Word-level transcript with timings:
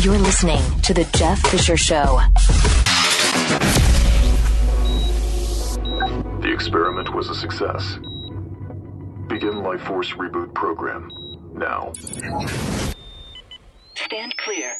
You're 0.00 0.18
listening 0.18 0.60
to 0.82 0.92
The 0.92 1.04
Jeff 1.16 1.40
Fisher 1.48 1.78
Show. 1.78 2.20
The 6.40 6.50
experiment 6.52 7.14
was 7.14 7.30
a 7.30 7.34
success. 7.34 7.96
Begin 9.26 9.62
Life 9.62 9.80
Force 9.80 10.12
Reboot 10.12 10.52
Program 10.52 11.08
now. 11.54 11.94
Stand 13.94 14.36
clear. 14.36 14.74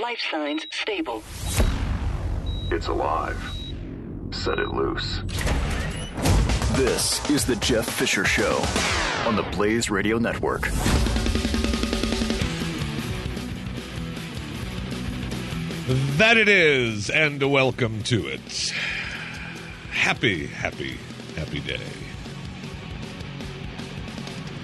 Life 0.00 0.20
signs 0.30 0.64
stable. 0.70 1.24
It's 2.70 2.86
alive. 2.86 3.36
Set 4.30 4.60
it 4.60 4.68
loose. 4.68 5.22
This 6.74 7.28
is 7.30 7.44
the 7.44 7.56
Jeff 7.56 7.86
Fisher 7.86 8.24
Show 8.24 8.62
on 9.26 9.34
the 9.34 9.42
Blaze 9.50 9.90
Radio 9.90 10.18
Network. 10.18 10.68
That 15.90 16.36
it 16.36 16.48
is, 16.48 17.10
and 17.10 17.42
welcome 17.42 18.04
to 18.04 18.28
it. 18.28 18.72
Happy, 19.90 20.46
happy, 20.46 20.96
happy 21.34 21.58
day. 21.58 21.80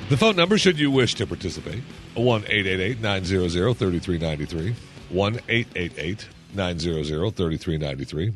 The 0.09 0.17
phone 0.17 0.36
number, 0.36 0.56
should 0.56 0.78
you 0.78 0.89
wish 0.92 1.17
to 1.17 1.27
participate, 1.27 1.83
1 2.14 2.42
888 2.42 3.01
900 3.01 3.77
3393. 3.77 4.77
1 5.09 5.41
888 5.48 6.28
900 6.55 7.34
3393. 7.34 8.33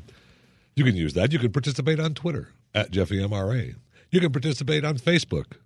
You 0.74 0.84
can 0.84 0.96
use 0.96 1.14
that. 1.14 1.32
You 1.32 1.38
can 1.38 1.52
participate 1.52 2.00
on 2.00 2.14
Twitter 2.14 2.48
at 2.74 2.90
JeffyMRA. 2.90 3.76
You 4.10 4.18
can 4.18 4.32
participate 4.32 4.84
on 4.84 4.98
Facebook, 4.98 5.58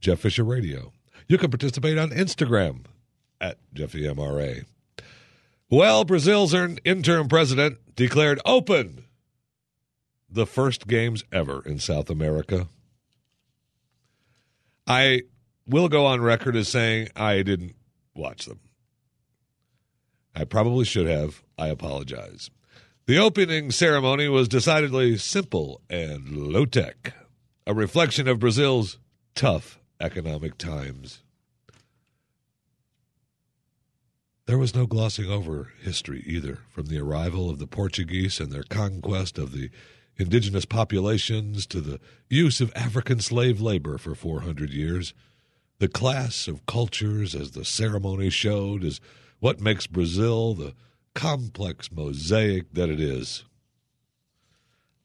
Jeff 0.00 0.18
Fisher 0.18 0.44
Radio. 0.44 0.92
You 1.28 1.38
can 1.38 1.50
participate 1.50 1.96
on 1.96 2.10
Instagram 2.10 2.84
at 3.40 3.56
JeffyMRA. 3.74 4.66
Well, 5.68 6.04
Brazil's 6.04 6.54
interim 6.54 7.26
president 7.26 7.96
declared 7.96 8.40
open 8.44 9.04
the 10.30 10.46
first 10.46 10.86
games 10.86 11.24
ever 11.32 11.60
in 11.66 11.80
South 11.80 12.08
America. 12.08 12.68
I 14.86 15.22
will 15.66 15.88
go 15.88 16.06
on 16.06 16.20
record 16.20 16.54
as 16.54 16.68
saying 16.68 17.08
I 17.16 17.42
didn't 17.42 17.74
watch 18.14 18.46
them. 18.46 18.60
I 20.36 20.44
probably 20.44 20.84
should 20.84 21.08
have. 21.08 21.42
I 21.58 21.68
apologize. 21.68 22.50
The 23.06 23.18
opening 23.18 23.72
ceremony 23.72 24.28
was 24.28 24.46
decidedly 24.46 25.16
simple 25.16 25.80
and 25.90 26.28
low 26.36 26.66
tech, 26.66 27.14
a 27.66 27.74
reflection 27.74 28.28
of 28.28 28.38
Brazil's 28.38 28.98
tough 29.34 29.80
economic 30.00 30.58
times. 30.58 31.22
There 34.46 34.58
was 34.58 34.76
no 34.76 34.86
glossing 34.86 35.28
over 35.28 35.72
history 35.82 36.22
either, 36.24 36.60
from 36.68 36.86
the 36.86 37.00
arrival 37.00 37.50
of 37.50 37.58
the 37.58 37.66
Portuguese 37.66 38.38
and 38.38 38.52
their 38.52 38.62
conquest 38.62 39.38
of 39.38 39.50
the 39.50 39.70
indigenous 40.16 40.64
populations 40.64 41.66
to 41.66 41.80
the 41.80 41.98
use 42.30 42.60
of 42.60 42.72
African 42.76 43.18
slave 43.18 43.60
labor 43.60 43.98
for 43.98 44.14
400 44.14 44.70
years. 44.70 45.14
The 45.80 45.88
class 45.88 46.46
of 46.46 46.64
cultures, 46.64 47.34
as 47.34 47.50
the 47.50 47.64
ceremony 47.64 48.30
showed, 48.30 48.84
is 48.84 49.00
what 49.40 49.60
makes 49.60 49.88
Brazil 49.88 50.54
the 50.54 50.74
complex 51.12 51.90
mosaic 51.90 52.72
that 52.72 52.88
it 52.88 53.00
is. 53.00 53.42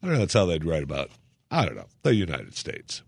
I 0.03 0.05
don't 0.05 0.13
know, 0.13 0.19
that's 0.19 0.35
how 0.35 0.45
they'd 0.45 0.65
write 0.65 0.83
about, 0.83 1.09
I 1.49 1.65
don't 1.65 1.75
know, 1.75 1.87
the 2.03 2.13
United 2.13 2.55
States. 2.55 3.01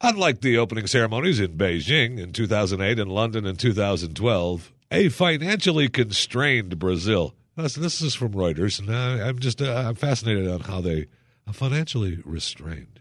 Unlike 0.00 0.40
the 0.40 0.58
opening 0.58 0.88
ceremonies 0.88 1.38
in 1.38 1.56
Beijing 1.56 2.18
in 2.18 2.32
2008 2.32 2.98
and 2.98 3.12
London 3.12 3.46
in 3.46 3.54
2012, 3.54 4.72
a 4.90 5.08
financially 5.08 5.88
constrained 5.88 6.78
Brazil. 6.78 7.34
This 7.56 8.00
is 8.00 8.14
from 8.14 8.32
Reuters, 8.32 8.78
and 8.78 8.90
I'm 8.90 9.38
just 9.38 9.60
uh, 9.60 9.84
I'm 9.86 9.94
fascinated 9.94 10.48
on 10.48 10.60
how 10.60 10.80
they 10.80 11.06
a 11.46 11.52
financially 11.52 12.20
restrained, 12.24 13.00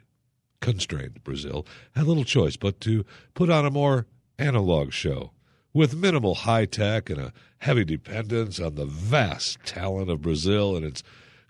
constrained 0.59 1.23
Brazil 1.23 1.66
had 1.95 2.07
little 2.07 2.23
choice 2.23 2.57
but 2.57 2.81
to 2.81 3.05
put 3.33 3.50
on 3.50 3.66
a 3.66 3.72
more 3.72 4.07
analog 4.38 4.91
show 4.91 5.31
with 5.73 5.95
minimal 5.95 6.35
high 6.35 6.66
tech 6.66 7.09
and 7.09 7.19
a 7.19 7.33
heavy 7.59 7.85
dependence 7.85 8.59
on 8.59 8.75
the 8.75 8.85
vast 8.85 9.59
talent 9.66 10.09
of 10.09 10.21
Brazil 10.21 10.75
and 10.75 10.85
its 10.85 11.03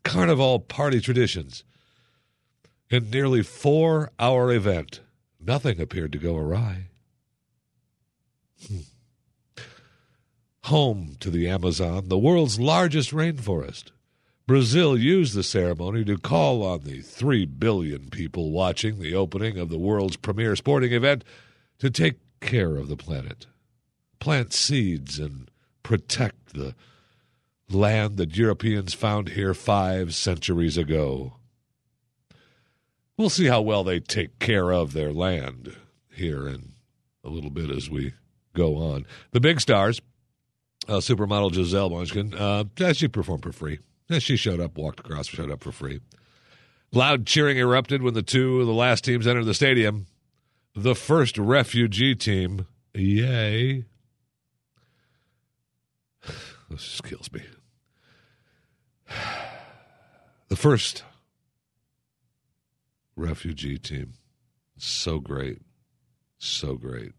carnival 0.04 0.60
party 0.60 1.00
traditions. 1.00 1.64
In 2.90 3.10
nearly 3.10 3.44
four 3.44 4.12
hour 4.20 4.52
event, 4.52 5.02
nothing 5.40 5.80
appeared 5.80 6.12
to 6.12 6.18
go 6.18 6.36
awry. 6.36 6.88
Home 10.70 11.16
to 11.20 11.32
the 11.32 11.50
Amazon, 11.50 12.10
the 12.10 12.18
world's 12.20 12.60
largest 12.60 13.10
rainforest. 13.10 13.86
Brazil 14.46 14.96
used 14.96 15.34
the 15.34 15.42
ceremony 15.42 16.06
to 16.06 16.16
call 16.16 16.62
on 16.62 16.82
the 16.82 17.02
3 17.02 17.46
billion 17.46 18.12
people 18.12 18.52
watching 18.52 19.00
the 19.00 19.16
opening 19.16 19.58
of 19.58 19.70
the 19.70 19.80
world's 19.80 20.16
premier 20.16 20.56
sporting 20.56 20.94
event 20.94 21.24
to 21.80 21.90
take 21.90 22.20
care 22.40 22.76
of 22.76 22.88
the 22.88 22.96
planet, 22.96 23.48
plant 24.20 24.54
seeds, 24.54 25.18
and 25.18 25.50
protect 25.82 26.54
the 26.54 26.76
land 27.72 28.18
that 28.18 28.38
Europeans 28.38 28.94
found 28.94 29.30
here 29.30 29.56
five 29.56 30.14
centuries 30.14 30.78
ago. 30.78 31.34
We'll 33.18 33.32
see 33.32 33.48
how 33.48 33.62
well 33.62 33.84
they 33.84 34.00
take 34.00 34.38
care 34.38 34.72
of 34.72 34.94
their 34.94 35.12
land 35.12 35.76
here 36.14 36.48
in 36.48 36.74
a 37.24 37.30
little 37.30 37.50
bit 37.50 37.72
as 37.72 37.90
we 37.90 38.14
go 38.54 38.76
on. 38.76 39.08
The 39.32 39.40
big 39.40 39.62
stars 39.62 40.00
uh, 40.90 41.00
supermodel 41.00 41.52
Gisele 41.52 41.90
Bündchen. 41.90 42.34
Uh, 42.36 42.94
she 42.94 43.08
performed 43.08 43.44
for 43.44 43.52
free. 43.52 43.80
She 44.20 44.36
showed 44.36 44.60
up, 44.60 44.78
walked 44.78 45.00
across, 45.02 45.28
showed 45.28 45.52
up 45.52 45.64
for 45.64 45.72
free. 45.72 46.02
Loud 46.92 47.28
cheering 47.28 47.58
erupted 47.58 48.02
when 48.02 48.16
the 48.16 48.24
two 48.24 48.60
of 48.60 48.66
the 48.66 48.74
last 48.74 49.04
teams 49.04 49.28
entered 49.28 49.46
the 49.46 49.54
stadium. 49.54 50.08
The 50.76 50.96
first 50.96 51.38
refugee 51.38 52.16
team, 52.16 52.66
yay. 52.94 53.86
This 56.70 56.84
just 56.84 57.04
kills 57.04 57.32
me. 57.32 57.44
The 60.50 60.56
first 60.56 61.04
refugee 63.16 63.78
team. 63.78 64.14
So 64.78 65.20
great. 65.20 65.62
So 66.40 66.74
great. 66.74 67.12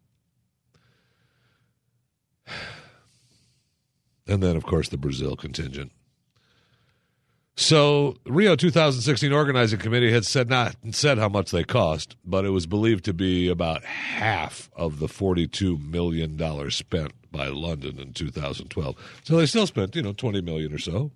and 4.31 4.43
then, 4.43 4.57
of 4.57 4.65
course, 4.65 4.89
the 4.89 4.97
Brazil 4.97 5.37
contingent. 5.37 5.91
So, 7.57 8.17
Rio 8.25 8.57
2016 8.57 9.33
organizing 9.33 9.81
committee 9.81 10.13
had 10.13 10.25
said 10.25 10.49
not 10.49 10.77
said 10.93 11.19
how 11.19 11.29
much 11.29 11.51
they 11.51 11.65
cost, 11.65 12.17
but 12.25 12.45
it 12.47 12.51
was 12.51 12.65
believed 12.67 13.05
to 13.05 13.13
be 13.13 13.49
about 13.49 13.85
half 13.85 14.71
of 14.75 14.99
the 14.99 15.09
42 15.09 15.77
million 15.77 16.37
dollars 16.37 16.77
spent 16.77 17.13
by 17.31 17.49
London 17.49 17.99
in 17.99 18.15
2012. 18.15 18.97
So 19.25 19.37
they 19.37 19.47
still 19.47 19.67
spent, 19.67 19.95
you 19.95 20.03
know, 20.03 20.13
20 20.13 20.41
million 20.41 20.73
or 20.73 20.79
so. 20.79 21.11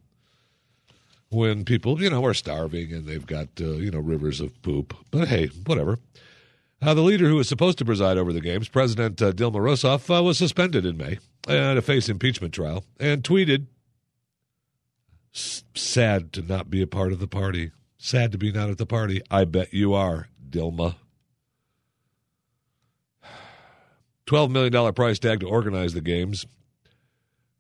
When 1.31 1.65
people, 1.65 2.03
you 2.03 2.11
know, 2.11 2.25
are 2.27 2.35
starving 2.35 2.93
and 2.93 3.07
they've 3.07 3.27
got, 3.27 3.49
uh, 3.61 3.77
you 3.77 3.91
know, 3.91 4.01
rivers 4.01 4.41
of 4.41 4.61
poop. 4.61 4.95
But 5.11 5.29
hey, 5.29 5.47
whatever. 5.65 5.99
Uh, 6.83 6.93
the 6.93 7.01
leader 7.01 7.27
who 7.27 7.37
was 7.37 7.49
supposed 7.49 7.79
to 7.79 7.85
preside 7.85 8.19
over 8.19 8.33
the 8.33 8.43
games, 8.43 8.69
President 8.69 9.23
uh, 9.23 9.33
Dilma 9.33 9.57
Rousseff, 9.57 10.15
uh, 10.15 10.23
was 10.23 10.37
suspended 10.37 10.85
in 10.85 10.99
May 10.99 11.19
uh, 11.47 11.75
to 11.75 11.83
face 11.83 12.09
impeachment 12.09 12.55
trial 12.55 12.85
and 12.99 13.23
tweeted, 13.23 13.67
"Sad 15.33 16.33
to 16.33 16.43
not 16.43 16.71
be 16.71 16.83
a 16.83 16.87
part 16.87 17.13
of 17.13 17.19
the 17.19 17.27
party. 17.27 17.73
Sad 17.99 18.33
to 18.33 18.39
be 18.39 18.53
not 18.53 18.71
at 18.71 18.79
the 18.79 18.87
party. 18.87 19.23
I 19.31 19.45
bet 19.45 19.73
you 19.73 19.95
are, 19.95 20.29
Dilma." 20.49 20.97
$12 24.27 24.51
million 24.51 24.95
price 24.95 25.19
tag 25.19 25.41
to 25.41 25.49
organize 25.49 25.95
the 25.95 26.01
games. 26.01 26.47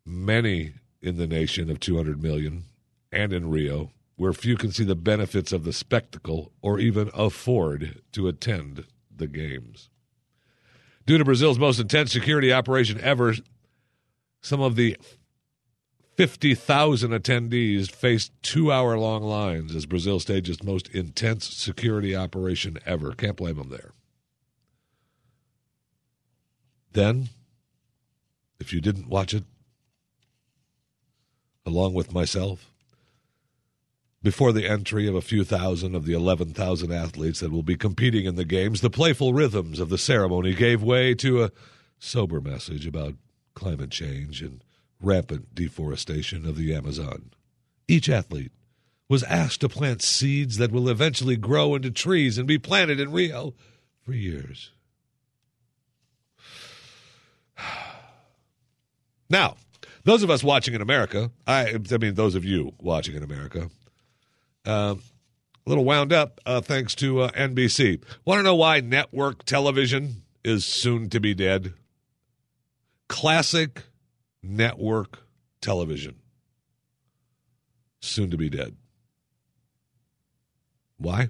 Many 0.06 0.74
in 1.02 1.16
the 1.16 1.26
nation 1.26 1.70
of 1.70 1.80
200 1.80 2.22
million 2.22 2.64
and 3.12 3.32
in 3.32 3.50
Rio, 3.50 3.92
where 4.16 4.32
few 4.32 4.56
can 4.56 4.72
see 4.72 4.84
the 4.84 4.94
benefits 4.94 5.52
of 5.52 5.64
the 5.64 5.72
spectacle 5.72 6.52
or 6.62 6.78
even 6.78 7.10
afford 7.14 8.02
to 8.12 8.28
attend 8.28 8.84
the 9.14 9.26
games. 9.26 9.90
Due 11.06 11.18
to 11.18 11.24
Brazil's 11.24 11.58
most 11.58 11.78
intense 11.78 12.12
security 12.12 12.52
operation 12.52 12.98
ever, 13.00 13.34
some 14.44 14.60
of 14.60 14.76
the 14.76 14.94
50,000 16.16 17.12
attendees 17.12 17.90
faced 17.90 18.30
two 18.42 18.70
hour 18.70 18.98
long 18.98 19.22
lines 19.22 19.74
as 19.74 19.86
Brazil 19.86 20.20
staged 20.20 20.50
its 20.50 20.62
most 20.62 20.88
intense 20.90 21.48
security 21.48 22.14
operation 22.14 22.78
ever. 22.84 23.12
Can't 23.12 23.38
blame 23.38 23.56
them 23.56 23.70
there. 23.70 23.92
Then, 26.92 27.30
if 28.60 28.70
you 28.70 28.82
didn't 28.82 29.08
watch 29.08 29.32
it, 29.32 29.44
along 31.64 31.94
with 31.94 32.12
myself, 32.12 32.70
before 34.22 34.52
the 34.52 34.68
entry 34.68 35.08
of 35.08 35.14
a 35.14 35.22
few 35.22 35.42
thousand 35.42 35.94
of 35.94 36.04
the 36.04 36.12
11,000 36.12 36.92
athletes 36.92 37.40
that 37.40 37.50
will 37.50 37.62
be 37.62 37.76
competing 37.76 38.26
in 38.26 38.36
the 38.36 38.44
games, 38.44 38.82
the 38.82 38.90
playful 38.90 39.32
rhythms 39.32 39.80
of 39.80 39.88
the 39.88 39.98
ceremony 39.98 40.52
gave 40.54 40.82
way 40.82 41.14
to 41.14 41.42
a 41.42 41.50
sober 41.98 42.42
message 42.42 42.86
about 42.86 43.14
climate 43.54 43.90
change 43.90 44.42
and 44.42 44.62
rampant 45.00 45.54
deforestation 45.54 46.46
of 46.46 46.56
the 46.56 46.74
Amazon. 46.74 47.30
Each 47.86 48.08
athlete 48.08 48.52
was 49.08 49.22
asked 49.24 49.60
to 49.60 49.68
plant 49.68 50.02
seeds 50.02 50.56
that 50.56 50.72
will 50.72 50.88
eventually 50.88 51.36
grow 51.36 51.74
into 51.74 51.90
trees 51.90 52.38
and 52.38 52.48
be 52.48 52.58
planted 52.58 52.98
in 52.98 53.12
Rio 53.12 53.54
for 54.02 54.12
years. 54.12 54.70
Now, 59.30 59.56
those 60.04 60.22
of 60.22 60.28
us 60.28 60.44
watching 60.44 60.74
in 60.74 60.82
America, 60.82 61.30
I, 61.46 61.78
I 61.90 61.96
mean, 61.96 62.14
those 62.14 62.34
of 62.34 62.44
you 62.44 62.74
watching 62.78 63.16
in 63.16 63.22
America, 63.22 63.70
um, 64.66 65.02
a 65.66 65.70
little 65.70 65.84
wound 65.84 66.12
up 66.12 66.40
uh, 66.44 66.60
thanks 66.60 66.94
to 66.96 67.22
uh, 67.22 67.30
NBC. 67.30 68.02
Want 68.26 68.38
to 68.38 68.42
know 68.42 68.54
why 68.54 68.80
network 68.80 69.44
television 69.44 70.22
is 70.44 70.66
soon 70.66 71.08
to 71.08 71.20
be 71.20 71.34
dead? 71.34 71.72
Classic 73.08 73.82
network 74.42 75.20
television. 75.60 76.16
Soon 78.00 78.30
to 78.30 78.36
be 78.36 78.50
dead. 78.50 78.76
Why? 80.98 81.28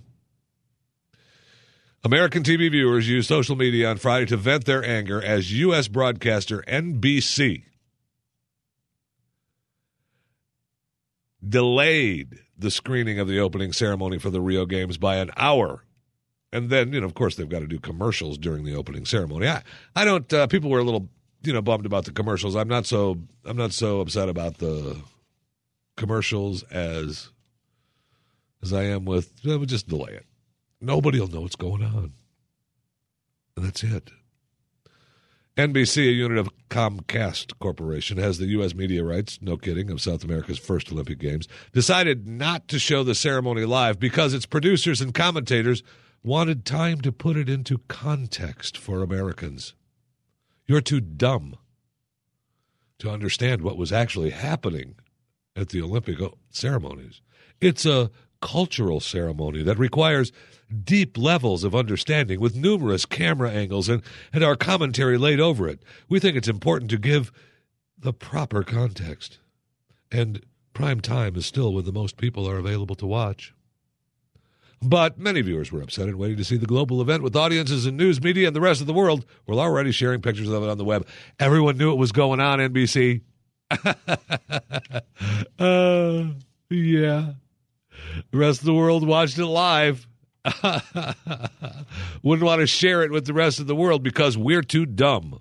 American 2.05 2.43
TV 2.43 2.71
viewers 2.71 3.09
used 3.09 3.29
social 3.29 3.56
media 3.56 3.88
on 3.88 3.97
Friday 3.97 4.26
to 4.26 4.37
vent 4.37 4.67
their 4.67 4.85
anger 4.85 5.23
as 5.23 5.53
U.S. 5.53 5.88
broadcaster 5.88 6.62
NBC 6.69 7.65
delayed 11.47 12.41
the 12.56 12.71
screening 12.71 13.19
of 13.19 13.29
the 13.29 13.41
opening 13.41 13.73
ceremony 13.73 14.19
for 14.19 14.31
the 14.31 14.41
Rio 14.41 14.67
Games 14.67 14.99
by 14.99 15.17
an 15.17 15.31
hour. 15.37 15.85
And 16.53 16.71
then, 16.71 16.93
you 16.93 17.00
know, 17.00 17.06
of 17.06 17.15
course, 17.15 17.37
they've 17.37 17.49
got 17.49 17.61
to 17.61 17.67
do 17.67 17.81
commercials 17.81 18.38
during 18.38 18.65
the 18.65 18.76
opening 18.76 19.06
ceremony. 19.06 19.49
I, 19.49 19.62
I 19.97 20.05
don't. 20.05 20.31
Uh, 20.32 20.47
people 20.47 20.71
were 20.71 20.79
a 20.79 20.85
little, 20.85 21.09
you 21.46 21.52
know, 21.52 21.62
bummed 21.62 21.87
about 21.87 22.05
the 22.05 22.12
commercials. 22.12 22.56
I'm 22.56 22.69
not 22.69 22.87
so. 22.87 23.19
I'm 23.44 23.56
not 23.56 23.73
so 23.73 24.00
upset 24.00 24.29
about 24.29 24.58
the 24.58 25.00
commercials 25.96 26.62
as 26.64 27.31
as 28.62 28.73
I 28.73 28.85
am 28.85 29.05
with. 29.05 29.32
Uh, 29.46 29.58
we'll 29.58 29.67
just 29.67 29.88
delay 29.88 30.12
it. 30.12 30.26
Nobody 30.81 31.20
will 31.20 31.29
know 31.29 31.43
what's 31.43 31.56
going 31.56 31.82
on, 31.82 32.12
and 33.56 33.64
that's 33.64 33.82
it. 33.82 34.11
NBC, 35.56 36.08
a 36.08 36.12
unit 36.12 36.37
of 36.37 36.50
Comcast 36.69 37.56
Corporation, 37.61 38.19
has 38.19 38.38
the 38.38 38.47
U.S. 38.47 38.75
media 38.75 39.05
rights, 39.05 39.38
no 39.40 39.56
kidding, 39.56 39.88
of 39.88 40.00
South 40.00 40.25
America's 40.25 40.58
first 40.58 40.90
Olympic 40.90 41.20
Games, 41.20 41.47
decided 41.73 42.26
not 42.26 42.67
to 42.67 42.81
show 42.81 43.05
the 43.05 43.14
ceremony 43.14 43.64
live 43.64 44.00
because 44.00 44.35
its 44.35 44.47
producers 44.47 45.00
and 45.00 45.14
commentators 45.14 45.85
wanted 46.25 46.64
time 46.64 47.00
to 47.02 47.12
put 47.12 47.37
it 47.37 47.49
into 47.49 47.79
context 47.87 48.76
for 48.76 49.00
Americans. 49.00 49.75
You're 50.66 50.81
too 50.81 51.00
dumb 51.00 51.56
to 52.99 53.11
understand 53.11 53.62
what 53.62 53.76
was 53.76 53.93
actually 53.93 54.31
happening 54.31 54.96
at 55.56 55.69
the 55.69 55.82
Olympic 55.82 56.19
ceremonies. 56.50 57.20
It's 57.61 57.87
a 57.87 58.11
cultural 58.40 59.00
ceremony 59.00 59.62
that 59.62 59.78
requires 59.78 60.31
deep 60.84 61.16
levels 61.16 61.64
of 61.64 61.75
understanding 61.75 62.40
with 62.40 62.56
numerous 62.56 63.06
camera 63.06 63.50
angles 63.50 63.88
and, 63.88 64.02
and 64.32 64.44
our 64.44 64.56
commentary 64.56 65.16
laid 65.16 65.40
over 65.40 65.69
it. 65.69 65.82
We 66.08 66.20
think 66.20 66.37
it's 66.37 66.49
important 66.49 66.90
to 66.90 66.99
give 66.99 67.32
the 67.99 68.12
proper 68.12 68.62
context. 68.62 69.38
And 70.12 70.44
prime 70.75 71.00
time 71.00 71.37
is 71.37 71.46
still 71.46 71.72
when 71.72 71.87
the 71.87 71.93
most 71.93 72.19
people 72.19 72.49
are 72.49 72.58
available 72.58 72.96
to 72.96 73.06
watch. 73.06 73.53
But 74.84 75.19
many 75.19 75.40
viewers 75.40 75.72
were 75.72 75.81
upset 75.81 76.08
and 76.08 76.19
waiting 76.19 76.36
to 76.36 76.44
see 76.44 76.58
the 76.58 76.66
global 76.66 77.00
event 77.00 77.22
with 77.22 77.34
audiences 77.34 77.86
in 77.86 77.96
news 77.96 78.22
media 78.22 78.48
and 78.48 78.54
the 78.54 78.60
rest 78.60 78.82
of 78.82 78.86
the 78.86 78.92
world 78.92 79.25
were 79.46 79.54
already 79.54 79.92
sharing 79.92 80.20
pictures 80.20 80.50
of 80.50 80.62
it 80.62 80.69
on 80.69 80.76
the 80.76 80.84
web. 80.84 81.06
Everyone 81.40 81.78
knew 81.78 81.90
it 81.90 81.96
was 81.96 82.12
going 82.12 82.38
on, 82.38 82.58
NBC. 82.58 83.22
uh, 85.58 86.25
yeah. 86.69 87.32
The 88.31 88.38
rest 88.38 88.60
of 88.60 88.66
the 88.66 88.75
world 88.75 89.06
watched 89.06 89.38
it 89.38 89.46
live. 89.46 90.06
Wouldn't 92.22 92.46
want 92.46 92.60
to 92.60 92.66
share 92.66 93.02
it 93.02 93.10
with 93.10 93.25
the 93.25 93.32
rest 93.32 93.60
of 93.60 93.66
the 93.66 93.75
world 93.75 94.02
because 94.02 94.37
we're 94.37 94.62
too 94.62 94.84
dumb. 94.84 95.40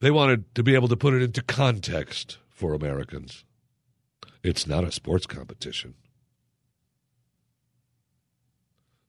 They 0.00 0.12
wanted 0.12 0.54
to 0.54 0.62
be 0.62 0.76
able 0.76 0.88
to 0.88 0.96
put 0.96 1.12
it 1.14 1.22
into 1.22 1.42
context 1.42 2.38
for 2.48 2.72
Americans. 2.72 3.44
It's 4.42 4.66
not 4.66 4.84
a 4.84 4.92
sports 4.92 5.26
competition. 5.26 5.94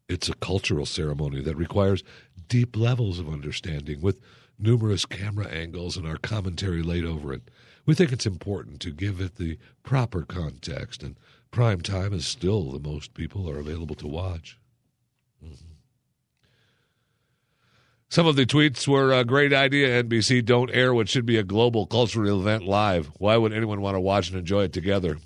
It's 0.09 0.27
a 0.27 0.35
cultural 0.35 0.85
ceremony 0.85 1.41
that 1.41 1.55
requires 1.55 2.03
deep 2.49 2.75
levels 2.75 3.17
of 3.17 3.29
understanding 3.29 4.01
with 4.01 4.19
numerous 4.59 5.05
camera 5.05 5.47
angles 5.47 5.95
and 5.95 6.05
our 6.05 6.17
commentary 6.17 6.83
laid 6.83 7.05
over 7.05 7.33
it. 7.33 7.49
We 7.85 7.95
think 7.95 8.11
it's 8.11 8.25
important 8.25 8.81
to 8.81 8.91
give 8.91 9.21
it 9.21 9.35
the 9.35 9.57
proper 9.83 10.23
context, 10.23 11.01
and 11.01 11.17
prime 11.49 11.81
time 11.81 12.13
is 12.13 12.27
still 12.27 12.71
the 12.71 12.89
most 12.89 13.13
people 13.13 13.49
are 13.49 13.57
available 13.57 13.95
to 13.95 14.07
watch. 14.07 14.59
Mm-hmm. 15.43 15.70
Some 18.11 18.27
of 18.27 18.35
the 18.35 18.45
tweets 18.45 18.89
were 18.89 19.13
a 19.13 19.23
great 19.23 19.53
idea, 19.53 20.03
NBC. 20.03 20.43
Don't 20.43 20.69
air 20.71 20.93
what 20.93 21.07
should 21.07 21.25
be 21.25 21.37
a 21.37 21.43
global 21.43 21.85
cultural 21.85 22.41
event 22.41 22.65
live. 22.65 23.09
Why 23.19 23.37
would 23.37 23.53
anyone 23.53 23.79
want 23.79 23.95
to 23.95 24.01
watch 24.01 24.29
and 24.29 24.37
enjoy 24.37 24.63
it 24.63 24.73
together? 24.73 25.17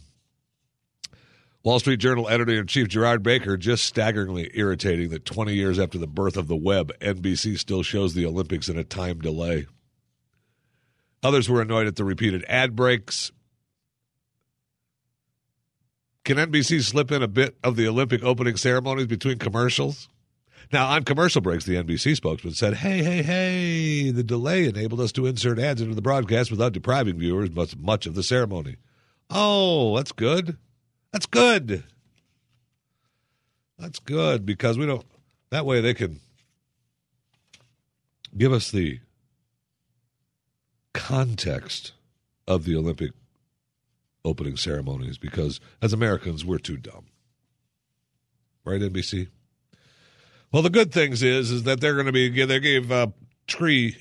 Wall 1.63 1.79
Street 1.79 1.99
Journal 1.99 2.29
editor 2.29 2.59
in 2.59 2.67
chief 2.67 2.87
Gerard 2.87 3.23
Baker 3.23 3.57
just 3.57 3.85
staggeringly 3.85 4.51
irritating 4.53 5.09
that 5.09 5.25
20 5.25 5.55
years 5.55 5.79
after 5.79 5.97
the 5.97 6.05
birth 6.05 6.37
of 6.37 6.47
the 6.47 6.55
web, 6.55 6.91
NBC 6.99 7.57
still 7.57 7.81
shows 7.81 8.13
the 8.13 8.27
Olympics 8.27 8.69
in 8.69 8.77
a 8.77 8.83
time 8.83 9.17
delay. 9.17 9.65
Others 11.23 11.49
were 11.49 11.63
annoyed 11.63 11.87
at 11.87 11.95
the 11.95 12.05
repeated 12.05 12.45
ad 12.47 12.75
breaks. 12.75 13.31
Can 16.23 16.37
NBC 16.37 16.83
slip 16.83 17.11
in 17.11 17.23
a 17.23 17.27
bit 17.27 17.57
of 17.63 17.77
the 17.77 17.87
Olympic 17.87 18.21
opening 18.23 18.57
ceremonies 18.57 19.07
between 19.07 19.39
commercials? 19.39 20.07
Now, 20.75 20.87
on 20.87 21.05
commercial 21.05 21.39
breaks, 21.39 21.63
the 21.63 21.75
NBC 21.75 22.17
spokesman 22.17 22.53
said, 22.53 22.73
Hey, 22.73 23.01
hey, 23.01 23.23
hey, 23.23 24.11
the 24.11 24.25
delay 24.25 24.65
enabled 24.65 24.99
us 24.99 25.13
to 25.13 25.25
insert 25.25 25.57
ads 25.57 25.79
into 25.79 25.95
the 25.95 26.01
broadcast 26.01 26.51
without 26.51 26.73
depriving 26.73 27.17
viewers 27.17 27.49
much, 27.49 27.77
much 27.77 28.05
of 28.05 28.13
the 28.13 28.23
ceremony. 28.23 28.75
Oh, 29.29 29.95
that's 29.95 30.11
good. 30.11 30.57
That's 31.13 31.27
good. 31.27 31.85
That's 33.79 33.99
good 33.99 34.45
because 34.45 34.77
we 34.77 34.85
don't, 34.85 35.05
that 35.49 35.65
way 35.65 35.79
they 35.79 35.93
can 35.93 36.19
give 38.37 38.51
us 38.51 38.69
the 38.69 38.99
context 40.93 41.93
of 42.49 42.65
the 42.65 42.75
Olympic 42.75 43.11
opening 44.25 44.57
ceremonies 44.57 45.17
because 45.17 45.61
as 45.81 45.93
Americans, 45.93 46.43
we're 46.43 46.57
too 46.57 46.75
dumb. 46.75 47.05
Right, 48.65 48.81
NBC? 48.81 49.29
Well, 50.51 50.61
the 50.61 50.69
good 50.69 50.91
things 50.91 51.21
is 51.23 51.51
is 51.51 51.63
that 51.63 51.81
they're 51.81 51.95
going 51.95 52.05
to 52.05 52.11
be 52.11 52.29
they 52.45 52.59
gave 52.59 52.91
uh, 52.91 53.07
tree 53.47 53.97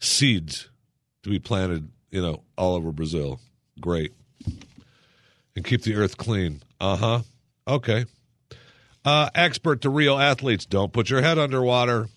seeds 0.00 0.68
to 1.22 1.30
be 1.30 1.38
planted, 1.38 1.88
you 2.10 2.22
know, 2.22 2.42
all 2.56 2.74
over 2.74 2.92
Brazil. 2.92 3.40
Great, 3.80 4.12
and 5.54 5.64
keep 5.64 5.82
the 5.82 5.94
earth 5.94 6.16
clean. 6.16 6.62
Uh 6.80 6.96
huh. 6.96 7.20
Okay. 7.66 8.06
Uh, 9.04 9.28
expert 9.34 9.80
to 9.82 9.90
real 9.90 10.18
athletes: 10.18 10.64
Don't 10.64 10.92
put 10.92 11.10
your 11.10 11.22
head 11.22 11.38
underwater. 11.38 12.08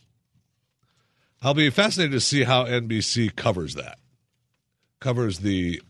I'll 1.41 1.53
be 1.53 1.69
fascinated 1.69 2.13
to 2.13 2.19
see 2.19 2.43
how 2.43 2.65
NBC 2.65 3.36
covers 3.36 3.75
that. 3.75 4.00
Covers 5.00 5.39
the, 5.39 5.81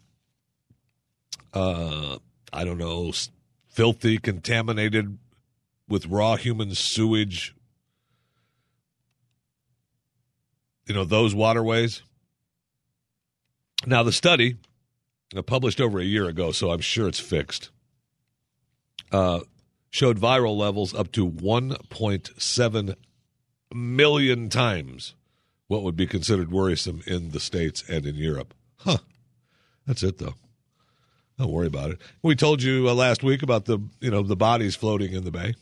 uh, 1.53 2.17
I 2.51 2.65
don't 2.65 2.77
know, 2.77 3.13
filthy, 3.69 4.17
contaminated 4.17 5.17
with 5.87 6.07
raw 6.07 6.35
human 6.35 6.73
sewage. 6.75 7.55
You 10.87 10.95
know, 10.95 11.03
those 11.03 11.33
waterways. 11.33 12.03
Now, 13.85 14.03
the 14.03 14.11
study, 14.11 14.57
uh, 15.35 15.41
published 15.41 15.81
over 15.81 15.99
a 15.99 16.03
year 16.03 16.27
ago, 16.27 16.51
so 16.51 16.71
I'm 16.71 16.81
sure 16.81 17.07
it's 17.07 17.19
fixed, 17.19 17.69
uh, 19.11 19.41
showed 19.89 20.19
viral 20.19 20.57
levels 20.57 20.93
up 20.93 21.11
to 21.13 21.29
1.7 21.29 22.95
million 23.73 24.49
times 24.49 25.15
what 25.67 25.83
would 25.83 25.95
be 25.95 26.07
considered 26.07 26.51
worrisome 26.51 27.01
in 27.07 27.31
the 27.31 27.39
States 27.39 27.83
and 27.89 28.05
in 28.05 28.15
Europe. 28.15 28.53
Huh. 28.77 28.97
That's 29.87 30.03
it, 30.03 30.17
though. 30.17 30.35
Don't 31.37 31.51
worry 31.51 31.67
about 31.67 31.91
it. 31.91 32.01
We 32.23 32.35
told 32.35 32.63
you 32.63 32.87
uh, 32.87 32.93
last 32.93 33.21
week 33.23 33.43
about 33.43 33.65
the 33.65 33.79
you 33.99 34.09
know 34.09 34.21
the 34.23 34.37
bodies 34.37 34.75
floating 34.75 35.11
in 35.11 35.25
the 35.25 35.31
bay. 35.31 35.53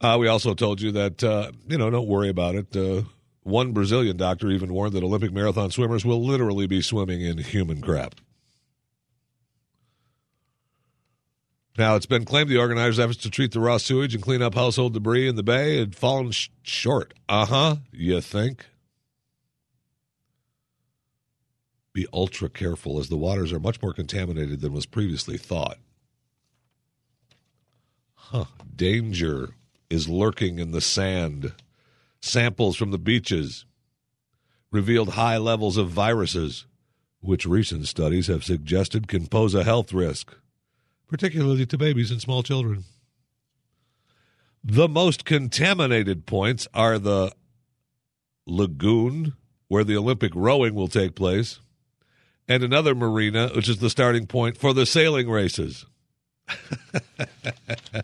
Uh, 0.00 0.16
we 0.20 0.28
also 0.28 0.54
told 0.54 0.80
you 0.80 0.92
that 0.92 1.24
uh, 1.24 1.50
you 1.68 1.78
know 1.78 1.90
don't 1.90 2.06
worry 2.08 2.28
about 2.28 2.54
it. 2.54 2.76
Uh, 2.76 3.02
one 3.42 3.72
Brazilian 3.72 4.16
doctor 4.16 4.50
even 4.50 4.72
warned 4.72 4.92
that 4.94 5.04
Olympic 5.04 5.32
marathon 5.32 5.70
swimmers 5.70 6.04
will 6.04 6.24
literally 6.24 6.66
be 6.66 6.82
swimming 6.82 7.20
in 7.20 7.38
human 7.38 7.80
crap. 7.80 8.16
Now, 11.78 11.94
it's 11.94 12.06
been 12.06 12.24
claimed 12.24 12.48
the 12.48 12.56
organizers' 12.56 12.98
efforts 12.98 13.18
to 13.20 13.30
treat 13.30 13.52
the 13.52 13.60
raw 13.60 13.76
sewage 13.76 14.14
and 14.14 14.22
clean 14.22 14.40
up 14.40 14.54
household 14.54 14.94
debris 14.94 15.28
in 15.28 15.36
the 15.36 15.42
bay 15.42 15.78
had 15.78 15.94
fallen 15.94 16.30
sh- 16.30 16.48
short. 16.62 17.12
Uh 17.28 17.46
huh, 17.46 17.76
you 17.92 18.20
think? 18.20 18.64
Be 21.92 22.06
ultra 22.12 22.48
careful 22.48 22.98
as 22.98 23.08
the 23.08 23.16
waters 23.16 23.52
are 23.52 23.60
much 23.60 23.80
more 23.80 23.92
contaminated 23.92 24.60
than 24.60 24.72
was 24.72 24.86
previously 24.86 25.36
thought. 25.36 25.78
Huh. 28.14 28.46
Danger 28.74 29.50
is 29.90 30.08
lurking 30.08 30.58
in 30.58 30.72
the 30.72 30.80
sand. 30.80 31.52
Samples 32.20 32.76
from 32.76 32.90
the 32.90 32.98
beaches 32.98 33.64
revealed 34.70 35.10
high 35.10 35.36
levels 35.36 35.76
of 35.76 35.90
viruses, 35.90 36.66
which 37.20 37.46
recent 37.46 37.86
studies 37.86 38.26
have 38.26 38.44
suggested 38.44 39.08
can 39.08 39.26
pose 39.26 39.54
a 39.54 39.64
health 39.64 39.92
risk 39.92 40.36
particularly 41.08 41.66
to 41.66 41.78
babies 41.78 42.10
and 42.10 42.20
small 42.20 42.42
children. 42.42 42.84
The 44.62 44.88
most 44.88 45.24
contaminated 45.24 46.26
points 46.26 46.66
are 46.74 46.98
the 46.98 47.32
lagoon, 48.46 49.34
where 49.68 49.84
the 49.84 49.96
Olympic 49.96 50.32
rowing 50.34 50.74
will 50.74 50.88
take 50.88 51.14
place, 51.14 51.60
and 52.48 52.62
another 52.62 52.94
marina, 52.94 53.48
which 53.54 53.68
is 53.68 53.78
the 53.78 53.90
starting 53.90 54.26
point 54.26 54.56
for 54.56 54.72
the 54.72 54.86
sailing 54.86 55.28
races. 55.28 55.86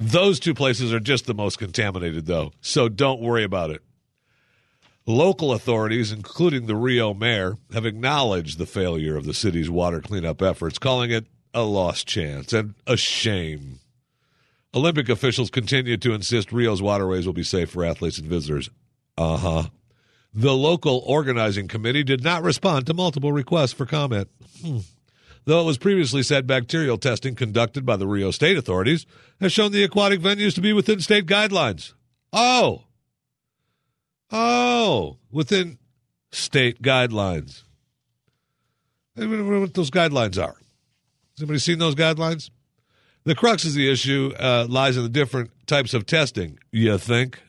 Those 0.00 0.40
two 0.40 0.54
places 0.54 0.92
are 0.92 1.00
just 1.00 1.26
the 1.26 1.34
most 1.34 1.58
contaminated, 1.58 2.26
though, 2.26 2.52
so 2.60 2.88
don't 2.88 3.20
worry 3.20 3.44
about 3.44 3.70
it. 3.70 3.82
Local 5.06 5.52
authorities, 5.52 6.12
including 6.12 6.66
the 6.66 6.76
Rio 6.76 7.12
mayor, 7.12 7.58
have 7.72 7.84
acknowledged 7.84 8.58
the 8.58 8.66
failure 8.66 9.16
of 9.16 9.26
the 9.26 9.34
city's 9.34 9.68
water 9.68 10.00
cleanup 10.00 10.40
efforts, 10.40 10.78
calling 10.78 11.10
it 11.10 11.26
a 11.52 11.62
lost 11.62 12.06
chance 12.06 12.52
and 12.52 12.74
a 12.86 12.96
shame. 12.96 13.80
Olympic 14.74 15.08
officials 15.08 15.50
continue 15.50 15.96
to 15.98 16.14
insist 16.14 16.52
Rio's 16.52 16.82
waterways 16.82 17.26
will 17.26 17.32
be 17.32 17.44
safe 17.44 17.70
for 17.70 17.84
athletes 17.84 18.18
and 18.18 18.26
visitors. 18.26 18.70
Uh 19.16 19.36
huh. 19.36 19.62
The 20.32 20.54
local 20.54 21.04
organizing 21.06 21.68
committee 21.68 22.02
did 22.02 22.24
not 22.24 22.42
respond 22.42 22.86
to 22.86 22.94
multiple 22.94 23.30
requests 23.30 23.72
for 23.72 23.86
comment. 23.86 24.28
Though 25.46 25.60
it 25.60 25.64
was 25.64 25.78
previously 25.78 26.22
said 26.22 26.46
bacterial 26.46 26.96
testing 26.96 27.34
conducted 27.34 27.84
by 27.84 27.96
the 27.96 28.06
Rio 28.06 28.30
state 28.30 28.56
authorities 28.56 29.04
has 29.40 29.52
shown 29.52 29.72
the 29.72 29.84
aquatic 29.84 30.20
venues 30.20 30.54
to 30.54 30.60
be 30.60 30.72
within 30.72 31.00
state 31.00 31.26
guidelines. 31.26 31.92
Oh. 32.32 32.84
Oh. 34.30 35.18
Within 35.30 35.78
state 36.32 36.80
guidelines. 36.80 37.62
I 39.16 39.20
don't 39.20 39.50
know 39.50 39.60
what 39.60 39.74
those 39.74 39.90
guidelines 39.90 40.42
are. 40.42 40.56
Has 40.56 41.40
anybody 41.40 41.58
seen 41.58 41.78
those 41.78 41.94
guidelines? 41.94 42.50
The 43.24 43.34
crux 43.34 43.64
of 43.64 43.74
the 43.74 43.90
issue 43.90 44.32
uh, 44.38 44.66
lies 44.68 44.96
in 44.96 45.02
the 45.02 45.08
different 45.08 45.50
types 45.66 45.94
of 45.94 46.06
testing, 46.06 46.58
you 46.72 46.98
think? 46.98 47.40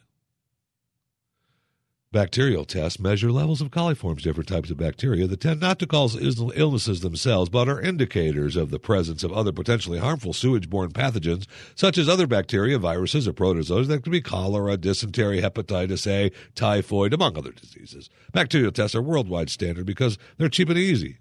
Bacterial 2.16 2.64
tests 2.64 2.98
measure 2.98 3.30
levels 3.30 3.60
of 3.60 3.72
coliforms, 3.72 4.22
different 4.22 4.48
types 4.48 4.72
of 4.72 4.78
bacteria 4.78 5.28
that 5.28 5.42
tend 5.42 5.60
not 5.60 5.80
to 5.80 5.86
cause 5.86 6.16
illnesses 6.16 7.02
themselves, 7.02 7.50
but 7.50 7.68
are 7.68 7.82
indicators 7.82 8.56
of 8.56 8.72
the 8.72 8.80
presence 8.80 9.22
of 9.22 9.34
other 9.34 9.52
potentially 9.52 10.00
harmful 10.00 10.32
sewage 10.32 10.70
borne 10.70 10.94
pathogens, 10.94 11.46
such 11.76 11.98
as 11.98 12.08
other 12.08 12.26
bacteria, 12.26 12.80
viruses, 12.80 13.28
or 13.28 13.34
protozoas 13.34 13.88
that 13.88 14.02
could 14.02 14.14
be 14.14 14.22
cholera, 14.22 14.78
dysentery, 14.78 15.42
hepatitis 15.42 16.08
A, 16.08 16.32
typhoid, 16.56 17.14
among 17.14 17.38
other 17.38 17.52
diseases. 17.52 18.10
Bacterial 18.32 18.72
tests 18.72 18.96
are 18.96 19.02
worldwide 19.02 19.50
standard 19.50 19.86
because 19.86 20.18
they're 20.38 20.48
cheap 20.48 20.70
and 20.70 20.78
easy. 20.78 21.18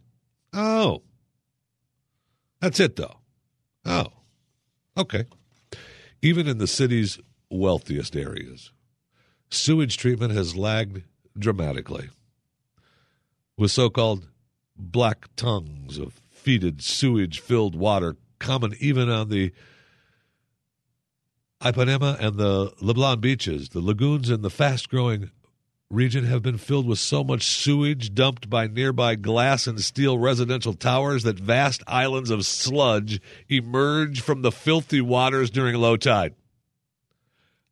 Oh, 0.52 1.02
that's 2.60 2.78
it, 2.78 2.94
though. 2.94 3.16
Oh, 3.84 4.12
okay. 4.96 5.24
Even 6.22 6.46
in 6.46 6.58
the 6.58 6.68
city's 6.68 7.18
wealthiest 7.50 8.14
areas, 8.14 8.70
sewage 9.54 9.96
treatment 9.96 10.32
has 10.32 10.56
lagged 10.56 11.02
dramatically. 11.38 12.10
With 13.56 13.70
so 13.70 13.88
called 13.90 14.28
black 14.76 15.28
tongues 15.36 15.98
of 15.98 16.20
fetid 16.30 16.82
sewage 16.82 17.40
filled 17.40 17.74
water 17.74 18.16
common 18.38 18.74
even 18.80 19.08
on 19.08 19.28
the 19.28 19.52
Ipanema 21.60 22.18
and 22.20 22.36
the 22.36 22.72
Leblon 22.82 23.20
beaches, 23.20 23.70
the 23.70 23.80
lagoons 23.80 24.28
in 24.28 24.42
the 24.42 24.50
fast 24.50 24.90
growing 24.90 25.30
region 25.90 26.24
have 26.24 26.42
been 26.42 26.58
filled 26.58 26.86
with 26.86 26.98
so 26.98 27.24
much 27.24 27.44
sewage 27.44 28.12
dumped 28.12 28.50
by 28.50 28.66
nearby 28.66 29.14
glass 29.14 29.66
and 29.66 29.80
steel 29.80 30.18
residential 30.18 30.74
towers 30.74 31.22
that 31.22 31.38
vast 31.38 31.82
islands 31.86 32.30
of 32.30 32.44
sludge 32.44 33.20
emerge 33.48 34.20
from 34.20 34.42
the 34.42 34.52
filthy 34.52 35.00
waters 35.00 35.50
during 35.50 35.76
low 35.76 35.96
tide. 35.96 36.34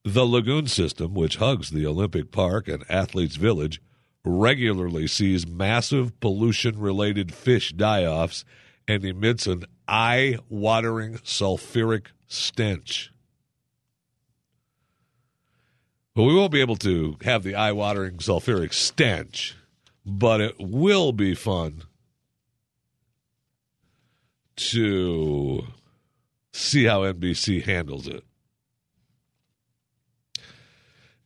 The 0.05 0.25
lagoon 0.25 0.67
system, 0.67 1.15
which 1.15 1.37
hugs 1.37 1.71
the 1.71 1.87
Olympic 1.87 2.33
Park 2.33 2.67
and 2.67 2.85
Athletes 2.89 3.37
Village, 3.37 3.81
regularly 4.25 5.07
sees 5.07 5.47
massive 5.47 6.19
pollution 6.19 6.79
related 6.79 7.33
fish 7.33 7.73
die 7.73 8.05
offs 8.05 8.45
and 8.89 9.05
emits 9.05 9.47
an 9.47 9.65
eye 9.87 10.39
watering 10.49 11.19
sulfuric 11.19 12.07
stench. 12.27 13.13
But 16.15 16.25
we 16.25 16.35
won't 16.35 16.53
be 16.53 16.61
able 16.61 16.77
to 16.77 17.17
have 17.23 17.43
the 17.43 17.55
eye 17.55 17.73
watering 17.73 18.19
sulfuric 18.19 18.75
stench, 18.75 19.57
but 20.05 20.41
it 20.41 20.57
will 20.59 21.13
be 21.13 21.35
fun 21.35 21.85
to 24.57 25.65
see 26.53 26.85
how 26.85 27.03
NBC 27.03 27.65
handles 27.65 28.07
it. 28.07 28.25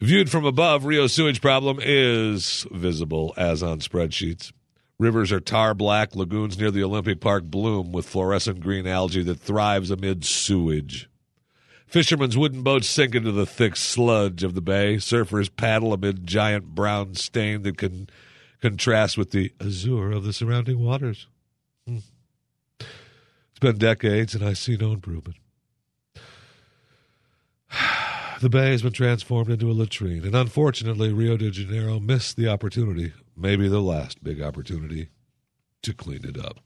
Viewed 0.00 0.30
from 0.30 0.44
above, 0.44 0.84
Rio's 0.84 1.14
sewage 1.14 1.40
problem 1.40 1.78
is 1.80 2.66
visible 2.70 3.32
as 3.36 3.62
on 3.62 3.80
spreadsheets. 3.80 4.52
Rivers 4.98 5.32
are 5.32 5.40
tar 5.40 5.74
black, 5.74 6.14
lagoons 6.14 6.58
near 6.58 6.70
the 6.70 6.84
Olympic 6.84 7.20
Park 7.20 7.44
bloom 7.44 7.92
with 7.92 8.06
fluorescent 8.06 8.60
green 8.60 8.86
algae 8.86 9.22
that 9.22 9.40
thrives 9.40 9.90
amid 9.90 10.24
sewage. 10.24 11.08
Fishermen's 11.86 12.36
wooden 12.36 12.62
boats 12.62 12.88
sink 12.88 13.14
into 13.14 13.32
the 13.32 13.46
thick 13.46 13.76
sludge 13.76 14.42
of 14.42 14.54
the 14.54 14.60
bay. 14.60 14.96
Surfers 14.96 15.54
paddle 15.54 15.92
amid 15.92 16.26
giant 16.26 16.74
brown 16.74 17.14
stain 17.14 17.62
that 17.62 17.78
can 17.78 18.08
contrast 18.60 19.16
with 19.16 19.30
the 19.30 19.52
azure 19.60 20.12
of 20.12 20.24
the 20.24 20.32
surrounding 20.32 20.82
waters. 20.84 21.26
Hmm. 21.86 21.98
It's 22.80 23.60
been 23.60 23.78
decades, 23.78 24.34
and 24.34 24.44
I 24.44 24.52
see 24.52 24.76
no 24.76 24.92
improvement. 24.92 25.36
The 28.40 28.50
bay 28.50 28.72
has 28.72 28.82
been 28.82 28.92
transformed 28.92 29.50
into 29.50 29.70
a 29.70 29.72
latrine, 29.72 30.24
and 30.24 30.34
unfortunately, 30.34 31.10
Rio 31.10 31.38
de 31.38 31.50
Janeiro 31.50 31.98
missed 31.98 32.36
the 32.36 32.48
opportunity, 32.48 33.14
maybe 33.34 33.66
the 33.66 33.80
last 33.80 34.22
big 34.22 34.42
opportunity, 34.42 35.08
to 35.82 35.94
clean 35.94 36.24
it 36.24 36.38
up. 36.38 36.58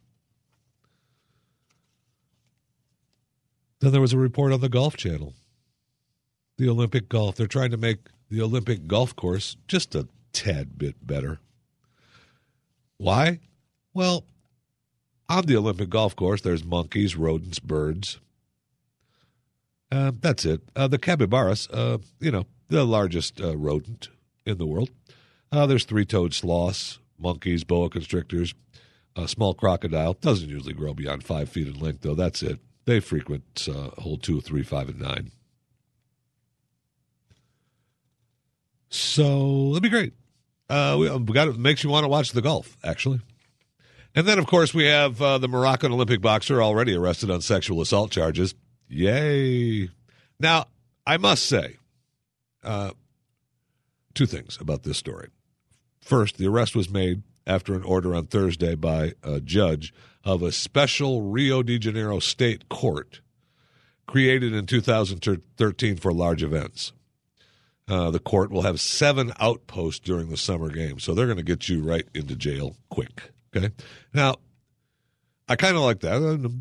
Then 3.81 3.93
there 3.93 4.01
was 4.01 4.13
a 4.13 4.19
report 4.19 4.53
on 4.53 4.61
the 4.61 4.69
Golf 4.69 4.97
Channel. 4.97 5.35
The 6.59 6.69
Olympic 6.69 7.09
golf. 7.09 7.37
They're 7.37 7.47
trying 7.47 7.71
to 7.71 7.77
make 7.77 8.09
the 8.29 8.43
Olympic 8.43 8.87
golf 8.87 9.15
course 9.15 9.57
just 9.69 9.95
a 9.95 10.09
tad 10.33 10.77
bit 10.77 11.07
better. 11.07 11.39
Why? 12.99 13.41
Well, 13.95 14.25
on 15.29 15.47
the 15.47 15.57
Olympic 15.57 15.89
golf 15.89 16.15
course, 16.17 16.43
there's 16.43 16.65
monkeys, 16.65 17.17
rodents, 17.17 17.61
birds. 17.61 18.19
Uh, 19.93 20.13
that's 20.21 20.45
it. 20.45 20.61
Uh, 20.77 20.87
the 20.89 20.99
capybaras, 20.99 21.69
uh, 21.73 21.99
you 22.21 22.31
know, 22.31 22.47
the 22.69 22.85
largest 22.85 23.41
uh, 23.41 23.57
rodent 23.57 24.09
in 24.47 24.59
the 24.59 24.67
world. 24.67 24.91
Uh, 25.51 25.67
there's 25.67 25.85
three-toed 25.85 26.33
sloths, 26.33 27.01
monkeys, 27.19 27.65
boa 27.65 27.91
constrictors, 27.91 28.55
a 29.17 29.27
small 29.27 29.53
crocodile. 29.53 30.13
Doesn't 30.15 30.49
usually 30.49 30.75
grow 30.75 30.95
beyond 30.95 31.25
five 31.25 31.49
feet 31.49 31.67
in 31.67 31.79
length, 31.81 32.03
though. 32.03 32.15
That's 32.15 32.43
it. 32.43 32.61
They 32.85 33.01
frequent 33.01 33.67
hole 33.99 34.17
two, 34.17 34.41
three, 34.41 34.63
five, 34.63 34.89
and 34.89 35.01
nine. 35.01 35.33
So 38.89 39.71
that'd 39.71 39.83
be 39.83 39.89
great. 39.89 40.15
Uh, 40.69 40.97
we, 40.99 41.35
got 41.35 41.49
it 41.49 41.59
makes 41.59 41.83
you 41.83 41.91
want 41.91 42.05
to 42.05 42.09
watch 42.09 42.31
the 42.31 42.43
golf, 42.43 42.77
actually. 42.85 43.21
And 44.15 44.27
then, 44.27 44.39
of 44.39 44.47
course, 44.47 44.73
we 44.73 44.85
have 44.87 45.19
the 45.19 45.49
Moroccan 45.49 45.93
Olympic 45.93 46.21
boxer 46.21 46.63
already 46.63 46.95
arrested 46.95 47.29
on 47.29 47.41
sexual 47.41 47.81
assault 47.81 48.13
charges. 48.13 48.55
Yay! 48.91 49.89
Now, 50.39 50.67
I 51.07 51.17
must 51.17 51.47
say, 51.47 51.77
uh, 52.65 52.91
two 54.15 54.27
things 54.27 54.59
about 54.61 54.83
this 54.83 54.99
story. 54.99 55.29
First, 56.01 56.39
the 56.39 56.49
arrest 56.49 56.75
was 56.75 56.91
made 56.91 57.23
after 57.47 57.75
an 57.75 57.85
order 57.85 58.15
on 58.15 58.27
Thursday 58.27 58.75
by 58.75 59.15
a 59.23 59.41
judge 59.41 59.95
of 60.25 60.43
a 60.43 60.53
special 60.53 61.23
Rio 61.23 61.63
de 61.63 61.79
Janeiro 61.79 62.19
state 62.19 62.69
court 62.69 63.21
created 64.07 64.53
in 64.53 64.67
2013 64.67 65.97
for 65.97 66.13
large 66.13 66.43
events. 66.43 66.93
Uh, 67.87 68.11
the 68.11 68.19
court 68.19 68.51
will 68.51 68.63
have 68.63 68.81
seven 68.81 69.33
outposts 69.41 70.01
during 70.01 70.31
the 70.31 70.37
summer 70.37 70.69
games, 70.69 71.05
so 71.05 71.15
they're 71.15 71.27
going 71.27 71.37
to 71.37 71.43
get 71.43 71.69
you 71.69 71.83
right 71.83 72.07
into 72.15 72.37
jail 72.37 72.77
quick. 72.89 73.31
Okay. 73.55 73.71
Now, 74.13 74.37
I 75.49 75.57
kind 75.57 75.77
of 75.77 75.83
like 75.83 76.01
that. 76.01 76.61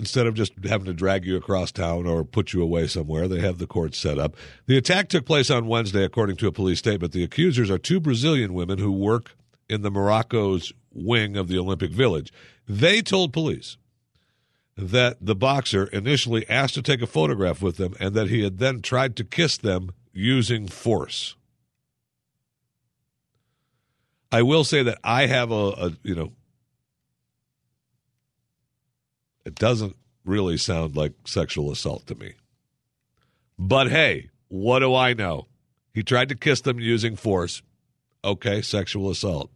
Instead 0.00 0.26
of 0.26 0.32
just 0.34 0.54
having 0.64 0.86
to 0.86 0.94
drag 0.94 1.26
you 1.26 1.36
across 1.36 1.70
town 1.70 2.06
or 2.06 2.24
put 2.24 2.54
you 2.54 2.62
away 2.62 2.86
somewhere, 2.86 3.28
they 3.28 3.40
have 3.40 3.58
the 3.58 3.66
court 3.66 3.94
set 3.94 4.18
up. 4.18 4.34
The 4.64 4.78
attack 4.78 5.10
took 5.10 5.26
place 5.26 5.50
on 5.50 5.66
Wednesday, 5.66 6.04
according 6.04 6.36
to 6.38 6.46
a 6.46 6.52
police 6.52 6.78
statement. 6.78 7.12
The 7.12 7.22
accusers 7.22 7.70
are 7.70 7.76
two 7.76 8.00
Brazilian 8.00 8.54
women 8.54 8.78
who 8.78 8.90
work 8.90 9.36
in 9.68 9.82
the 9.82 9.90
Morocco's 9.90 10.72
wing 10.90 11.36
of 11.36 11.48
the 11.48 11.58
Olympic 11.58 11.90
Village. 11.90 12.32
They 12.66 13.02
told 13.02 13.34
police 13.34 13.76
that 14.74 15.18
the 15.20 15.36
boxer 15.36 15.84
initially 15.88 16.48
asked 16.48 16.74
to 16.74 16.82
take 16.82 17.02
a 17.02 17.06
photograph 17.06 17.60
with 17.60 17.76
them 17.76 17.94
and 18.00 18.14
that 18.14 18.30
he 18.30 18.42
had 18.42 18.56
then 18.56 18.80
tried 18.80 19.16
to 19.16 19.24
kiss 19.24 19.58
them 19.58 19.90
using 20.14 20.66
force. 20.66 21.36
I 24.32 24.40
will 24.40 24.64
say 24.64 24.82
that 24.82 24.98
I 25.04 25.26
have 25.26 25.50
a, 25.50 25.54
a 25.54 25.92
you 26.02 26.14
know, 26.14 26.32
it 29.44 29.54
doesn't 29.54 29.96
really 30.24 30.56
sound 30.56 30.96
like 30.96 31.12
sexual 31.24 31.70
assault 31.70 32.06
to 32.06 32.14
me. 32.14 32.34
But 33.58 33.90
hey, 33.90 34.30
what 34.48 34.80
do 34.80 34.94
I 34.94 35.12
know? 35.12 35.46
He 35.92 36.02
tried 36.02 36.28
to 36.28 36.34
kiss 36.34 36.60
them 36.60 36.78
using 36.78 37.16
force. 37.16 37.62
Okay, 38.24 38.62
sexual 38.62 39.10
assault. 39.10 39.50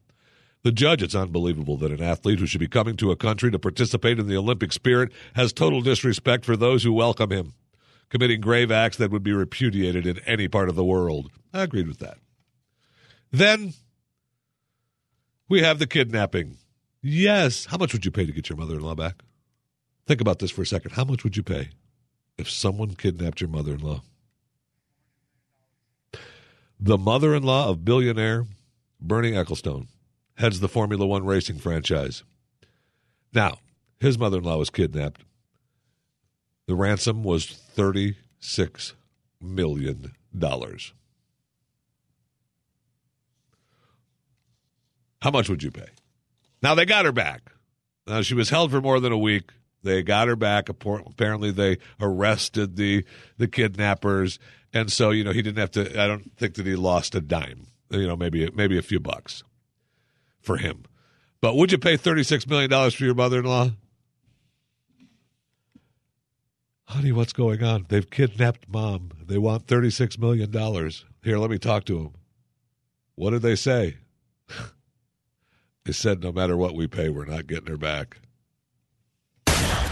The 0.62 0.72
judge, 0.72 1.02
it's 1.02 1.14
unbelievable 1.14 1.76
that 1.76 1.92
an 1.92 2.02
athlete 2.02 2.38
who 2.38 2.46
should 2.46 2.60
be 2.60 2.68
coming 2.68 2.96
to 2.96 3.10
a 3.10 3.16
country 3.16 3.50
to 3.50 3.58
participate 3.58 4.18
in 4.18 4.26
the 4.26 4.36
Olympic 4.36 4.72
spirit 4.72 5.12
has 5.34 5.52
total 5.52 5.82
disrespect 5.82 6.44
for 6.46 6.56
those 6.56 6.82
who 6.82 6.92
welcome 6.92 7.30
him, 7.30 7.52
committing 8.08 8.40
grave 8.40 8.70
acts 8.70 8.96
that 8.96 9.10
would 9.10 9.22
be 9.22 9.32
repudiated 9.32 10.06
in 10.06 10.20
any 10.20 10.48
part 10.48 10.70
of 10.70 10.74
the 10.74 10.84
world. 10.84 11.30
I 11.52 11.62
agreed 11.62 11.86
with 11.86 11.98
that. 11.98 12.16
Then 13.30 13.74
we 15.48 15.62
have 15.62 15.78
the 15.78 15.86
kidnapping. 15.86 16.56
Yes. 17.02 17.66
How 17.66 17.76
much 17.76 17.92
would 17.92 18.06
you 18.06 18.10
pay 18.10 18.24
to 18.24 18.32
get 18.32 18.48
your 18.48 18.56
mother 18.56 18.76
in 18.76 18.80
law 18.80 18.94
back? 18.94 19.22
Think 20.06 20.20
about 20.20 20.38
this 20.38 20.50
for 20.50 20.62
a 20.62 20.66
second. 20.66 20.92
How 20.92 21.04
much 21.04 21.24
would 21.24 21.36
you 21.36 21.42
pay 21.42 21.70
if 22.36 22.50
someone 22.50 22.94
kidnapped 22.94 23.40
your 23.40 23.50
mother 23.50 23.74
in 23.74 23.80
law? 23.80 24.02
The 26.78 26.98
mother 26.98 27.34
in 27.34 27.42
law 27.42 27.68
of 27.68 27.84
billionaire 27.84 28.46
Bernie 29.00 29.32
Ecclestone 29.32 29.86
heads 30.36 30.60
the 30.60 30.68
Formula 30.68 31.06
One 31.06 31.24
racing 31.24 31.58
franchise. 31.58 32.22
Now, 33.32 33.58
his 33.98 34.18
mother 34.18 34.38
in 34.38 34.44
law 34.44 34.58
was 34.58 34.70
kidnapped. 34.70 35.22
The 36.66 36.74
ransom 36.74 37.22
was 37.22 37.46
$36 37.76 38.92
million. 39.40 40.12
How 45.22 45.30
much 45.30 45.48
would 45.48 45.62
you 45.62 45.70
pay? 45.70 45.88
Now, 46.62 46.74
they 46.74 46.84
got 46.84 47.04
her 47.04 47.12
back. 47.12 47.52
Now, 48.06 48.22
she 48.22 48.34
was 48.34 48.50
held 48.50 48.70
for 48.70 48.80
more 48.80 49.00
than 49.00 49.12
a 49.12 49.18
week. 49.18 49.50
They 49.84 50.02
got 50.02 50.28
her 50.28 50.36
back. 50.36 50.68
Apparently, 50.68 51.50
they 51.50 51.78
arrested 52.00 52.76
the 52.76 53.04
the 53.36 53.46
kidnappers, 53.46 54.38
and 54.72 54.90
so 54.90 55.10
you 55.10 55.22
know 55.22 55.32
he 55.32 55.42
didn't 55.42 55.58
have 55.58 55.70
to. 55.72 56.02
I 56.02 56.06
don't 56.06 56.36
think 56.36 56.54
that 56.54 56.66
he 56.66 56.74
lost 56.74 57.14
a 57.14 57.20
dime. 57.20 57.68
You 57.90 58.06
know, 58.06 58.16
maybe 58.16 58.50
maybe 58.54 58.78
a 58.78 58.82
few 58.82 58.98
bucks 58.98 59.44
for 60.40 60.56
him. 60.56 60.84
But 61.40 61.56
would 61.56 61.72
you 61.72 61.78
pay 61.78 61.98
$36 61.98 62.48
million 62.48 62.90
for 62.90 63.04
your 63.04 63.14
mother 63.14 63.40
in 63.40 63.44
law? 63.44 63.70
Honey, 66.84 67.12
what's 67.12 67.34
going 67.34 67.62
on? 67.62 67.84
They've 67.88 68.08
kidnapped 68.08 68.66
mom. 68.66 69.10
They 69.22 69.36
want 69.36 69.66
$36 69.66 70.18
million. 70.18 70.50
Here, 71.22 71.38
let 71.38 71.50
me 71.50 71.58
talk 71.58 71.84
to 71.84 71.98
them. 71.98 72.14
What 73.14 73.30
did 73.30 73.42
they 73.42 73.56
say? 73.56 73.98
they 75.84 75.92
said 75.92 76.22
no 76.22 76.32
matter 76.32 76.56
what 76.56 76.74
we 76.74 76.86
pay, 76.86 77.10
we're 77.10 77.26
not 77.26 77.46
getting 77.46 77.66
her 77.66 77.76
back. 77.76 78.18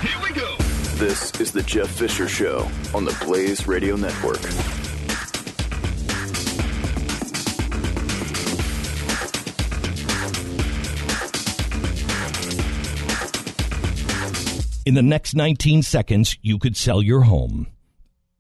Here 0.01 0.21
we 0.23 0.33
go. 0.35 0.57
This 0.97 1.33
is 1.41 1.53
the 1.53 1.63
Jeff 1.63 1.89
Fisher 1.89 2.29
Show 2.29 2.71
on 2.95 3.05
the 3.05 3.17
Blaze 3.25 3.67
Radio 3.67 3.97
Network. 3.97 4.41
In 14.85 14.95
the 14.95 15.03
next 15.03 15.35
19 15.35 15.83
seconds, 15.83 16.37
you 16.43 16.59
could 16.59 16.77
sell 16.77 17.03
your 17.03 17.23
home. 17.23 17.69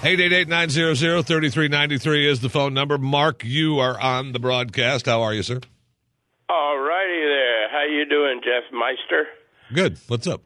888-900-3393 0.00 2.26
is 2.26 2.40
the 2.40 2.48
phone 2.48 2.72
number. 2.72 2.96
Mark, 2.96 3.44
you 3.44 3.80
are 3.80 4.00
on 4.00 4.32
the 4.32 4.38
broadcast. 4.38 5.04
How 5.04 5.20
are 5.20 5.34
you, 5.34 5.42
sir? 5.42 5.60
All 6.48 6.78
righty 6.78 7.20
there. 7.20 7.68
How 7.70 7.84
you 7.84 8.06
doing, 8.08 8.40
Jeff 8.42 8.62
Meister? 8.72 9.26
Good. 9.74 9.98
What's 10.08 10.26
up? 10.26 10.40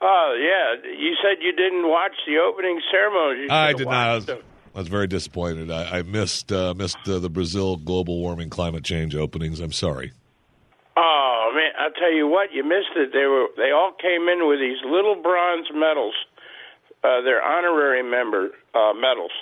Oh 0.00 0.38
yeah, 0.38 0.76
you 0.88 1.16
said 1.20 1.42
you 1.42 1.50
didn't 1.52 1.88
watch 1.88 2.12
the 2.28 2.38
opening 2.38 2.80
ceremony. 2.92 3.50
I 3.50 3.72
did 3.72 3.88
not. 3.88 4.08
I 4.08 4.14
was, 4.14 4.26
them. 4.26 4.38
I 4.74 4.78
was 4.78 4.86
very 4.88 5.08
disappointed. 5.08 5.72
I, 5.72 5.98
I 5.98 6.02
missed 6.02 6.52
uh, 6.52 6.72
missed 6.74 6.96
uh, 7.06 7.18
the 7.18 7.28
Brazil 7.28 7.76
global 7.76 8.20
warming 8.20 8.50
climate 8.50 8.84
change 8.84 9.16
openings. 9.16 9.58
I'm 9.58 9.72
sorry. 9.72 10.12
Oh 10.96 11.50
man, 11.54 11.72
I'll 11.76 11.90
tell 11.92 12.12
you 12.12 12.28
what, 12.28 12.52
you 12.52 12.62
missed 12.62 12.94
it. 12.96 13.10
They 13.12 13.26
were 13.26 13.48
they 13.56 13.72
all 13.72 13.90
came 14.00 14.28
in 14.28 14.46
with 14.48 14.60
these 14.60 14.78
little 14.84 15.16
bronze 15.20 15.66
medals. 15.74 16.14
Uh, 17.02 17.20
they're 17.22 17.42
honorary 17.42 18.02
member 18.02 18.50
uh, 18.74 18.92
medals. 18.94 19.32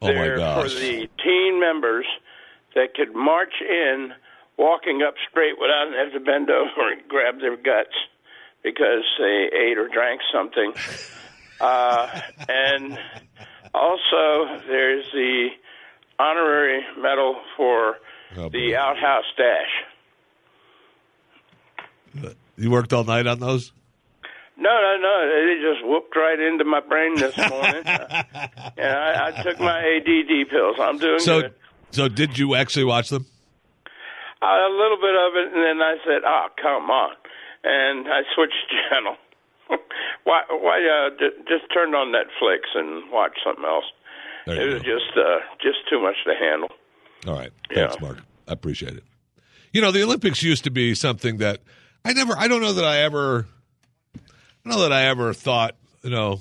Oh, 0.00 0.06
my 0.08 0.12
they're 0.12 0.36
gosh. 0.38 0.72
for 0.72 0.80
the 0.80 1.08
teen 1.22 1.60
members 1.60 2.06
that 2.74 2.94
could 2.94 3.14
march 3.14 3.54
in, 3.60 4.12
walking 4.58 5.02
up 5.06 5.14
straight 5.30 5.54
without 5.60 5.92
having 5.96 6.12
to 6.14 6.20
bend 6.20 6.50
over 6.50 6.92
and 6.92 7.02
grab 7.08 7.40
their 7.40 7.56
guts 7.56 7.94
because 8.62 9.04
they 9.18 9.48
ate 9.52 9.78
or 9.78 9.88
drank 9.88 10.20
something. 10.32 10.72
Uh, 11.60 12.20
and 12.48 12.98
also, 13.72 14.58
there's 14.66 15.04
the 15.12 15.46
honorary 16.18 16.82
medal 16.98 17.40
for 17.56 17.98
Oh, 18.36 18.48
the 18.48 18.76
outhouse 18.76 19.24
dash. 19.36 19.84
You 22.56 22.70
worked 22.70 22.92
all 22.92 23.04
night 23.04 23.26
on 23.26 23.40
those? 23.40 23.72
No, 24.56 24.70
no, 24.70 24.96
no. 25.00 25.14
It 25.24 25.60
just 25.72 25.86
whooped 25.86 26.14
right 26.14 26.38
into 26.38 26.64
my 26.64 26.80
brain 26.80 27.16
this 27.16 27.36
morning. 27.36 27.86
uh, 27.86 28.22
yeah, 28.76 28.96
I, 28.96 29.28
I 29.38 29.42
took 29.42 29.58
my 29.58 29.78
ADD 29.80 30.48
pills. 30.50 30.76
I'm 30.80 30.98
doing 30.98 31.18
So, 31.20 31.40
good. 31.42 31.54
so 31.90 32.08
did 32.08 32.38
you 32.38 32.54
actually 32.54 32.84
watch 32.84 33.08
them? 33.08 33.26
Uh, 34.42 34.46
a 34.46 34.70
little 34.76 34.96
bit 34.98 35.14
of 35.14 35.32
it, 35.36 35.54
and 35.54 35.62
then 35.62 35.80
I 35.80 35.96
said, 36.04 36.22
"Oh, 36.26 36.46
come 36.60 36.90
on," 36.90 37.14
and 37.64 38.08
I 38.08 38.22
switched 38.34 38.54
channel. 38.90 39.16
why? 40.24 40.42
Why? 40.50 40.80
Uh, 40.82 41.10
j- 41.18 41.36
just 41.48 41.72
turned 41.72 41.94
on 41.94 42.08
Netflix 42.08 42.60
and 42.74 43.10
watched 43.10 43.38
something 43.44 43.64
else. 43.64 43.84
There 44.46 44.60
It 44.60 44.74
was 44.74 44.82
go. 44.82 44.96
just 44.98 45.16
uh, 45.16 45.38
just 45.62 45.88
too 45.88 46.00
much 46.02 46.16
to 46.26 46.34
handle. 46.34 46.68
All 47.28 47.34
right. 47.34 47.52
Yeah. 47.70 47.86
Thanks, 47.88 48.02
Mark. 48.02 48.18
I 48.48 48.52
appreciate 48.52 48.94
it. 48.96 49.04
You 49.72 49.80
know, 49.80 49.92
the 49.92 50.02
Olympics 50.02 50.42
used 50.42 50.64
to 50.64 50.70
be 50.70 50.94
something 50.96 51.36
that 51.38 51.60
I 52.04 52.12
never, 52.12 52.36
I 52.36 52.48
don't 52.48 52.60
know 52.60 52.72
that 52.72 52.84
I 52.84 52.98
ever, 53.02 53.46
Know 54.64 54.80
that 54.82 54.92
I 54.92 55.06
ever 55.06 55.32
thought, 55.32 55.76
you 56.02 56.10
know, 56.10 56.40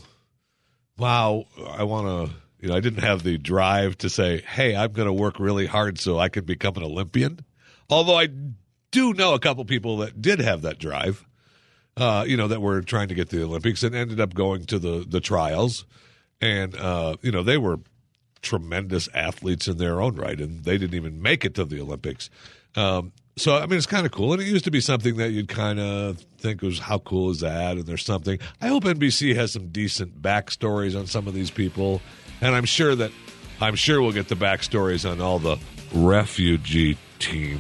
wow, 0.98 1.46
I 1.68 1.84
want 1.84 2.30
to, 2.30 2.36
you 2.60 2.70
know, 2.70 2.76
I 2.76 2.80
didn't 2.80 3.04
have 3.04 3.24
the 3.24 3.38
drive 3.38 3.98
to 4.00 4.10
say, 4.10 4.42
hey, 4.42 4.76
I'm 4.76 4.92
going 4.92 5.08
to 5.08 5.14
work 5.14 5.40
really 5.40 5.66
hard 5.66 6.00
so 6.00 6.20
I 6.20 6.30
can 6.30 6.46
become 6.46 6.76
an 6.78 6.84
Olympian. 6.84 7.40
Although 7.90 8.18
I 8.18 8.28
do 8.92 9.14
know 9.14 9.34
a 9.34 9.40
couple 9.40 9.66
people 9.66 9.98
that 9.98 10.22
did 10.22 10.40
have 10.40 10.62
that 10.62 10.78
drive, 10.78 11.26
uh, 11.98 12.26
you 12.28 12.38
know, 12.38 12.48
that 12.48 12.62
were 12.62 12.82
trying 12.82 13.08
to 13.08 13.16
get 13.16 13.30
to 13.32 13.38
the 13.38 13.44
Olympics 13.44 13.84
and 13.84 13.96
ended 13.96 14.20
up 14.20 14.34
going 14.34 14.66
to 14.66 14.78
the, 14.78 15.06
the 15.08 15.20
trials 15.20 15.86
and 16.42 16.76
uh, 16.76 17.16
you 17.22 17.32
know 17.32 17.44
they 17.44 17.58
were 17.58 17.80
tremendous 18.42 19.08
athletes 19.14 19.68
in 19.68 19.78
their 19.78 20.02
own 20.02 20.16
right, 20.16 20.40
and 20.42 20.64
they 20.64 20.78
didn't 20.78 20.96
even 20.96 21.22
make 21.22 21.46
it 21.46 21.54
to 21.56 21.66
the 21.66 21.80
Olympics. 21.80 22.30
Um, 22.76 23.14
so 23.38 23.56
I 23.56 23.66
mean, 23.66 23.78
it's 23.78 23.86
kind 23.86 24.06
of 24.06 24.12
cool, 24.12 24.34
and 24.34 24.42
it 24.42 24.48
used 24.48 24.66
to 24.66 24.72
be 24.72 24.82
something 24.82 25.18
that 25.18 25.32
you'd 25.32 25.48
kind 25.48 25.80
of 25.80 26.20
think 26.38 26.62
was 26.62 26.80
how 26.80 27.00
cool 27.00 27.30
is 27.30 27.40
that? 27.40 27.78
And 27.78 27.86
there's 27.86 28.06
something. 28.06 28.40
I 28.60 28.68
hope 28.68 28.84
NBC 28.84 29.36
has 29.36 29.52
some 29.52 29.70
decent 29.70 30.22
backstories 30.22 31.00
on 31.00 31.08
some 31.08 31.28
of 31.28 31.34
these 31.34 31.52
people, 31.52 32.02
and 32.42 32.56
I'm 32.56 32.66
sure 32.66 32.96
that 32.96 33.12
I'm 33.62 33.76
sure 33.76 34.02
we'll 34.02 34.12
get 34.12 34.28
the 34.28 34.36
backstories 34.36 35.10
on 35.10 35.22
all 35.22 35.40
the 35.40 35.58
refugee 35.94 36.98
team. 37.20 37.60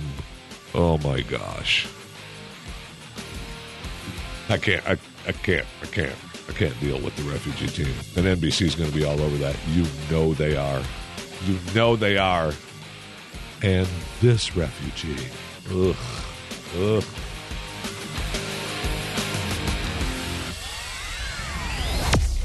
Oh 0.73 0.97
my 0.97 1.21
gosh, 1.21 1.87
I 4.49 4.57
can't. 4.57 4.85
I, 4.87 4.97
I 5.27 5.31
can't. 5.31 5.67
I 5.81 5.85
can't. 5.85 6.15
I 6.49 6.53
can't 6.53 6.77
deal 6.81 6.99
with 6.99 7.15
the 7.15 7.23
refugee 7.23 7.67
team. 7.67 7.93
And 8.17 8.41
NBC's 8.41 8.75
going 8.75 8.89
to 8.89 8.95
be 8.95 9.05
all 9.05 9.21
over 9.21 9.37
that. 9.37 9.55
You 9.69 9.85
know 10.09 10.33
they 10.33 10.57
are. 10.57 10.81
You 11.45 11.57
know 11.73 11.95
they 11.95 12.17
are. 12.17 12.51
And 13.61 13.87
this 14.19 14.57
refugee. 14.57 15.15
Ugh. 15.73 15.95
Ugh. 16.75 17.03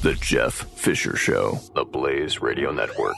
The 0.02 0.14
Jeff 0.20 0.54
Fisher 0.76 1.16
Show, 1.16 1.58
the 1.74 1.84
Blaze 1.84 2.40
Radio 2.40 2.70
Network. 2.70 3.16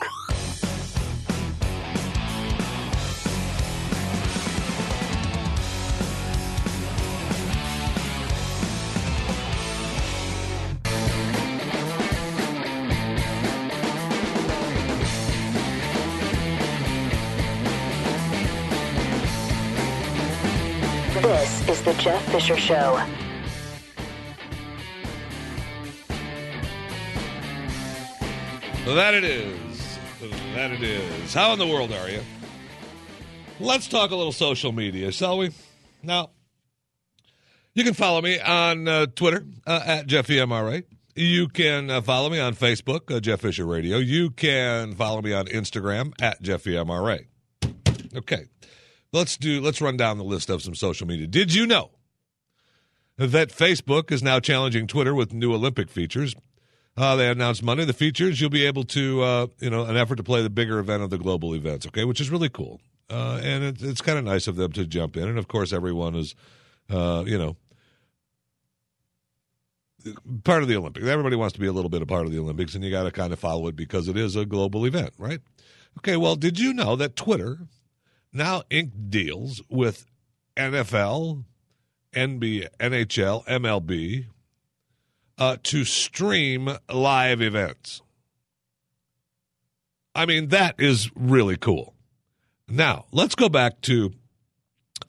Jeff 21.98 22.24
Fisher 22.32 22.56
Show. 22.56 23.02
That 28.86 29.14
it 29.14 29.24
is. 29.24 29.98
That 30.54 30.70
it 30.70 30.82
is. 30.82 31.34
How 31.34 31.52
in 31.52 31.58
the 31.58 31.66
world 31.66 31.92
are 31.92 32.08
you? 32.08 32.22
Let's 33.60 33.86
talk 33.86 34.12
a 34.12 34.16
little 34.16 34.32
social 34.32 34.72
media, 34.72 35.12
shall 35.12 35.38
we? 35.38 35.50
Now, 36.02 36.30
you 37.74 37.84
can 37.84 37.94
follow 37.94 38.22
me 38.22 38.40
on 38.40 38.88
uh, 38.88 39.06
Twitter 39.06 39.44
uh, 39.66 39.82
at 39.84 40.06
JeffyMRA. 40.06 40.84
You 41.14 41.48
can 41.48 41.90
uh, 41.90 42.00
follow 42.00 42.30
me 42.30 42.38
on 42.38 42.54
Facebook, 42.54 43.14
uh, 43.14 43.20
Jeff 43.20 43.40
Fisher 43.40 43.66
Radio. 43.66 43.98
You 43.98 44.30
can 44.30 44.94
follow 44.94 45.20
me 45.20 45.32
on 45.32 45.46
Instagram 45.46 46.12
at 46.22 46.42
JeffyMRA. 46.42 47.26
Okay, 48.16 48.46
let's 49.12 49.36
do. 49.36 49.60
Let's 49.60 49.80
run 49.80 49.96
down 49.96 50.18
the 50.18 50.24
list 50.24 50.50
of 50.50 50.62
some 50.62 50.74
social 50.74 51.06
media. 51.06 51.26
Did 51.26 51.54
you 51.54 51.66
know 51.66 51.90
that 53.16 53.50
Facebook 53.50 54.10
is 54.10 54.22
now 54.22 54.40
challenging 54.40 54.86
Twitter 54.86 55.14
with 55.14 55.32
new 55.32 55.52
Olympic 55.52 55.90
features? 55.90 56.34
Uh, 56.96 57.14
they 57.14 57.28
announced 57.28 57.62
Monday 57.62 57.84
the 57.84 57.92
features. 57.92 58.40
You'll 58.40 58.50
be 58.50 58.66
able 58.66 58.82
to, 58.84 59.22
uh, 59.22 59.46
you 59.60 59.70
know, 59.70 59.84
an 59.84 59.96
effort 59.96 60.16
to 60.16 60.24
play 60.24 60.42
the 60.42 60.50
bigger 60.50 60.80
event 60.80 61.02
of 61.02 61.10
the 61.10 61.18
global 61.18 61.54
events. 61.54 61.86
Okay, 61.86 62.04
which 62.04 62.20
is 62.20 62.28
really 62.30 62.48
cool, 62.48 62.80
uh, 63.08 63.40
and 63.42 63.62
it, 63.62 63.82
it's 63.82 64.00
kind 64.00 64.18
of 64.18 64.24
nice 64.24 64.48
of 64.48 64.56
them 64.56 64.72
to 64.72 64.84
jump 64.84 65.16
in. 65.16 65.28
And 65.28 65.38
of 65.38 65.46
course, 65.46 65.72
everyone 65.72 66.16
is, 66.16 66.34
uh, 66.90 67.22
you 67.24 67.38
know, 67.38 67.56
part 70.42 70.62
of 70.62 70.68
the 70.68 70.76
Olympics. 70.76 71.06
Everybody 71.06 71.36
wants 71.36 71.54
to 71.54 71.60
be 71.60 71.68
a 71.68 71.72
little 71.72 71.88
bit 71.88 72.02
a 72.02 72.06
part 72.06 72.26
of 72.26 72.32
the 72.32 72.38
Olympics, 72.40 72.74
and 72.74 72.82
you 72.82 72.90
got 72.90 73.04
to 73.04 73.12
kind 73.12 73.32
of 73.32 73.38
follow 73.38 73.68
it 73.68 73.76
because 73.76 74.08
it 74.08 74.16
is 74.16 74.34
a 74.34 74.44
global 74.44 74.84
event, 74.84 75.12
right? 75.18 75.40
Okay. 75.98 76.16
Well, 76.16 76.34
did 76.34 76.58
you 76.58 76.74
know 76.74 76.96
that 76.96 77.14
Twitter 77.14 77.58
now 78.38 78.62
inked 78.70 79.10
deals 79.10 79.62
with 79.68 80.06
NFL, 80.56 81.44
NBA, 82.14 82.68
NHL, 82.80 83.44
MLB? 83.46 84.26
uh, 85.38 85.56
to 85.62 85.84
stream 85.84 86.68
live 86.92 87.40
events. 87.40 88.02
I 90.14 90.26
mean, 90.26 90.48
that 90.48 90.74
is 90.78 91.10
really 91.14 91.56
cool. 91.56 91.94
Now, 92.68 93.06
let's 93.12 93.34
go 93.34 93.48
back 93.48 93.80
to 93.82 94.12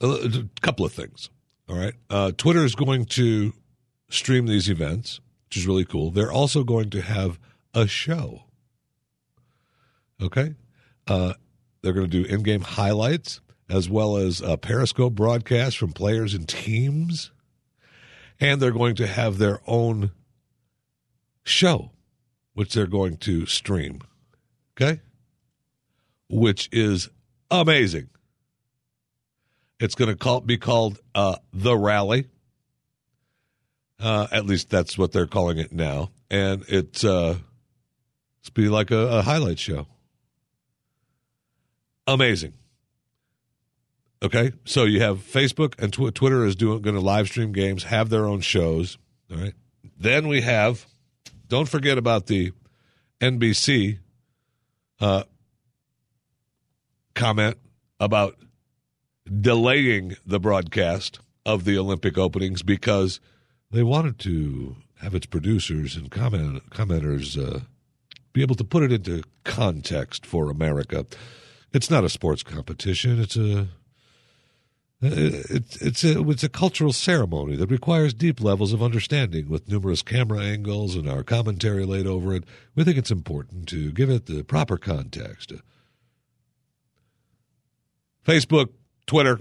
a, 0.00 0.06
a 0.06 0.48
couple 0.62 0.86
of 0.86 0.92
things. 0.92 1.30
All 1.68 1.76
right. 1.76 1.94
Uh, 2.08 2.32
Twitter 2.36 2.64
is 2.64 2.74
going 2.74 3.06
to 3.06 3.52
stream 4.08 4.46
these 4.46 4.68
events, 4.68 5.20
which 5.48 5.56
is 5.58 5.66
really 5.66 5.84
cool. 5.84 6.10
They're 6.10 6.32
also 6.32 6.62
going 6.62 6.90
to 6.90 7.02
have 7.02 7.38
a 7.74 7.86
show. 7.86 8.44
Okay. 10.22 10.54
Uh, 11.06 11.34
they're 11.82 11.92
going 11.92 12.10
to 12.10 12.22
do 12.22 12.28
in 12.28 12.42
game 12.42 12.62
highlights 12.62 13.40
as 13.70 13.88
well 13.88 14.16
as 14.16 14.40
a 14.40 14.56
Periscope 14.56 15.14
broadcast 15.14 15.78
from 15.78 15.92
players 15.92 16.34
and 16.34 16.48
teams. 16.48 17.30
And 18.40 18.60
they're 18.60 18.72
going 18.72 18.96
to 18.96 19.06
have 19.06 19.38
their 19.38 19.60
own 19.66 20.10
show, 21.44 21.90
which 22.54 22.74
they're 22.74 22.86
going 22.86 23.16
to 23.18 23.46
stream. 23.46 24.00
Okay? 24.74 25.00
Which 26.28 26.68
is 26.72 27.10
amazing. 27.50 28.08
It's 29.78 29.94
going 29.94 30.10
to 30.10 30.16
call, 30.16 30.40
be 30.40 30.56
called 30.56 30.98
uh, 31.14 31.36
The 31.52 31.76
Rally. 31.76 32.26
Uh, 33.98 34.26
at 34.32 34.46
least 34.46 34.70
that's 34.70 34.96
what 34.96 35.12
they're 35.12 35.26
calling 35.26 35.58
it 35.58 35.72
now. 35.72 36.10
And 36.30 36.64
it's, 36.68 37.04
uh, 37.04 37.36
it's 38.40 38.50
be 38.50 38.68
like 38.68 38.90
a, 38.90 39.18
a 39.18 39.22
highlight 39.22 39.58
show. 39.58 39.86
Amazing. 42.10 42.54
Okay, 44.22 44.52
so 44.64 44.84
you 44.84 45.00
have 45.00 45.18
Facebook 45.18 45.80
and 45.80 45.92
tw- 45.92 46.14
Twitter 46.14 46.44
is 46.44 46.56
doing 46.56 46.82
going 46.82 46.96
to 46.96 47.00
live 47.00 47.28
stream 47.28 47.52
games, 47.52 47.84
have 47.84 48.10
their 48.10 48.26
own 48.26 48.40
shows. 48.40 48.98
All 49.30 49.38
right. 49.38 49.54
Then 49.96 50.26
we 50.28 50.40
have 50.40 50.86
don't 51.48 51.68
forget 51.68 51.98
about 51.98 52.26
the 52.26 52.52
NBC 53.20 53.98
uh, 55.00 55.22
comment 57.14 57.56
about 57.98 58.36
delaying 59.40 60.16
the 60.26 60.40
broadcast 60.40 61.20
of 61.46 61.64
the 61.64 61.78
Olympic 61.78 62.18
openings 62.18 62.62
because 62.62 63.20
they 63.70 63.84
wanted 63.84 64.18
to 64.18 64.76
have 65.00 65.14
its 65.14 65.26
producers 65.26 65.96
and 65.96 66.10
comment, 66.10 66.68
commenters 66.70 67.38
uh, 67.38 67.60
be 68.32 68.42
able 68.42 68.56
to 68.56 68.64
put 68.64 68.82
it 68.82 68.92
into 68.92 69.22
context 69.44 70.26
for 70.26 70.50
America. 70.50 71.06
It's 71.72 71.90
not 71.90 72.04
a 72.04 72.08
sports 72.08 72.42
competition. 72.42 73.20
It's 73.20 73.36
a 73.36 73.68
it's 75.02 75.76
it's 75.80 76.04
a 76.04 76.28
it's 76.28 76.44
a 76.44 76.48
cultural 76.48 76.92
ceremony 76.92 77.56
that 77.56 77.70
requires 77.70 78.12
deep 78.12 78.40
levels 78.40 78.72
of 78.72 78.82
understanding 78.82 79.48
with 79.48 79.68
numerous 79.68 80.02
camera 80.02 80.40
angles 80.40 80.94
and 80.94 81.08
our 81.08 81.22
commentary 81.22 81.86
laid 81.86 82.06
over 82.06 82.34
it. 82.34 82.44
We 82.74 82.84
think 82.84 82.98
it's 82.98 83.10
important 83.10 83.68
to 83.70 83.92
give 83.92 84.10
it 84.10 84.26
the 84.26 84.42
proper 84.42 84.76
context. 84.76 85.52
Facebook, 88.26 88.68
Twitter, 89.06 89.40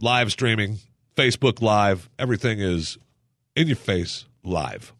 live 0.00 0.32
streaming, 0.32 0.78
Facebook 1.16 1.60
Live, 1.60 2.08
everything 2.18 2.60
is 2.60 2.96
in 3.54 3.66
your 3.66 3.76
face 3.76 4.24
live. 4.42 4.94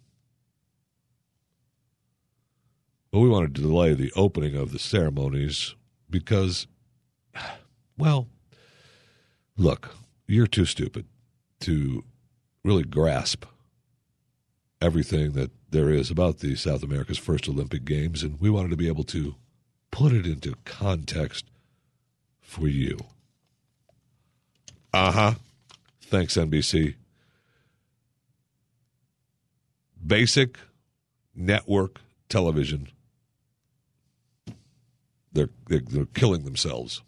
But 3.11 3.21
we 3.21 3.29
wanted 3.29 3.55
to 3.55 3.63
delay 3.63 3.95
the 3.95 4.13
opening 4.17 4.55
of 4.55 4.73
the 4.73 4.79
ceremonies 4.79 5.75
because, 6.15 6.69
well, 7.99 8.29
look, 9.57 9.97
you're 10.29 10.47
too 10.47 10.65
stupid 10.65 11.07
to 11.59 12.05
really 12.63 12.85
grasp 12.85 13.45
everything 14.81 15.33
that 15.33 15.51
there 15.71 15.91
is 15.91 16.13
about 16.13 16.39
the 16.39 16.55
South 16.55 16.85
America's 16.85 17.19
first 17.19 17.49
Olympic 17.49 17.85
Games, 17.85 18.23
and 18.23 18.41
we 18.41 18.49
wanted 18.49 18.71
to 18.71 18.77
be 18.77 18.87
able 18.87 19.03
to 19.03 19.35
put 19.91 20.13
it 20.13 20.25
into 20.25 20.55
context 20.65 21.47
for 22.41 22.69
you. 22.69 22.97
Uh 24.93 25.11
huh. 25.11 25.35
Thanks, 26.01 26.37
NBC. 26.37 26.95
Basic 30.07 30.59
network 31.35 32.01
television. 32.29 32.87
They're, 35.35 35.51
they're, 35.69 35.81
they're 35.81 36.07
killing 36.07 36.45
themselves. 36.45 37.03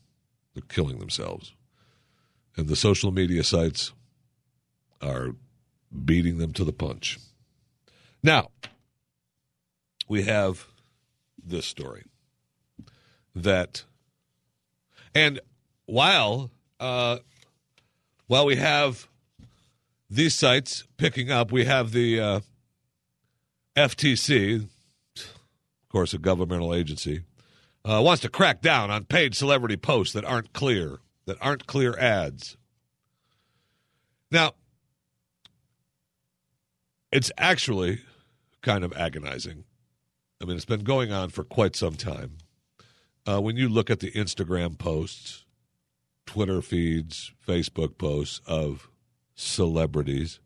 They're 0.54 0.62
killing 0.68 0.98
themselves. 0.98 1.54
And 2.56 2.68
the 2.68 2.76
social 2.76 3.12
media 3.12 3.44
sites 3.44 3.92
are 5.00 5.30
beating 6.04 6.38
them 6.38 6.52
to 6.54 6.64
the 6.64 6.72
punch. 6.72 7.18
Now, 8.22 8.50
we 10.08 10.22
have 10.22 10.66
this 11.42 11.66
story 11.66 12.04
that, 13.34 13.84
and 15.14 15.40
while 15.86 16.50
uh, 16.80 17.18
while 18.26 18.46
we 18.46 18.56
have 18.56 19.08
these 20.10 20.34
sites 20.34 20.84
picking 20.96 21.30
up, 21.30 21.52
we 21.52 21.64
have 21.64 21.92
the 21.92 22.20
uh, 22.20 22.40
FTC, 23.76 24.62
of 25.14 25.88
course, 25.88 26.12
a 26.12 26.18
governmental 26.18 26.74
agency, 26.74 27.22
uh, 27.86 28.02
wants 28.02 28.22
to 28.22 28.28
crack 28.28 28.60
down 28.60 28.90
on 28.90 29.04
paid 29.04 29.34
celebrity 29.34 29.76
posts 29.76 30.12
that 30.14 30.24
aren't 30.24 30.52
clear, 30.52 30.98
that 31.26 31.36
aren't 31.40 31.66
clear 31.66 31.96
ads. 31.98 32.56
Now, 34.30 34.52
it's 37.12 37.30
actually 37.38 38.00
kind 38.60 38.82
of 38.82 38.92
agonizing. 38.94 39.64
I 40.42 40.44
mean, 40.44 40.56
it's 40.56 40.64
been 40.64 40.82
going 40.82 41.12
on 41.12 41.30
for 41.30 41.44
quite 41.44 41.76
some 41.76 41.94
time. 41.94 42.38
Uh, 43.24 43.40
when 43.40 43.56
you 43.56 43.68
look 43.68 43.88
at 43.88 44.00
the 44.00 44.10
Instagram 44.12 44.76
posts, 44.76 45.44
Twitter 46.26 46.60
feeds, 46.60 47.32
Facebook 47.46 47.98
posts 47.98 48.40
of 48.46 48.88
celebrities, 49.36 50.40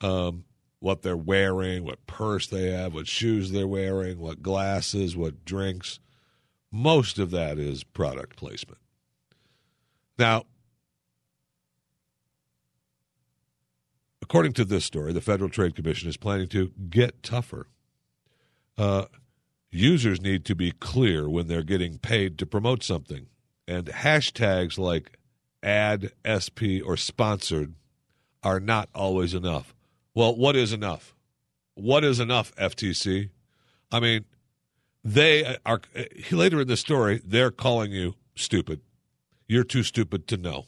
um, 0.00 0.44
what 0.78 1.02
they're 1.02 1.16
wearing, 1.16 1.84
what 1.84 2.06
purse 2.06 2.46
they 2.46 2.70
have, 2.70 2.94
what 2.94 3.08
shoes 3.08 3.50
they're 3.50 3.68
wearing, 3.68 4.18
what 4.18 4.42
glasses, 4.42 5.16
what 5.16 5.44
drinks, 5.44 5.98
most 6.72 7.18
of 7.18 7.30
that 7.30 7.58
is 7.58 7.84
product 7.84 8.36
placement. 8.36 8.80
Now, 10.18 10.44
according 14.22 14.54
to 14.54 14.64
this 14.64 14.84
story, 14.84 15.12
the 15.12 15.20
Federal 15.20 15.50
Trade 15.50 15.76
Commission 15.76 16.08
is 16.08 16.16
planning 16.16 16.48
to 16.48 16.72
get 16.88 17.22
tougher. 17.22 17.68
Uh, 18.78 19.04
users 19.70 20.20
need 20.20 20.46
to 20.46 20.54
be 20.54 20.72
clear 20.72 21.28
when 21.28 21.46
they're 21.46 21.62
getting 21.62 21.98
paid 21.98 22.38
to 22.38 22.46
promote 22.46 22.82
something. 22.82 23.26
And 23.68 23.86
hashtags 23.86 24.78
like 24.78 25.18
ad, 25.62 26.12
SP, 26.24 26.80
or 26.84 26.96
sponsored 26.96 27.74
are 28.42 28.60
not 28.60 28.88
always 28.94 29.34
enough. 29.34 29.74
Well, 30.14 30.34
what 30.34 30.56
is 30.56 30.72
enough? 30.72 31.14
What 31.74 32.02
is 32.02 32.18
enough, 32.18 32.54
FTC? 32.56 33.30
I 33.90 34.00
mean, 34.00 34.24
they 35.04 35.56
are 35.66 35.80
later 36.30 36.60
in 36.60 36.68
the 36.68 36.76
story, 36.76 37.20
they're 37.24 37.50
calling 37.50 37.92
you 37.92 38.14
stupid. 38.34 38.80
You're 39.48 39.64
too 39.64 39.82
stupid 39.82 40.26
to 40.28 40.36
know. 40.36 40.66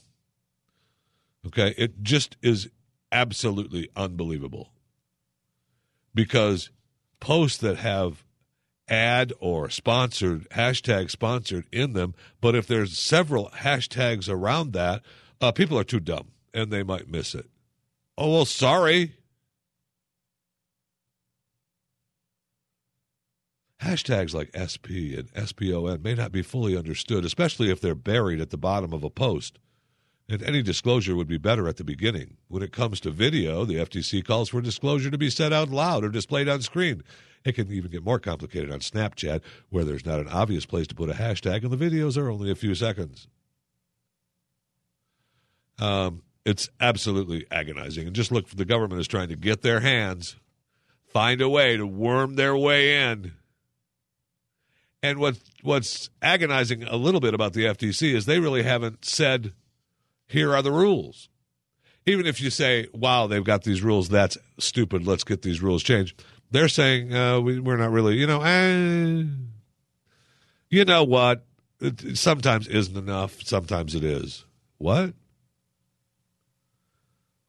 Okay? 1.47 1.75
It 1.79 2.03
just 2.03 2.37
is 2.43 2.69
absolutely 3.13 3.89
unbelievable. 3.97 4.71
Because 6.15 6.71
posts 7.21 7.59
that 7.59 7.79
have 7.79 8.25
ad 8.89 9.33
or 9.41 9.71
sponsored, 9.71 10.49
hashtag 10.51 11.11
sponsored 11.11 11.67
in 11.73 11.93
them, 11.93 12.15
but 12.41 12.55
if 12.55 12.67
there's 12.67 12.99
several 12.99 13.51
hashtags 13.51 14.29
around 14.29 14.73
that, 14.73 15.03
uh, 15.41 15.53
people 15.53 15.79
are 15.79 15.85
too 15.85 16.01
dumb 16.01 16.29
and 16.53 16.71
they 16.71 16.83
might 16.83 17.09
miss 17.09 17.35
it. 17.35 17.47
Oh, 18.17 18.33
well, 18.33 18.45
sorry. 18.45 19.15
Hashtags 23.85 24.33
like 24.33 24.49
SP 24.57 25.13
and 25.13 25.29
SPON 25.37 26.03
may 26.03 26.15
not 26.15 26.33
be 26.33 26.41
fully 26.41 26.75
understood, 26.75 27.25
especially 27.25 27.71
if 27.71 27.83
they're 27.83 27.95
buried 27.95 28.41
at 28.41 28.49
the 28.49 28.57
bottom 28.57 28.95
of 28.95 29.05
a 29.05 29.11
post. 29.11 29.59
And 30.27 30.43
any 30.43 30.63
disclosure 30.63 31.15
would 31.15 31.29
be 31.29 31.37
better 31.37 31.69
at 31.69 31.77
the 31.77 31.85
beginning. 31.85 32.39
When 32.49 32.63
it 32.63 32.73
comes 32.73 32.99
to 33.01 33.11
video, 33.11 33.67
the 33.67 33.75
FTC 33.75 34.25
calls 34.25 34.49
for 34.49 34.63
disclosure 34.63 35.11
to 35.11 35.19
be 35.19 35.29
said 35.29 35.53
out 35.53 35.69
loud 35.69 36.03
or 36.03 36.09
displayed 36.09 36.49
on 36.49 36.63
screen. 36.63 37.03
It 37.45 37.53
can 37.53 37.71
even 37.71 37.91
get 37.91 38.03
more 38.03 38.19
complicated 38.19 38.73
on 38.73 38.79
Snapchat, 38.79 39.43
where 39.69 39.85
there's 39.85 40.07
not 40.07 40.19
an 40.19 40.29
obvious 40.29 40.65
place 40.65 40.87
to 40.87 40.95
put 40.95 41.11
a 41.11 41.15
hashtag 41.15 41.63
and 41.63 41.71
the 41.71 41.77
videos 41.77 42.17
are 42.17 42.31
only 42.31 42.51
a 42.51 42.55
few 42.55 42.75
seconds. 42.75 43.29
Um, 45.79 46.23
it's 46.47 46.71
absolutely 46.81 47.47
agonizing. 47.51 48.07
And 48.07 48.17
just 48.17 48.33
look, 48.33 48.49
the 48.49 48.65
government 48.65 49.03
is 49.03 49.09
trying 49.09 49.29
to 49.29 49.37
get 49.37 49.61
their 49.61 49.81
hands, 49.81 50.37
find 51.07 51.43
a 51.43 51.51
way 51.51 51.77
to 51.77 51.87
worm 51.87 52.37
their 52.37 52.57
way 52.57 53.03
in. 53.03 53.33
And 55.05 55.19
what 55.19 55.37
what's 55.61 56.09
agonizing 56.23 56.85
a 56.85 56.97
little 56.97 57.21
bit 57.21 57.35
about 57.35 57.53
the 57.53 57.67
FTC 57.67 58.15
is 58.15 58.25
they 58.25 58.41
really 58.41 58.63
haven't 58.63 59.05
said, 59.05 59.53
here 60.27 60.57
are 60.57 60.63
the 60.63 60.73
rules. 60.73 61.29
Even 62.07 62.25
if 62.25 62.41
you 62.41 62.49
say, 62.49 62.89
wow, 62.95 63.27
they've 63.27 63.45
got 63.45 63.65
these 63.65 63.83
rules, 63.83 64.09
that's 64.09 64.39
stupid, 64.59 65.07
let's 65.07 65.23
get 65.23 65.43
these 65.43 65.61
rules 65.61 65.83
changed. 65.83 66.25
They're 66.51 66.71
saying, 66.71 67.15
uh, 67.15 67.39
we, 67.41 67.59
are 67.59 67.77
not 67.77 67.91
really, 67.91 68.17
you 68.17 68.27
know, 68.27 68.41
eh, 68.41 69.25
you 70.71 70.87
know 70.87 71.05
what? 71.05 71.45
It 71.83 72.17
sometimes 72.17 72.67
isn't 72.67 72.97
enough, 72.97 73.43
sometimes 73.43 73.95
it 73.95 74.05
is. 74.05 74.47
What? 74.79 75.13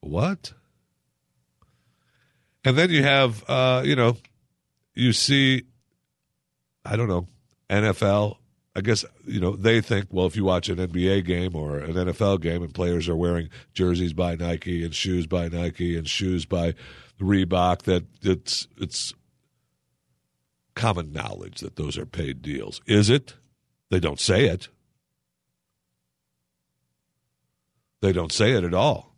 What? 0.02 0.52
And 2.66 2.78
then 2.78 2.90
you 2.90 3.04
have, 3.04 3.50
uh, 3.50 3.84
you 3.86 3.96
know, 3.96 4.18
you 4.94 5.14
see, 5.14 5.64
I 6.84 6.98
don't 6.98 7.08
know, 7.08 7.28
NFL. 7.70 8.38
I 8.78 8.82
guess, 8.82 9.06
you 9.26 9.40
know, 9.40 9.56
they 9.56 9.80
think, 9.80 10.08
well, 10.12 10.26
if 10.26 10.36
you 10.36 10.44
watch 10.44 10.68
an 10.68 10.78
NBA 10.78 11.26
game 11.26 11.56
or 11.56 11.80
an 11.80 11.94
NFL 11.94 12.42
game 12.42 12.62
and 12.62 12.74
players 12.74 13.08
are 13.08 13.16
wearing 13.16 13.50
jerseys 13.74 14.12
by 14.12 14.36
Nike 14.36 14.84
and 14.84 14.94
shoes 14.94 15.28
by 15.28 15.48
Nike 15.48 15.98
and 15.98 16.08
shoes 16.08 16.46
by 16.46 16.76
Reebok, 17.22 17.84
that 17.84 18.06
it's, 18.22 18.68
it's 18.78 19.14
common 20.76 21.14
knowledge 21.14 21.62
that 21.62 21.78
those 21.78 21.98
are 21.98 22.06
paid 22.06 22.42
deals. 22.42 22.82
Is 22.86 23.10
it? 23.10 23.36
They 23.90 24.02
don't 24.02 24.20
say 24.20 24.46
it. 24.46 24.68
They 28.02 28.12
don't 28.12 28.32
say 28.32 28.52
it 28.52 28.64
at 28.64 28.74
all. 28.74 29.16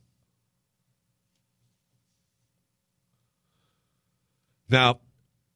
Now, 4.70 5.00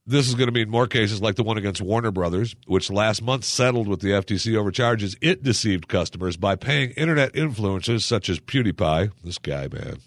this 0.05 0.27
is 0.27 0.35
going 0.35 0.47
to 0.47 0.53
mean 0.53 0.69
more 0.69 0.87
cases 0.87 1.21
like 1.21 1.35
the 1.35 1.43
one 1.43 1.57
against 1.57 1.81
Warner 1.81 2.11
Brothers, 2.11 2.55
which 2.65 2.89
last 2.89 3.21
month 3.21 3.43
settled 3.43 3.87
with 3.87 4.01
the 4.01 4.09
FTC 4.09 4.55
over 4.57 4.71
charges 4.71 5.15
it 5.21 5.43
deceived 5.43 5.87
customers 5.87 6.37
by 6.37 6.55
paying 6.55 6.91
internet 6.91 7.33
influencers 7.33 8.01
such 8.01 8.27
as 8.29 8.39
PewDiePie, 8.39 9.11
this 9.23 9.37
guy, 9.37 9.67
man, 9.71 9.97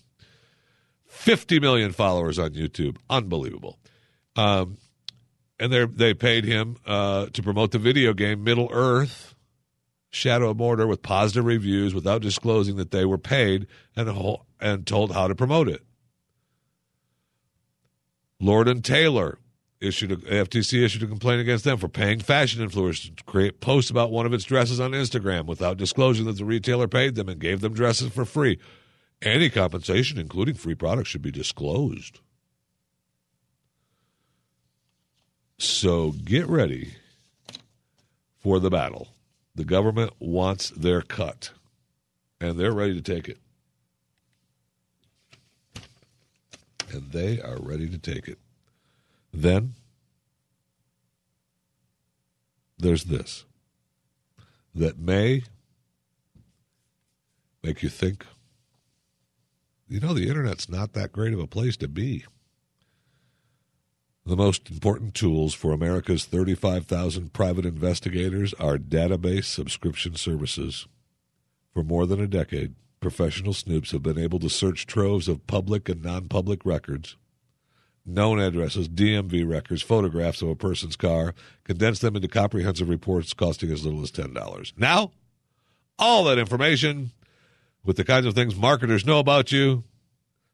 50 1.07 1.61
million 1.61 1.93
followers 1.93 2.39
on 2.39 2.51
YouTube. 2.51 2.97
Unbelievable. 3.09 3.79
Um, 4.35 4.79
and 5.61 5.73
they 5.73 6.13
paid 6.13 6.45
him 6.45 6.77
uh, 6.85 7.27
to 7.27 7.43
promote 7.43 7.71
the 7.71 7.79
video 7.79 8.13
game 8.13 8.43
Middle 8.43 8.69
Earth, 8.73 9.37
Shadow 10.11 10.51
of 10.51 10.57
Mordor, 10.57 10.89
with 10.89 11.03
positive 11.03 11.45
reviews 11.45 11.95
without 11.95 12.21
disclosing 12.21 12.77
that 12.77 12.91
they 12.91 13.05
were 13.05 13.19
paid 13.19 13.69
and, 13.95 14.39
and 14.61 14.87
told 14.87 15.13
how 15.13 15.29
to 15.29 15.37
promote 15.37 15.69
it. 15.69 15.83
Lord 18.41 18.67
and 18.67 18.85
Taylor 18.85 19.39
issued 19.85 20.13
a, 20.13 20.17
FTC 20.17 20.85
issued 20.85 21.03
a 21.03 21.07
complaint 21.07 21.41
against 21.41 21.65
them 21.65 21.79
for 21.79 21.89
paying 21.89 22.21
fashion 22.21 22.67
influencers 22.67 23.15
to 23.17 23.25
create 23.25 23.61
posts 23.61 23.91
about 23.91 24.11
one 24.11 24.27
of 24.27 24.33
its 24.33 24.45
dresses 24.45 24.81
on 24.81 24.93
Instagram 24.93 25.47
without 25.47 25.77
disclosing 25.77 26.27
that 26.27 26.37
the 26.37 26.45
retailer 26.45 26.89
paid 26.89 27.15
them 27.15 27.29
and 27.29 27.41
gave 27.41 27.61
them 27.61 27.75
dresses 27.75 28.13
for 28.13 28.25
free. 28.25 28.59
Any 29.23 29.49
compensation, 29.51 30.19
including 30.19 30.55
free 30.55 30.75
products, 30.75 31.09
should 31.09 31.23
be 31.23 31.31
disclosed. 31.31 32.21
So 35.59 36.13
get 36.13 36.47
ready 36.47 36.95
for 38.41 38.59
the 38.61 38.71
battle. 38.71 39.09
The 39.55 39.65
government 39.65 40.13
wants 40.19 40.71
their 40.71 41.01
cut, 41.01 41.51
and 42.41 42.59
they're 42.59 42.73
ready 42.73 42.95
to 42.95 43.03
take 43.03 43.29
it. 43.29 43.39
and 46.95 47.11
they 47.11 47.41
are 47.41 47.59
ready 47.61 47.89
to 47.89 47.99
take 47.99 48.29
it. 48.29 48.39
Then 49.35 49.75
there's 52.79 53.05
this 53.05 53.45
that 54.75 54.97
may 54.97 55.43
make 57.63 57.83
you 57.83 57.89
think, 57.89 58.25
you 59.89 59.99
know, 59.99 60.15
the 60.15 60.29
internet's 60.29 60.69
not 60.69 60.93
that 60.93 61.13
great 61.13 61.33
of 61.33 61.41
a 61.41 61.49
place 61.49 61.77
to 61.79 61.89
be. 61.89 62.25
The 64.25 64.37
most 64.37 64.71
important 64.71 65.15
tools 65.15 65.53
for 65.53 65.73
America's 65.73 66.25
35,000 66.25 67.33
private 67.33 67.67
investigators 67.67 68.55
are 68.55 68.79
database 68.79 69.45
subscription 69.45 70.15
services. 70.15 70.87
For 71.73 71.83
more 71.83 72.07
than 72.07 72.21
a 72.21 72.29
decade, 72.29 72.77
professional 73.01 73.53
snoops 73.53 73.91
have 73.91 74.03
been 74.03 74.19
able 74.19 74.39
to 74.39 74.49
search 74.49 74.87
troves 74.87 75.29
of 75.29 75.47
public 75.47 75.89
and 75.89 76.03
non 76.03 76.29
public 76.29 76.65
records, 76.65 77.17
known 78.07 78.39
addresses, 78.39 78.89
DMV 78.89 79.49
records, 79.49 79.83
photographs 79.83 80.43
of 80.43 80.49
a 80.49 80.57
person's 80.57 80.97
car, 80.97 81.35
condense 81.65 82.01
them 82.01 82.17
into 82.17 82.29
comprehensive 82.29 82.89
reports 82.89 83.33
costing 83.33 83.71
as 83.71 83.85
little 83.85 84.03
as 84.03 84.13
$10. 84.13 84.73
Now, 84.77 85.13
all 85.99 86.25
that 86.25 86.39
information 86.39 87.13
with 87.85 87.97
the 87.97 88.05
kinds 88.05 88.27
of 88.27 88.35
things 88.35 88.57
marketers 88.57 89.07
know 89.07 89.19
about 89.19 89.53
you, 89.53 89.85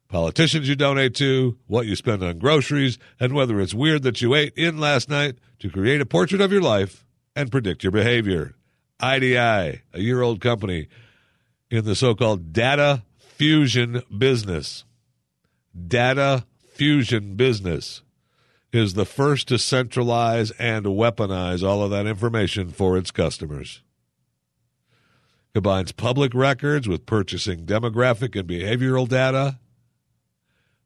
politicians 0.07 0.67
you 0.67 0.75
donate 0.75 1.15
to, 1.15 1.57
what 1.67 1.85
you 1.85 1.95
spend 1.95 2.23
on 2.23 2.37
groceries, 2.39 2.97
and 3.19 3.33
whether 3.33 3.59
it's 3.59 3.73
weird 3.73 4.03
that 4.03 4.21
you 4.21 4.35
ate 4.35 4.53
in 4.55 4.77
last 4.77 5.09
night 5.09 5.35
to 5.59 5.69
create 5.69 6.01
a 6.01 6.05
portrait 6.05 6.41
of 6.41 6.51
your 6.51 6.61
life 6.61 7.05
and 7.35 7.51
predict 7.51 7.83
your 7.83 7.91
behavior. 7.91 8.55
IDI, 9.01 9.35
a 9.93 9.99
year 9.99 10.21
old 10.21 10.41
company, 10.41 10.87
in 11.69 11.85
the 11.85 11.95
so 11.95 12.13
called 12.13 12.53
data 12.53 13.03
fusion 13.17 14.03
business. 14.15 14.83
Data 15.87 16.45
fusion 16.81 17.35
business. 17.35 18.01
is 18.73 18.95
the 18.95 19.05
first 19.05 19.47
to 19.47 19.59
centralize 19.59 20.49
and 20.57 20.83
weaponize 20.83 21.61
all 21.61 21.83
of 21.83 21.91
that 21.91 22.07
information 22.07 22.71
for 22.71 22.97
its 22.97 23.11
customers. 23.11 23.83
Combines 25.53 25.91
public 25.91 26.33
records 26.33 26.87
with 26.87 27.05
purchasing 27.05 27.67
demographic 27.67 28.35
and 28.35 28.49
behavioral 28.49 29.07
data. 29.07 29.59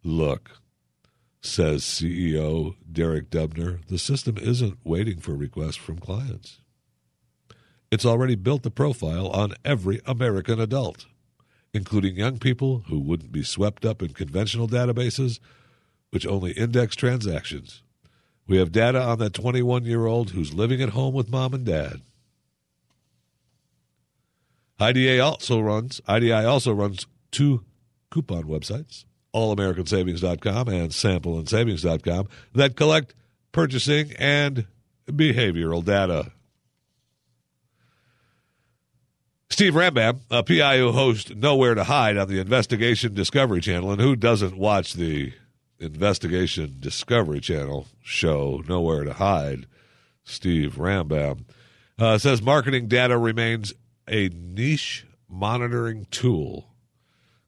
Look, 0.03 0.59
says 1.39 1.83
CEO 1.83 2.75
Derek 2.91 3.29
Dubner, 3.29 3.79
the 3.87 3.97
system 3.97 4.37
isn't 4.37 4.77
waiting 4.83 5.21
for 5.21 5.33
requests 5.33 5.77
from 5.77 5.99
clients. 5.99 6.59
It's 7.89 8.05
already 8.05 8.35
built 8.35 8.63
the 8.63 8.69
profile 8.69 9.29
on 9.29 9.53
every 9.63 10.01
American 10.05 10.59
adult, 10.59 11.05
including 11.73 12.17
young 12.17 12.37
people 12.37 12.83
who 12.89 12.99
wouldn't 12.99 13.31
be 13.31 13.43
swept 13.43 13.85
up 13.85 14.01
in 14.01 14.09
conventional 14.09 14.67
databases, 14.67 15.39
which 16.15 16.25
only 16.25 16.53
index 16.53 16.95
transactions. 16.95 17.83
We 18.47 18.57
have 18.59 18.71
data 18.71 19.01
on 19.01 19.19
that 19.19 19.33
21 19.33 19.83
year 19.83 20.05
old 20.05 20.29
who's 20.29 20.53
living 20.53 20.81
at 20.81 20.91
home 20.91 21.13
with 21.13 21.29
mom 21.29 21.53
and 21.53 21.65
dad. 21.65 21.99
IDA 24.79 25.19
also 25.19 25.59
runs 25.59 25.99
IDI 26.07 26.31
also 26.31 26.73
runs 26.73 27.05
two 27.31 27.65
coupon 28.11 28.43
websites, 28.43 29.03
allamericans.com 29.33 30.69
and 30.69 30.91
sampleandsavings.com 30.91 32.29
that 32.53 32.77
collect 32.77 33.13
purchasing 33.51 34.13
and 34.17 34.67
behavioral 35.07 35.83
data. 35.83 36.31
Steve 39.49 39.73
Rambam, 39.73 40.21
a 40.31 40.43
PI 40.43 40.77
who 40.77 40.93
hosts 40.93 41.35
Nowhere 41.35 41.75
to 41.75 41.83
Hide 41.83 42.15
on 42.15 42.29
the 42.29 42.39
Investigation 42.39 43.13
Discovery 43.13 43.59
Channel, 43.59 43.91
and 43.91 43.99
who 43.99 44.15
doesn't 44.15 44.57
watch 44.57 44.93
the 44.93 45.33
Investigation 45.79 46.77
Discovery 46.79 47.41
Channel 47.41 47.87
show 48.01 48.63
Nowhere 48.67 49.03
to 49.03 49.13
Hide, 49.13 49.65
Steve 50.23 50.75
Rambam, 50.75 51.45
uh, 51.99 52.17
says 52.17 52.41
marketing 52.41 52.87
data 52.87 53.17
remains 53.17 53.73
a 54.07 54.29
niche 54.29 55.05
monitoring 55.27 56.07
tool 56.11 56.69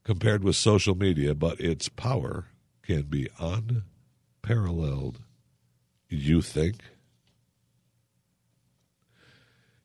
compared 0.04 0.44
with 0.44 0.56
social 0.56 0.96
media, 0.96 1.36
but 1.36 1.60
its 1.60 1.90
power 1.90 2.48
can 2.82 3.04
be 3.04 3.30
unparalleled. 3.40 5.20
You 6.10 6.42
think? 6.42 6.82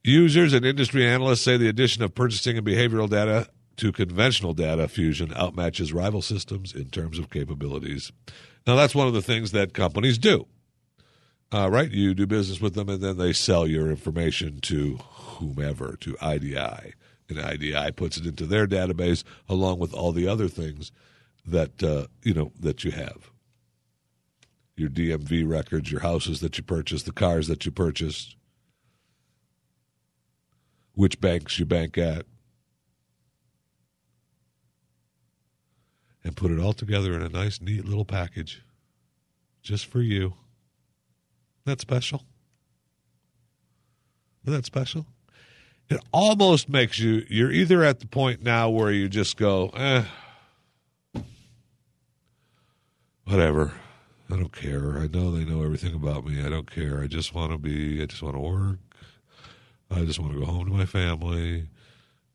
Users 0.04 0.52
and 0.52 0.64
industry 0.64 1.06
analysts 1.06 1.42
say 1.42 1.56
the 1.56 1.68
addition 1.68 2.02
of 2.02 2.14
purchasing 2.14 2.56
and 2.56 2.66
behavioral 2.66 3.08
data 3.08 3.48
to 3.76 3.92
conventional 3.92 4.54
data 4.54 4.88
fusion 4.88 5.28
outmatches 5.28 5.94
rival 5.94 6.22
systems 6.22 6.74
in 6.74 6.90
terms 6.90 7.18
of 7.18 7.30
capabilities. 7.30 8.12
Now, 8.66 8.76
that's 8.76 8.94
one 8.94 9.08
of 9.08 9.14
the 9.14 9.22
things 9.22 9.52
that 9.52 9.74
companies 9.74 10.18
do. 10.18 10.46
Uh, 11.52 11.68
right? 11.68 11.90
You 11.90 12.14
do 12.14 12.26
business 12.26 12.60
with 12.60 12.74
them 12.74 12.88
and 12.88 13.02
then 13.02 13.18
they 13.18 13.32
sell 13.32 13.66
your 13.66 13.90
information 13.90 14.60
to 14.62 14.96
whomever, 14.96 15.96
to 16.00 16.16
IDI. 16.22 16.94
And 17.28 17.38
IDI 17.38 17.92
puts 17.92 18.16
it 18.16 18.26
into 18.26 18.46
their 18.46 18.66
database 18.66 19.22
along 19.48 19.78
with 19.78 19.92
all 19.92 20.12
the 20.12 20.28
other 20.28 20.48
things 20.48 20.92
that 21.46 21.82
uh, 21.82 22.06
you 22.22 22.34
know 22.34 22.52
that 22.58 22.84
you 22.84 22.90
have. 22.92 23.30
Your 24.76 24.88
DMV 24.88 25.48
records, 25.48 25.90
your 25.90 26.00
houses 26.00 26.40
that 26.40 26.56
you 26.56 26.64
purchased, 26.64 27.04
the 27.04 27.12
cars 27.12 27.48
that 27.48 27.66
you 27.66 27.72
purchased, 27.72 28.36
which 30.94 31.20
banks 31.20 31.58
you 31.58 31.66
bank 31.66 31.98
at, 31.98 32.26
and 36.24 36.36
put 36.36 36.50
it 36.50 36.58
all 36.58 36.72
together 36.72 37.14
in 37.14 37.22
a 37.22 37.28
nice, 37.28 37.60
neat 37.60 37.84
little 37.84 38.04
package 38.04 38.62
just 39.62 39.86
for 39.86 40.00
you. 40.00 40.34
That's 41.64 41.82
special. 41.82 42.24
Isn't 44.44 44.54
that 44.54 44.66
special? 44.66 45.06
It 45.88 46.00
almost 46.12 46.68
makes 46.68 46.98
you, 46.98 47.24
you're 47.28 47.52
either 47.52 47.84
at 47.84 48.00
the 48.00 48.06
point 48.06 48.42
now 48.42 48.70
where 48.70 48.90
you 48.90 49.08
just 49.08 49.36
go, 49.36 49.68
eh, 49.68 50.04
whatever. 53.24 53.72
I 54.30 54.36
don't 54.36 54.52
care. 54.52 54.98
I 54.98 55.06
know 55.06 55.30
they 55.30 55.44
know 55.44 55.62
everything 55.62 55.94
about 55.94 56.24
me. 56.24 56.42
I 56.42 56.48
don't 56.48 56.70
care. 56.70 57.02
I 57.02 57.06
just 57.06 57.34
want 57.34 57.52
to 57.52 57.58
be, 57.58 58.02
I 58.02 58.06
just 58.06 58.22
want 58.22 58.34
to 58.34 58.40
work. 58.40 58.78
I 59.90 60.04
just 60.04 60.18
want 60.18 60.32
to 60.32 60.40
go 60.40 60.46
home 60.46 60.64
to 60.66 60.72
my 60.72 60.86
family 60.86 61.68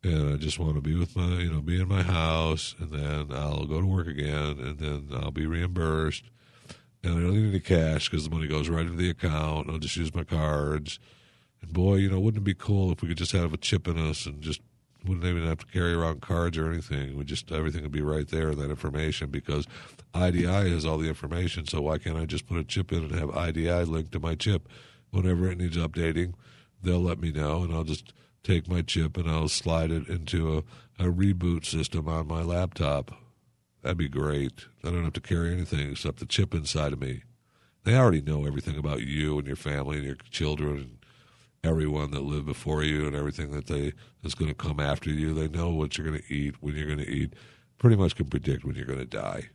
and 0.03 0.33
I 0.33 0.37
just 0.37 0.59
want 0.59 0.75
to 0.75 0.81
be 0.81 0.95
with 0.95 1.15
my, 1.15 1.39
you 1.39 1.51
know, 1.51 1.61
be 1.61 1.81
in 1.81 1.87
my 1.87 2.03
house, 2.03 2.75
and 2.79 2.91
then 2.91 3.37
I'll 3.37 3.65
go 3.65 3.81
to 3.81 3.87
work 3.87 4.07
again, 4.07 4.59
and 4.59 4.77
then 4.79 5.09
I'll 5.13 5.31
be 5.31 5.45
reimbursed, 5.45 6.25
and 7.03 7.13
I 7.13 7.19
don't 7.19 7.33
need 7.33 7.49
any 7.49 7.59
cash 7.59 8.09
because 8.09 8.23
the 8.23 8.35
money 8.35 8.47
goes 8.47 8.69
right 8.69 8.85
into 8.85 8.97
the 8.97 9.09
account. 9.09 9.69
I'll 9.69 9.77
just 9.77 9.97
use 9.97 10.13
my 10.13 10.23
cards, 10.23 10.99
and 11.61 11.73
boy, 11.73 11.95
you 11.95 12.09
know, 12.09 12.19
wouldn't 12.19 12.41
it 12.41 12.45
be 12.45 12.53
cool 12.53 12.91
if 12.91 13.01
we 13.01 13.07
could 13.07 13.17
just 13.17 13.31
have 13.31 13.53
a 13.53 13.57
chip 13.57 13.87
in 13.87 13.97
us 13.97 14.25
and 14.25 14.41
just 14.41 14.61
wouldn't 15.05 15.25
even 15.25 15.47
have 15.47 15.59
to 15.59 15.65
carry 15.67 15.93
around 15.93 16.21
cards 16.21 16.57
or 16.57 16.69
anything. 16.69 17.17
We 17.17 17.23
just 17.23 17.51
everything 17.51 17.83
would 17.83 17.91
be 17.91 18.01
right 18.01 18.27
there 18.27 18.53
that 18.55 18.69
information 18.69 19.29
because 19.29 19.67
IDI 20.15 20.45
has 20.45 20.85
all 20.85 20.97
the 20.97 21.07
information. 21.07 21.65
So 21.67 21.81
why 21.81 21.97
can't 21.97 22.17
I 22.17 22.25
just 22.25 22.47
put 22.47 22.57
a 22.57 22.63
chip 22.63 22.91
in 22.91 23.03
and 23.03 23.11
have 23.13 23.35
IDI 23.35 23.83
linked 23.85 24.11
to 24.13 24.19
my 24.19 24.35
chip 24.35 24.67
whenever 25.11 25.49
it 25.49 25.57
needs 25.57 25.77
updating? 25.77 26.33
They'll 26.81 27.01
let 27.01 27.19
me 27.19 27.31
know, 27.31 27.63
and 27.63 27.73
I'll 27.73 27.83
just 27.83 28.13
take 28.43 28.67
my 28.67 28.81
chip 28.81 29.17
and 29.17 29.29
I'll 29.29 29.47
slide 29.47 29.91
it 29.91 30.07
into 30.07 30.57
a, 30.57 31.03
a 31.03 31.11
reboot 31.11 31.65
system 31.65 32.07
on 32.07 32.27
my 32.27 32.41
laptop. 32.41 33.11
That'd 33.81 33.97
be 33.97 34.09
great. 34.09 34.65
I 34.83 34.89
don't 34.89 35.03
have 35.03 35.13
to 35.13 35.21
carry 35.21 35.51
anything 35.53 35.91
except 35.91 36.19
the 36.19 36.25
chip 36.25 36.53
inside 36.53 36.93
of 36.93 37.01
me. 37.01 37.23
They 37.83 37.95
already 37.95 38.21
know 38.21 38.45
everything 38.45 38.77
about 38.77 39.01
you 39.01 39.37
and 39.37 39.47
your 39.47 39.55
family 39.55 39.97
and 39.97 40.05
your 40.05 40.17
children 40.29 40.77
and 40.77 40.97
everyone 41.63 42.11
that 42.11 42.21
lived 42.21 42.45
before 42.45 42.83
you 42.83 43.07
and 43.07 43.15
everything 43.15 43.51
that 43.51 43.67
they 43.67 43.93
is 44.23 44.35
going 44.35 44.49
to 44.49 44.55
come 44.55 44.79
after 44.79 45.09
you. 45.09 45.33
They 45.33 45.47
know 45.47 45.69
what 45.69 45.97
you're 45.97 46.07
going 46.07 46.21
to 46.21 46.33
eat, 46.33 46.55
when 46.61 46.75
you're 46.75 46.87
going 46.87 46.99
to 46.99 47.09
eat. 47.09 47.33
Pretty 47.77 47.95
much 47.95 48.15
can 48.15 48.25
predict 48.25 48.65
when 48.65 48.75
you're 48.75 48.85
going 48.85 48.99
to 48.99 49.05
die. 49.05 49.49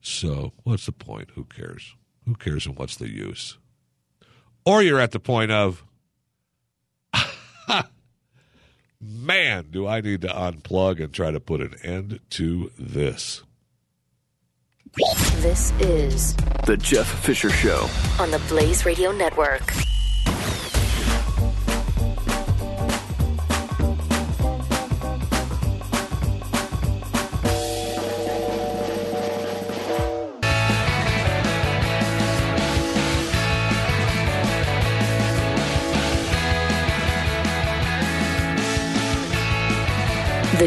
So, 0.00 0.52
what's 0.62 0.86
the 0.86 0.92
point? 0.92 1.30
Who 1.34 1.44
cares? 1.44 1.94
Who 2.26 2.34
cares 2.34 2.66
and 2.66 2.76
what's 2.76 2.96
the 2.96 3.10
use? 3.10 3.58
Or 4.64 4.82
you're 4.82 5.00
at 5.00 5.12
the 5.12 5.20
point 5.20 5.50
of 5.50 5.82
man, 9.00 9.66
do 9.70 9.86
I 9.86 10.00
need 10.00 10.22
to 10.22 10.28
unplug 10.28 11.02
and 11.02 11.12
try 11.12 11.30
to 11.30 11.40
put 11.40 11.60
an 11.60 11.74
end 11.82 12.20
to 12.30 12.70
this. 12.78 13.42
This 15.36 15.72
is 15.80 16.34
The 16.66 16.76
Jeff 16.76 17.06
Fisher 17.06 17.50
Show. 17.50 17.88
on 18.18 18.30
the 18.30 18.40
Blaze 18.48 18.84
Radio 18.84 19.12
Network. 19.12 19.72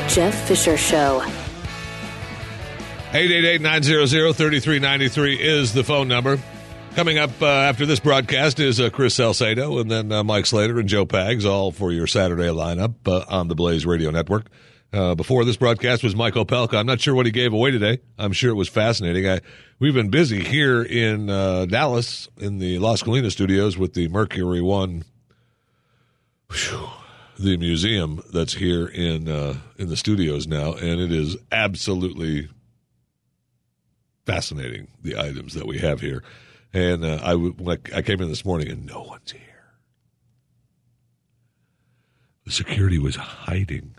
Jeff 0.08 0.48
Fisher 0.48 0.78
Show. 0.78 1.22
888-900-3393 3.12 5.40
is 5.40 5.74
the 5.74 5.84
phone 5.84 6.08
number. 6.08 6.40
Coming 6.96 7.18
up 7.18 7.32
uh, 7.42 7.46
after 7.46 7.86
this 7.86 8.00
broadcast 8.00 8.60
is 8.60 8.80
uh, 8.80 8.90
Chris 8.90 9.16
Salcedo 9.16 9.80
and 9.80 9.90
then 9.90 10.12
uh, 10.12 10.24
Mike 10.24 10.46
Slater 10.46 10.80
and 10.80 10.90
Joe 10.90 11.06
Pags, 11.06 11.46
all 11.46 11.72
for 11.72 11.92
your 11.92 12.08
Saturday 12.08 12.48
lineup 12.48 12.96
uh, 13.06 13.24
on 13.30 13.48
the 13.48 13.56
Blaze 13.56 13.86
Radio 13.86 14.12
Network. 14.12 14.48
Uh, 14.94 15.16
before 15.16 15.46
this 15.46 15.56
broadcast 15.56 16.04
was 16.04 16.18
Mike 16.18 16.34
Opelka. 16.34 16.74
I'm 16.74 16.86
not 16.86 17.00
sure 17.00 17.16
what 17.16 17.26
he 17.26 17.32
gave 17.32 17.54
away 17.54 17.72
today. 17.72 18.00
I'm 18.18 18.34
sure 18.34 18.50
it 18.50 18.56
was 18.56 18.68
fascinating. 18.68 19.26
I, 19.26 19.39
we've 19.80 19.93
been 19.93 20.10
busy 20.10 20.43
here 20.43 20.82
in 20.82 21.30
uh, 21.30 21.66
Dallas 21.66 22.28
in 22.38 22.60
the 22.60 22.78
Las 22.80 23.02
Colinas 23.02 23.32
studios 23.32 23.78
with 23.78 23.93
the 23.93 24.10
Mercury 24.10 24.62
One, 24.62 25.06
whew, 26.49 26.89
the 27.42 27.58
museum 27.58 28.24
that's 28.34 28.54
here 28.54 28.88
in 28.88 29.28
uh, 29.28 29.58
in 29.78 29.89
the 29.89 29.98
studios 29.98 30.48
now, 30.48 30.74
and 30.74 31.00
it 31.00 31.12
is 31.12 31.38
absolutely 31.52 32.50
fascinating 34.26 34.88
the 35.02 35.18
items 35.18 35.54
that 35.54 35.66
we 35.66 35.80
have 35.80 36.02
here. 36.02 36.24
And 36.74 37.04
uh, 37.04 37.20
I, 37.22 37.78
I 37.98 38.02
came 38.02 38.22
in 38.22 38.30
this 38.30 38.46
morning 38.46 38.70
and 38.70 38.86
no 38.86 39.02
one's 39.02 39.32
here. 39.32 39.42
The 42.46 42.52
security 42.52 42.98
was 42.98 43.16
hiding 43.16 43.96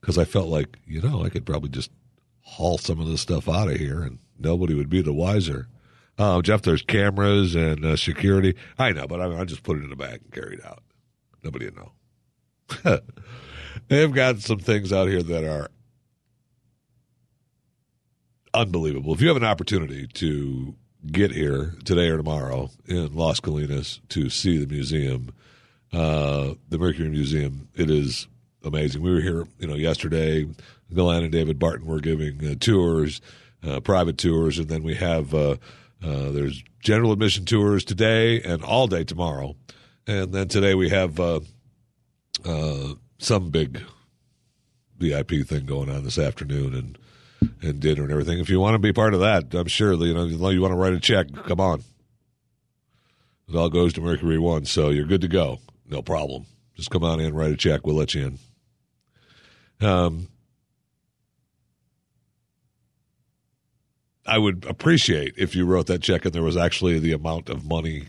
because 0.00 0.18
I 0.18 0.24
felt 0.24 0.48
like 0.48 0.78
you 0.86 1.00
know 1.00 1.24
I 1.24 1.28
could 1.28 1.46
probably 1.46 1.70
just 1.70 1.90
haul 2.40 2.78
some 2.78 3.00
of 3.00 3.06
this 3.06 3.20
stuff 3.20 3.48
out 3.48 3.68
of 3.68 3.76
here 3.76 4.02
and 4.02 4.18
nobody 4.38 4.74
would 4.74 4.90
be 4.90 5.02
the 5.02 5.12
wiser. 5.12 5.68
Uh, 6.18 6.40
Jeff, 6.40 6.62
there's 6.62 6.82
cameras 6.82 7.54
and 7.54 7.84
uh, 7.84 7.96
security. 7.96 8.56
I 8.78 8.92
know, 8.92 9.06
but 9.06 9.20
I, 9.20 9.40
I 9.40 9.44
just 9.44 9.62
put 9.62 9.76
it 9.76 9.84
in 9.84 9.90
the 9.90 9.96
bag 9.96 10.22
and 10.22 10.32
carry 10.32 10.54
it 10.54 10.64
out. 10.64 10.82
Nobody 11.42 11.66
would 11.66 11.76
know. 11.76 11.92
They've 13.88 14.12
got 14.12 14.40
some 14.40 14.58
things 14.58 14.92
out 14.92 15.08
here 15.08 15.22
that 15.22 15.44
are 15.44 15.70
unbelievable. 18.54 19.12
If 19.14 19.20
you 19.20 19.28
have 19.28 19.36
an 19.36 19.44
opportunity 19.44 20.06
to 20.06 20.74
get 21.06 21.30
here 21.30 21.74
today 21.84 22.08
or 22.08 22.16
tomorrow 22.16 22.70
in 22.86 23.14
Las 23.14 23.40
Colinas 23.40 24.00
to 24.08 24.30
see 24.30 24.56
the 24.58 24.66
museum, 24.66 25.32
uh, 25.92 26.54
the 26.68 26.78
Mercury 26.78 27.08
Museum, 27.08 27.68
it 27.74 27.90
is 27.90 28.26
amazing. 28.64 29.02
We 29.02 29.12
were 29.12 29.20
here, 29.20 29.46
you 29.58 29.66
know, 29.68 29.74
yesterday. 29.74 30.46
Glenn 30.92 31.22
and 31.22 31.32
David 31.32 31.58
Barton 31.58 31.86
were 31.86 32.00
giving 32.00 32.44
uh, 32.44 32.54
tours, 32.58 33.20
uh, 33.62 33.80
private 33.80 34.18
tours, 34.18 34.58
and 34.58 34.68
then 34.68 34.82
we 34.82 34.94
have 34.94 35.34
uh, 35.34 35.56
uh, 36.02 36.30
there's 36.30 36.62
general 36.80 37.12
admission 37.12 37.44
tours 37.44 37.84
today 37.84 38.40
and 38.42 38.62
all 38.62 38.86
day 38.86 39.04
tomorrow, 39.04 39.56
and 40.06 40.32
then 40.32 40.48
today 40.48 40.74
we 40.74 40.88
have 40.88 41.18
uh, 42.46 42.94
some 43.18 43.50
big 43.50 43.82
VIP 44.98 45.46
thing 45.46 45.66
going 45.66 45.90
on 45.90 46.04
this 46.04 46.18
afternoon 46.18 46.74
and 46.74 46.98
and 47.60 47.80
dinner 47.80 48.02
and 48.02 48.10
everything. 48.10 48.38
If 48.38 48.48
you 48.48 48.60
want 48.60 48.74
to 48.74 48.78
be 48.78 48.92
part 48.92 49.14
of 49.14 49.20
that, 49.20 49.54
I'm 49.54 49.68
sure 49.68 49.92
you 49.94 50.14
know 50.14 50.50
you 50.50 50.60
want 50.60 50.72
to 50.72 50.76
write 50.76 50.94
a 50.94 51.00
check. 51.00 51.26
Come 51.46 51.60
on, 51.60 51.82
it 53.48 53.54
all 53.54 53.68
goes 53.68 53.92
to 53.94 54.00
Mercury 54.00 54.38
One, 54.38 54.64
so 54.64 54.90
you're 54.90 55.06
good 55.06 55.20
to 55.20 55.28
go. 55.28 55.58
No 55.88 56.02
problem. 56.02 56.46
Just 56.74 56.90
come 56.90 57.04
on 57.04 57.20
in, 57.20 57.34
write 57.34 57.52
a 57.52 57.56
check. 57.56 57.86
We'll 57.86 57.96
let 57.96 58.14
you 58.14 58.38
in. 59.80 59.86
Um, 59.86 60.28
I 64.26 64.38
would 64.38 64.64
appreciate 64.66 65.34
if 65.36 65.54
you 65.54 65.64
wrote 65.64 65.86
that 65.86 66.02
check 66.02 66.24
and 66.24 66.34
there 66.34 66.42
was 66.42 66.56
actually 66.56 66.98
the 66.98 67.12
amount 67.12 67.48
of 67.48 67.64
money 67.64 68.08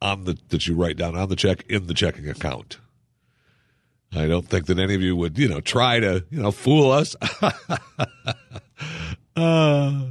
on 0.00 0.24
the 0.24 0.38
that 0.50 0.66
you 0.66 0.74
write 0.74 0.96
down 0.96 1.16
on 1.16 1.28
the 1.28 1.36
check 1.36 1.64
in 1.68 1.86
the 1.86 1.94
checking 1.94 2.28
account. 2.28 2.78
I 4.14 4.26
don't 4.26 4.48
think 4.48 4.66
that 4.66 4.78
any 4.78 4.94
of 4.94 5.02
you 5.02 5.14
would, 5.16 5.38
you 5.38 5.48
know, 5.48 5.60
try 5.60 6.00
to, 6.00 6.24
you 6.30 6.40
know, 6.40 6.50
fool 6.50 6.90
us. 6.90 7.14
uh, 9.36 10.02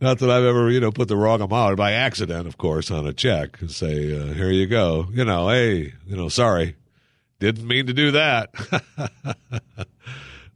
not 0.00 0.18
that 0.18 0.30
I've 0.30 0.44
ever, 0.44 0.70
you 0.70 0.80
know, 0.80 0.90
put 0.90 1.08
the 1.08 1.16
wrong 1.16 1.40
amount 1.40 1.76
by 1.76 1.92
accident, 1.92 2.46
of 2.46 2.58
course, 2.58 2.90
on 2.90 3.06
a 3.06 3.12
check 3.12 3.60
and 3.60 3.70
say, 3.70 4.18
uh, 4.18 4.32
"Here 4.32 4.50
you 4.50 4.66
go." 4.66 5.06
You 5.12 5.24
know, 5.24 5.48
hey, 5.48 5.92
you 6.06 6.16
know, 6.16 6.28
sorry, 6.28 6.76
didn't 7.38 7.66
mean 7.66 7.86
to 7.86 7.92
do 7.92 8.10
that. 8.12 8.50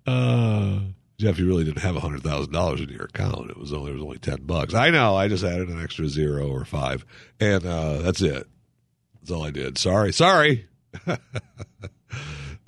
uh, 0.07 0.81
Jeff, 1.18 1.39
you 1.39 1.47
really 1.47 1.64
didn't 1.64 1.83
have 1.83 1.97
hundred 1.97 2.22
thousand 2.22 2.53
dollars 2.53 2.81
in 2.81 2.89
your 2.89 3.05
account. 3.05 3.51
It 3.51 3.59
was 3.59 3.72
only 3.72 3.91
it 3.91 3.95
was 3.95 4.03
only 4.03 4.18
ten 4.18 4.43
bucks. 4.43 4.74
I 4.74 4.91
know. 4.91 5.16
I 5.16 5.28
just 5.28 5.45
added 5.45 5.68
an 5.68 5.83
extra 5.83 6.09
zero 6.09 6.49
or 6.49 6.64
five, 6.64 7.05
and 7.39 7.64
uh, 7.66 7.99
that's 7.99 8.22
it. 8.22 8.47
That's 9.20 9.31
all 9.31 9.45
I 9.45 9.51
did. 9.51 9.76
Sorry, 9.76 10.12
sorry, 10.12 10.66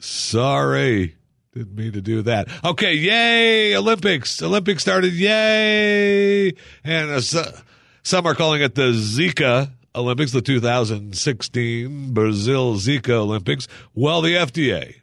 sorry. 0.03 1.17
Didn't 1.53 1.75
mean 1.75 1.93
to 1.93 2.01
do 2.01 2.23
that. 2.23 2.49
Okay, 2.65 2.95
yay! 2.95 3.77
Olympics. 3.77 4.43
Olympics 4.43 4.83
started. 4.83 5.13
Yay! 5.13 6.49
And 6.83 7.11
uh, 7.11 7.21
some 8.03 8.27
are 8.27 8.35
calling 8.35 8.63
it 8.63 8.75
the 8.75 8.93
Zika 8.93 9.71
Olympics, 9.95 10.33
the 10.33 10.41
2016 10.41 12.15
Brazil 12.15 12.77
Zika 12.77 13.11
Olympics. 13.11 13.69
Well, 13.95 14.23
the 14.23 14.35
FDA 14.35 15.03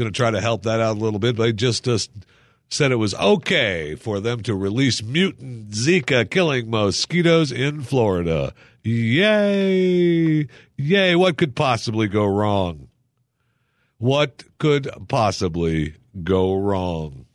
going 0.00 0.10
to 0.10 0.16
try 0.16 0.30
to 0.30 0.40
help 0.40 0.62
that 0.62 0.80
out 0.80 0.96
a 0.96 1.00
little 1.00 1.18
bit. 1.18 1.36
They 1.36 1.52
just 1.52 1.86
uh, 1.86 1.98
said 2.68 2.90
it 2.90 2.96
was 2.96 3.14
okay 3.14 3.94
for 3.94 4.18
them 4.20 4.42
to 4.44 4.54
release 4.54 5.02
mutant 5.02 5.70
Zika 5.70 6.28
killing 6.28 6.70
mosquitoes 6.70 7.52
in 7.52 7.82
Florida. 7.82 8.54
Yay! 8.82 10.46
Yay! 10.76 11.16
What 11.16 11.36
could 11.36 11.54
possibly 11.54 12.08
go 12.08 12.24
wrong? 12.24 12.88
What 14.00 14.44
could 14.56 14.88
possibly 15.08 15.96
go 16.24 16.54
wrong? 16.54 17.26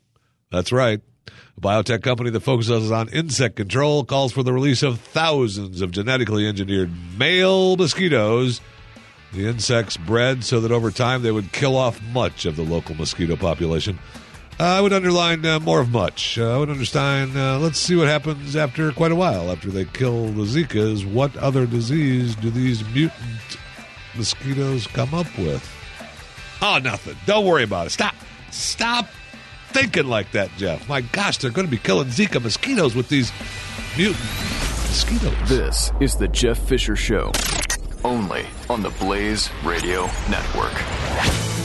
That's 0.51 0.71
right. 0.71 0.99
A 1.27 1.61
biotech 1.61 2.01
company 2.01 2.31
that 2.31 2.39
focuses 2.39 2.89
on 2.89 3.07
insect 3.09 3.55
control 3.55 4.03
calls 4.03 4.31
for 4.33 4.41
the 4.41 4.51
release 4.51 4.81
of 4.81 4.99
thousands 4.99 5.81
of 5.81 5.91
genetically 5.91 6.47
engineered 6.47 6.89
male 7.19 7.75
mosquitoes. 7.75 8.61
The 9.31 9.47
insects 9.47 9.95
bred 9.95 10.43
so 10.43 10.59
that 10.61 10.71
over 10.71 10.89
time 10.89 11.21
they 11.21 11.29
would 11.29 11.51
kill 11.51 11.75
off 11.75 12.01
much 12.01 12.47
of 12.47 12.55
the 12.55 12.63
local 12.63 12.95
mosquito 12.95 13.35
population. 13.35 13.99
Uh, 14.59 14.63
I 14.63 14.81
would 14.81 14.91
underline 14.91 15.45
uh, 15.45 15.59
more 15.59 15.81
of 15.81 15.91
much. 15.91 16.39
Uh, 16.39 16.55
I 16.55 16.57
would 16.57 16.71
understand. 16.71 17.37
Uh, 17.37 17.59
let's 17.59 17.77
see 17.77 17.95
what 17.95 18.07
happens 18.07 18.55
after 18.55 18.91
quite 18.91 19.11
a 19.11 19.15
while 19.15 19.51
after 19.51 19.69
they 19.69 19.85
kill 19.85 20.29
the 20.29 20.45
Zikas. 20.45 21.05
What 21.05 21.37
other 21.37 21.67
disease 21.67 22.35
do 22.35 22.49
these 22.49 22.83
mutant 22.89 23.59
mosquitoes 24.15 24.87
come 24.87 25.13
up 25.13 25.27
with? 25.37 25.74
Oh, 26.61 26.79
nothing. 26.83 27.15
Don't 27.25 27.45
worry 27.45 27.63
about 27.63 27.87
it. 27.87 27.91
Stop. 27.91 28.15
Stop 28.51 29.07
thinking 29.69 30.07
like 30.07 30.31
that, 30.31 30.49
Jeff. 30.57 30.87
My 30.87 31.01
gosh, 31.01 31.37
they're 31.37 31.51
going 31.51 31.67
to 31.67 31.71
be 31.71 31.77
killing 31.77 32.07
Zika 32.07 32.41
mosquitoes 32.41 32.95
with 32.95 33.09
these 33.09 33.31
mutant 33.97 34.23
mosquitoes. 34.87 35.49
This 35.49 35.91
is 35.99 36.15
the 36.15 36.27
Jeff 36.29 36.57
Fisher 36.57 36.95
Show, 36.95 37.31
only 38.03 38.45
on 38.69 38.81
the 38.81 38.91
Blaze 38.91 39.49
Radio 39.63 40.03
Network. 40.29 41.64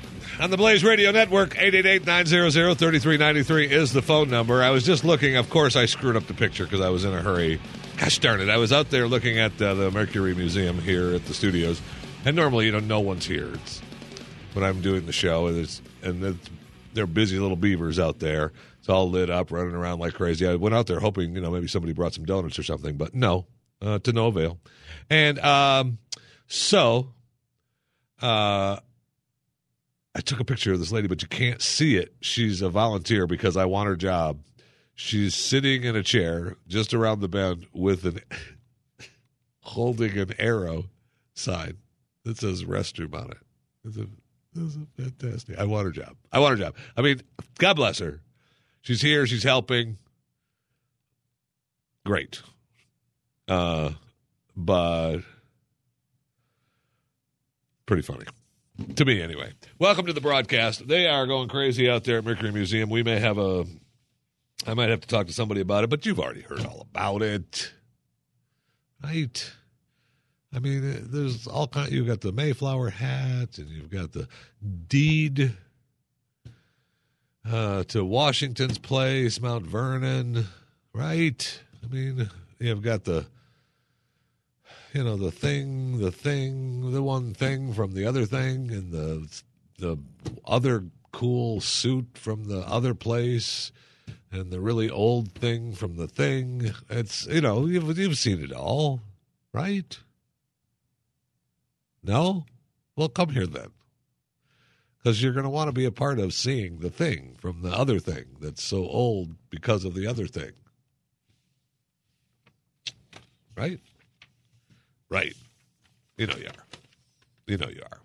on 0.41 0.49
the 0.49 0.57
Blaze 0.57 0.83
Radio 0.83 1.11
Network. 1.11 1.53
888-900-3393 1.53 3.69
is 3.69 3.93
the 3.93 4.01
phone 4.01 4.31
number. 4.31 4.63
I 4.63 4.71
was 4.71 4.83
just 4.83 5.05
looking. 5.05 5.35
Of 5.35 5.51
course, 5.51 5.75
I 5.75 5.85
screwed 5.85 6.15
up 6.15 6.25
the 6.25 6.33
picture 6.33 6.63
because 6.63 6.81
I 6.81 6.89
was 6.89 7.05
in 7.05 7.13
a 7.13 7.21
hurry. 7.21 7.61
Gosh 7.97 8.17
darn 8.17 8.41
it. 8.41 8.49
I 8.49 8.57
was 8.57 8.73
out 8.73 8.89
there 8.89 9.07
looking 9.07 9.37
at 9.37 9.61
uh, 9.61 9.75
the 9.75 9.91
Mercury 9.91 10.33
Museum 10.33 10.79
here 10.79 11.13
at 11.13 11.25
the 11.25 11.35
studios. 11.35 11.79
And 12.25 12.35
normally, 12.35 12.65
you 12.65 12.71
know, 12.71 12.79
no 12.79 12.99
one's 12.99 13.27
here. 13.27 13.53
It's 13.53 13.83
when 14.53 14.65
I'm 14.65 14.81
doing 14.81 15.05
the 15.05 15.13
show, 15.13 15.45
and, 15.45 15.59
it's, 15.59 15.79
and 16.01 16.23
it's, 16.23 16.49
they're 16.93 17.05
busy 17.05 17.37
little 17.37 17.55
beavers 17.55 17.99
out 17.99 18.17
there. 18.19 18.51
It's 18.79 18.89
all 18.89 19.07
lit 19.09 19.29
up, 19.29 19.51
running 19.51 19.75
around 19.75 19.99
like 19.99 20.15
crazy. 20.15 20.47
I 20.47 20.55
went 20.55 20.73
out 20.73 20.87
there 20.87 20.99
hoping, 20.99 21.35
you 21.35 21.41
know, 21.41 21.51
maybe 21.51 21.67
somebody 21.67 21.93
brought 21.93 22.15
some 22.15 22.25
donuts 22.25 22.57
or 22.57 22.63
something, 22.63 22.97
but 22.97 23.13
no, 23.13 23.45
uh, 23.79 23.99
to 23.99 24.11
no 24.11 24.25
avail. 24.27 24.57
And 25.07 25.37
um, 25.39 25.99
so 26.47 27.13
uh, 28.21 28.79
I 30.13 30.19
took 30.19 30.39
a 30.39 30.45
picture 30.45 30.73
of 30.73 30.79
this 30.79 30.91
lady, 30.91 31.07
but 31.07 31.21
you 31.21 31.27
can't 31.27 31.61
see 31.61 31.95
it. 31.95 32.13
She's 32.19 32.61
a 32.61 32.69
volunteer 32.69 33.27
because 33.27 33.55
I 33.55 33.65
want 33.65 33.87
her 33.87 33.95
job. 33.95 34.39
She's 34.93 35.33
sitting 35.35 35.83
in 35.83 35.95
a 35.95 36.03
chair 36.03 36.57
just 36.67 36.93
around 36.93 37.21
the 37.21 37.29
bend 37.29 37.67
with 37.73 38.05
an 38.05 38.19
holding 39.61 40.17
an 40.17 40.33
arrow 40.37 40.85
sign 41.33 41.77
that 42.25 42.37
says 42.37 42.65
restroom 42.65 43.15
on 43.15 43.31
it. 43.31 43.37
It's 43.85 43.97
a, 43.97 44.07
it's 44.55 44.75
a 44.75 45.01
fantastic. 45.01 45.57
I 45.57 45.63
want 45.63 45.85
her 45.85 45.91
job. 45.91 46.17
I 46.31 46.39
want 46.39 46.59
her 46.59 46.65
job. 46.65 46.75
I 46.97 47.01
mean, 47.01 47.21
God 47.57 47.75
bless 47.75 47.99
her. 47.99 48.21
She's 48.81 49.01
here. 49.01 49.25
She's 49.25 49.43
helping. 49.43 49.97
Great. 52.05 52.41
Uh, 53.47 53.91
but 54.55 55.19
pretty 57.85 58.01
funny 58.01 58.25
to 58.95 59.05
me 59.05 59.21
anyway. 59.21 59.53
Welcome 59.79 60.05
to 60.07 60.13
the 60.13 60.21
broadcast. 60.21 60.87
They 60.87 61.07
are 61.07 61.25
going 61.27 61.49
crazy 61.49 61.89
out 61.89 62.03
there 62.03 62.19
at 62.19 62.25
Mercury 62.25 62.51
Museum. 62.51 62.89
We 62.89 63.03
may 63.03 63.19
have 63.19 63.37
a 63.37 63.65
I 64.65 64.73
might 64.73 64.89
have 64.89 65.01
to 65.01 65.07
talk 65.07 65.27
to 65.27 65.33
somebody 65.33 65.61
about 65.61 65.83
it, 65.83 65.89
but 65.89 66.05
you've 66.05 66.19
already 66.19 66.41
heard 66.41 66.65
all 66.65 66.81
about 66.81 67.21
it. 67.21 67.71
Right? 69.03 69.51
I 70.53 70.59
mean, 70.59 71.07
there's 71.11 71.47
all 71.47 71.67
kind 71.67 71.91
you've 71.91 72.07
got 72.07 72.21
the 72.21 72.31
Mayflower 72.31 72.89
hat 72.89 73.57
and 73.57 73.69
you've 73.69 73.89
got 73.89 74.11
the 74.11 74.27
deed 74.87 75.53
uh, 77.49 77.83
to 77.85 78.05
Washington's 78.05 78.77
place, 78.77 79.41
Mount 79.41 79.65
Vernon, 79.65 80.45
right? 80.93 81.61
I 81.83 81.87
mean, 81.87 82.29
you've 82.59 82.83
got 82.83 83.05
the 83.05 83.25
you 84.93 85.03
know 85.03 85.15
the 85.17 85.31
thing, 85.31 85.99
the 85.99 86.11
thing, 86.11 86.91
the 86.91 87.03
one 87.03 87.33
thing 87.33 87.73
from 87.73 87.93
the 87.93 88.05
other 88.05 88.25
thing, 88.25 88.71
and 88.71 88.91
the 88.91 89.27
the 89.79 89.97
other 90.45 90.85
cool 91.11 91.61
suit 91.61 92.07
from 92.13 92.45
the 92.45 92.59
other 92.59 92.93
place, 92.93 93.71
and 94.31 94.51
the 94.51 94.59
really 94.59 94.89
old 94.89 95.31
thing 95.33 95.73
from 95.73 95.97
the 95.97 96.07
thing. 96.07 96.71
It's 96.89 97.25
you 97.27 97.41
know 97.41 97.65
you've 97.65 97.97
you've 97.97 98.17
seen 98.17 98.43
it 98.43 98.51
all, 98.51 99.01
right? 99.53 99.97
No? 102.03 102.45
Well, 102.95 103.09
come 103.09 103.29
here 103.29 103.47
then. 103.47 103.69
Because 104.97 105.21
you're 105.21 105.33
going 105.33 105.45
to 105.45 105.49
want 105.49 105.67
to 105.67 105.73
be 105.73 105.85
a 105.85 105.91
part 105.91 106.19
of 106.19 106.33
seeing 106.33 106.79
the 106.79 106.89
thing 106.89 107.35
from 107.39 107.61
the 107.61 107.71
other 107.71 107.99
thing 107.99 108.25
that's 108.39 108.63
so 108.63 108.77
old 108.77 109.35
because 109.49 109.83
of 109.83 109.95
the 109.95 110.05
other 110.05 110.27
thing. 110.27 110.51
Right? 113.55 113.79
Right. 115.11 115.35
You 116.17 116.25
know 116.25 116.37
you 116.37 116.47
are. 116.47 116.65
You 117.45 117.57
know 117.57 117.67
you 117.67 117.81
are. 117.91 117.99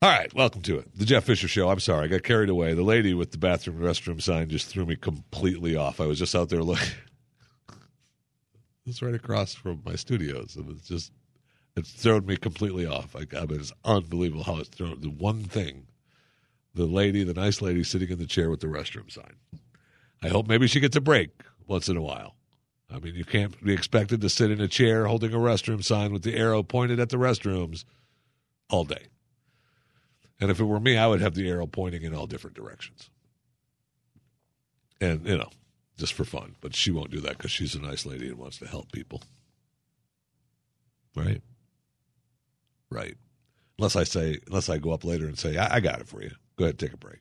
All 0.00 0.10
right, 0.10 0.32
welcome 0.32 0.62
to 0.62 0.78
it. 0.78 0.96
The 0.96 1.04
Jeff 1.04 1.24
Fisher 1.24 1.48
Show. 1.48 1.68
I'm 1.68 1.80
sorry, 1.80 2.04
I 2.04 2.06
got 2.06 2.22
carried 2.22 2.50
away. 2.50 2.72
The 2.74 2.84
lady 2.84 3.12
with 3.12 3.32
the 3.32 3.38
bathroom 3.38 3.80
restroom 3.80 4.22
sign 4.22 4.48
just 4.48 4.68
threw 4.68 4.86
me 4.86 4.94
completely 4.94 5.74
off. 5.74 6.00
I 6.00 6.06
was 6.06 6.20
just 6.20 6.36
out 6.36 6.50
there 6.50 6.62
looking. 6.62 6.86
it's 8.86 9.02
right 9.02 9.14
across 9.14 9.54
from 9.54 9.82
my 9.84 9.96
studios, 9.96 10.54
and 10.54 10.70
it's 10.70 10.86
just 10.86 11.10
it's 11.76 11.90
thrown 11.90 12.24
me 12.24 12.36
completely 12.36 12.86
off. 12.86 13.16
I, 13.16 13.26
I 13.36 13.46
mean, 13.46 13.58
it's 13.58 13.72
unbelievable 13.84 14.44
how 14.44 14.58
it's 14.58 14.68
thrown. 14.68 15.00
The 15.00 15.10
one 15.10 15.42
thing, 15.42 15.88
the 16.74 16.86
lady, 16.86 17.24
the 17.24 17.34
nice 17.34 17.60
lady 17.60 17.82
sitting 17.82 18.10
in 18.10 18.18
the 18.18 18.26
chair 18.26 18.50
with 18.50 18.60
the 18.60 18.68
restroom 18.68 19.10
sign. 19.10 19.34
I 20.22 20.28
hope 20.28 20.46
maybe 20.46 20.68
she 20.68 20.78
gets 20.78 20.94
a 20.94 21.00
break 21.00 21.30
once 21.66 21.88
in 21.88 21.96
a 21.96 22.02
while. 22.02 22.35
I 22.90 22.98
mean, 23.00 23.14
you 23.14 23.24
can't 23.24 23.62
be 23.64 23.72
expected 23.72 24.20
to 24.20 24.28
sit 24.28 24.50
in 24.50 24.60
a 24.60 24.68
chair 24.68 25.06
holding 25.06 25.32
a 25.32 25.38
restroom 25.38 25.82
sign 25.82 26.12
with 26.12 26.22
the 26.22 26.36
arrow 26.36 26.62
pointed 26.62 27.00
at 27.00 27.08
the 27.08 27.16
restrooms 27.16 27.84
all 28.70 28.84
day. 28.84 29.06
And 30.40 30.50
if 30.50 30.60
it 30.60 30.64
were 30.64 30.80
me, 30.80 30.96
I 30.96 31.06
would 31.06 31.20
have 31.20 31.34
the 31.34 31.48
arrow 31.48 31.66
pointing 31.66 32.02
in 32.02 32.14
all 32.14 32.26
different 32.26 32.56
directions. 32.56 33.10
And, 35.00 35.26
you 35.26 35.36
know, 35.36 35.50
just 35.96 36.12
for 36.12 36.24
fun. 36.24 36.56
But 36.60 36.74
she 36.74 36.90
won't 36.90 37.10
do 37.10 37.20
that 37.20 37.38
because 37.38 37.50
she's 37.50 37.74
a 37.74 37.80
nice 37.80 38.06
lady 38.06 38.28
and 38.28 38.38
wants 38.38 38.58
to 38.58 38.66
help 38.66 38.92
people. 38.92 39.22
Right? 41.14 41.42
Right. 42.90 43.16
Unless 43.78 43.96
I 43.96 44.04
say, 44.04 44.38
unless 44.46 44.68
I 44.68 44.78
go 44.78 44.92
up 44.92 45.04
later 45.04 45.26
and 45.26 45.38
say, 45.38 45.56
I, 45.56 45.76
I 45.76 45.80
got 45.80 46.00
it 46.00 46.08
for 46.08 46.22
you. 46.22 46.30
Go 46.56 46.64
ahead, 46.64 46.78
take 46.78 46.92
a 46.92 46.98
break. 46.98 47.20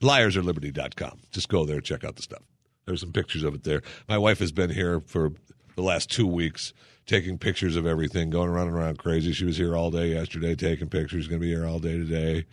Liarsorliberty.com. 0.00 1.20
Just 1.30 1.48
go 1.48 1.64
there, 1.64 1.80
check 1.80 2.04
out 2.04 2.16
the 2.16 2.22
stuff. 2.22 2.42
There's 2.86 3.00
some 3.00 3.12
pictures 3.12 3.44
of 3.44 3.54
it 3.54 3.64
there. 3.64 3.82
My 4.08 4.18
wife 4.18 4.38
has 4.38 4.52
been 4.52 4.70
here 4.70 5.00
for 5.00 5.32
the 5.76 5.82
last 5.82 6.10
two 6.10 6.26
weeks 6.26 6.72
taking 7.06 7.38
pictures 7.38 7.74
of 7.76 7.86
everything, 7.86 8.30
going 8.30 8.48
around 8.48 8.68
and 8.68 8.76
around 8.76 8.98
crazy. 8.98 9.32
She 9.32 9.44
was 9.44 9.56
here 9.56 9.74
all 9.74 9.90
day 9.90 10.08
yesterday 10.08 10.54
taking 10.54 10.88
pictures, 10.88 11.26
going 11.26 11.40
to 11.40 11.46
be 11.46 11.52
here 11.52 11.66
all 11.66 11.78
day 11.78 11.96
today. 11.96 12.44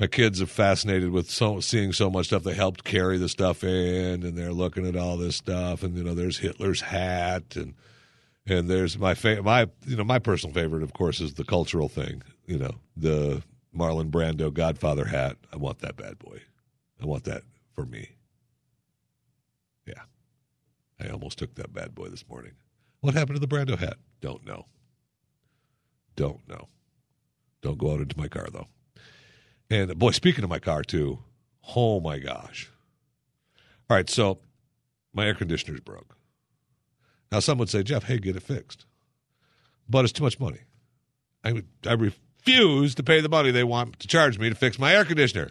My 0.00 0.08
kids 0.08 0.42
are 0.42 0.46
fascinated 0.46 1.10
with 1.10 1.30
so 1.30 1.60
seeing 1.60 1.92
so 1.92 2.10
much 2.10 2.26
stuff. 2.26 2.42
They 2.42 2.54
helped 2.54 2.82
carry 2.82 3.16
the 3.16 3.28
stuff 3.28 3.62
in, 3.62 4.24
and 4.24 4.36
they're 4.36 4.52
looking 4.52 4.86
at 4.88 4.96
all 4.96 5.16
this 5.16 5.36
stuff. 5.36 5.84
And 5.84 5.96
you 5.96 6.02
know, 6.02 6.14
there's 6.14 6.38
Hitler's 6.38 6.80
hat, 6.80 7.54
and 7.54 7.74
and 8.44 8.68
there's 8.68 8.98
my 8.98 9.14
fa- 9.14 9.42
my 9.42 9.68
you 9.86 9.96
know 9.96 10.02
my 10.02 10.18
personal 10.18 10.52
favorite, 10.52 10.82
of 10.82 10.94
course, 10.94 11.20
is 11.20 11.34
the 11.34 11.44
cultural 11.44 11.88
thing. 11.88 12.22
You 12.46 12.58
know, 12.58 12.72
the 12.96 13.42
Marlon 13.74 14.10
Brando 14.10 14.52
Godfather 14.52 15.06
hat. 15.06 15.36
I 15.52 15.56
want 15.56 15.80
that 15.80 15.96
bad 15.96 16.18
boy. 16.18 16.40
I 17.02 17.06
want 17.06 17.24
that 17.24 17.42
for 17.74 17.84
me. 17.84 18.16
Yeah. 19.86 20.02
I 21.00 21.08
almost 21.08 21.38
took 21.38 21.54
that 21.56 21.72
bad 21.72 21.94
boy 21.94 22.08
this 22.08 22.28
morning. 22.28 22.52
What 23.00 23.14
happened 23.14 23.40
to 23.40 23.46
the 23.46 23.54
Brando 23.54 23.78
hat? 23.78 23.96
Don't 24.20 24.46
know. 24.46 24.66
Don't 26.16 26.46
know. 26.48 26.68
Don't 27.60 27.78
go 27.78 27.92
out 27.92 28.00
into 28.00 28.18
my 28.18 28.28
car 28.28 28.48
though. 28.52 28.68
And 29.70 29.98
boy, 29.98 30.12
speaking 30.12 30.44
of 30.44 30.50
my 30.50 30.58
car 30.58 30.82
too, 30.82 31.18
oh 31.76 32.00
my 32.00 32.18
gosh. 32.18 32.70
All 33.90 33.96
right, 33.96 34.08
so 34.08 34.38
my 35.12 35.26
air 35.26 35.34
conditioner's 35.34 35.80
broke. 35.80 36.16
Now 37.32 37.40
some 37.40 37.58
would 37.58 37.68
say, 37.68 37.82
Jeff, 37.82 38.04
hey, 38.04 38.18
get 38.18 38.36
it 38.36 38.42
fixed. 38.42 38.86
But 39.88 40.04
it's 40.04 40.12
too 40.12 40.24
much 40.24 40.38
money. 40.38 40.60
I, 41.42 41.62
I 41.86 42.10
refuse 42.46 42.94
to 42.96 43.02
pay 43.02 43.20
the 43.20 43.28
money 43.28 43.50
they 43.50 43.64
want 43.64 43.98
to 44.00 44.08
charge 44.08 44.38
me 44.38 44.48
to 44.48 44.54
fix 44.54 44.78
my 44.78 44.94
air 44.94 45.04
conditioner. 45.04 45.50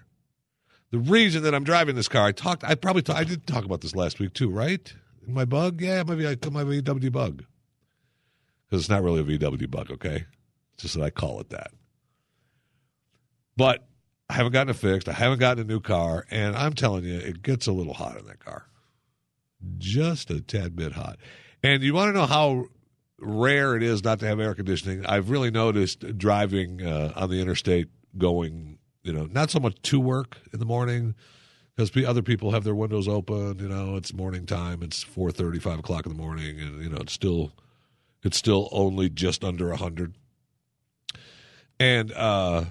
The 0.91 0.99
reason 0.99 1.43
that 1.43 1.55
I'm 1.55 1.63
driving 1.63 1.95
this 1.95 2.07
car, 2.07 2.27
I 2.27 2.31
talked, 2.31 2.63
I 2.63 2.75
probably, 2.75 3.03
I 3.13 3.23
did 3.23 3.47
talk 3.47 3.65
about 3.65 3.81
this 3.81 3.95
last 3.95 4.19
week 4.19 4.33
too, 4.33 4.49
right? 4.49 4.93
My 5.27 5.45
bug? 5.45 5.81
Yeah, 5.81 6.01
it 6.01 6.07
might 6.07 6.15
be 6.15 6.25
my 6.25 6.63
VW 6.63 7.11
bug. 7.11 7.43
Because 8.69 8.83
it's 8.83 8.89
not 8.89 9.03
really 9.03 9.21
a 9.21 9.37
VW 9.37 9.69
bug, 9.69 9.91
okay? 9.91 10.25
It's 10.73 10.83
just 10.83 10.95
that 10.95 11.03
I 11.03 11.09
call 11.09 11.39
it 11.39 11.49
that. 11.49 11.71
But 13.55 13.87
I 14.29 14.33
haven't 14.33 14.51
gotten 14.51 14.69
it 14.69 14.75
fixed. 14.75 15.09
I 15.09 15.13
haven't 15.13 15.39
gotten 15.39 15.63
a 15.63 15.67
new 15.67 15.79
car. 15.79 16.25
And 16.29 16.55
I'm 16.55 16.73
telling 16.73 17.05
you, 17.05 17.15
it 17.15 17.41
gets 17.41 17.67
a 17.67 17.71
little 17.71 17.93
hot 17.93 18.17
in 18.17 18.25
that 18.27 18.39
car. 18.39 18.65
Just 19.77 20.29
a 20.29 20.41
tad 20.41 20.75
bit 20.75 20.91
hot. 20.91 21.17
And 21.61 21.81
you 21.81 21.93
want 21.93 22.13
to 22.13 22.19
know 22.19 22.25
how 22.25 22.65
rare 23.23 23.75
it 23.75 23.83
is 23.83 24.03
not 24.03 24.19
to 24.19 24.27
have 24.27 24.39
air 24.39 24.53
conditioning? 24.53 25.05
I've 25.05 25.29
really 25.29 25.51
noticed 25.51 26.17
driving 26.17 26.85
uh, 26.85 27.13
on 27.15 27.29
the 27.29 27.41
interstate 27.41 27.89
going, 28.17 28.77
you 29.03 29.13
know, 29.13 29.25
not 29.25 29.49
so 29.49 29.59
much 29.59 29.81
to 29.83 29.99
work 29.99 30.37
in 30.51 30.59
the 30.59 30.65
morning 30.65 31.15
because 31.75 32.05
other 32.05 32.21
people 32.21 32.51
have 32.51 32.63
their 32.63 32.75
windows 32.75 33.07
open. 33.07 33.59
You 33.59 33.69
know, 33.69 33.95
it's 33.95 34.13
morning 34.13 34.45
time. 34.45 34.83
It's 34.83 35.03
four 35.03 35.31
thirty, 35.31 35.59
five 35.59 35.79
o'clock 35.79 36.05
in 36.05 36.11
the 36.11 36.21
morning, 36.21 36.59
and 36.59 36.83
you 36.83 36.89
know 36.89 36.97
it's 36.97 37.13
still 37.13 37.51
it's 38.23 38.37
still 38.37 38.69
only 38.71 39.09
just 39.09 39.43
under 39.43 39.71
a 39.71 39.77
hundred. 39.77 40.13
And 41.79 42.11
uh, 42.13 42.65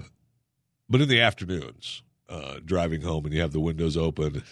but 0.89 1.01
in 1.01 1.09
the 1.09 1.21
afternoons, 1.21 2.01
uh, 2.29 2.59
driving 2.63 3.01
home 3.01 3.25
and 3.25 3.33
you 3.33 3.41
have 3.41 3.51
the 3.51 3.59
windows 3.59 3.97
open, 3.97 4.43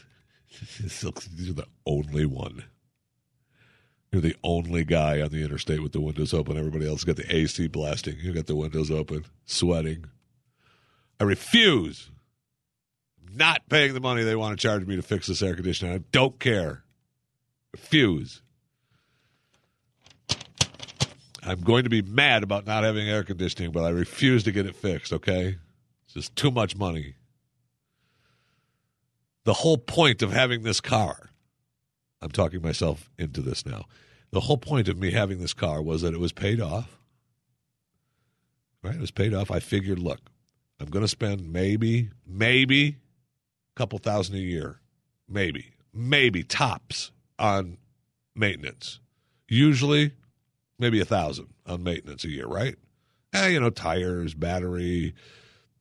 you're 0.80 1.54
the 1.54 1.68
only 1.86 2.26
one. 2.26 2.66
You're 4.12 4.22
the 4.22 4.36
only 4.44 4.84
guy 4.84 5.22
on 5.22 5.30
the 5.30 5.42
interstate 5.44 5.82
with 5.82 5.94
the 5.94 6.02
windows 6.02 6.34
open. 6.34 6.58
Everybody 6.58 6.88
else 6.88 7.06
got 7.06 7.16
the 7.16 7.34
AC 7.34 7.68
blasting. 7.68 8.18
You 8.20 8.34
got 8.34 8.48
the 8.48 8.56
windows 8.56 8.92
open, 8.92 9.26
sweating. 9.46 10.06
I 11.20 11.24
refuse 11.24 12.12
not 13.34 13.70
paying 13.70 13.94
the 13.94 14.02
money 14.02 14.24
they 14.24 14.36
want 14.36 14.58
to 14.58 14.62
charge 14.62 14.86
me 14.86 14.98
to 14.98 15.02
fix 15.02 15.28
this 15.28 15.42
air 15.42 15.56
conditioner. 15.56 15.94
I 15.94 15.98
don't 16.12 16.40
care. 16.40 16.84
Refuse. 17.72 18.42
I'm 21.44 21.62
going 21.62 21.86
to 21.86 21.90
be 21.90 22.02
mad 22.02 22.44
about 22.44 22.68
not 22.68 22.84
having 22.84 23.08
air 23.08 23.24
conditioning, 23.24 23.72
but 23.72 23.84
I 23.84 23.90
refuse 23.90 24.44
to 24.44 24.52
get 24.52 24.66
it 24.66 24.76
fixed, 24.76 25.14
okay? 25.14 25.58
It's 26.06 26.14
just 26.14 26.36
too 26.36 26.52
much 26.52 26.76
money. 26.76 27.16
The 29.46 29.54
whole 29.54 29.78
point 29.78 30.22
of 30.22 30.32
having 30.32 30.62
this 30.64 30.82
car, 30.82 31.31
I'm 32.22 32.30
talking 32.30 32.62
myself 32.62 33.10
into 33.18 33.42
this 33.42 33.66
now. 33.66 33.86
The 34.32 34.42
whole 34.42 34.58
point 34.58 34.88
of 34.88 34.98
me 34.98 35.12
having 35.12 35.40
this 35.40 35.54
car 35.54 35.82
was 35.82 36.02
that 36.02 36.14
it 36.14 36.20
was 36.20 36.32
paid 36.32 36.62
off. 36.62 36.98
Right? 38.84 38.96
It 38.96 39.02
was 39.02 39.12
paid 39.12 39.34
off. 39.34 39.52
I 39.52 39.60
figured, 39.60 40.00
look, 40.00 40.20
I'm 40.80 40.88
going 40.90 41.04
to 41.04 41.08
spend 41.08 41.52
maybe, 41.52 42.10
maybe 42.26 42.88
a 42.88 43.76
couple 43.76 44.00
thousand 44.00 44.36
a 44.36 44.40
year, 44.40 44.80
maybe, 45.28 45.74
maybe 45.94 46.44
tops 46.44 47.12
on 47.38 47.78
maintenance. 48.36 49.00
Usually, 49.48 50.14
maybe 50.80 51.00
a 51.00 51.06
thousand 51.06 51.50
on 51.68 51.84
maintenance 51.84 52.24
a 52.24 52.30
year, 52.30 52.48
right? 52.48 52.76
Eh, 53.34 53.50
you 53.50 53.60
know, 53.60 53.70
tires, 53.70 54.34
battery, 54.34 55.14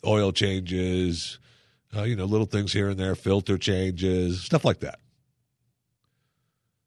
oil 0.06 0.32
changes, 0.32 1.38
uh, 1.96 2.02
you 2.02 2.16
know, 2.16 2.24
little 2.24 2.46
things 2.46 2.72
here 2.72 2.88
and 2.88 2.98
there, 2.98 3.14
filter 3.14 3.58
changes, 3.58 4.42
stuff 4.42 4.64
like 4.64 4.80
that. 4.80 5.00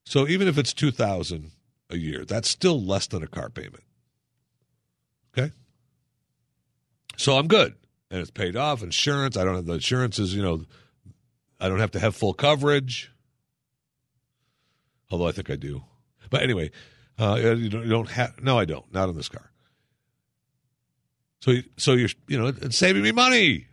So 0.05 0.27
even 0.27 0.47
if 0.47 0.57
it's 0.57 0.73
two 0.73 0.91
thousand 0.91 1.51
a 1.89 1.97
year, 1.97 2.25
that's 2.25 2.49
still 2.49 2.83
less 2.83 3.07
than 3.07 3.23
a 3.23 3.27
car 3.27 3.49
payment. 3.49 3.83
Okay. 5.37 5.51
So 7.17 7.37
I'm 7.37 7.47
good. 7.47 7.75
And 8.11 8.21
it's 8.21 8.31
paid 8.31 8.55
off. 8.55 8.83
Insurance, 8.83 9.37
I 9.37 9.43
don't 9.43 9.55
have 9.55 9.65
the 9.65 9.73
insurances, 9.73 10.35
you 10.35 10.41
know, 10.41 10.65
I 11.59 11.69
don't 11.69 11.79
have 11.79 11.91
to 11.91 11.99
have 11.99 12.15
full 12.15 12.33
coverage, 12.33 13.09
although 15.09 15.27
I 15.27 15.31
think 15.31 15.49
I 15.49 15.55
do. 15.55 15.83
But 16.29 16.43
anyway, 16.43 16.71
uh, 17.17 17.37
you 17.39 17.69
don't, 17.69 17.83
you 17.83 17.89
don't 17.89 18.09
have. 18.09 18.43
No, 18.43 18.59
I 18.59 18.65
don't. 18.65 18.91
Not 18.93 19.07
in 19.07 19.15
this 19.15 19.29
car. 19.29 19.49
So, 21.39 21.53
so 21.77 21.93
you're 21.93 22.09
you 22.27 22.37
know 22.37 22.47
it's 22.47 22.77
saving 22.77 23.01
me 23.01 23.13
money. 23.13 23.67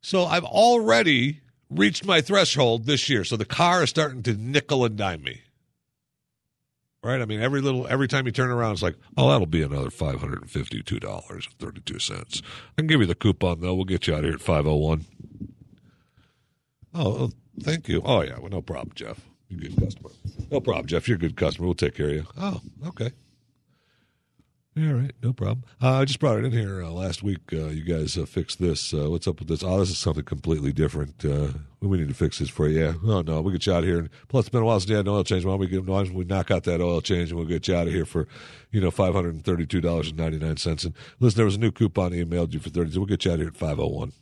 So 0.00 0.24
I've 0.24 0.44
already 0.44 1.41
reached 1.78 2.04
my 2.04 2.20
threshold 2.20 2.86
this 2.86 3.08
year. 3.08 3.24
So 3.24 3.36
the 3.36 3.44
car 3.44 3.82
is 3.82 3.90
starting 3.90 4.22
to 4.24 4.34
nickel 4.34 4.84
and 4.84 4.96
dime 4.96 5.22
me. 5.22 5.42
Right? 7.04 7.20
I 7.20 7.24
mean, 7.24 7.40
every 7.40 7.60
little 7.60 7.86
every 7.88 8.06
time 8.06 8.26
you 8.26 8.32
turn 8.32 8.50
around, 8.50 8.74
it's 8.74 8.82
like, 8.82 8.96
oh, 9.16 9.30
that'll 9.30 9.46
be 9.46 9.62
another 9.62 9.90
five 9.90 10.20
hundred 10.20 10.42
and 10.42 10.50
fifty-two 10.50 11.00
dollars 11.00 11.46
and 11.46 11.58
thirty-two 11.58 11.98
cents. 11.98 12.42
I 12.78 12.82
can 12.82 12.86
give 12.86 13.00
you 13.00 13.06
the 13.06 13.16
coupon 13.16 13.60
though. 13.60 13.74
We'll 13.74 13.84
get 13.84 14.06
you 14.06 14.14
out 14.14 14.22
here 14.22 14.34
at 14.34 14.40
five 14.40 14.68
oh 14.68 14.76
one. 14.76 15.04
Oh, 16.94 17.06
oh, 17.06 17.30
thank 17.60 17.88
you. 17.88 18.02
Oh, 18.04 18.20
yeah. 18.20 18.38
Well, 18.38 18.50
no 18.50 18.60
problem, 18.60 18.92
Jeff. 18.94 19.18
You're 19.48 19.60
a 19.60 19.68
good 19.70 19.80
customer. 19.80 20.10
No 20.50 20.60
problem, 20.60 20.86
Jeff. 20.86 21.08
You're 21.08 21.16
a 21.16 21.20
good 21.20 21.36
customer. 21.36 21.66
We'll 21.66 21.74
take 21.74 21.94
care 21.94 22.10
of 22.10 22.14
you. 22.14 22.26
Oh, 22.38 22.60
okay. 22.88 23.12
All 24.74 24.94
right, 24.94 25.12
no 25.22 25.34
problem. 25.34 25.64
Uh, 25.82 25.98
I 25.98 26.06
just 26.06 26.18
brought 26.18 26.38
it 26.38 26.46
in 26.46 26.52
here 26.52 26.82
uh, 26.82 26.88
last 26.88 27.22
week. 27.22 27.40
Uh, 27.52 27.66
you 27.66 27.84
guys 27.84 28.16
uh, 28.16 28.24
fixed 28.24 28.58
this. 28.58 28.94
Uh, 28.94 29.10
what's 29.10 29.28
up 29.28 29.38
with 29.38 29.48
this? 29.48 29.62
Oh, 29.62 29.78
this 29.78 29.90
is 29.90 29.98
something 29.98 30.24
completely 30.24 30.72
different. 30.72 31.22
Uh, 31.22 31.48
we 31.82 31.98
need 31.98 32.08
to 32.08 32.14
fix 32.14 32.38
this 32.38 32.48
for 32.48 32.66
you. 32.68 32.80
Yeah. 32.80 32.94
Oh 33.04 33.20
no, 33.20 33.42
we 33.42 33.52
get 33.52 33.66
you 33.66 33.74
out 33.74 33.82
of 33.82 33.84
here. 33.84 34.08
Plus, 34.28 34.44
it's 34.44 34.48
been 34.48 34.62
a 34.62 34.64
while 34.64 34.80
since 34.80 34.88
you 34.88 34.96
had 34.96 35.04
an 35.04 35.12
oil 35.12 35.24
change. 35.24 35.44
Why 35.44 35.52
don't 35.52 35.60
we 35.60 35.66
get 35.66 35.84
why 35.84 36.04
don't 36.04 36.14
we 36.14 36.24
knock 36.24 36.50
out 36.50 36.64
that 36.64 36.80
oil 36.80 37.02
change 37.02 37.28
and 37.28 37.38
we'll 37.38 37.46
get 37.46 37.68
you 37.68 37.74
out 37.74 37.86
of 37.86 37.92
here 37.92 38.06
for, 38.06 38.26
you 38.70 38.80
know, 38.80 38.90
five 38.90 39.12
hundred 39.12 39.34
and 39.34 39.44
thirty-two 39.44 39.82
dollars 39.82 40.08
and 40.08 40.16
ninety-nine 40.16 40.56
cents. 40.56 40.84
And 40.84 40.94
listen, 41.20 41.36
there 41.36 41.44
was 41.44 41.56
a 41.56 41.60
new 41.60 41.70
coupon 41.70 42.12
emailed 42.12 42.54
you 42.54 42.58
for 42.60 42.70
thirty. 42.70 42.96
We'll 42.96 43.04
get 43.04 43.26
you 43.26 43.30
out 43.30 43.34
of 43.34 43.40
here 43.40 43.48
at 43.48 43.56
five 43.56 43.78
oh 43.78 43.88
one. 43.88 44.12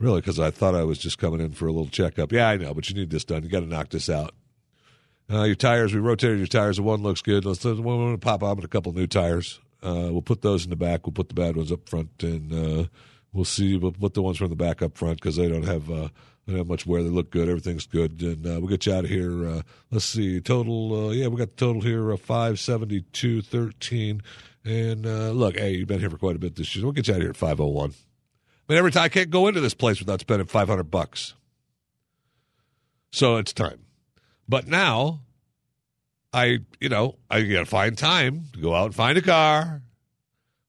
Really, 0.00 0.22
because 0.22 0.40
I 0.40 0.50
thought 0.50 0.74
I 0.74 0.82
was 0.82 0.98
just 0.98 1.18
coming 1.18 1.40
in 1.40 1.52
for 1.52 1.68
a 1.68 1.72
little 1.72 1.86
checkup. 1.86 2.32
Yeah, 2.32 2.48
I 2.48 2.56
know, 2.56 2.74
but 2.74 2.90
you 2.90 2.96
need 2.96 3.10
this 3.10 3.24
done. 3.24 3.44
You 3.44 3.48
got 3.48 3.60
to 3.60 3.66
knock 3.66 3.90
this 3.90 4.10
out. 4.10 4.34
Uh, 5.32 5.44
your 5.44 5.54
tires, 5.54 5.94
we 5.94 6.00
rotated 6.00 6.38
your 6.38 6.46
tires. 6.48 6.76
The 6.76 6.82
one 6.82 7.02
looks 7.02 7.22
good. 7.22 7.44
Let's, 7.44 7.64
let's 7.64 7.78
we'll 7.78 8.18
pop 8.18 8.42
on 8.42 8.56
with 8.56 8.64
a 8.64 8.68
couple 8.68 8.92
new 8.92 9.06
tires. 9.06 9.60
Uh, 9.80 10.08
we'll 10.10 10.22
put 10.22 10.42
those 10.42 10.64
in 10.64 10.70
the 10.70 10.76
back. 10.76 11.06
We'll 11.06 11.12
put 11.12 11.28
the 11.28 11.34
bad 11.34 11.56
ones 11.56 11.70
up 11.70 11.88
front, 11.88 12.10
and 12.22 12.52
uh, 12.52 12.88
we'll 13.32 13.44
see. 13.44 13.76
We'll 13.76 13.92
put 13.92 14.14
the 14.14 14.22
ones 14.22 14.38
from 14.38 14.50
the 14.50 14.56
back 14.56 14.82
up 14.82 14.98
front 14.98 15.20
because 15.20 15.36
they 15.36 15.48
don't 15.48 15.62
have 15.62 15.88
uh, 15.88 16.08
they 16.44 16.52
don't 16.52 16.58
have 16.58 16.66
much 16.66 16.84
wear. 16.84 17.02
They 17.02 17.10
look 17.10 17.30
good. 17.30 17.48
Everything's 17.48 17.86
good, 17.86 18.20
and 18.20 18.44
uh, 18.44 18.58
we'll 18.60 18.66
get 18.66 18.86
you 18.86 18.92
out 18.92 19.04
of 19.04 19.10
here. 19.10 19.46
Uh, 19.48 19.62
let's 19.92 20.04
see. 20.04 20.40
Total, 20.40 21.14
yeah, 21.14 21.28
we 21.28 21.36
got 21.36 21.50
the 21.50 21.56
total 21.56 21.82
here 21.82 22.10
of 22.10 22.20
five 22.20 22.58
seventy 22.58 23.02
two 23.12 23.40
thirteen. 23.40 24.22
And 24.64 25.04
look, 25.38 25.56
hey, 25.56 25.74
you've 25.74 25.88
been 25.88 26.00
here 26.00 26.10
for 26.10 26.18
quite 26.18 26.36
a 26.36 26.40
bit 26.40 26.56
this 26.56 26.74
year. 26.74 26.84
We'll 26.84 26.92
get 26.92 27.06
you 27.06 27.14
out 27.14 27.18
of 27.18 27.22
here 27.22 27.30
at 27.30 27.36
five 27.36 27.60
oh 27.60 27.68
one. 27.68 27.94
I 28.68 28.72
mean, 28.72 28.78
every 28.78 28.90
time 28.90 29.04
I 29.04 29.08
can't 29.08 29.30
go 29.30 29.46
into 29.46 29.60
this 29.60 29.74
place 29.74 30.00
without 30.00 30.20
spending 30.20 30.48
five 30.48 30.68
hundred 30.68 30.90
bucks. 30.90 31.34
So 33.12 33.36
it's 33.36 33.52
time. 33.52 33.86
But 34.50 34.66
now, 34.66 35.20
I, 36.32 36.58
you 36.80 36.88
know, 36.88 37.18
I 37.30 37.42
got 37.42 37.60
to 37.60 37.66
find 37.66 37.96
time 37.96 38.46
to 38.52 38.60
go 38.60 38.74
out 38.74 38.86
and 38.86 38.94
find 38.96 39.16
a 39.16 39.22
car, 39.22 39.80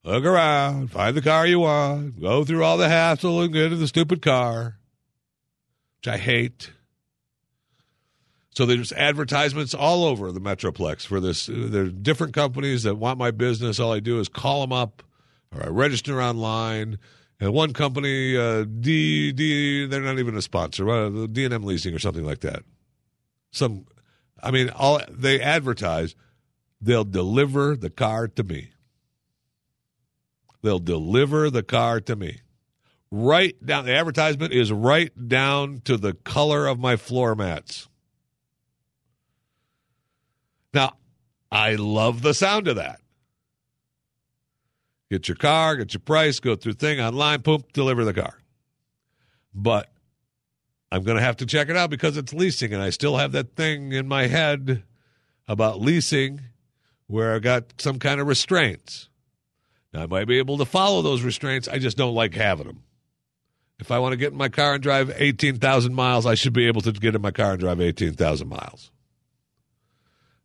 look 0.03 0.23
around, 0.23 0.91
find 0.91 1.17
the 1.17 1.21
car 1.23 1.47
you 1.47 1.61
want, 1.61 2.21
go 2.21 2.45
through 2.45 2.63
all 2.63 2.77
the 2.77 2.87
hassle 2.87 3.41
and 3.41 3.51
get 3.51 3.63
into 3.63 3.77
the 3.77 3.87
stupid 3.87 4.21
car, 4.21 4.77
which 5.97 6.13
I 6.13 6.17
hate. 6.17 6.69
So 8.51 8.67
there's 8.67 8.93
advertisements 8.93 9.73
all 9.73 10.03
over 10.03 10.31
the 10.31 10.39
Metroplex 10.39 11.03
for 11.07 11.19
this. 11.19 11.49
There 11.51 11.85
are 11.85 11.89
different 11.89 12.35
companies 12.35 12.83
that 12.83 12.99
want 12.99 13.17
my 13.17 13.31
business. 13.31 13.79
All 13.79 13.93
I 13.93 13.99
do 13.99 14.19
is 14.19 14.29
call 14.29 14.61
them 14.61 14.73
up 14.73 15.01
or 15.51 15.65
I 15.65 15.69
register 15.69 16.21
online. 16.21 16.99
And 17.39 17.51
one 17.51 17.73
company, 17.73 18.37
uh, 18.37 18.65
D, 18.65 19.31
D, 19.31 19.87
they're 19.87 20.01
not 20.01 20.19
even 20.19 20.37
a 20.37 20.41
sponsor, 20.43 20.87
uh, 20.87 21.25
D&M 21.25 21.63
Leasing 21.63 21.95
or 21.95 21.99
something 21.99 22.23
like 22.23 22.41
that 22.41 22.61
some 23.51 23.85
I 24.41 24.51
mean 24.51 24.69
all 24.69 25.01
they 25.09 25.39
advertise 25.39 26.15
they'll 26.81 27.03
deliver 27.03 27.75
the 27.75 27.89
car 27.89 28.27
to 28.27 28.43
me. 28.43 28.71
They'll 30.63 30.79
deliver 30.79 31.49
the 31.49 31.63
car 31.63 32.01
to 32.01 32.15
me. 32.15 32.41
Right 33.11 33.55
down 33.65 33.85
the 33.85 33.93
advertisement 33.93 34.53
is 34.53 34.71
right 34.71 35.11
down 35.27 35.81
to 35.85 35.97
the 35.97 36.13
color 36.13 36.67
of 36.67 36.79
my 36.79 36.95
floor 36.95 37.35
mats. 37.35 37.87
Now, 40.73 40.93
I 41.51 41.75
love 41.75 42.21
the 42.21 42.33
sound 42.33 42.67
of 42.69 42.77
that. 42.77 43.01
Get 45.09 45.27
your 45.27 45.35
car, 45.35 45.75
get 45.75 45.93
your 45.93 45.99
price, 45.99 46.39
go 46.39 46.55
through 46.55 46.73
thing 46.73 47.01
online, 47.01 47.41
boom, 47.41 47.65
deliver 47.73 48.05
the 48.05 48.13
car. 48.13 48.39
But 49.53 49.91
I'm 50.91 51.03
going 51.03 51.17
to 51.17 51.23
have 51.23 51.37
to 51.37 51.45
check 51.45 51.69
it 51.69 51.77
out 51.77 51.89
because 51.89 52.17
it's 52.17 52.33
leasing, 52.33 52.73
and 52.73 52.81
I 52.81 52.89
still 52.89 53.17
have 53.17 53.31
that 53.31 53.55
thing 53.55 53.93
in 53.93 54.07
my 54.07 54.27
head 54.27 54.83
about 55.47 55.79
leasing 55.79 56.41
where 57.07 57.35
I 57.35 57.39
got 57.39 57.81
some 57.81 57.97
kind 57.97 58.19
of 58.19 58.27
restraints. 58.27 59.09
Now, 59.93 60.03
I 60.03 60.05
might 60.05 60.27
be 60.27 60.37
able 60.37 60.57
to 60.57 60.65
follow 60.65 61.01
those 61.01 61.21
restraints. 61.21 61.67
I 61.67 61.77
just 61.77 61.97
don't 61.97 62.15
like 62.15 62.33
having 62.33 62.67
them. 62.67 62.83
If 63.79 63.89
I 63.89 63.99
want 63.99 64.13
to 64.13 64.17
get 64.17 64.31
in 64.31 64.37
my 64.37 64.49
car 64.49 64.75
and 64.75 64.83
drive 64.83 65.11
18,000 65.15 65.93
miles, 65.93 66.25
I 66.25 66.35
should 66.35 66.53
be 66.53 66.67
able 66.67 66.81
to 66.81 66.91
get 66.91 67.15
in 67.15 67.21
my 67.21 67.31
car 67.31 67.51
and 67.51 67.59
drive 67.59 67.81
18,000 67.81 68.47
miles. 68.47 68.91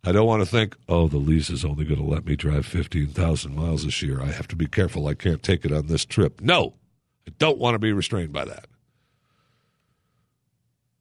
I 0.03 0.13
don't 0.13 0.27
want 0.27 0.43
to 0.43 0.49
think, 0.49 0.77
oh, 0.89 1.09
the 1.09 1.19
lease 1.19 1.51
is 1.51 1.65
only 1.65 1.85
going 1.85 2.01
to 2.01 2.07
let 2.07 2.25
me 2.25 2.37
drive 2.37 2.65
15,000 2.65 3.55
miles 3.55 3.85
this 3.85 4.01
year. 4.03 4.23
I 4.23 4.27
have 4.27 4.49
to 4.49 4.57
be 4.57 4.67
careful. 4.67 5.09
I 5.09 5.15
can't 5.15 5.43
take 5.43 5.65
it 5.65 5.73
on 5.73 5.89
this 5.89 6.05
trip. 6.05 6.41
No, 6.41 6.75
I 7.27 7.33
don't 7.39 7.59
want 7.59 7.75
to 7.75 7.81
be 7.81 7.93
restrained 7.93 8.33
by 8.33 8.45
that. 8.45 8.67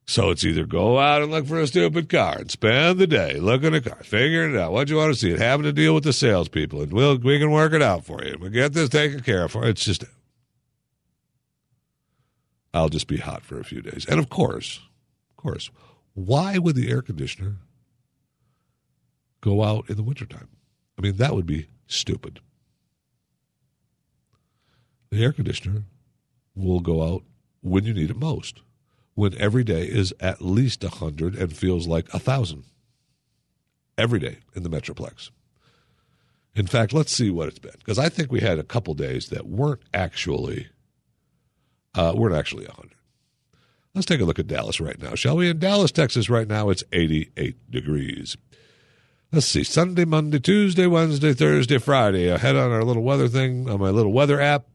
So 0.08 0.30
it's 0.30 0.44
either 0.44 0.64
go 0.64 0.98
out 0.98 1.22
and 1.22 1.32
look 1.32 1.46
for 1.46 1.60
a 1.60 1.66
stupid 1.66 2.08
car 2.08 2.38
and 2.38 2.50
spend 2.50 2.98
the 2.98 3.08
day 3.08 3.40
looking 3.40 3.74
at 3.74 3.84
cars, 3.84 4.06
figuring 4.06 4.54
it 4.54 4.58
out. 4.58 4.70
What 4.72 4.88
you 4.88 4.96
want 4.96 5.12
to 5.12 5.18
see, 5.18 5.32
it 5.32 5.40
having 5.40 5.64
to 5.64 5.72
deal 5.72 5.94
with 5.94 6.04
the 6.04 6.12
salespeople, 6.12 6.80
and 6.82 6.92
we'll 6.92 7.18
we 7.18 7.40
can 7.40 7.50
work 7.50 7.72
it 7.72 7.82
out 7.82 8.04
for 8.04 8.22
you. 8.22 8.36
We'll 8.40 8.50
get 8.50 8.72
this 8.72 8.88
taken 8.88 9.20
care 9.20 9.44
of 9.44 9.52
for. 9.52 9.64
You. 9.64 9.70
It's 9.70 9.84
just, 9.84 10.04
I'll 12.72 12.88
just 12.88 13.08
be 13.08 13.16
hot 13.16 13.42
for 13.42 13.58
a 13.58 13.64
few 13.64 13.82
days, 13.82 14.06
and 14.08 14.20
of 14.20 14.28
course, 14.30 14.80
of 15.30 15.36
course, 15.36 15.70
why 16.14 16.56
would 16.56 16.76
the 16.76 16.88
air 16.88 17.02
conditioner 17.02 17.56
go 19.40 19.64
out 19.64 19.90
in 19.90 19.96
the 19.96 20.04
wintertime? 20.04 20.48
I 20.96 21.02
mean, 21.02 21.16
that 21.16 21.34
would 21.34 21.46
be 21.46 21.66
stupid. 21.88 22.38
The 25.10 25.24
air 25.24 25.32
conditioner 25.32 25.82
will 26.54 26.80
go 26.80 27.02
out 27.02 27.24
when 27.60 27.84
you 27.84 27.92
need 27.92 28.10
it 28.10 28.16
most 28.16 28.62
when 29.16 29.36
every 29.38 29.64
day 29.64 29.82
is 29.86 30.14
at 30.20 30.42
least 30.42 30.84
a 30.84 30.88
100 30.88 31.34
and 31.34 31.56
feels 31.56 31.88
like 31.88 32.06
a 32.10 32.18
1,000 32.18 32.64
every 33.98 34.20
day 34.20 34.38
in 34.54 34.62
the 34.62 34.68
Metroplex. 34.68 35.30
In 36.54 36.66
fact, 36.66 36.92
let's 36.92 37.12
see 37.12 37.30
what 37.30 37.48
it's 37.48 37.58
been 37.58 37.74
because 37.78 37.98
I 37.98 38.08
think 38.08 38.30
we 38.30 38.40
had 38.40 38.58
a 38.58 38.62
couple 38.62 38.94
days 38.94 39.30
that 39.30 39.46
weren't 39.46 39.82
actually 39.92 40.68
uh, 41.94 42.12
weren't 42.14 42.36
actually 42.36 42.66
100. 42.66 42.94
Let's 43.94 44.06
take 44.06 44.20
a 44.20 44.24
look 44.24 44.38
at 44.38 44.46
Dallas 44.46 44.80
right 44.80 45.00
now, 45.00 45.14
shall 45.14 45.36
we? 45.36 45.48
In 45.48 45.58
Dallas, 45.58 45.90
Texas, 45.90 46.28
right 46.28 46.46
now 46.46 46.68
it's 46.68 46.84
88 46.92 47.70
degrees. 47.70 48.36
Let's 49.32 49.46
see, 49.46 49.64
Sunday, 49.64 50.04
Monday, 50.04 50.38
Tuesday, 50.38 50.86
Wednesday, 50.86 51.32
Thursday, 51.32 51.78
Friday. 51.78 52.30
I 52.30 52.36
head 52.36 52.56
on 52.56 52.70
our 52.70 52.84
little 52.84 53.02
weather 53.02 53.28
thing 53.28 53.68
on 53.68 53.80
my 53.80 53.90
little 53.90 54.12
weather 54.12 54.40
app. 54.40 54.66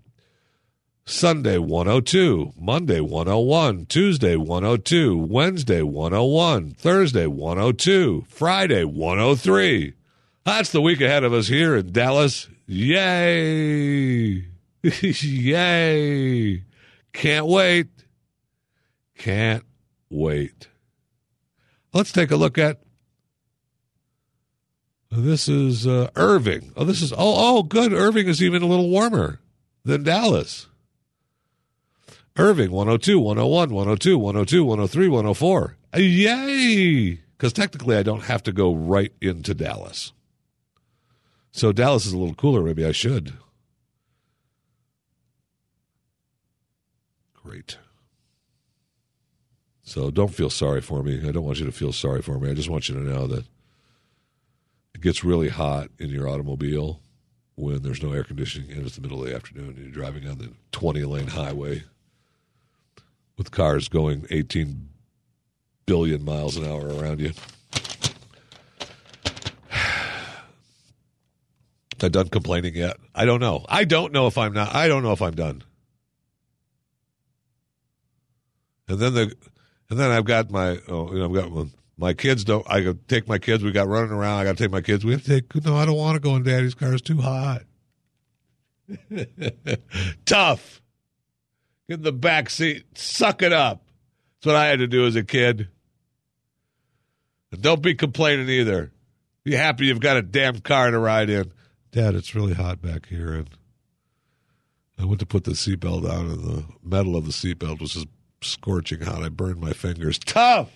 Sunday 1.05 1.57
102, 1.57 2.53
Monday 2.57 2.99
101, 2.99 3.85
Tuesday 3.87 4.35
102, 4.35 5.17
Wednesday 5.17 5.81
101, 5.81 6.71
Thursday 6.71 7.25
102, 7.27 8.25
Friday 8.29 8.83
103. 8.85 9.93
That's 10.45 10.71
the 10.71 10.81
week 10.81 11.01
ahead 11.01 11.23
of 11.23 11.33
us 11.33 11.47
here 11.47 11.75
in 11.75 11.91
Dallas. 11.91 12.47
Yay! 12.67 14.45
Yay! 14.83 16.63
Can't 17.13 17.45
wait. 17.47 17.87
Can't 19.17 19.63
wait. 20.09 20.67
Let's 21.93 22.11
take 22.11 22.31
a 22.31 22.37
look 22.37 22.57
at 22.57 22.81
this 25.11 25.49
is 25.49 25.85
uh, 25.85 26.09
Irving. 26.15 26.71
Oh, 26.77 26.85
this 26.85 27.01
is 27.01 27.11
oh 27.11 27.17
oh 27.19 27.63
good. 27.63 27.91
Irving 27.91 28.27
is 28.27 28.41
even 28.41 28.61
a 28.61 28.67
little 28.67 28.89
warmer 28.89 29.41
than 29.83 30.03
Dallas. 30.03 30.67
Irving 32.37 32.71
102, 32.71 33.19
101, 33.19 33.73
102, 33.73 34.17
102, 34.17 34.63
103, 34.63 35.07
104. 35.07 35.77
Yay! 35.95 37.19
Because 37.37 37.53
technically, 37.53 37.97
I 37.97 38.03
don't 38.03 38.23
have 38.23 38.43
to 38.43 38.51
go 38.51 38.73
right 38.73 39.11
into 39.19 39.53
Dallas. 39.53 40.13
So 41.51 41.71
Dallas 41.71 42.05
is 42.05 42.13
a 42.13 42.17
little 42.17 42.35
cooler. 42.35 42.61
Maybe 42.63 42.85
I 42.85 42.93
should. 42.93 43.33
Great. 47.33 47.77
So 49.83 50.09
don't 50.09 50.33
feel 50.33 50.49
sorry 50.49 50.79
for 50.79 51.03
me. 51.03 51.27
I 51.27 51.31
don't 51.31 51.43
want 51.43 51.59
you 51.59 51.65
to 51.65 51.71
feel 51.71 51.91
sorry 51.91 52.21
for 52.21 52.39
me. 52.39 52.49
I 52.49 52.53
just 52.53 52.69
want 52.69 52.87
you 52.87 52.95
to 52.95 53.01
know 53.01 53.27
that 53.27 53.45
it 54.95 55.01
gets 55.01 55.23
really 55.23 55.49
hot 55.49 55.89
in 55.99 56.09
your 56.09 56.29
automobile 56.29 57.01
when 57.55 57.81
there's 57.81 58.01
no 58.01 58.13
air 58.13 58.23
conditioning 58.23 58.71
and 58.71 58.85
it's 58.85 58.95
the 58.95 59.01
middle 59.01 59.21
of 59.21 59.27
the 59.27 59.35
afternoon 59.35 59.69
and 59.75 59.79
you're 59.79 59.91
driving 59.91 60.27
on 60.27 60.37
the 60.37 60.53
20 60.71 61.03
lane 61.03 61.27
highway 61.27 61.83
with 63.41 63.49
cars 63.49 63.89
going 63.89 64.27
18 64.29 64.87
billion 65.87 66.23
miles 66.23 66.57
an 66.57 66.65
hour 66.67 66.89
around 66.89 67.19
you. 67.19 67.31
I 72.03 72.07
done 72.07 72.29
complaining 72.29 72.75
yet? 72.75 72.97
I 73.15 73.25
don't 73.25 73.39
know. 73.39 73.65
I 73.67 73.83
don't 73.83 74.13
know 74.13 74.27
if 74.27 74.37
I'm 74.37 74.53
not. 74.53 74.75
I 74.75 74.87
don't 74.87 75.01
know 75.01 75.11
if 75.11 75.23
I'm 75.23 75.33
done. 75.33 75.63
And 78.87 78.99
then 78.99 79.15
the, 79.15 79.33
and 79.89 79.97
then 79.97 80.11
I've 80.11 80.25
got 80.25 80.51
my, 80.51 80.77
oh, 80.87 81.11
you 81.11 81.17
know, 81.17 81.25
I've 81.25 81.33
got 81.33 81.67
my 81.97 82.13
kids. 82.13 82.43
Don't 82.43 82.63
I 82.69 82.81
got 82.81 83.07
take 83.07 83.27
my 83.27 83.39
kids? 83.39 83.63
We 83.63 83.71
got 83.71 83.87
running 83.87 84.11
around. 84.11 84.39
I 84.39 84.43
got 84.43 84.57
to 84.57 84.63
take 84.63 84.71
my 84.71 84.81
kids. 84.81 85.03
We 85.03 85.13
have 85.13 85.23
to 85.23 85.41
take. 85.41 85.65
No, 85.65 85.75
I 85.75 85.85
don't 85.85 85.97
want 85.97 86.13
to 86.15 86.19
go 86.19 86.35
in 86.35 86.43
Daddy's 86.43 86.75
car. 86.75 86.93
It's 86.93 87.01
too 87.01 87.21
hot. 87.21 87.63
Tough. 90.25 90.80
In 91.91 92.03
the 92.03 92.13
back 92.13 92.49
seat. 92.49 92.97
Suck 92.97 93.41
it 93.41 93.51
up. 93.51 93.83
That's 94.39 94.45
what 94.45 94.55
I 94.55 94.67
had 94.67 94.79
to 94.79 94.87
do 94.87 95.05
as 95.05 95.17
a 95.17 95.23
kid. 95.23 95.67
And 97.51 97.61
don't 97.61 97.81
be 97.81 97.95
complaining 97.95 98.47
either. 98.47 98.93
Be 99.43 99.55
happy 99.55 99.87
you've 99.87 99.99
got 99.99 100.15
a 100.15 100.21
damn 100.21 100.61
car 100.61 100.89
to 100.89 100.97
ride 100.97 101.29
in. 101.29 101.51
Dad, 101.91 102.15
it's 102.15 102.33
really 102.33 102.53
hot 102.53 102.81
back 102.81 103.07
here, 103.07 103.33
and 103.33 103.49
I 104.97 105.03
went 105.03 105.19
to 105.19 105.25
put 105.25 105.43
the 105.43 105.51
seatbelt 105.51 106.09
on, 106.09 106.29
and 106.29 106.43
the 106.43 106.63
metal 106.81 107.17
of 107.17 107.25
the 107.25 107.33
seatbelt 107.33 107.81
was 107.81 107.95
just 107.95 108.07
scorching 108.41 109.01
hot. 109.01 109.21
I 109.21 109.27
burned 109.27 109.59
my 109.59 109.73
fingers. 109.73 110.17
Tough. 110.17 110.71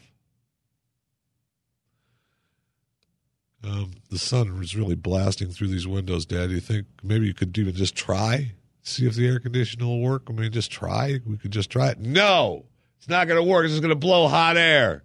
Um, 3.64 3.92
the 4.10 4.20
sun 4.20 4.60
was 4.60 4.76
really 4.76 4.96
blasting 4.96 5.50
through 5.50 5.70
these 5.70 5.88
windows, 5.88 6.26
Dad. 6.26 6.50
Do 6.50 6.56
you 6.56 6.60
think 6.60 6.88
maybe 7.02 7.26
you 7.26 7.34
could 7.34 7.58
even 7.58 7.74
just 7.74 7.96
try, 7.96 8.52
see 8.86 9.06
if 9.06 9.16
the 9.16 9.28
air 9.28 9.40
conditioner 9.40 9.86
will 9.86 10.02
work? 10.02 10.24
I 10.30 10.34
mean, 10.34 10.52
just 10.52 10.72
try. 10.72 11.20
We 11.26 11.38
could 11.38 11.52
just 11.52 11.70
try 11.70 11.90
it. 11.90 12.00
No, 12.00 12.66
it's 12.98 13.10
not 13.10 13.28
going 13.28 13.44
to 13.44 13.50
work. 13.50 13.66
It's 13.66 13.74
just 13.74 13.82
going 13.82 13.90
to 13.90 13.96
blow 13.96 14.28
hot 14.28 14.58
air. 14.58 15.04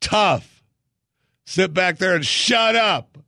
Tough. 0.00 0.62
Sit 1.44 1.74
back 1.74 1.98
there 1.98 2.14
and 2.14 2.24
shut 2.24 2.76
up. 2.76 3.18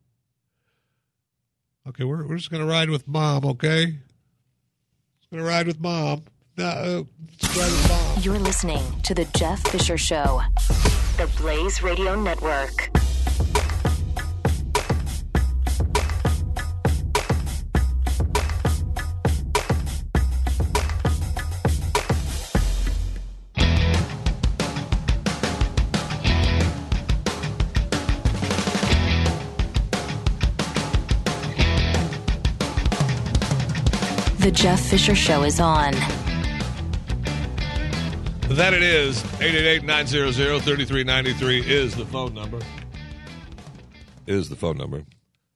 Okay, 1.89 2.05
we're, 2.05 2.27
we're 2.27 2.37
just 2.37 2.51
going 2.51 2.63
to 2.63 2.69
ride 2.69 2.91
with 2.91 3.09
mom, 3.09 3.45
okay? 3.45 3.87
Just 3.87 5.31
going 5.31 5.43
to 5.43 5.49
ride 5.49 5.67
with 5.67 5.81
mom. 5.81 6.23
No, 6.57 6.65
uh, 6.65 7.03
let's 7.41 7.57
ride 7.57 7.73
with 7.73 7.89
mom. 7.89 8.23
You're 8.23 8.39
listening 8.39 8.83
to 9.03 9.15
The 9.15 9.25
Jeff 9.37 9.67
Fisher 9.67 9.99
Show, 9.99 10.43
the 11.17 11.29
Blaze 11.39 11.83
Radio 11.83 12.15
Network. 12.15 12.91
The 34.43 34.51
Jeff 34.51 34.81
Fisher 34.81 35.15
Show 35.15 35.45
is 35.45 35.61
on. 35.61 35.93
That 38.49 38.75
it 38.75 38.83
is. 38.83 39.23
888-900-3393 39.23 41.65
is 41.65 41.95
the 41.95 42.05
phone 42.05 42.35
number. 42.35 42.59
Is 44.27 44.49
the 44.49 44.57
phone 44.57 44.77
number. 44.77 45.05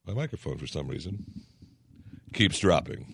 My 0.07 0.15
microphone, 0.15 0.59
for 0.59 0.69
some 0.69 0.87
reason, 0.87 1.27
keeps 2.33 2.61
dropping. 2.61 3.13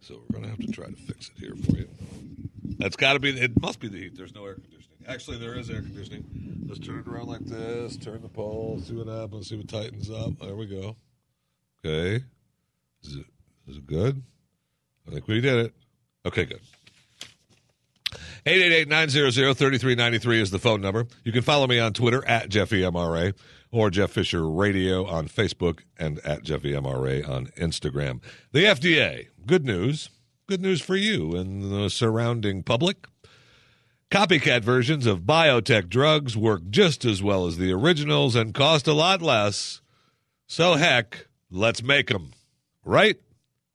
So 0.00 0.22
we're 0.30 0.40
going 0.40 0.44
to 0.44 0.48
have 0.48 0.60
to 0.60 0.72
try 0.72 0.86
to 0.86 0.96
fix 0.96 1.30
it 1.36 1.40
here 1.40 1.56
for 1.56 1.76
you. 1.76 1.90
That's 2.78 2.96
got 2.96 3.12
to 3.12 3.18
be, 3.18 3.38
it 3.38 3.60
must 3.60 3.80
be 3.80 3.88
the 3.88 3.98
heat. 3.98 4.16
There's 4.16 4.34
no 4.34 4.46
air 4.46 4.54
conditioning. 4.54 4.96
Actually, 5.06 5.40
there 5.40 5.58
is 5.58 5.68
air 5.68 5.82
conditioning. 5.82 6.64
Let's 6.66 6.80
turn 6.80 7.00
it 7.00 7.06
around 7.06 7.28
like 7.28 7.44
this, 7.44 7.98
turn 7.98 8.22
the 8.22 8.30
pole, 8.30 8.80
see 8.82 8.94
what 8.94 9.08
happens, 9.08 9.50
see 9.50 9.58
what 9.58 9.68
tightens 9.68 10.10
up. 10.10 10.38
There 10.40 10.56
we 10.56 10.64
go. 10.64 10.96
Okay. 11.84 12.24
Is 13.02 13.16
it, 13.16 13.26
is 13.68 13.76
it 13.76 13.86
good? 13.86 14.22
I 15.06 15.12
think 15.12 15.28
we 15.28 15.40
did 15.40 15.66
it. 15.66 15.74
Okay, 16.26 16.44
good. 16.44 16.60
888-900-3393 18.46 20.40
is 20.40 20.50
the 20.50 20.58
phone 20.58 20.80
number. 20.80 21.06
You 21.24 21.32
can 21.32 21.42
follow 21.42 21.66
me 21.66 21.78
on 21.78 21.92
Twitter 21.92 22.26
at 22.28 22.50
JeffyMRA 22.50 23.34
or 23.70 23.90
Jeff 23.90 24.10
Fisher 24.10 24.48
Radio 24.48 25.06
on 25.06 25.28
Facebook 25.28 25.80
and 25.98 26.18
at 26.20 26.44
JeffyMRA 26.44 27.28
on 27.28 27.46
Instagram. 27.58 28.20
The 28.52 28.64
FDA, 28.64 29.28
good 29.46 29.64
news. 29.64 30.10
Good 30.46 30.60
news 30.60 30.82
for 30.82 30.94
you 30.94 31.34
and 31.34 31.72
the 31.72 31.88
surrounding 31.88 32.62
public. 32.62 33.06
Copycat 34.10 34.60
versions 34.60 35.06
of 35.06 35.20
biotech 35.20 35.88
drugs 35.88 36.36
work 36.36 36.68
just 36.68 37.06
as 37.06 37.22
well 37.22 37.46
as 37.46 37.56
the 37.56 37.72
originals 37.72 38.36
and 38.36 38.52
cost 38.52 38.86
a 38.86 38.92
lot 38.92 39.22
less. 39.22 39.80
So 40.46 40.74
heck, 40.74 41.28
let's 41.50 41.82
make 41.82 42.08
them. 42.08 42.32
Right? 42.84 43.16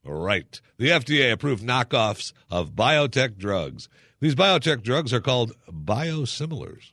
Right. 0.05 0.59
The 0.77 0.89
FDA 0.89 1.31
approved 1.31 1.63
knockoffs 1.63 2.33
of 2.49 2.71
biotech 2.71 3.37
drugs. 3.37 3.89
These 4.19 4.35
biotech 4.35 4.83
drugs 4.83 5.13
are 5.13 5.21
called 5.21 5.53
biosimilars. 5.69 6.91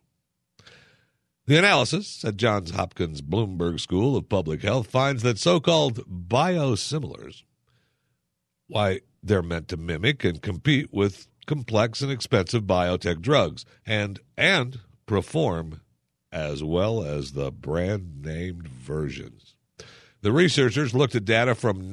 The 1.46 1.58
analysis 1.58 2.24
at 2.24 2.36
Johns 2.36 2.72
Hopkins 2.72 3.22
Bloomberg 3.22 3.78
School 3.78 4.16
of 4.16 4.28
Public 4.28 4.62
Health 4.62 4.88
finds 4.88 5.22
that 5.22 5.38
so 5.38 5.60
called 5.60 6.04
biosimilars, 6.28 7.44
why, 8.66 9.00
they're 9.22 9.42
meant 9.42 9.68
to 9.68 9.76
mimic 9.76 10.24
and 10.24 10.42
compete 10.42 10.92
with 10.92 11.28
complex 11.46 12.02
and 12.02 12.10
expensive 12.10 12.64
biotech 12.64 13.20
drugs 13.20 13.64
and, 13.86 14.18
and 14.36 14.80
perform 15.06 15.80
as 16.32 16.64
well 16.64 17.02
as 17.04 17.32
the 17.32 17.52
brand 17.52 18.22
named 18.24 18.66
versions. 18.66 19.54
The 20.22 20.32
researchers 20.32 20.94
looked 20.94 21.14
at 21.14 21.24
data 21.24 21.54
from 21.54 21.90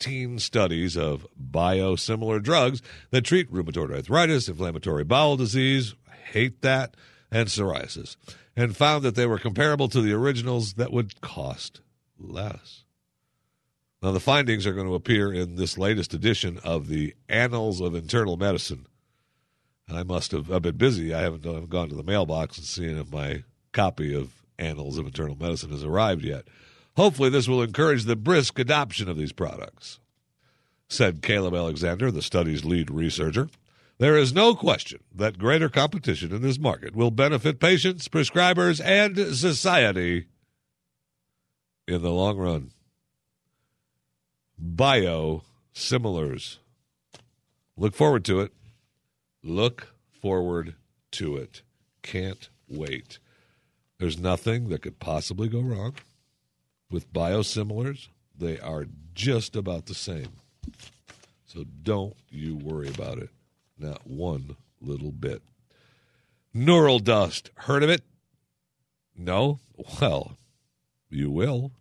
19 0.00 0.38
studies 0.38 0.96
of 0.96 1.26
biosimilar 1.40 2.42
drugs 2.42 2.82
that 3.10 3.22
treat 3.22 3.52
rheumatoid 3.52 3.92
arthritis, 3.92 4.48
inflammatory 4.48 5.04
bowel 5.04 5.36
disease, 5.36 5.94
hate 6.32 6.62
that, 6.62 6.96
and 7.30 7.48
psoriasis, 7.48 8.16
and 8.56 8.76
found 8.76 9.02
that 9.04 9.14
they 9.14 9.26
were 9.26 9.38
comparable 9.38 9.88
to 9.88 10.00
the 10.00 10.12
originals 10.12 10.74
that 10.74 10.92
would 10.92 11.20
cost 11.20 11.80
less. 12.18 12.84
Now, 14.02 14.12
the 14.12 14.20
findings 14.20 14.66
are 14.66 14.74
going 14.74 14.86
to 14.86 14.94
appear 14.94 15.32
in 15.32 15.56
this 15.56 15.78
latest 15.78 16.12
edition 16.12 16.58
of 16.62 16.88
the 16.88 17.14
Annals 17.28 17.80
of 17.80 17.94
Internal 17.94 18.36
Medicine. 18.36 18.86
I 19.88 20.02
must 20.02 20.32
have 20.32 20.50
I've 20.50 20.62
been 20.62 20.76
busy. 20.76 21.14
I 21.14 21.22
haven't, 21.22 21.46
I 21.46 21.52
haven't 21.52 21.70
gone 21.70 21.88
to 21.88 21.94
the 21.94 22.02
mailbox 22.02 22.58
and 22.58 22.66
seen 22.66 22.98
if 22.98 23.10
my 23.10 23.44
copy 23.72 24.14
of 24.14 24.32
Annals 24.58 24.98
of 24.98 25.06
Internal 25.06 25.36
Medicine 25.36 25.70
has 25.70 25.84
arrived 25.84 26.22
yet. 26.22 26.46
Hopefully, 26.96 27.28
this 27.28 27.48
will 27.48 27.62
encourage 27.62 28.04
the 28.04 28.16
brisk 28.16 28.58
adoption 28.58 29.08
of 29.08 29.16
these 29.16 29.32
products, 29.32 29.98
said 30.88 31.22
Caleb 31.22 31.54
Alexander, 31.54 32.10
the 32.10 32.22
study's 32.22 32.64
lead 32.64 32.90
researcher. 32.90 33.48
There 33.98 34.16
is 34.16 34.32
no 34.32 34.54
question 34.54 35.00
that 35.14 35.38
greater 35.38 35.68
competition 35.68 36.32
in 36.32 36.42
this 36.42 36.58
market 36.58 36.94
will 36.94 37.10
benefit 37.10 37.60
patients, 37.60 38.08
prescribers, 38.08 38.84
and 38.84 39.16
society 39.36 40.26
in 41.86 42.02
the 42.02 42.10
long 42.10 42.36
run. 42.36 42.70
Biosimilars. 44.62 46.58
Look 47.76 47.94
forward 47.94 48.24
to 48.26 48.40
it. 48.40 48.52
Look 49.42 49.94
forward 50.20 50.74
to 51.12 51.36
it. 51.36 51.62
Can't 52.02 52.48
wait. 52.68 53.18
There's 53.98 54.18
nothing 54.18 54.68
that 54.68 54.82
could 54.82 55.00
possibly 55.00 55.48
go 55.48 55.60
wrong 55.60 55.94
with 56.94 57.12
biosimilars. 57.12 58.06
They 58.38 58.60
are 58.60 58.86
just 59.14 59.56
about 59.56 59.86
the 59.86 59.94
same. 59.94 60.28
So 61.44 61.64
don't 61.82 62.14
you 62.30 62.54
worry 62.54 62.88
about 62.88 63.18
it. 63.18 63.30
Not 63.76 64.06
one 64.06 64.56
little 64.80 65.10
bit. 65.10 65.42
Neural 66.54 67.00
dust. 67.00 67.50
Heard 67.56 67.82
of 67.82 67.90
it? 67.90 68.02
No? 69.16 69.58
Well, 70.00 70.36
you 71.10 71.32
will. 71.32 71.72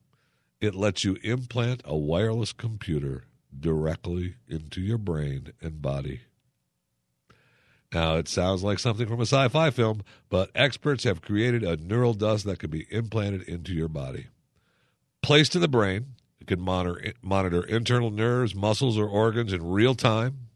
It 0.59 0.73
lets 0.73 1.03
you 1.03 1.17
implant 1.21 1.83
a 1.85 1.95
wireless 1.95 2.51
computer 2.51 3.25
directly 3.57 4.35
into 4.47 4.81
your 4.81 4.97
brain 4.97 5.53
and 5.61 5.79
body. 5.79 6.21
Now, 7.93 8.15
it 8.15 8.27
sounds 8.27 8.63
like 8.63 8.79
something 8.79 9.07
from 9.07 9.19
a 9.19 9.27
sci 9.27 9.47
fi 9.49 9.69
film, 9.69 10.01
but 10.29 10.49
experts 10.55 11.03
have 11.03 11.21
created 11.21 11.61
a 11.61 11.77
neural 11.77 12.15
dust 12.15 12.45
that 12.45 12.57
can 12.57 12.71
be 12.71 12.87
implanted 12.89 13.43
into 13.43 13.73
your 13.73 13.89
body. 13.89 14.27
Placed 15.23 15.55
in 15.55 15.61
the 15.61 15.69
brain, 15.69 16.15
it 16.41 16.47
can 16.47 16.59
monitor, 16.59 17.13
monitor 17.21 17.63
internal 17.63 18.11
nerves, 18.11 18.53
muscles, 18.53 18.97
or 18.97 19.07
organs 19.07 19.53
in 19.53 19.65
real 19.65 19.95
time. 19.95 20.49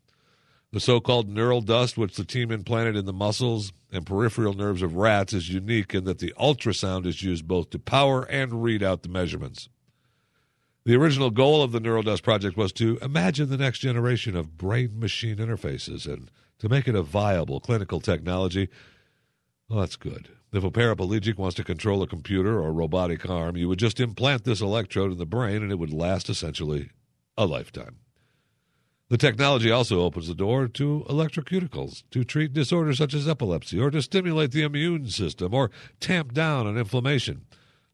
The 0.73 0.81
so 0.81 0.99
called 0.99 1.29
neural 1.29 1.61
dust, 1.61 1.97
which 1.97 2.17
the 2.17 2.25
team 2.25 2.51
implanted 2.51 2.97
in 2.97 3.05
the 3.05 3.13
muscles 3.13 3.71
and 3.93 4.05
peripheral 4.05 4.53
nerves 4.53 4.81
of 4.81 4.95
rats, 4.95 5.31
is 5.31 5.47
unique 5.47 5.95
in 5.95 6.03
that 6.03 6.19
the 6.19 6.33
ultrasound 6.37 7.05
is 7.05 7.23
used 7.23 7.47
both 7.47 7.69
to 7.69 7.79
power 7.79 8.23
and 8.23 8.61
read 8.61 8.83
out 8.83 9.03
the 9.03 9.09
measurements. 9.09 9.69
The 10.83 10.95
original 10.95 11.31
goal 11.31 11.63
of 11.63 11.71
the 11.71 11.79
Neural 11.79 12.03
Dust 12.03 12.23
project 12.23 12.57
was 12.57 12.73
to 12.73 12.97
imagine 13.01 13.49
the 13.49 13.57
next 13.57 13.79
generation 13.79 14.35
of 14.35 14.57
brain 14.57 14.99
machine 14.99 15.37
interfaces 15.37 16.05
and 16.05 16.29
to 16.59 16.67
make 16.67 16.89
it 16.89 16.95
a 16.95 17.01
viable 17.01 17.61
clinical 17.61 18.01
technology. 18.01 18.67
Well, 19.69 19.79
that's 19.79 19.95
good. 19.95 20.27
If 20.53 20.63
a 20.63 20.71
paraplegic 20.71 21.37
wants 21.37 21.55
to 21.55 21.63
control 21.63 22.01
a 22.01 22.07
computer 22.07 22.59
or 22.59 22.71
robotic 22.71 23.29
arm, 23.29 23.57
you 23.57 23.67
would 23.67 23.79
just 23.79 23.99
implant 23.99 24.45
this 24.45 24.61
electrode 24.61 25.11
in 25.11 25.17
the 25.17 25.25
brain 25.25 25.61
and 25.61 25.71
it 25.71 25.79
would 25.79 25.91
last 25.91 26.29
essentially 26.29 26.89
a 27.37 27.45
lifetime. 27.45 27.97
The 29.09 29.17
technology 29.17 29.71
also 29.71 30.01
opens 30.01 30.27
the 30.27 30.35
door 30.35 30.67
to 30.67 31.05
electroceuticals 31.09 32.03
to 32.11 32.23
treat 32.23 32.53
disorders 32.53 32.97
such 32.97 33.13
as 33.13 33.27
epilepsy 33.27 33.79
or 33.79 33.89
to 33.91 34.01
stimulate 34.01 34.51
the 34.51 34.63
immune 34.63 35.09
system 35.09 35.53
or 35.53 35.71
tamp 35.99 36.33
down 36.33 36.67
on 36.67 36.77
inflammation. 36.77 37.45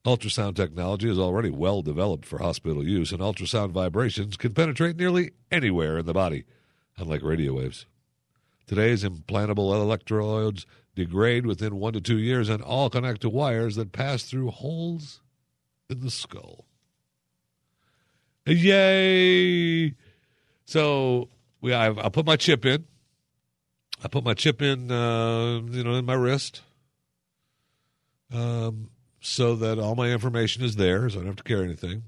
Ultrasound 0.06 0.56
technology 0.56 1.10
is 1.10 1.20
already 1.20 1.50
well 1.50 1.82
developed 1.82 2.26
for 2.26 2.40
hospital 2.40 2.86
use, 2.86 3.12
and 3.12 3.22
ultrasound 3.22 3.72
vibrations 3.72 4.36
can 4.36 4.54
penetrate 4.54 4.98
nearly 4.98 5.32
anywhere 5.50 6.00
in 6.00 6.06
the 6.06 6.14
body, 6.14 6.44
unlike 6.98 7.22
radio 7.22 7.54
waves. 7.54 7.86
Today's 8.68 9.04
implantable 9.04 9.74
electrodes 9.74 10.66
degrade 10.96 11.46
within 11.46 11.78
one 11.78 11.94
to 11.94 12.02
two 12.02 12.18
years 12.18 12.50
and 12.50 12.62
all 12.62 12.90
connect 12.90 13.22
to 13.22 13.30
wires 13.30 13.76
that 13.76 13.92
pass 13.92 14.24
through 14.24 14.52
holes 14.52 15.22
in 15.90 16.02
the 16.02 16.12
skull. 16.12 16.66
Yay! 18.46 19.96
So 20.66 21.30
we, 21.62 21.74
I, 21.74 21.90
I 21.90 22.10
put 22.10 22.26
my 22.26 22.36
chip 22.36 22.66
in. 22.66 22.86
I 24.04 24.10
put 24.10 24.26
my 24.26 24.34
chip 24.34 24.62
in, 24.62 24.92
uh, 24.92 25.62
you 25.62 25.84
know, 25.84 25.94
in 25.94 26.06
my 26.06 26.14
wrist, 26.14 26.62
um, 28.34 28.90
so 29.22 29.56
that 29.56 29.80
all 29.80 29.96
my 29.96 30.10
information 30.10 30.62
is 30.62 30.76
there, 30.76 31.10
so 31.10 31.16
I 31.16 31.20
don't 31.20 31.28
have 31.28 31.36
to 31.38 31.44
carry 31.44 31.64
anything. 31.64 32.04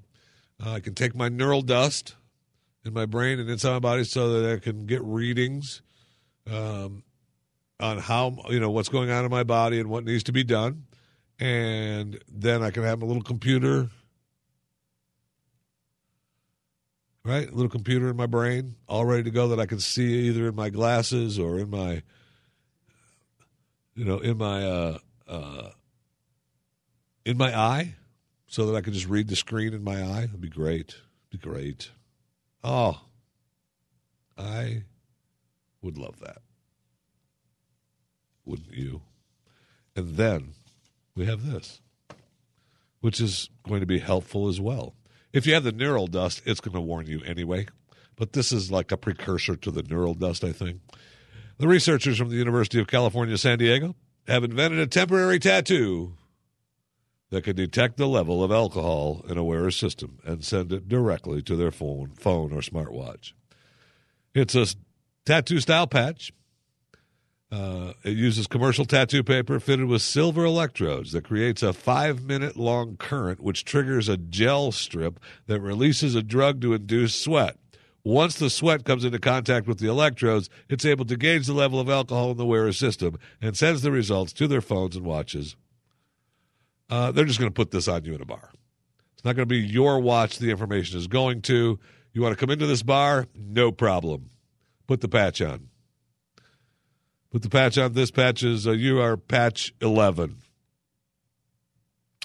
Uh, 0.62 0.72
I 0.72 0.80
can 0.82 0.94
take 0.94 1.16
my 1.16 1.30
neural 1.30 1.62
dust 1.62 2.16
in 2.84 2.94
my 2.94 3.06
brain 3.06 3.40
and 3.40 3.50
inside 3.50 3.72
my 3.72 3.80
body, 3.80 4.04
so 4.04 4.42
that 4.42 4.54
I 4.54 4.60
can 4.60 4.86
get 4.86 5.02
readings 5.04 5.82
um, 6.52 7.04
on 7.80 7.98
how 8.00 8.38
you 8.50 8.60
know 8.60 8.70
what's 8.72 8.90
going 8.90 9.12
on 9.12 9.26
in 9.26 9.32
my 9.32 9.44
body 9.44 9.80
and 9.80 9.90
what 9.90 10.06
needs 10.06 10.24
to 10.24 10.32
be 10.32 10.44
done, 10.44 10.86
and 11.40 12.20
then 12.32 12.64
I 12.64 12.72
can 12.72 12.84
have 12.84 13.02
a 13.02 13.06
little 13.06 13.24
computer 13.24 13.90
right? 17.26 17.50
A 17.50 17.52
little 17.52 17.70
computer 17.70 18.10
in 18.10 18.16
my 18.16 18.28
brain, 18.28 18.76
all 18.88 19.04
ready 19.04 19.24
to 19.24 19.32
go 19.32 19.50
that 19.50 19.60
I 19.60 19.66
can 19.66 19.80
see 19.80 20.28
either 20.28 20.48
in 20.48 20.56
my 20.56 20.70
glasses 20.70 21.40
or 21.40 21.60
in 21.60 21.70
my, 21.72 22.04
you 23.96 24.06
know, 24.06 24.20
in 24.20 24.38
my, 24.38 24.64
uh, 24.64 24.98
uh, 25.28 25.70
in 27.26 27.38
my 27.38 27.58
eye, 27.58 27.96
so 28.48 28.68
that 28.68 28.76
I 28.76 28.82
can 28.82 28.94
just 28.94 29.08
read 29.08 29.28
the 29.28 29.36
screen 29.36 29.74
in 29.74 29.84
my 29.84 30.02
eye. 30.02 30.26
It'd 30.26 30.40
be 30.40 30.50
great. 30.50 30.96
It'd 31.32 31.42
be 31.42 31.50
great. 31.50 31.90
Oh, 32.64 33.02
I 34.38 34.84
would 35.82 35.98
love 35.98 36.20
that. 36.20 36.38
Wouldn't 38.46 38.74
you? 38.74 39.02
And 39.96 40.18
then 40.18 40.54
we 41.16 41.26
have 41.26 41.46
this, 41.46 41.82
which 43.00 43.20
is 43.20 43.50
going 43.68 43.80
to 43.80 43.86
be 43.86 44.00
helpful 44.00 44.48
as 44.48 44.60
well. 44.60 44.94
If 45.34 45.46
you 45.46 45.54
have 45.54 45.64
the 45.64 45.72
neural 45.72 46.08
dust, 46.08 46.42
it's 46.46 46.62
going 46.62 46.76
to 46.76 46.82
warn 46.82 47.08
you 47.08 47.22
anyway. 47.26 47.68
But 48.16 48.34
this 48.34 48.52
is 48.52 48.72
like 48.72 48.92
a 48.92 48.98
precursor 48.98 49.56
to 49.58 49.72
the 49.72 49.84
neural 49.84 50.14
dust, 50.14 50.44
I 50.44 50.52
think. 50.52 50.82
The 51.58 51.68
researchers 51.68 52.18
from 52.18 52.30
the 52.30 52.36
University 52.36 52.80
of 52.80 52.88
California, 52.88 53.38
San 53.38 53.58
Diego, 53.58 53.96
have 54.28 54.44
invented 54.44 54.80
a 54.80 54.88
temporary 54.88 55.40
tattoo 55.40 56.14
that 57.30 57.44
can 57.44 57.56
detect 57.56 57.98
the 57.98 58.08
level 58.08 58.44
of 58.44 58.52
alcohol 58.52 59.26
in 59.28 59.38
a 59.38 59.44
wearer's 59.44 59.76
system 59.76 60.20
and 60.24 60.44
send 60.44 60.72
it 60.72 60.88
directly 60.88 61.42
to 61.42 61.56
their 61.56 61.72
phone, 61.72 62.14
phone 62.18 62.54
or 62.54 62.62
smartwatch. 62.62 63.34
It's 64.34 64.56
a 64.56 64.68
tattoo 65.26 65.60
style 65.60 65.88
patch 65.88 66.32
uh, 67.56 67.94
it 68.04 68.18
uses 68.18 68.48
commercial 68.48 68.84
tattoo 68.84 69.24
paper 69.24 69.62
fitted 69.62 69.86
with 69.86 70.02
silver 70.02 70.44
electrodes 70.44 71.14
that 71.14 71.24
creates 71.24 71.64
a 71.64 71.72
five 71.72 72.24
minute 72.24 72.58
long 72.58 72.98
current, 72.98 73.40
which 73.40 73.64
triggers 73.64 74.10
a 74.10 74.18
gel 74.18 74.74
strip 74.74 75.22
that 75.48 75.62
releases 75.62 76.16
a 76.16 76.22
drug 76.22 76.60
to 76.60 76.74
induce 76.74 77.16
sweat. 77.16 77.58
Once 78.04 78.36
the 78.36 78.50
sweat 78.50 78.84
comes 78.84 79.06
into 79.06 79.20
contact 79.20 79.68
with 79.68 79.80
the 79.80 79.88
electrodes, 79.88 80.50
it's 80.68 80.84
able 80.84 81.06
to 81.06 81.16
gauge 81.16 81.48
the 81.48 81.54
level 81.54 81.80
of 81.80 81.90
alcohol 81.90 82.32
in 82.32 82.38
the 82.38 82.46
wearer's 82.46 82.78
system 82.78 83.18
and 83.42 83.56
sends 83.56 83.82
the 83.82 83.92
results 83.92 84.34
to 84.34 84.48
their 84.48 84.62
phones 84.62 84.98
and 84.98 85.06
watches. 85.06 85.56
Uh, 86.90 87.12
they're 87.12 87.26
just 87.26 87.40
going 87.40 87.50
to 87.50 87.56
put 87.56 87.72
this 87.72 87.88
on 87.88 88.04
you 88.04 88.14
in 88.14 88.22
a 88.22 88.26
bar. 88.26 88.52
It's 89.14 89.24
not 89.24 89.38
going 89.38 89.48
to 89.48 89.56
be 89.56 89.60
your 89.60 90.02
watch 90.02 90.40
the 90.40 90.52
information 90.52 90.98
is 90.98 91.08
going 91.08 91.42
to. 91.44 91.80
You 92.12 92.22
want 92.22 92.34
to 92.34 92.40
come 92.40 92.52
into 92.52 92.68
this 92.68 92.84
bar? 92.84 93.28
No 93.34 93.72
problem. 93.72 94.30
Put 94.88 95.00
the 95.00 95.08
patch 95.08 95.42
on. 95.42 95.70
Put 97.36 97.42
the 97.42 97.50
patch 97.50 97.78
on. 97.78 97.92
This 97.92 98.12
patch 98.12 98.44
is 98.44 98.66
uh, 98.66 98.72
you 98.72 99.02
are 99.02 99.18
patch 99.18 99.74
11. 99.82 100.38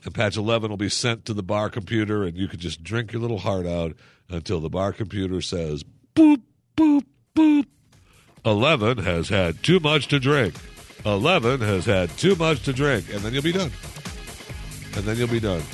And 0.04 0.14
patch 0.14 0.36
11 0.36 0.70
will 0.70 0.76
be 0.76 0.88
sent 0.88 1.24
to 1.24 1.34
the 1.34 1.42
bar 1.42 1.68
computer, 1.68 2.22
and 2.22 2.36
you 2.36 2.46
can 2.46 2.60
just 2.60 2.84
drink 2.84 3.12
your 3.12 3.20
little 3.20 3.40
heart 3.40 3.66
out 3.66 3.96
until 4.28 4.60
the 4.60 4.68
bar 4.68 4.92
computer 4.92 5.40
says, 5.40 5.82
boop, 6.14 6.42
boop, 6.76 7.04
boop. 7.34 7.66
11 8.44 8.98
has 8.98 9.28
had 9.28 9.60
too 9.64 9.80
much 9.80 10.06
to 10.06 10.20
drink. 10.20 10.54
11 11.04 11.60
has 11.60 11.86
had 11.86 12.10
too 12.10 12.36
much 12.36 12.62
to 12.62 12.72
drink. 12.72 13.12
And 13.12 13.18
then 13.18 13.32
you'll 13.32 13.42
be 13.42 13.50
done. 13.50 13.72
And 14.94 15.04
then 15.04 15.16
you'll 15.16 15.26
be 15.26 15.40
done. 15.40 15.64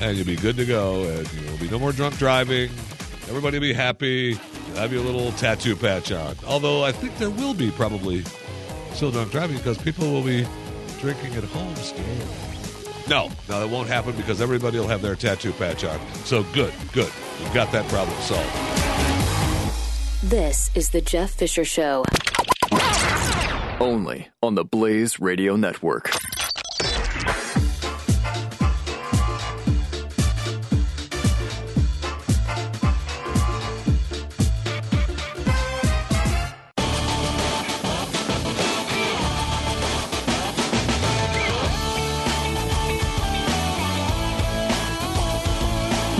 And 0.00 0.16
you'll 0.16 0.24
be 0.24 0.36
good 0.36 0.56
to 0.56 0.64
go. 0.64 1.02
And 1.02 1.28
will 1.50 1.58
be 1.58 1.68
no 1.68 1.78
more 1.78 1.92
drunk 1.92 2.16
driving. 2.16 2.70
Everybody 3.28 3.58
will 3.58 3.66
be 3.66 3.74
happy. 3.74 4.38
Have 4.76 4.92
your 4.92 5.02
little 5.02 5.32
tattoo 5.32 5.76
patch 5.76 6.10
on. 6.12 6.36
Although 6.46 6.84
I 6.84 6.92
think 6.92 7.16
there 7.18 7.30
will 7.30 7.54
be 7.54 7.70
probably 7.70 8.24
still 8.92 9.10
drunk 9.10 9.30
driving 9.30 9.56
because 9.56 9.78
people 9.78 10.10
will 10.12 10.22
be 10.22 10.46
drinking 11.00 11.34
at 11.34 11.44
home 11.44 11.74
still. 11.76 12.04
No, 13.08 13.28
no, 13.48 13.60
that 13.60 13.68
won't 13.68 13.88
happen 13.88 14.16
because 14.16 14.40
everybody 14.40 14.78
will 14.78 14.88
have 14.88 15.02
their 15.02 15.14
tattoo 15.14 15.52
patch 15.52 15.84
on. 15.84 16.00
So 16.24 16.42
good, 16.54 16.72
good. 16.92 17.12
We've 17.40 17.54
got 17.54 17.70
that 17.72 17.86
problem 17.88 18.16
solved. 18.22 18.50
This 20.22 20.70
is 20.74 20.90
the 20.90 21.02
Jeff 21.02 21.32
Fisher 21.32 21.64
Show. 21.64 22.04
Only 23.78 24.28
on 24.42 24.54
the 24.54 24.64
Blaze 24.64 25.20
Radio 25.20 25.54
Network. 25.56 26.10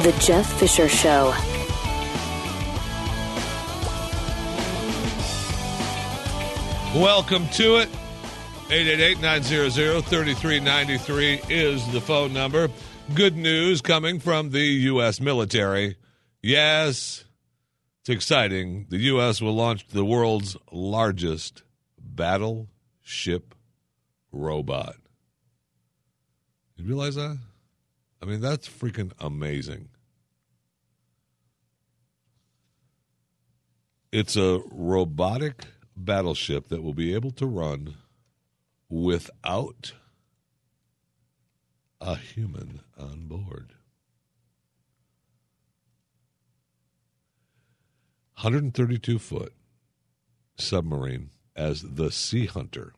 The 0.04 0.12
Jeff 0.20 0.46
Fisher 0.60 0.86
Show. 0.86 1.32
Welcome 6.94 7.48
to 7.52 7.76
it. 7.76 7.88
888-900-3393 8.68 11.50
is 11.50 11.90
the 11.90 12.02
phone 12.02 12.34
number. 12.34 12.68
Good 13.14 13.38
news 13.38 13.80
coming 13.80 14.20
from 14.20 14.50
the 14.50 14.60
U.S. 14.60 15.22
military. 15.22 15.96
Yes, 16.42 17.24
it's 18.00 18.10
exciting. 18.10 18.84
The 18.90 18.98
U.S. 18.98 19.40
will 19.40 19.54
launch 19.54 19.86
the 19.86 20.04
world's 20.04 20.54
largest 20.70 21.62
battleship 21.98 23.54
robot. 24.32 24.96
You 26.76 26.84
realize 26.84 27.14
that? 27.14 27.38
I 28.20 28.26
mean, 28.26 28.42
that's 28.42 28.68
freaking 28.68 29.12
amazing. 29.18 29.88
It's 34.14 34.36
a 34.36 34.62
robotic 34.70 35.64
battleship 35.96 36.68
that 36.68 36.84
will 36.84 36.94
be 36.94 37.12
able 37.14 37.32
to 37.32 37.46
run 37.46 37.96
without 38.88 39.94
a 42.00 42.14
human 42.14 42.82
on 42.96 43.26
board. 43.26 43.72
132 48.36 49.18
foot 49.18 49.52
submarine 50.56 51.30
as 51.56 51.82
the 51.82 52.12
Sea 52.12 52.46
Hunter 52.46 52.92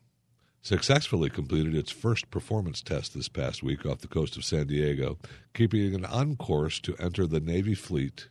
successfully 0.61 1.31
completed 1.31 1.73
its 1.73 1.89
first 1.89 2.29
performance 2.29 2.83
test 2.83 3.15
this 3.15 3.27
past 3.27 3.63
week 3.63 3.87
off 3.87 4.01
the 4.01 4.07
coast 4.07 4.37
of 4.37 4.45
San 4.45 4.67
Diego, 4.67 5.17
keeping 5.55 5.95
it 5.95 6.05
on 6.05 6.35
course 6.35 6.79
to 6.81 6.95
enter 6.97 7.25
the 7.25 7.39
Navy 7.39 7.73
fleet 7.73 8.29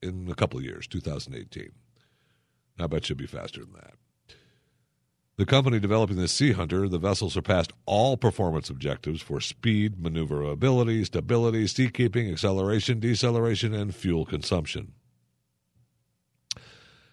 in 0.00 0.30
a 0.30 0.36
couple 0.36 0.60
of 0.60 0.64
years, 0.64 0.86
2018. 0.86 1.72
I 2.78 2.86
bet 2.86 3.08
you'll 3.08 3.18
be 3.18 3.26
faster 3.26 3.60
than 3.60 3.74
that. 3.74 3.94
The 5.36 5.46
company 5.46 5.80
developing 5.80 6.16
the 6.16 6.28
Sea 6.28 6.52
Hunter, 6.52 6.88
the 6.88 6.98
vessel 6.98 7.28
surpassed 7.28 7.72
all 7.86 8.16
performance 8.16 8.70
objectives 8.70 9.20
for 9.20 9.40
speed, 9.40 10.00
maneuverability, 10.00 11.04
stability, 11.04 11.66
seakeeping, 11.66 12.30
acceleration, 12.30 13.00
deceleration, 13.00 13.74
and 13.74 13.92
fuel 13.92 14.24
consumption. 14.24 14.92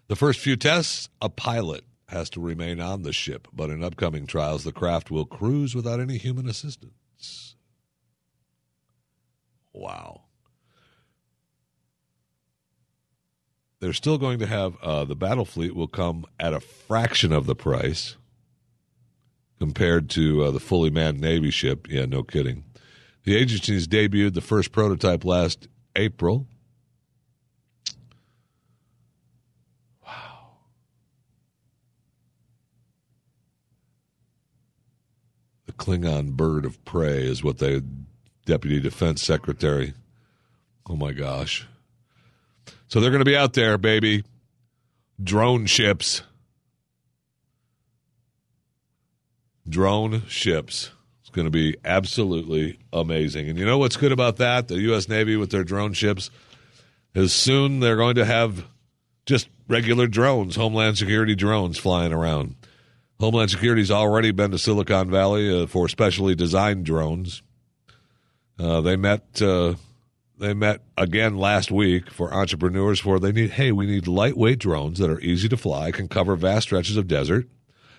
The 0.08 0.16
first 0.16 0.40
few 0.40 0.56
tests, 0.56 1.10
a 1.20 1.30
pilot 1.30 1.84
has 2.10 2.30
to 2.32 2.42
remain 2.42 2.80
on 2.80 3.02
the 3.02 3.14
ship, 3.14 3.48
but 3.52 3.70
in 3.72 3.84
upcoming 3.84 4.28
trials, 4.28 4.66
the 4.66 4.72
craft 4.72 5.10
will 5.10 5.26
cruise 5.26 5.74
without 5.74 6.00
any 6.00 6.18
human 6.18 6.48
assistance. 6.48 7.56
Wow. 9.74 10.26
They're 13.82 13.94
still 13.94 14.20
going 14.20 14.38
to 14.40 14.46
have 14.46 14.78
uh, 14.82 15.06
the 15.06 15.16
battle 15.16 15.44
fleet 15.44 15.76
will 15.76 15.88
come 15.88 16.26
at 16.40 16.54
a 16.54 16.60
fraction 16.60 17.34
of 17.34 17.48
the 17.48 17.56
price 17.56 18.16
compared 19.60 20.08
to 20.12 20.44
uh, 20.44 20.52
the 20.52 20.60
fully 20.60 20.92
manned 20.92 21.20
Navy 21.20 21.50
ship. 21.50 21.88
Yeah, 21.90 22.06
no 22.06 22.22
kidding. 22.22 22.64
The 23.24 23.36
agencies 23.36 23.88
debuted 23.88 24.36
the 24.36 24.42
first 24.42 24.72
prototype 24.72 25.26
last 25.26 25.68
April 25.96 26.48
Wow. 30.06 30.58
The 35.66 35.74
Klingon 35.74 36.34
bird 36.34 36.66
of 36.66 36.84
prey 36.86 37.24
is 37.24 37.44
what 37.44 37.58
the 37.58 37.84
deputy 38.46 38.80
defense 38.80 39.24
secretary. 39.24 39.96
Oh 40.88 40.96
my 40.96 41.14
gosh! 41.14 41.68
So 42.92 43.00
they're 43.00 43.10
going 43.10 43.24
to 43.24 43.26
be 43.26 43.38
out 43.38 43.54
there, 43.54 43.78
baby. 43.78 44.26
Drone 45.24 45.66
ships. 45.66 46.24
Drone 49.70 50.24
ships. 50.28 50.92
It's 51.22 51.30
going 51.30 51.46
to 51.48 51.52
be 51.52 51.78
absolutely 51.86 52.80
amazing. 52.92 53.48
And 53.48 53.58
you 53.58 53.66
know 53.66 53.78
what's 53.78 53.96
good 53.96 54.12
about 54.12 54.38
that? 54.38 54.68
The 54.68 54.78
U.S. 54.82 55.08
Navy 55.08 55.38
with 55.38 55.52
their 55.52 55.64
drone 55.64 55.94
ships 55.94 56.30
is 57.16 57.32
soon 57.32 57.80
they're 57.80 57.96
going 57.96 58.16
to 58.16 58.26
have 58.26 58.66
just 59.26 59.48
regular 59.70 60.08
drones, 60.08 60.58
Homeland 60.58 60.98
Security 60.98 61.34
drones 61.34 61.78
flying 61.78 62.12
around. 62.12 62.56
Homeland 63.22 63.52
Security's 63.52 63.90
already 63.90 64.32
been 64.32 64.52
to 64.52 64.60
Silicon 64.60 65.10
Valley 65.10 65.64
uh, 65.64 65.66
for 65.66 65.88
specially 65.88 66.36
designed 66.36 66.86
drones. 66.86 67.42
Uh, 68.60 68.82
they 68.82 68.98
met. 68.98 69.42
Uh, 69.42 69.76
they 70.42 70.54
met 70.54 70.82
again 70.98 71.38
last 71.38 71.72
week 71.72 72.10
for 72.10 72.34
entrepreneurs. 72.34 73.00
For 73.00 73.20
they 73.20 73.32
need. 73.32 73.52
Hey, 73.52 73.72
we 73.72 73.86
need 73.86 74.08
lightweight 74.08 74.60
drones 74.60 75.00
that 75.00 75.10
are 75.10 75.20
easy 75.22 75.48
to 75.48 75.58
fly, 75.58 75.92
can 75.92 76.08
cover 76.08 76.36
vast 76.36 76.64
stretches 76.64 76.98
of 76.98 77.08
desert. 77.08 77.48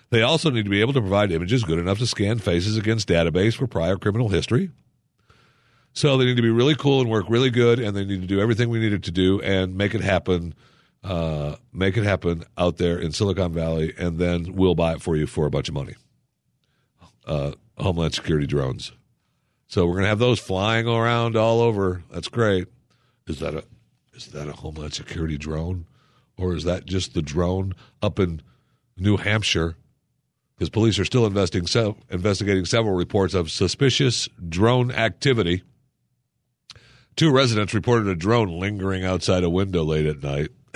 They 0.09 0.21
also 0.21 0.51
need 0.51 0.65
to 0.65 0.69
be 0.69 0.81
able 0.81 0.93
to 0.93 1.01
provide 1.01 1.31
images 1.31 1.63
good 1.63 1.79
enough 1.79 1.97
to 1.99 2.05
scan 2.05 2.37
faces 2.37 2.77
against 2.77 3.09
database 3.09 3.55
for 3.55 3.65
prior 3.65 3.95
criminal 3.95 4.29
history. 4.29 4.69
So 5.93 6.17
they 6.17 6.25
need 6.25 6.35
to 6.35 6.41
be 6.41 6.49
really 6.49 6.75
cool 6.75 7.01
and 7.01 7.09
work 7.09 7.25
really 7.29 7.49
good, 7.49 7.79
and 7.79 7.95
they 7.95 8.05
need 8.05 8.21
to 8.21 8.27
do 8.27 8.39
everything 8.39 8.69
we 8.69 8.79
needed 8.79 9.03
to 9.05 9.11
do 9.11 9.41
and 9.41 9.75
make 9.75 9.95
it 9.95 10.01
happen. 10.01 10.53
Uh, 11.03 11.55
make 11.73 11.97
it 11.97 12.03
happen 12.03 12.43
out 12.57 12.77
there 12.77 12.97
in 12.97 13.11
Silicon 13.11 13.51
Valley, 13.51 13.93
and 13.97 14.19
then 14.19 14.53
we'll 14.53 14.75
buy 14.75 14.93
it 14.93 15.01
for 15.01 15.15
you 15.15 15.27
for 15.27 15.45
a 15.45 15.49
bunch 15.49 15.67
of 15.67 15.73
money. 15.73 15.95
Uh, 17.25 17.51
Homeland 17.77 18.13
Security 18.13 18.47
drones. 18.47 18.91
So 19.73 19.87
we're 19.87 19.95
gonna 19.95 20.07
have 20.09 20.19
those 20.19 20.39
flying 20.39 20.87
around 20.87 21.35
all 21.35 21.59
over. 21.59 22.03
That's 22.11 22.27
great. 22.27 22.67
Is 23.25 23.39
that 23.39 23.55
a 23.55 23.63
is 24.13 24.27
that 24.27 24.47
a 24.47 24.51
Homeland 24.51 24.93
Security 24.93 25.35
drone, 25.35 25.87
or 26.37 26.53
is 26.53 26.63
that 26.65 26.85
just 26.85 27.15
the 27.15 27.23
drone 27.23 27.73
up 27.99 28.19
in 28.19 28.43
New 28.97 29.17
Hampshire? 29.17 29.75
Because 30.53 30.69
police 30.69 30.99
are 30.99 31.05
still 31.05 31.27
se- 31.65 31.95
investigating 32.11 32.65
several 32.65 32.93
reports 32.93 33.33
of 33.33 33.49
suspicious 33.49 34.29
drone 34.47 34.91
activity. 34.91 35.63
Two 37.15 37.31
residents 37.31 37.73
reported 37.73 38.07
a 38.07 38.15
drone 38.15 38.59
lingering 38.59 39.03
outside 39.03 39.43
a 39.43 39.49
window 39.49 39.83
late 39.83 40.05
at 40.05 40.21
night. 40.21 40.49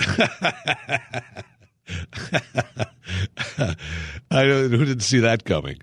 I 4.28 4.42
who 4.42 4.84
didn't 4.84 5.04
see 5.04 5.20
that 5.20 5.44
coming? 5.44 5.78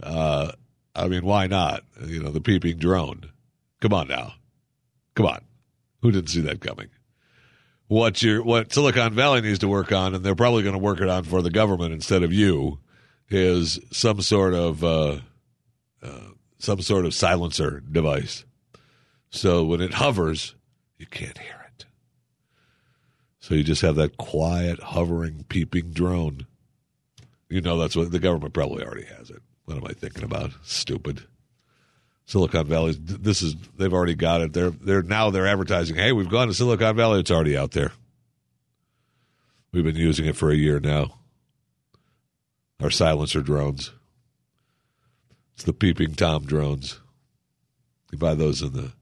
Uh, 0.00 0.52
I 0.96 1.08
mean, 1.08 1.24
why 1.24 1.46
not? 1.46 1.84
You 2.04 2.22
know, 2.22 2.30
the 2.30 2.40
peeping 2.40 2.78
drone. 2.78 3.30
Come 3.80 3.92
on 3.92 4.08
now, 4.08 4.34
come 5.14 5.26
on. 5.26 5.40
Who 6.02 6.10
didn't 6.10 6.30
see 6.30 6.40
that 6.42 6.60
coming? 6.60 6.88
What 7.88 8.22
your 8.22 8.42
what 8.42 8.72
Silicon 8.72 9.14
Valley 9.14 9.42
needs 9.42 9.60
to 9.60 9.68
work 9.68 9.92
on, 9.92 10.14
and 10.14 10.24
they're 10.24 10.34
probably 10.34 10.62
going 10.62 10.72
to 10.72 10.78
work 10.78 11.00
it 11.00 11.08
on 11.08 11.24
for 11.24 11.42
the 11.42 11.50
government 11.50 11.92
instead 11.92 12.22
of 12.22 12.32
you, 12.32 12.80
is 13.28 13.78
some 13.92 14.20
sort 14.22 14.54
of 14.54 14.82
uh, 14.82 15.18
uh, 16.02 16.30
some 16.58 16.80
sort 16.80 17.04
of 17.04 17.14
silencer 17.14 17.80
device. 17.80 18.44
So 19.30 19.64
when 19.64 19.80
it 19.80 19.94
hovers, 19.94 20.54
you 20.98 21.06
can't 21.06 21.38
hear 21.38 21.66
it. 21.76 21.84
So 23.38 23.54
you 23.54 23.62
just 23.62 23.82
have 23.82 23.96
that 23.96 24.16
quiet, 24.16 24.80
hovering, 24.80 25.44
peeping 25.48 25.90
drone. 25.90 26.46
You 27.48 27.60
know 27.60 27.78
that's 27.78 27.94
what 27.94 28.10
the 28.10 28.18
government 28.18 28.54
probably 28.54 28.84
already 28.84 29.06
has 29.06 29.30
it. 29.30 29.42
What 29.66 29.76
am 29.76 29.84
I 29.86 29.92
thinking 29.92 30.24
about? 30.24 30.52
Stupid. 30.62 31.24
Silicon 32.24 32.66
Valley. 32.66 32.96
This 32.98 33.42
is 33.42 33.54
they've 33.76 33.92
already 33.92 34.14
got 34.14 34.40
it. 34.40 34.52
They're 34.52 34.70
they're 34.70 35.02
now 35.02 35.30
they're 35.30 35.46
advertising. 35.46 35.96
Hey, 35.96 36.12
we've 36.12 36.28
gone 36.28 36.48
to 36.48 36.54
Silicon 36.54 36.96
Valley. 36.96 37.20
It's 37.20 37.30
already 37.30 37.56
out 37.56 37.72
there. 37.72 37.92
We've 39.72 39.84
been 39.84 39.96
using 39.96 40.26
it 40.26 40.36
for 40.36 40.50
a 40.50 40.56
year 40.56 40.80
now. 40.80 41.18
Our 42.80 42.90
silencer 42.90 43.42
drones. 43.42 43.92
It's 45.54 45.64
the 45.64 45.72
peeping 45.72 46.14
tom 46.14 46.44
drones. 46.44 47.00
You 48.12 48.18
buy 48.18 48.34
those 48.34 48.62
in 48.62 48.72
the 48.72 48.92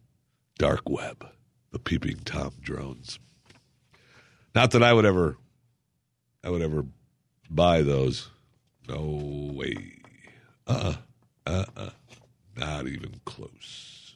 dark 0.58 0.88
web. 0.88 1.26
The 1.72 1.78
peeping 1.78 2.18
tom 2.24 2.52
drones. 2.60 3.18
Not 4.54 4.70
that 4.70 4.82
I 4.82 4.92
would 4.92 5.04
ever, 5.04 5.36
I 6.44 6.50
would 6.50 6.62
ever 6.62 6.84
buy 7.50 7.82
those. 7.82 8.28
No 8.88 9.50
way. 9.52 10.03
Uh. 10.66 10.94
Uh. 11.46 11.64
Uh. 11.76 11.90
Not 12.56 12.86
even 12.86 13.20
close. 13.24 14.14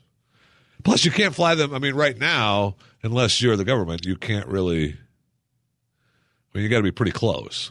Plus, 0.85 1.05
you 1.05 1.11
can't 1.11 1.35
fly 1.35 1.55
them. 1.55 1.75
I 1.75 1.79
mean, 1.79 1.95
right 1.95 2.17
now, 2.17 2.77
unless 3.03 3.43
you're 3.43 3.57
the 3.57 3.65
government, 3.65 4.07
you 4.07 4.17
can't 4.17 4.47
really. 4.47 4.97
Mean, 6.55 6.63
you 6.65 6.69
got 6.69 6.79
to 6.79 6.83
be 6.83 6.93
pretty 6.93 7.13
close. 7.13 7.71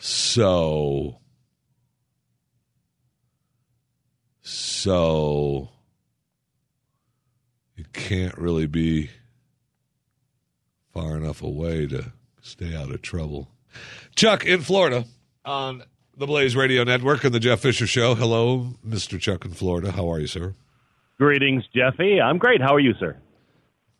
So. 0.00 1.18
So. 4.42 5.70
You 7.76 7.84
can't 7.92 8.38
really 8.38 8.66
be 8.66 9.10
far 10.92 11.16
enough 11.16 11.42
away 11.42 11.86
to 11.88 12.12
stay 12.40 12.74
out 12.76 12.90
of 12.90 13.02
trouble. 13.02 13.48
Chuck 14.14 14.46
in 14.46 14.60
Florida 14.60 15.06
on 15.44 15.82
the 16.16 16.26
Blaze 16.26 16.54
Radio 16.56 16.84
Network 16.84 17.24
and 17.24 17.34
the 17.34 17.40
Jeff 17.40 17.60
Fisher 17.60 17.86
Show. 17.86 18.14
Hello, 18.14 18.74
Mr. 18.86 19.18
Chuck 19.20 19.44
in 19.44 19.52
Florida. 19.52 19.92
How 19.92 20.10
are 20.10 20.20
you, 20.20 20.26
sir? 20.26 20.54
Greetings, 21.18 21.64
Jeffy. 21.74 22.20
I'm 22.20 22.38
great. 22.38 22.60
How 22.60 22.74
are 22.74 22.80
you, 22.80 22.94
sir? 22.98 23.16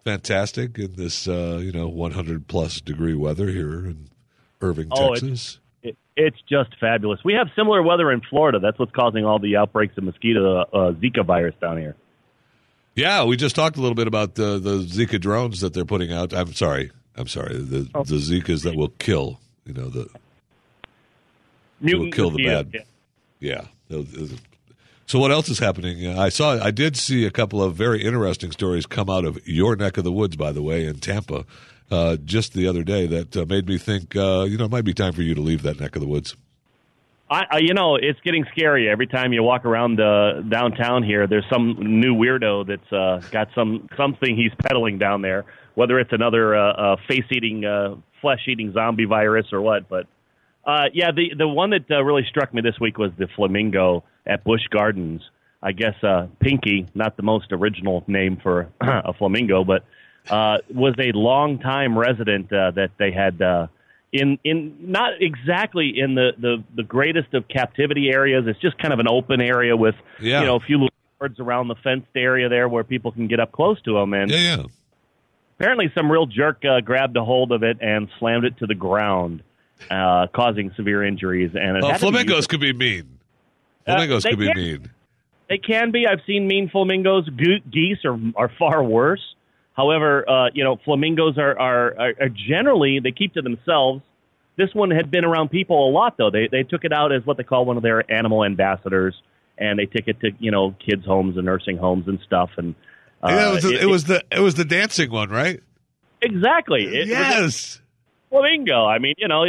Fantastic 0.04 0.78
in 0.78 0.94
this, 0.96 1.26
uh, 1.26 1.58
you 1.62 1.72
know, 1.72 1.88
100 1.88 2.46
plus 2.46 2.80
degree 2.80 3.14
weather 3.14 3.48
here 3.48 3.86
in 3.86 4.08
Irving, 4.60 4.88
Oh, 4.90 5.10
Texas. 5.14 5.58
It, 5.82 5.96
it's 6.16 6.36
just 6.48 6.70
fabulous. 6.78 7.20
We 7.24 7.34
have 7.34 7.48
similar 7.56 7.82
weather 7.82 8.10
in 8.12 8.20
Florida. 8.28 8.58
That's 8.58 8.78
what's 8.78 8.92
causing 8.92 9.24
all 9.24 9.38
the 9.38 9.56
outbreaks 9.56 9.96
of 9.96 10.04
mosquito 10.04 10.60
uh, 10.60 10.92
Zika 10.92 11.24
virus 11.24 11.54
down 11.60 11.78
here. 11.78 11.96
Yeah, 12.94 13.24
we 13.24 13.36
just 13.36 13.56
talked 13.56 13.76
a 13.76 13.80
little 13.80 13.96
bit 13.96 14.06
about 14.06 14.36
the 14.36 14.58
the 14.58 14.78
Zika 14.78 15.20
drones 15.20 15.60
that 15.62 15.74
they're 15.74 15.84
putting 15.84 16.12
out. 16.12 16.32
I'm 16.32 16.52
sorry, 16.52 16.92
I'm 17.16 17.26
sorry. 17.26 17.56
The 17.58 17.88
Oh. 17.94 18.04
the 18.04 18.16
Zikas 18.16 18.62
that 18.62 18.76
will 18.76 18.90
kill, 19.00 19.40
you 19.64 19.72
know, 19.74 19.88
the 19.88 20.06
Mutant 21.84 22.14
kill 22.14 22.30
the 22.30 22.44
bad. 22.44 22.84
yeah. 23.40 23.62
The- 23.88 24.02
the- 24.02 24.38
So 25.06 25.18
what 25.18 25.30
else 25.30 25.48
is 25.50 25.58
happening? 25.58 26.06
Uh, 26.06 26.18
I 26.18 26.30
saw, 26.30 26.58
I 26.64 26.70
did 26.70 26.96
see 26.96 27.26
a 27.26 27.30
couple 27.30 27.62
of 27.62 27.74
very 27.74 28.02
interesting 28.02 28.50
stories 28.52 28.86
come 28.86 29.10
out 29.10 29.24
of 29.26 29.38
your 29.46 29.76
neck 29.76 29.98
of 29.98 30.04
the 30.04 30.12
woods, 30.12 30.34
by 30.36 30.50
the 30.50 30.62
way, 30.62 30.86
in 30.86 30.98
Tampa, 30.98 31.44
uh, 31.90 32.16
just 32.24 32.54
the 32.54 32.66
other 32.66 32.82
day. 32.82 33.06
That 33.06 33.36
uh, 33.36 33.44
made 33.46 33.68
me 33.68 33.76
think, 33.76 34.16
uh, 34.16 34.46
you 34.48 34.56
know, 34.56 34.64
it 34.64 34.70
might 34.70 34.84
be 34.86 34.94
time 34.94 35.12
for 35.12 35.20
you 35.22 35.34
to 35.34 35.42
leave 35.42 35.62
that 35.62 35.78
neck 35.78 35.94
of 35.94 36.00
the 36.00 36.08
woods. 36.08 36.34
I, 37.30 37.58
you 37.58 37.74
know, 37.74 37.96
it's 37.96 38.20
getting 38.20 38.44
scary 38.52 38.88
every 38.88 39.06
time 39.06 39.32
you 39.32 39.42
walk 39.42 39.64
around 39.64 39.98
uh, 40.00 40.42
downtown 40.42 41.02
here. 41.02 41.26
There's 41.26 41.46
some 41.50 41.76
new 41.80 42.14
weirdo 42.14 42.66
that's 42.66 42.92
uh, 42.92 43.20
got 43.30 43.48
some 43.54 43.88
something 43.96 44.36
he's 44.36 44.52
peddling 44.58 44.98
down 44.98 45.20
there. 45.22 45.44
Whether 45.74 45.98
it's 45.98 46.12
another 46.12 46.54
uh, 46.54 46.72
uh, 46.72 46.96
face-eating, 47.08 47.64
uh, 47.64 47.96
flesh-eating 48.20 48.72
zombie 48.72 49.06
virus 49.06 49.46
or 49.52 49.60
what, 49.62 49.88
but 49.88 50.06
uh, 50.66 50.84
yeah, 50.92 51.10
the 51.12 51.32
the 51.36 51.48
one 51.48 51.70
that 51.70 51.90
uh, 51.90 52.02
really 52.02 52.24
struck 52.28 52.52
me 52.54 52.62
this 52.62 52.78
week 52.80 52.98
was 52.98 53.10
the 53.18 53.28
flamingo 53.36 54.04
at 54.26 54.44
Busch 54.44 54.66
Gardens. 54.70 55.22
I 55.62 55.72
guess 55.72 55.94
uh, 56.02 56.26
Pinky, 56.40 56.86
not 56.94 57.16
the 57.16 57.22
most 57.22 57.46
original 57.52 58.04
name 58.06 58.36
for 58.42 58.68
a 58.80 59.12
flamingo, 59.14 59.64
but 59.64 59.84
uh, 60.28 60.58
was 60.74 60.94
a 60.98 61.12
longtime 61.12 61.98
resident 61.98 62.52
uh, 62.52 62.70
that 62.72 62.90
they 62.98 63.12
had 63.12 63.40
uh, 63.40 63.66
in 64.12 64.38
in 64.44 64.76
not 64.80 65.12
exactly 65.20 65.98
in 65.98 66.14
the, 66.14 66.32
the 66.38 66.62
the 66.76 66.82
greatest 66.82 67.32
of 67.34 67.48
captivity 67.48 68.10
areas. 68.10 68.44
It's 68.46 68.60
just 68.60 68.76
kind 68.78 68.92
of 68.92 69.00
an 69.00 69.08
open 69.08 69.40
area 69.40 69.76
with 69.76 69.94
Yeah. 70.20 70.40
you 70.40 70.46
know 70.46 70.56
a 70.56 70.60
few 70.60 70.76
little 70.76 70.94
yards 71.20 71.40
around 71.40 71.68
the 71.68 71.76
fenced 71.76 72.08
area 72.14 72.48
there 72.50 72.68
where 72.68 72.84
people 72.84 73.12
can 73.12 73.26
get 73.26 73.40
up 73.40 73.52
close 73.52 73.80
to 73.82 73.94
them. 73.94 74.12
And 74.14 74.30
Yeah, 74.30 74.56
yeah. 74.56 74.62
apparently, 75.58 75.90
some 75.94 76.10
real 76.10 76.26
jerk 76.26 76.62
uh, 76.64 76.80
grabbed 76.80 77.16
a 77.16 77.24
hold 77.24 77.52
of 77.52 77.62
it 77.62 77.78
and 77.80 78.08
slammed 78.18 78.44
it 78.44 78.58
to 78.58 78.66
the 78.66 78.74
ground, 78.74 79.42
uh, 79.90 80.26
causing 80.34 80.72
severe 80.76 81.04
injuries. 81.04 81.50
And 81.54 81.80
Well, 81.80 81.90
had 81.92 82.00
to 82.00 82.06
be 82.06 82.12
flamingos 82.12 82.46
could 82.46 82.60
be 82.60 82.72
mean. 82.72 83.18
Uh, 83.86 83.94
Flamingos 83.94 84.22
they 84.22 84.30
could 84.30 84.38
be 84.38 84.46
can- 84.46 84.56
mean. 84.56 84.90
They 85.48 85.58
can 85.58 85.90
be. 85.90 86.06
I've 86.06 86.22
seen 86.26 86.46
mean 86.46 86.70
flamingos. 86.70 87.28
Go- 87.28 87.58
geese 87.70 87.98
are 88.04 88.18
are 88.34 88.50
far 88.58 88.82
worse. 88.82 89.20
However, 89.74 90.28
uh, 90.28 90.50
you 90.54 90.64
know, 90.64 90.76
flamingos 90.84 91.36
are, 91.36 91.58
are 91.58 91.94
are 91.98 92.28
generally 92.30 93.00
they 93.00 93.12
keep 93.12 93.34
to 93.34 93.42
themselves. 93.42 94.02
This 94.56 94.72
one 94.72 94.90
had 94.90 95.10
been 95.10 95.24
around 95.24 95.50
people 95.50 95.88
a 95.88 95.90
lot, 95.90 96.16
though. 96.16 96.30
They 96.30 96.48
they 96.50 96.62
took 96.62 96.84
it 96.84 96.92
out 96.92 97.12
as 97.12 97.26
what 97.26 97.36
they 97.36 97.42
call 97.42 97.66
one 97.66 97.76
of 97.76 97.82
their 97.82 98.10
animal 98.10 98.44
ambassadors, 98.44 99.14
and 99.58 99.78
they 99.78 99.84
took 99.84 100.08
it 100.08 100.20
to 100.20 100.30
you 100.38 100.50
know 100.50 100.74
kids' 100.84 101.04
homes 101.04 101.36
and 101.36 101.44
nursing 101.44 101.76
homes 101.76 102.08
and 102.08 102.18
stuff. 102.24 102.50
And 102.56 102.74
uh, 103.22 103.28
yeah, 103.30 103.50
it 103.50 103.54
was, 103.54 103.62
the, 103.64 103.82
it, 103.82 103.86
was 103.86 104.04
the 104.04 104.24
it 104.30 104.40
was 104.40 104.54
the 104.54 104.64
dancing 104.64 105.10
one, 105.10 105.28
right? 105.28 105.60
exactly 106.22 106.84
It 106.84 107.08
yes. 107.08 107.80
Flamingo. 108.34 108.84
I 108.86 108.98
mean, 108.98 109.14
you 109.18 109.28
know, 109.28 109.44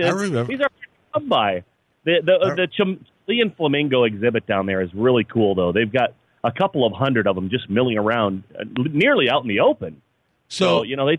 these 0.48 0.62
are 0.62 0.70
come 1.14 1.30
by. 1.30 1.64
The 2.04 2.22
the 2.24 2.34
I- 2.52 2.56
the 2.56 2.98
Leon 3.28 3.54
Flamingo 3.58 4.04
exhibit 4.04 4.46
down 4.46 4.66
there 4.68 4.82
is 4.82 4.94
really 4.94 5.24
cool, 5.24 5.56
though. 5.56 5.72
They've 5.72 5.92
got 5.92 6.14
a 6.44 6.52
couple 6.52 6.86
of 6.86 6.94
hundred 6.94 7.26
of 7.28 7.36
them 7.36 7.50
just 7.50 7.70
milling 7.70 7.98
around, 7.98 8.44
uh, 8.60 8.64
nearly 8.76 9.30
out 9.30 9.42
in 9.42 9.48
the 9.48 9.62
open. 9.62 10.02
So, 10.48 10.66
So 10.80 10.84
you 10.84 10.96
know 10.96 11.08
they, 11.08 11.18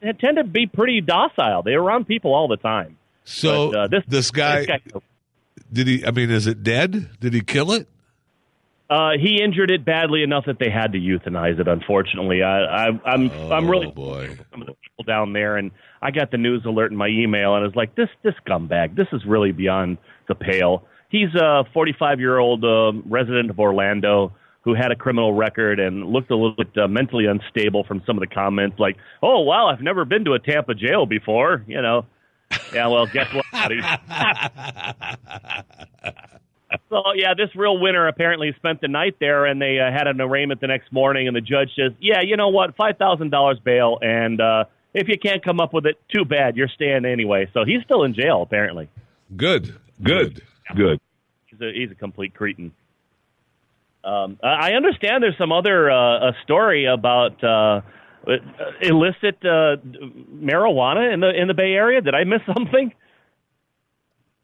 they 0.00 0.12
tend 0.14 0.38
to 0.38 0.44
be 0.44 0.66
pretty 0.66 1.00
docile. 1.00 1.62
They're 1.62 1.80
around 1.80 2.06
people 2.08 2.34
all 2.34 2.48
the 2.48 2.56
time. 2.56 2.96
so 3.24 3.70
But, 3.70 3.78
uh, 3.78 3.86
this 3.86 4.02
this 4.08 4.30
guy, 4.32 4.56
this 4.58 4.66
guy 4.66 4.80
did 5.72 5.86
he? 5.86 6.04
I 6.04 6.10
mean, 6.10 6.30
is 6.30 6.46
it 6.48 6.62
dead? 6.64 7.10
Did 7.20 7.34
he 7.34 7.40
kill 7.40 7.70
it? 7.72 7.86
Uh, 8.94 9.18
he 9.20 9.42
injured 9.42 9.72
it 9.72 9.84
badly 9.84 10.22
enough 10.22 10.44
that 10.46 10.60
they 10.60 10.70
had 10.70 10.92
to 10.92 10.98
euthanize 11.00 11.58
it. 11.58 11.66
Unfortunately, 11.66 12.44
I, 12.44 12.60
I, 12.60 12.86
I'm 13.04 13.28
I'm 13.50 13.68
really 13.68 13.88
Oh 13.88 13.90
boy. 13.90 14.28
some 14.52 14.60
of 14.60 14.68
the 14.68 14.74
people 14.74 15.02
down 15.04 15.32
there, 15.32 15.56
and 15.56 15.72
I 16.00 16.12
got 16.12 16.30
the 16.30 16.38
news 16.38 16.62
alert 16.64 16.92
in 16.92 16.96
my 16.96 17.08
email, 17.08 17.56
and 17.56 17.64
I 17.64 17.66
was 17.66 17.74
like, 17.74 17.96
this 17.96 18.08
this 18.22 18.34
scumbag, 18.46 18.94
this 18.94 19.08
is 19.12 19.24
really 19.26 19.50
beyond 19.50 19.98
the 20.28 20.36
pale. 20.36 20.84
He's 21.08 21.34
a 21.34 21.64
45 21.74 22.20
year 22.20 22.38
old 22.38 22.64
uh, 22.64 22.92
resident 23.06 23.50
of 23.50 23.58
Orlando 23.58 24.32
who 24.62 24.74
had 24.74 24.92
a 24.92 24.96
criminal 24.96 25.32
record 25.32 25.80
and 25.80 26.06
looked 26.06 26.30
a 26.30 26.36
little 26.36 26.54
bit 26.56 26.70
uh, 26.78 26.86
mentally 26.86 27.26
unstable 27.26 27.82
from 27.84 28.00
some 28.06 28.16
of 28.16 28.20
the 28.20 28.32
comments, 28.32 28.78
like, 28.78 28.96
"Oh 29.24 29.40
wow, 29.40 29.66
I've 29.66 29.82
never 29.82 30.04
been 30.04 30.24
to 30.26 30.34
a 30.34 30.38
Tampa 30.38 30.72
jail 30.72 31.04
before," 31.04 31.64
you 31.66 31.82
know. 31.82 32.06
Yeah, 32.72 32.86
well, 32.86 33.06
guess 33.06 33.26
what? 33.34 33.44
So 36.90 37.02
yeah, 37.14 37.34
this 37.34 37.54
real 37.54 37.78
winner 37.78 38.06
apparently 38.06 38.52
spent 38.56 38.80
the 38.80 38.88
night 38.88 39.16
there, 39.20 39.46
and 39.46 39.60
they 39.60 39.78
uh, 39.78 39.90
had 39.90 40.06
an 40.06 40.20
arraignment 40.20 40.60
the 40.60 40.66
next 40.66 40.92
morning. 40.92 41.26
And 41.26 41.36
the 41.36 41.40
judge 41.40 41.70
says, 41.76 41.92
"Yeah, 42.00 42.20
you 42.22 42.36
know 42.36 42.48
what? 42.48 42.76
Five 42.76 42.98
thousand 42.98 43.30
dollars 43.30 43.58
bail, 43.62 43.98
and 44.02 44.40
uh, 44.40 44.64
if 44.92 45.08
you 45.08 45.18
can't 45.18 45.44
come 45.44 45.60
up 45.60 45.72
with 45.72 45.86
it, 45.86 46.00
too 46.14 46.24
bad. 46.24 46.56
You're 46.56 46.68
staying 46.68 47.04
anyway." 47.04 47.48
So 47.52 47.64
he's 47.64 47.82
still 47.84 48.04
in 48.04 48.14
jail 48.14 48.42
apparently. 48.42 48.88
Good. 49.36 49.74
Good. 50.02 50.42
Good. 50.74 51.00
He's 51.46 51.60
a 51.60 51.72
he's 51.72 51.90
a 51.90 51.94
complete 51.94 52.34
cretin. 52.34 52.72
Um, 54.04 54.38
I 54.42 54.70
I 54.70 54.72
understand 54.72 55.22
there's 55.22 55.38
some 55.38 55.52
other 55.52 55.90
uh, 55.90 56.30
a 56.30 56.36
story 56.42 56.86
about 56.86 57.42
uh, 57.42 57.80
illicit 58.80 59.36
uh, 59.44 59.76
marijuana 60.32 61.12
in 61.12 61.20
the 61.20 61.30
in 61.30 61.48
the 61.48 61.54
Bay 61.54 61.72
Area. 61.72 62.00
Did 62.00 62.14
I 62.14 62.24
miss 62.24 62.40
something? 62.54 62.92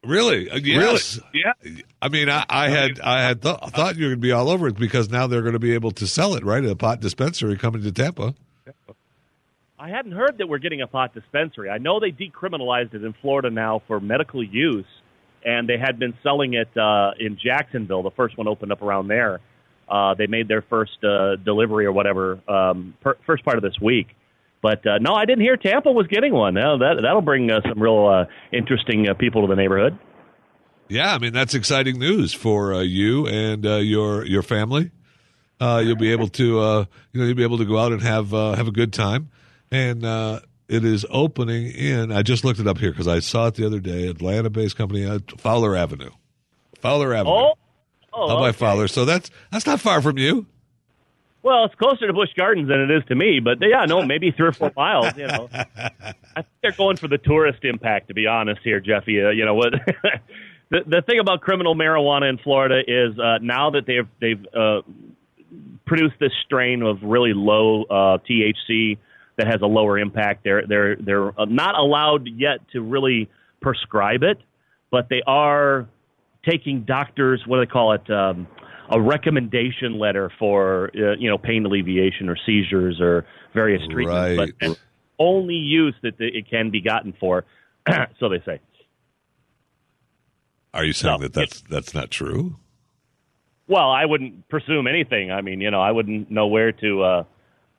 Really? 0.03 0.49
Uh, 0.49 0.57
yes. 0.57 1.19
Yeah. 1.33 1.53
I 2.01 2.09
mean, 2.09 2.29
I, 2.29 2.43
I 2.49 2.69
had 2.69 2.99
I 3.01 3.21
had 3.21 3.41
th- 3.41 3.57
thought 3.69 3.97
you 3.97 4.05
were 4.05 4.09
going 4.09 4.21
to 4.21 4.27
be 4.27 4.31
all 4.31 4.49
over 4.49 4.67
it 4.67 4.75
because 4.75 5.09
now 5.09 5.27
they're 5.27 5.41
going 5.41 5.53
to 5.53 5.59
be 5.59 5.73
able 5.75 5.91
to 5.91 6.07
sell 6.07 6.33
it 6.35 6.43
right 6.43 6.63
at 6.63 6.69
a 6.71 6.75
pot 6.75 7.01
dispensary 7.01 7.55
coming 7.55 7.83
to 7.83 7.91
Tampa. 7.91 8.33
I 9.77 9.89
hadn't 9.89 10.11
heard 10.11 10.37
that 10.37 10.47
we're 10.47 10.59
getting 10.59 10.81
a 10.81 10.87
pot 10.87 11.13
dispensary. 11.13 11.69
I 11.69 11.77
know 11.79 11.99
they 11.99 12.11
decriminalized 12.11 12.93
it 12.93 13.03
in 13.03 13.13
Florida 13.21 13.49
now 13.49 13.81
for 13.87 13.99
medical 13.99 14.43
use, 14.43 14.85
and 15.43 15.67
they 15.67 15.77
had 15.77 15.97
been 15.97 16.13
selling 16.21 16.53
it 16.53 16.75
uh, 16.77 17.11
in 17.19 17.37
Jacksonville. 17.43 18.03
The 18.03 18.11
first 18.11 18.37
one 18.37 18.47
opened 18.47 18.71
up 18.71 18.81
around 18.81 19.07
there. 19.07 19.39
Uh, 19.89 20.13
they 20.13 20.27
made 20.27 20.47
their 20.47 20.61
first 20.61 21.03
uh, 21.03 21.35
delivery 21.35 21.85
or 21.85 21.91
whatever 21.91 22.39
um, 22.47 22.95
per, 23.01 23.17
first 23.25 23.43
part 23.43 23.57
of 23.57 23.63
this 23.63 23.79
week. 23.81 24.07
But 24.61 24.85
uh, 24.85 24.99
no, 24.99 25.13
I 25.13 25.25
didn't 25.25 25.41
hear 25.41 25.57
Tampa 25.57 25.91
was 25.91 26.07
getting 26.07 26.33
one. 26.33 26.53
Now 26.53 26.77
that 26.77 26.99
that'll 27.01 27.21
bring 27.21 27.49
uh, 27.49 27.61
some 27.67 27.81
real 27.81 28.07
uh, 28.07 28.25
interesting 28.55 29.09
uh, 29.09 29.13
people 29.15 29.41
to 29.41 29.47
the 29.47 29.55
neighborhood. 29.55 29.97
Yeah, 30.87 31.15
I 31.15 31.19
mean 31.19 31.33
that's 31.33 31.55
exciting 31.55 31.99
news 31.99 32.33
for 32.33 32.73
uh, 32.73 32.81
you 32.81 33.25
and 33.27 33.65
uh, 33.65 33.75
your 33.77 34.25
your 34.25 34.43
family. 34.43 34.91
Uh, 35.59 35.81
you'll 35.83 35.95
be 35.95 36.11
able 36.11 36.27
to 36.27 36.59
uh, 36.59 36.85
you 37.11 37.19
know 37.21 37.27
you'll 37.27 37.35
be 37.35 37.43
able 37.43 37.59
to 37.59 37.65
go 37.65 37.77
out 37.77 37.91
and 37.91 38.01
have 38.01 38.33
uh, 38.33 38.53
have 38.53 38.67
a 38.67 38.71
good 38.71 38.91
time, 38.91 39.29
and 39.71 40.03
uh, 40.03 40.41
it 40.67 40.83
is 40.83 41.05
opening 41.09 41.67
in. 41.67 42.11
I 42.11 42.23
just 42.23 42.43
looked 42.43 42.59
it 42.59 42.67
up 42.67 42.77
here 42.77 42.91
because 42.91 43.07
I 43.07 43.19
saw 43.19 43.47
it 43.47 43.55
the 43.55 43.65
other 43.65 43.79
day. 43.79 44.07
Atlanta-based 44.07 44.75
company, 44.75 45.05
uh, 45.05 45.19
Fowler 45.37 45.75
Avenue. 45.75 46.11
Fowler 46.79 47.13
Avenue. 47.13 47.33
Oh, 47.33 47.53
oh, 48.13 48.39
by 48.39 48.49
okay. 48.49 48.57
Fowler? 48.57 48.87
So 48.87 49.05
that's 49.05 49.29
that's 49.51 49.65
not 49.65 49.79
far 49.79 50.01
from 50.01 50.17
you. 50.17 50.47
Well, 51.43 51.65
it's 51.65 51.75
closer 51.75 52.05
to 52.05 52.13
Busch 52.13 52.33
Gardens 52.35 52.67
than 52.67 52.81
it 52.81 52.91
is 52.91 53.03
to 53.07 53.15
me, 53.15 53.39
but 53.39 53.57
yeah, 53.61 53.85
no, 53.85 54.03
maybe 54.03 54.31
three 54.31 54.47
or 54.47 54.51
four 54.51 54.71
miles. 54.77 55.15
You 55.17 55.27
know, 55.27 55.49
I 55.51 56.13
think 56.35 56.47
they're 56.61 56.71
going 56.71 56.97
for 56.97 57.07
the 57.07 57.17
tourist 57.17 57.63
impact. 57.63 58.09
To 58.09 58.13
be 58.13 58.27
honest, 58.27 58.61
here, 58.63 58.79
Jeffy, 58.79 59.23
uh, 59.23 59.29
you 59.29 59.45
know 59.45 59.55
what? 59.55 59.73
the 60.69 60.81
the 60.85 61.01
thing 61.01 61.19
about 61.19 61.41
criminal 61.41 61.75
marijuana 61.75 62.29
in 62.29 62.37
Florida 62.37 62.81
is 62.87 63.17
uh, 63.17 63.39
now 63.41 63.71
that 63.71 63.85
they've 63.87 64.07
they've 64.19 64.45
uh, 64.55 64.81
produced 65.85 66.15
this 66.19 66.31
strain 66.45 66.83
of 66.83 66.99
really 67.01 67.33
low 67.33 67.83
uh, 67.83 68.17
THC 68.29 68.97
that 69.37 69.47
has 69.47 69.61
a 69.61 69.67
lower 69.67 69.97
impact. 69.97 70.43
They're 70.43 70.65
they're 70.67 70.95
they're 70.95 71.39
uh, 71.39 71.45
not 71.45 71.75
allowed 71.75 72.27
yet 72.27 72.59
to 72.73 72.81
really 72.81 73.29
prescribe 73.61 74.23
it, 74.23 74.37
but 74.91 75.09
they 75.09 75.23
are 75.25 75.87
taking 76.47 76.83
doctors. 76.83 77.41
What 77.45 77.57
do 77.57 77.65
they 77.65 77.71
call 77.71 77.93
it? 77.93 78.09
Um, 78.09 78.47
a 78.91 79.01
recommendation 79.01 79.97
letter 79.97 80.31
for 80.37 80.91
uh, 80.95 81.15
you 81.17 81.29
know 81.29 81.37
pain 81.37 81.65
alleviation 81.65 82.29
or 82.29 82.37
seizures 82.45 82.99
or 82.99 83.25
various 83.53 83.81
treatments, 83.89 84.37
Right. 84.37 84.53
but 84.59 84.79
only 85.17 85.55
use 85.55 85.95
that 86.03 86.15
it 86.19 86.49
can 86.49 86.69
be 86.71 86.81
gotten 86.81 87.13
for. 87.19 87.45
so 88.19 88.29
they 88.29 88.41
say. 88.45 88.59
Are 90.73 90.85
you 90.85 90.93
saying 90.93 91.19
No, 91.19 91.27
that 91.27 91.33
that's 91.33 91.61
that's 91.61 91.93
not 91.93 92.11
true? 92.11 92.57
Well, 93.67 93.89
I 93.89 94.05
wouldn't 94.05 94.47
presume 94.49 94.87
anything. 94.87 95.31
I 95.31 95.41
mean, 95.41 95.61
you 95.61 95.71
know, 95.71 95.81
I 95.81 95.91
wouldn't 95.91 96.29
know 96.29 96.47
where 96.47 96.71
to 96.73 97.03
uh, 97.03 97.23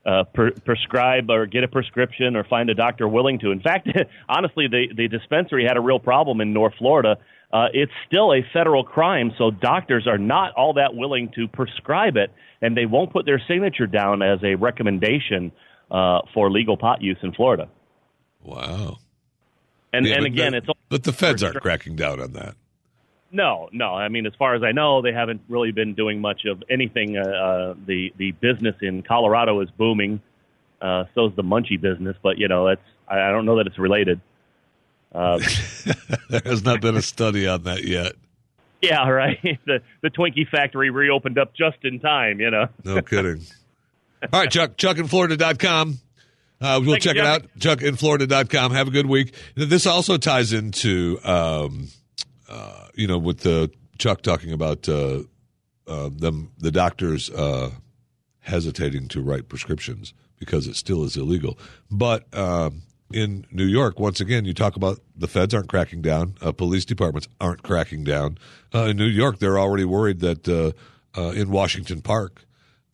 uh, 0.07 0.25
pre- 0.25 0.53
prescribe 0.53 1.31
or 1.31 1.47
get 1.47 1.65
a 1.65 1.69
prescription 1.69 2.37
or 2.37 2.45
find 2.45 2.71
a 2.71 2.75
doctor 2.75 3.07
willing 3.09 3.39
to. 3.41 3.51
In 3.51 3.61
fact, 3.61 3.89
honestly, 4.29 4.69
the 4.69 4.87
the 4.95 5.09
dispensary 5.09 5.65
had 5.67 5.77
a 5.77 5.81
real 5.81 5.99
problem 5.99 6.41
in 6.41 6.53
North 6.53 6.75
Florida. 6.79 7.19
Uh, 7.53 7.67
it's 7.75 7.93
still 8.07 8.33
a 8.33 8.41
federal 8.53 8.83
crime, 8.83 9.33
so 9.37 9.51
doctors 9.51 10.07
are 10.07 10.17
not 10.17 10.53
all 10.55 10.73
that 10.75 10.95
willing 10.95 11.31
to 11.35 11.47
prescribe 11.47 12.17
it, 12.17 12.33
and 12.63 12.77
they 12.77 12.87
won't 12.87 13.13
put 13.13 13.27
their 13.27 13.41
signature 13.47 13.87
down 13.87 14.23
as 14.23 14.39
a 14.43 14.55
recommendation 14.55 15.53
uh, 15.91 16.21
for 16.33 16.51
legal 16.51 16.79
pot 16.79 17.03
use 17.03 17.19
in 17.23 17.33
Florida. 17.33 17.69
Wow. 18.43 18.97
And 19.93 20.07
Yeah, 20.07 20.17
and 20.17 20.27
again, 20.27 20.53
the- 20.53 20.59
it's 20.59 20.67
but 20.89 21.05
the 21.05 21.13
feds 21.13 21.43
aren't 21.43 21.61
cracking 21.61 21.97
down 21.97 22.21
on 22.21 22.33
that. 22.33 22.55
No, 23.31 23.69
no. 23.73 23.95
I 23.95 24.09
mean, 24.09 24.27
as 24.27 24.35
far 24.39 24.55
as 24.55 24.63
I 24.63 24.73
know, 24.73 25.01
they 25.01 25.13
haven't 25.13 25.41
really 25.49 25.73
been 25.73 25.95
doing 25.95 26.21
much 26.21 26.45
of 26.45 26.63
anything. 26.69 27.17
Uh, 27.17 27.23
uh, 27.23 27.75
the 27.87 28.13
the 28.17 28.33
business 28.33 28.77
in 28.83 29.03
Colorado 29.03 29.61
is 29.61 29.71
booming. 29.71 30.21
Uh, 30.81 31.05
so 31.15 31.27
is 31.27 31.37
the 31.37 31.43
munchie 31.43 31.81
business, 31.81 32.17
but 32.23 32.37
you 32.39 32.49
know, 32.49 32.69
it's 32.69 32.83
I, 33.09 33.21
I 33.21 33.31
don't 33.31 33.47
know 33.47 33.57
that 33.57 33.67
it's 33.67 33.79
related. 33.79 34.21
Uh, 35.15 35.39
There 36.29 36.41
has 36.45 36.65
not 36.65 36.81
been 36.81 36.97
a 36.97 37.03
study 37.03 37.47
on 37.47 37.65
that 37.65 37.85
yet. 37.85 38.13
yeah, 38.81 39.07
right. 39.09 39.39
the 39.67 39.83
the 40.01 40.11
Twinkie 40.11 40.49
factory 40.49 40.91
reopened 40.91 41.39
up 41.39 41.55
just 41.55 41.79
in 41.85 42.01
time. 42.01 42.41
You 42.41 42.51
know. 42.51 42.69
No 42.85 43.03
kidding. 43.03 43.43
All 44.33 44.41
right, 44.41 44.51
Chuck, 44.51 44.77
chuckinflorida.com. 44.77 45.99
Uh, 46.61 46.81
we'll 46.81 46.93
Thank 46.93 47.05
you, 47.05 47.11
check 47.11 47.17
it 47.17 47.27
out. 47.27 47.43
Chuckinflorida.com. 47.59 48.71
Have 48.73 48.87
a 48.89 48.91
good 48.93 49.07
week. 49.07 49.35
This 49.57 49.85
also 49.85 50.17
ties 50.17 50.53
into, 50.53 51.19
um, 51.25 51.89
uh, 52.49 52.87
you 52.95 53.09
know, 53.09 53.19
with 53.19 53.41
the 53.41 53.69
Chuck 53.99 54.23
talking 54.23 54.53
about 54.53 54.89
uh, 54.89 55.23
uh, 55.89 56.09
them, 56.15 56.53
the 56.59 56.71
doctors 56.71 57.31
uh, 57.31 57.71
hesitating 58.39 59.09
to 59.09 59.21
write 59.21 59.49
prescriptions 59.49 60.15
because 60.39 60.69
it 60.69 60.77
still 60.77 61.03
is 61.03 61.17
illegal. 61.17 61.59
But 61.91 62.33
um, 62.33 62.83
in 63.15 63.47
New 63.51 63.67
York, 63.67 63.99
once 63.99 64.21
again, 64.21 64.45
you 64.45 64.55
talk 64.55 64.77
about 64.77 65.01
the 65.17 65.29
feds 65.29 65.55
aren't 65.55 65.69
cracking 65.69 66.03
down, 66.03 66.37
uh, 66.41 66.53
police 66.53 66.85
departments 66.85 67.29
aren't 67.41 67.63
cracking 67.63 68.05
down. 68.05 68.39
Uh, 68.75 68.85
in 68.85 68.97
New 68.97 69.07
York, 69.07 69.39
they're 69.39 69.59
already 69.59 69.85
worried 69.85 70.21
that 70.21 70.49
uh, 70.49 70.73
uh, 71.19 71.31
in 71.31 71.51
Washington 71.51 72.03
Park, 72.03 72.45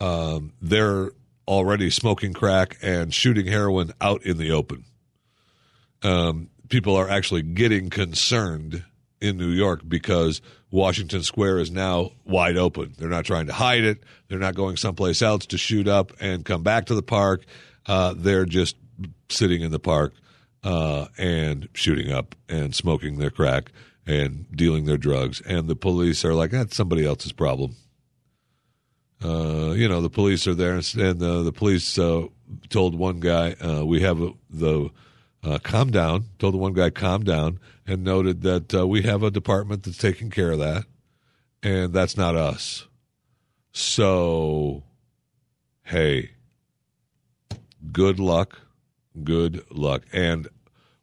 um, 0.00 0.52
they're 0.60 1.10
already 1.46 1.90
smoking 1.90 2.32
crack 2.32 2.76
and 2.82 3.14
shooting 3.14 3.46
heroin 3.46 3.92
out 4.00 4.22
in 4.24 4.36
the 4.36 4.50
open. 4.50 4.84
Um, 6.02 6.50
people 6.68 6.94
are 6.96 7.08
actually 7.08 7.42
getting 7.42 7.90
concerned 7.90 8.84
in 9.20 9.36
New 9.36 9.48
York 9.48 9.80
because 9.88 10.40
Washington 10.70 11.22
Square 11.22 11.60
is 11.60 11.70
now 11.70 12.12
wide 12.24 12.56
open. 12.56 12.94
They're 12.98 13.08
not 13.08 13.24
trying 13.24 13.46
to 13.46 13.52
hide 13.52 13.84
it. 13.84 14.04
They're 14.28 14.38
not 14.38 14.54
going 14.54 14.76
someplace 14.76 15.22
else 15.22 15.46
to 15.46 15.58
shoot 15.58 15.88
up 15.88 16.12
and 16.20 16.44
come 16.44 16.62
back 16.62 16.86
to 16.86 16.94
the 16.94 17.02
park. 17.02 17.44
Uh, 17.86 18.14
they're 18.16 18.44
just 18.44 18.76
sitting 19.28 19.62
in 19.62 19.70
the 19.70 19.78
park 19.78 20.14
uh, 20.64 21.06
and 21.16 21.68
shooting 21.72 22.12
up 22.12 22.34
and 22.48 22.74
smoking 22.74 23.18
their 23.18 23.30
crack 23.30 23.72
and 24.06 24.46
dealing 24.54 24.86
their 24.86 24.96
drugs. 24.96 25.40
And 25.42 25.68
the 25.68 25.76
police 25.76 26.24
are 26.24 26.34
like, 26.34 26.50
that's 26.50 26.76
somebody 26.76 27.04
else's 27.04 27.32
problem. 27.32 27.76
Uh, 29.22 29.72
you 29.72 29.88
know, 29.88 30.00
the 30.00 30.10
police 30.10 30.46
are 30.46 30.54
there, 30.54 30.74
and 30.74 31.22
uh, 31.22 31.42
the 31.42 31.52
police 31.52 31.98
uh, 31.98 32.26
told 32.68 32.94
one 32.94 33.18
guy, 33.18 33.52
uh, 33.54 33.84
"We 33.84 34.00
have 34.02 34.20
a, 34.20 34.30
the 34.48 34.90
uh, 35.42 35.58
calm 35.58 35.90
down." 35.90 36.26
Told 36.38 36.54
the 36.54 36.58
one 36.58 36.72
guy, 36.72 36.90
"Calm 36.90 37.24
down," 37.24 37.58
and 37.84 38.04
noted 38.04 38.42
that 38.42 38.86
we 38.86 39.02
have 39.02 39.24
a 39.24 39.30
department 39.32 39.82
that's 39.82 39.98
taking 39.98 40.30
care 40.30 40.52
of 40.52 40.60
that, 40.60 40.84
and 41.64 41.92
that's 41.92 42.16
not 42.16 42.36
us. 42.36 42.86
So, 43.72 44.84
hey, 45.82 46.30
good 47.90 48.20
luck, 48.20 48.60
good 49.22 49.64
luck, 49.70 50.02
and 50.12 50.48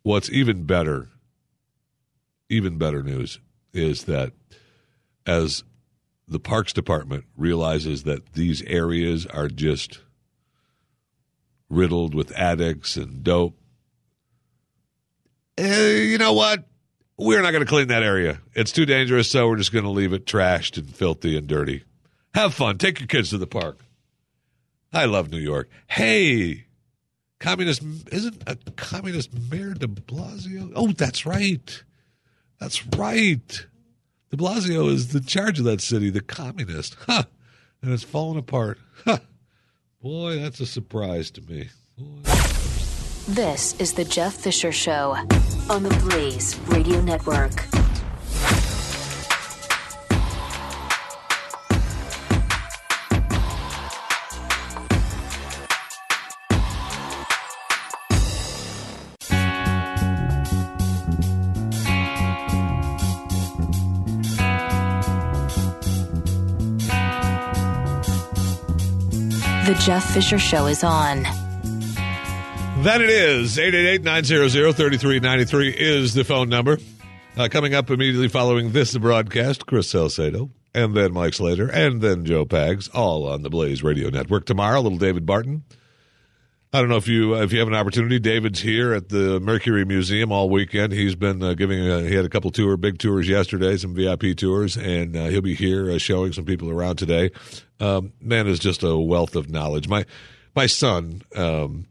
what's 0.03 0.29
even 0.29 0.63
better, 0.63 1.09
even 2.49 2.77
better 2.77 3.03
news 3.03 3.39
is 3.73 4.05
that 4.05 4.31
as 5.25 5.63
the 6.27 6.39
Parks 6.39 6.73
Department 6.73 7.25
realizes 7.35 8.03
that 8.03 8.33
these 8.33 8.61
areas 8.63 9.25
are 9.27 9.47
just 9.47 9.99
riddled 11.69 12.15
with 12.15 12.31
addicts 12.33 12.95
and 12.95 13.23
dope. 13.23 13.57
Eh, 15.57 16.01
you 16.03 16.17
know 16.17 16.33
what? 16.33 16.63
We're 17.17 17.41
not 17.41 17.51
going 17.51 17.63
to 17.63 17.69
clean 17.69 17.87
that 17.87 18.03
area. 18.03 18.41
It's 18.53 18.71
too 18.71 18.85
dangerous, 18.85 19.31
so 19.31 19.47
we're 19.47 19.55
just 19.55 19.71
going 19.71 19.85
to 19.85 19.91
leave 19.91 20.13
it 20.13 20.25
trashed 20.25 20.77
and 20.77 20.93
filthy 20.93 21.37
and 21.37 21.47
dirty. 21.47 21.83
Have 22.33 22.53
fun. 22.53 22.77
Take 22.77 22.99
your 22.99 23.07
kids 23.07 23.29
to 23.29 23.37
the 23.37 23.47
park. 23.47 23.79
I 24.91 25.05
love 25.05 25.31
New 25.31 25.39
York. 25.39 25.69
Hey, 25.87 26.64
communist 27.45 27.83
isn't 28.11 28.41
a 28.47 28.55
communist 28.75 29.29
mayor 29.51 29.75
de 29.75 29.85
Blasio? 29.87 30.71
Oh, 30.75 30.91
that's 30.91 31.27
right. 31.27 31.83
That's 32.59 32.85
right. 32.87 33.67
De 34.31 34.37
Blasio 34.37 34.91
is 34.91 35.09
the 35.09 35.21
charge 35.21 35.59
of 35.59 35.65
that 35.65 35.79
city, 35.79 36.09
the 36.09 36.21
communist. 36.21 36.95
Huh. 37.05 37.23
And 37.83 37.93
it's 37.93 38.03
falling 38.03 38.39
apart. 38.39 38.79
Huh. 39.05 39.19
Boy, 40.01 40.39
that's 40.39 40.59
a 40.59 40.65
surprise 40.65 41.29
to 41.31 41.41
me. 41.41 41.69
Boy. 41.97 42.31
This 43.27 43.75
is 43.79 43.93
the 43.93 44.05
Jeff 44.05 44.33
Fisher 44.33 44.71
Show 44.71 45.15
on 45.69 45.83
the 45.83 45.95
Blaze 46.03 46.57
Radio 46.67 46.99
Network. 47.01 47.74
Jeff 69.85 70.15
Fisher 70.15 70.39
Show 70.39 70.65
is 70.65 70.83
on. 70.83 71.21
That 72.81 73.01
it 73.01 73.09
is. 73.11 73.55
888-900-3393 73.57 75.75
is 75.77 76.15
the 76.15 76.23
phone 76.23 76.49
number. 76.49 76.79
Uh, 77.37 77.47
coming 77.51 77.75
up 77.75 77.91
immediately 77.91 78.27
following 78.27 78.71
this 78.71 78.97
broadcast, 78.97 79.67
Chris 79.67 79.87
Salcedo, 79.87 80.49
and 80.73 80.97
then 80.97 81.13
Mike 81.13 81.35
Slater, 81.35 81.69
and 81.69 82.01
then 82.01 82.25
Joe 82.25 82.45
Pags, 82.45 82.89
all 82.95 83.27
on 83.27 83.43
the 83.43 83.51
Blaze 83.51 83.83
Radio 83.83 84.09
Network. 84.09 84.47
Tomorrow, 84.47 84.81
little 84.81 84.97
David 84.97 85.27
Barton. 85.27 85.63
I 86.75 86.79
don't 86.79 86.89
know 86.89 86.97
if 86.97 87.07
you 87.07 87.35
if 87.35 87.53
you 87.53 87.59
have 87.59 87.69
an 87.69 87.73
opportunity. 87.73 88.19
David's 88.19 88.59
here 88.59 88.93
at 88.93 89.07
the 89.07 89.39
Mercury 89.39 89.85
Museum 89.85 90.33
all 90.33 90.49
weekend. 90.49 90.91
He's 90.91 91.15
been 91.15 91.41
uh, 91.41 91.53
giving. 91.53 91.79
A, 91.89 92.01
he 92.01 92.15
had 92.15 92.25
a 92.25 92.29
couple 92.29 92.51
tour, 92.51 92.75
big 92.75 92.97
tours 92.97 93.29
yesterday, 93.29 93.77
some 93.77 93.95
VIP 93.95 94.35
tours, 94.35 94.75
and 94.75 95.15
uh, 95.15 95.27
he'll 95.27 95.39
be 95.39 95.55
here 95.55 95.89
uh, 95.89 95.97
showing 95.97 96.33
some 96.33 96.43
people 96.43 96.69
around 96.69 96.97
today. 96.97 97.31
Um, 97.79 98.11
man 98.19 98.47
is 98.47 98.59
just 98.59 98.83
a 98.83 98.97
wealth 98.97 99.37
of 99.37 99.49
knowledge. 99.49 99.87
My 99.87 100.05
my 100.53 100.65
son, 100.65 101.21
um, 101.33 101.87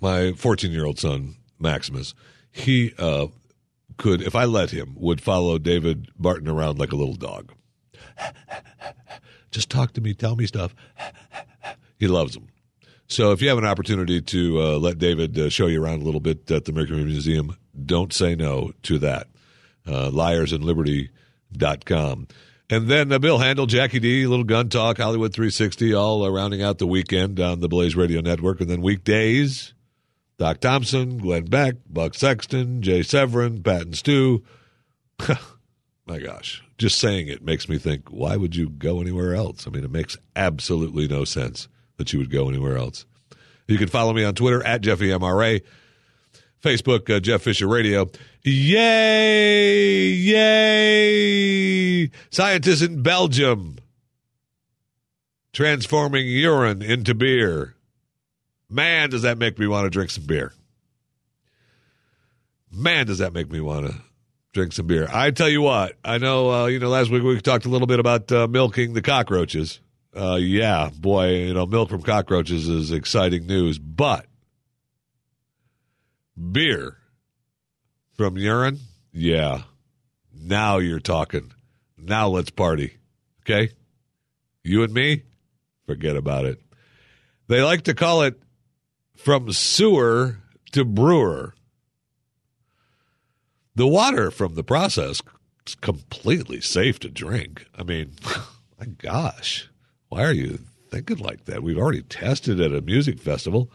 my 0.00 0.30
14 0.30 0.70
year 0.70 0.84
old 0.84 1.00
son 1.00 1.34
Maximus, 1.58 2.14
he 2.52 2.94
uh, 2.98 3.26
could, 3.96 4.22
if 4.22 4.36
I 4.36 4.44
let 4.44 4.70
him, 4.70 4.94
would 4.96 5.20
follow 5.20 5.58
David 5.58 6.06
Barton 6.16 6.46
around 6.46 6.78
like 6.78 6.92
a 6.92 6.96
little 6.96 7.16
dog. 7.16 7.52
Just 9.50 9.70
talk 9.70 9.92
to 9.94 10.00
me, 10.00 10.14
tell 10.14 10.36
me 10.36 10.46
stuff. 10.46 10.72
he 11.98 12.06
loves 12.06 12.34
them. 12.34 12.46
So 13.10 13.32
if 13.32 13.42
you 13.42 13.48
have 13.48 13.58
an 13.58 13.66
opportunity 13.66 14.22
to 14.22 14.62
uh, 14.62 14.78
let 14.78 14.98
David 14.98 15.36
uh, 15.36 15.48
show 15.48 15.66
you 15.66 15.82
around 15.82 16.00
a 16.00 16.04
little 16.04 16.20
bit 16.20 16.48
at 16.48 16.64
the 16.64 16.72
Mercury 16.72 17.04
Museum, 17.04 17.56
don't 17.84 18.12
say 18.12 18.36
no 18.36 18.70
to 18.84 19.00
that. 19.00 19.26
Uh, 19.84 20.12
liarsorliberty.com. 20.12 22.28
And 22.70 22.86
then 22.86 23.10
uh, 23.10 23.18
Bill 23.18 23.38
Handel, 23.38 23.66
Jackie 23.66 23.98
D, 23.98 24.28
Little 24.28 24.44
Gun 24.44 24.68
Talk, 24.68 24.98
Hollywood 24.98 25.34
360, 25.34 25.92
all 25.92 26.22
uh, 26.22 26.30
rounding 26.30 26.62
out 26.62 26.78
the 26.78 26.86
weekend 26.86 27.40
on 27.40 27.58
the 27.58 27.68
Blaze 27.68 27.96
Radio 27.96 28.20
Network. 28.20 28.60
And 28.60 28.70
then 28.70 28.80
weekdays, 28.80 29.74
Doc 30.38 30.60
Thompson, 30.60 31.18
Glenn 31.18 31.46
Beck, 31.46 31.74
Buck 31.88 32.14
Sexton, 32.14 32.80
Jay 32.80 33.02
Severin, 33.02 33.60
Pat 33.60 33.82
and 33.82 33.96
Stu. 33.96 34.44
My 36.06 36.20
gosh, 36.20 36.62
just 36.78 37.00
saying 37.00 37.26
it 37.26 37.42
makes 37.42 37.68
me 37.68 37.76
think, 37.76 38.08
why 38.10 38.36
would 38.36 38.54
you 38.54 38.68
go 38.68 39.00
anywhere 39.00 39.34
else? 39.34 39.66
I 39.66 39.70
mean, 39.70 39.82
it 39.82 39.90
makes 39.90 40.16
absolutely 40.36 41.08
no 41.08 41.24
sense 41.24 41.66
that 42.00 42.12
you 42.12 42.18
would 42.18 42.30
go 42.30 42.48
anywhere 42.48 42.76
else. 42.76 43.04
You 43.68 43.78
can 43.78 43.88
follow 43.88 44.12
me 44.12 44.24
on 44.24 44.34
Twitter 44.34 44.64
at 44.66 44.80
JeffyMRA, 44.80 45.62
Facebook, 46.62 47.14
uh, 47.14 47.20
Jeff 47.20 47.42
Fisher 47.42 47.68
Radio. 47.68 48.10
Yay! 48.42 50.08
Yay! 50.08 52.10
Scientists 52.30 52.82
in 52.82 53.02
Belgium 53.02 53.78
transforming 55.52 56.26
urine 56.26 56.82
into 56.82 57.14
beer. 57.14 57.74
Man, 58.68 59.10
does 59.10 59.22
that 59.22 59.38
make 59.38 59.58
me 59.58 59.66
want 59.66 59.84
to 59.84 59.90
drink 59.90 60.10
some 60.10 60.24
beer. 60.24 60.52
Man, 62.72 63.06
does 63.06 63.18
that 63.18 63.32
make 63.32 63.50
me 63.50 63.60
want 63.60 63.86
to 63.86 63.94
drink 64.52 64.72
some 64.72 64.86
beer. 64.86 65.08
I 65.12 65.30
tell 65.30 65.48
you 65.48 65.62
what, 65.62 65.96
I 66.04 66.18
know, 66.18 66.50
uh, 66.50 66.66
you 66.66 66.78
know, 66.78 66.88
last 66.88 67.10
week 67.10 67.22
we 67.22 67.40
talked 67.40 67.66
a 67.66 67.68
little 67.68 67.86
bit 67.86 68.00
about 68.00 68.30
uh, 68.32 68.48
milking 68.48 68.94
the 68.94 69.02
cockroaches. 69.02 69.80
Uh, 70.14 70.38
yeah, 70.40 70.90
boy, 70.98 71.28
you 71.28 71.54
know, 71.54 71.66
milk 71.66 71.88
from 71.88 72.02
cockroaches 72.02 72.68
is 72.68 72.90
exciting 72.90 73.46
news, 73.46 73.78
but 73.78 74.26
beer 76.52 76.96
from 78.14 78.36
urine, 78.36 78.78
yeah, 79.12 79.62
now 80.34 80.78
you're 80.78 81.00
talking. 81.00 81.52
Now 81.96 82.28
let's 82.28 82.50
party. 82.50 82.94
Okay? 83.42 83.72
You 84.64 84.82
and 84.82 84.92
me, 84.92 85.22
forget 85.86 86.16
about 86.16 86.44
it. 86.44 86.60
They 87.46 87.62
like 87.62 87.82
to 87.82 87.94
call 87.94 88.22
it 88.22 88.40
from 89.16 89.52
sewer 89.52 90.38
to 90.72 90.84
brewer. 90.84 91.54
The 93.74 93.86
water 93.86 94.30
from 94.30 94.54
the 94.54 94.64
process 94.64 95.22
is 95.66 95.74
completely 95.76 96.60
safe 96.60 96.98
to 97.00 97.08
drink. 97.08 97.66
I 97.76 97.84
mean, 97.84 98.12
my 98.78 98.86
gosh, 98.86 99.69
why 100.10 100.24
are 100.24 100.32
you 100.32 100.58
thinking 100.90 101.18
like 101.18 101.46
that? 101.46 101.62
We've 101.62 101.78
already 101.78 102.02
tested 102.02 102.60
at 102.60 102.74
a 102.74 102.82
music 102.82 103.18
festival. 103.18 103.70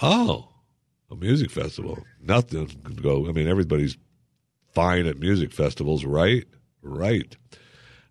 Oh, 0.00 0.48
a 1.10 1.14
music 1.14 1.50
festival. 1.50 2.04
Nothing 2.20 2.66
can 2.66 2.96
go. 2.96 3.28
I 3.28 3.32
mean, 3.32 3.46
everybody's 3.46 3.96
fine 4.72 5.06
at 5.06 5.18
music 5.18 5.52
festivals, 5.52 6.04
right? 6.04 6.44
Right. 6.82 7.36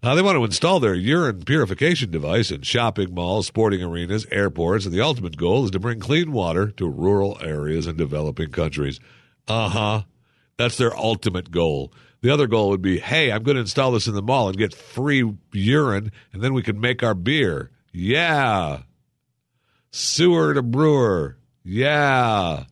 Now, 0.04 0.14
they 0.14 0.22
want 0.22 0.38
to 0.38 0.46
install 0.46 0.80
their 0.80 0.94
urine 0.94 1.44
purification 1.44 2.12
device 2.12 2.52
in 2.52 2.62
shopping 2.62 3.16
malls, 3.16 3.48
sporting 3.48 3.82
arenas, 3.82 4.28
airports, 4.32 4.86
and 4.86 4.94
the 4.94 5.02
ultimate 5.02 5.38
goal 5.38 5.66
is 5.66 5.72
to 5.72 5.80
bring 5.80 6.00
clean 6.00 6.32
water 6.32 6.70
to 6.72 6.88
rural 6.88 7.38
areas 7.42 7.88
and 7.88 7.98
developing 7.98 8.52
countries. 8.52 9.00
Uh 9.48 9.70
huh. 9.70 10.02
That's 10.58 10.78
their 10.78 10.96
ultimate 10.96 11.50
goal. 11.50 11.92
The 12.22 12.32
other 12.32 12.48
goal 12.48 12.70
would 12.70 12.82
be, 12.82 13.00
hey, 13.00 13.32
I'm 13.32 13.44
going 13.44 13.56
to 13.56 13.62
install 13.62 13.92
this 13.92 14.08
in 14.08 14.16
the 14.16 14.22
mall 14.22 14.50
and 14.50 14.58
get 14.58 14.74
free 14.74 15.24
urine, 15.54 16.12
and 16.34 16.42
then 16.42 16.54
we 16.54 16.64
can 16.64 16.80
make 16.80 17.04
our 17.04 17.14
beer. 17.14 17.72
Yeah. 17.94 18.82
Sewer 19.92 20.54
to 20.54 20.64
brewer. 20.64 21.38
Yeah. 21.64 22.66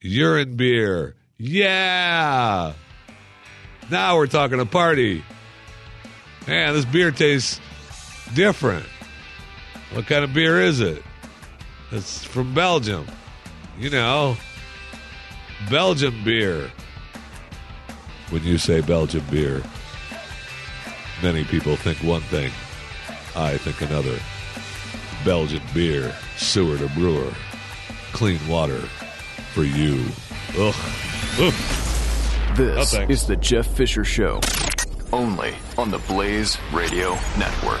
Urine 0.00 0.56
beer. 0.56 1.16
Yeah. 1.36 2.72
Now 3.90 4.16
we're 4.16 4.26
talking 4.26 4.60
a 4.60 4.66
party. 4.66 5.24
Man, 6.46 6.74
this 6.74 6.84
beer 6.84 7.10
tastes 7.10 7.60
different. 8.34 8.86
What 9.92 10.06
kind 10.06 10.24
of 10.24 10.34
beer 10.34 10.60
is 10.60 10.80
it? 10.80 11.02
It's 11.90 12.24
from 12.24 12.52
Belgium. 12.54 13.06
You 13.78 13.90
know, 13.90 14.36
Belgian 15.70 16.24
beer. 16.24 16.70
When 18.30 18.42
you 18.44 18.58
say 18.58 18.80
Belgian 18.80 19.24
beer, 19.30 19.62
many 21.22 21.44
people 21.44 21.76
think 21.76 21.98
one 21.98 22.20
thing. 22.22 22.52
I 23.34 23.56
think 23.58 23.80
another. 23.88 24.18
Belgian 25.24 25.62
beer, 25.74 26.14
sewer 26.36 26.76
to 26.78 26.88
brewer, 26.90 27.32
clean 28.12 28.38
water 28.48 28.80
for 29.54 29.64
you. 29.64 30.04
Ugh. 30.58 30.74
Ugh. 31.38 31.54
This 32.56 32.94
Oh, 32.94 33.06
is 33.08 33.26
the 33.26 33.36
Jeff 33.36 33.66
Fisher 33.66 34.04
Show, 34.04 34.40
only 35.12 35.54
on 35.76 35.90
the 35.90 35.98
Blaze 35.98 36.58
Radio 36.72 37.14
Network. 37.38 37.80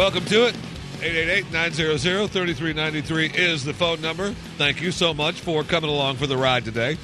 Welcome 0.00 0.24
to 0.24 0.46
it. 0.46 0.56
888-900-3393 1.00 3.34
is 3.34 3.64
the 3.64 3.74
phone 3.74 4.00
number. 4.00 4.30
Thank 4.56 4.80
you 4.80 4.92
so 4.92 5.12
much 5.12 5.42
for 5.42 5.62
coming 5.62 5.90
along 5.90 6.16
for 6.16 6.26
the 6.26 6.38
ride 6.38 6.64
today. 6.64 6.92
You 6.92 6.98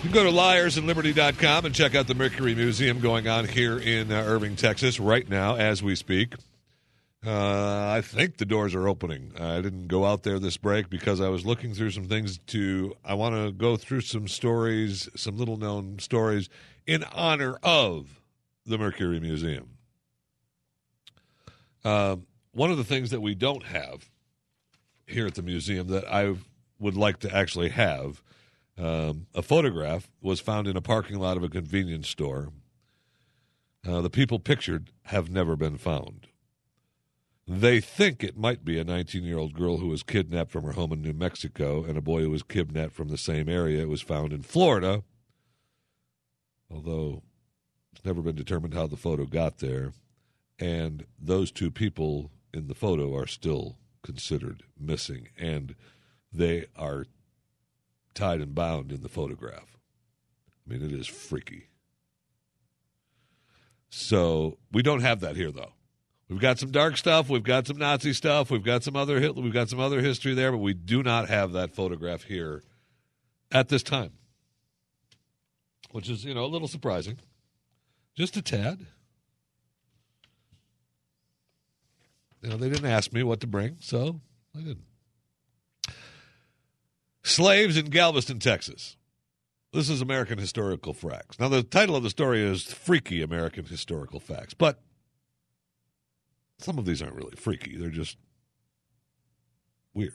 can 0.00 0.12
go 0.12 0.24
to 0.24 0.30
liarsorliberty.com 0.30 1.66
and 1.66 1.74
check 1.74 1.94
out 1.94 2.06
the 2.06 2.14
Mercury 2.14 2.54
Museum 2.54 3.00
going 3.00 3.28
on 3.28 3.46
here 3.46 3.78
in 3.78 4.10
uh, 4.10 4.14
Irving, 4.14 4.56
Texas, 4.56 4.98
right 4.98 5.28
now 5.28 5.56
as 5.56 5.82
we 5.82 5.94
speak. 5.94 6.32
Uh, 7.22 7.90
I 7.90 8.00
think 8.02 8.38
the 8.38 8.46
doors 8.46 8.74
are 8.74 8.88
opening. 8.88 9.34
I 9.38 9.60
didn't 9.60 9.88
go 9.88 10.06
out 10.06 10.22
there 10.22 10.38
this 10.38 10.56
break 10.56 10.88
because 10.88 11.20
I 11.20 11.28
was 11.28 11.44
looking 11.44 11.74
through 11.74 11.90
some 11.90 12.06
things 12.06 12.38
to. 12.46 12.94
I 13.04 13.12
want 13.12 13.34
to 13.34 13.52
go 13.52 13.76
through 13.76 14.00
some 14.00 14.26
stories, 14.26 15.06
some 15.14 15.36
little 15.36 15.58
known 15.58 15.98
stories 15.98 16.48
in 16.86 17.04
honor 17.12 17.58
of 17.62 18.22
the 18.64 18.78
Mercury 18.78 19.20
Museum. 19.20 19.77
Uh, 21.88 22.16
one 22.52 22.70
of 22.70 22.76
the 22.76 22.84
things 22.84 23.08
that 23.08 23.22
we 23.22 23.34
don't 23.34 23.62
have 23.62 24.10
here 25.06 25.26
at 25.26 25.36
the 25.36 25.42
museum 25.42 25.88
that 25.88 26.06
I 26.06 26.34
would 26.78 26.98
like 26.98 27.18
to 27.20 27.34
actually 27.34 27.70
have 27.70 28.22
um, 28.76 29.26
a 29.34 29.40
photograph 29.40 30.10
was 30.20 30.38
found 30.38 30.68
in 30.68 30.76
a 30.76 30.82
parking 30.82 31.18
lot 31.18 31.38
of 31.38 31.42
a 31.42 31.48
convenience 31.48 32.06
store. 32.06 32.50
Uh, 33.88 34.02
the 34.02 34.10
people 34.10 34.38
pictured 34.38 34.90
have 35.04 35.30
never 35.30 35.56
been 35.56 35.78
found. 35.78 36.26
They 37.46 37.80
think 37.80 38.22
it 38.22 38.36
might 38.36 38.66
be 38.66 38.78
a 38.78 38.84
19 38.84 39.24
year 39.24 39.38
old 39.38 39.54
girl 39.54 39.78
who 39.78 39.88
was 39.88 40.02
kidnapped 40.02 40.50
from 40.50 40.64
her 40.64 40.72
home 40.72 40.92
in 40.92 41.00
New 41.00 41.14
Mexico 41.14 41.84
and 41.84 41.96
a 41.96 42.02
boy 42.02 42.20
who 42.20 42.30
was 42.30 42.42
kidnapped 42.42 42.92
from 42.92 43.08
the 43.08 43.16
same 43.16 43.48
area. 43.48 43.80
It 43.80 43.88
was 43.88 44.02
found 44.02 44.34
in 44.34 44.42
Florida, 44.42 45.04
although 46.70 47.22
it's 47.94 48.04
never 48.04 48.20
been 48.20 48.36
determined 48.36 48.74
how 48.74 48.86
the 48.86 48.98
photo 48.98 49.24
got 49.24 49.60
there. 49.60 49.94
And 50.58 51.06
those 51.18 51.50
two 51.52 51.70
people 51.70 52.30
in 52.52 52.66
the 52.66 52.74
photo 52.74 53.14
are 53.16 53.26
still 53.26 53.76
considered 54.02 54.64
missing, 54.78 55.28
and 55.38 55.74
they 56.32 56.66
are 56.76 57.06
tied 58.14 58.40
and 58.40 58.54
bound 58.54 58.90
in 58.90 59.02
the 59.02 59.08
photograph. 59.08 59.76
I 60.66 60.72
mean, 60.72 60.82
it 60.82 60.92
is 60.92 61.06
freaky. 61.06 61.68
So 63.90 64.58
we 64.72 64.82
don't 64.82 65.00
have 65.00 65.20
that 65.20 65.36
here, 65.36 65.50
though. 65.50 65.72
We've 66.28 66.40
got 66.40 66.58
some 66.58 66.70
dark 66.70 66.98
stuff. 66.98 67.30
We've 67.30 67.42
got 67.42 67.66
some 67.66 67.78
Nazi 67.78 68.12
stuff. 68.12 68.50
We've 68.50 68.64
got 68.64 68.84
some 68.84 68.96
other 68.96 69.18
Hitler. 69.18 69.42
We've 69.42 69.52
got 69.52 69.70
some 69.70 69.80
other 69.80 70.02
history 70.02 70.34
there, 70.34 70.52
but 70.52 70.58
we 70.58 70.74
do 70.74 71.02
not 71.02 71.28
have 71.28 71.52
that 71.52 71.74
photograph 71.74 72.24
here 72.24 72.62
at 73.50 73.68
this 73.68 73.82
time, 73.82 74.12
which 75.90 76.10
is 76.10 76.24
you 76.24 76.34
know 76.34 76.44
a 76.44 76.46
little 76.46 76.68
surprising, 76.68 77.16
just 78.14 78.36
a 78.36 78.42
tad. 78.42 78.86
You 82.42 82.50
know, 82.50 82.56
they 82.56 82.68
didn't 82.68 82.90
ask 82.90 83.12
me 83.12 83.22
what 83.22 83.40
to 83.40 83.46
bring, 83.46 83.76
so 83.80 84.20
I 84.56 84.60
didn't. 84.60 84.84
Slaves 87.22 87.76
in 87.76 87.86
Galveston, 87.86 88.38
Texas. 88.38 88.96
This 89.72 89.90
is 89.90 90.00
American 90.00 90.38
Historical 90.38 90.94
Facts. 90.94 91.38
Now, 91.38 91.48
the 91.48 91.62
title 91.62 91.94
of 91.94 92.02
the 92.02 92.10
story 92.10 92.42
is 92.42 92.62
Freaky 92.62 93.22
American 93.22 93.66
Historical 93.66 94.20
Facts, 94.20 94.54
but 94.54 94.80
some 96.58 96.78
of 96.78 96.86
these 96.86 97.02
aren't 97.02 97.16
really 97.16 97.36
freaky. 97.36 97.76
They're 97.76 97.90
just 97.90 98.16
weird. 99.92 100.14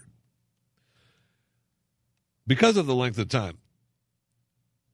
Because 2.47 2.77
of 2.77 2.87
the 2.87 2.95
length 2.95 3.19
of 3.19 3.29
time 3.29 3.57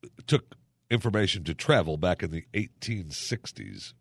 it 0.03 0.27
took 0.27 0.55
information 0.89 1.43
to 1.45 1.53
travel 1.53 1.97
back 1.97 2.23
in 2.23 2.31
the 2.31 2.45
1860s, 2.53 3.93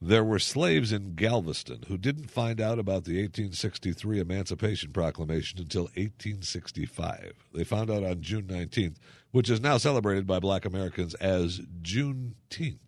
there 0.00 0.24
were 0.24 0.38
slaves 0.38 0.92
in 0.92 1.14
Galveston 1.14 1.84
who 1.88 1.98
didn't 1.98 2.30
find 2.30 2.60
out 2.60 2.78
about 2.78 3.04
the 3.04 3.20
1863 3.20 4.20
Emancipation 4.20 4.92
Proclamation 4.92 5.60
until 5.60 5.84
1865. 5.84 7.34
They 7.52 7.64
found 7.64 7.90
out 7.90 8.02
on 8.02 8.22
June 8.22 8.44
19th, 8.44 8.96
which 9.30 9.50
is 9.50 9.60
now 9.60 9.76
celebrated 9.76 10.26
by 10.26 10.40
black 10.40 10.64
Americans 10.64 11.14
as 11.14 11.60
Juneteenth, 11.82 12.78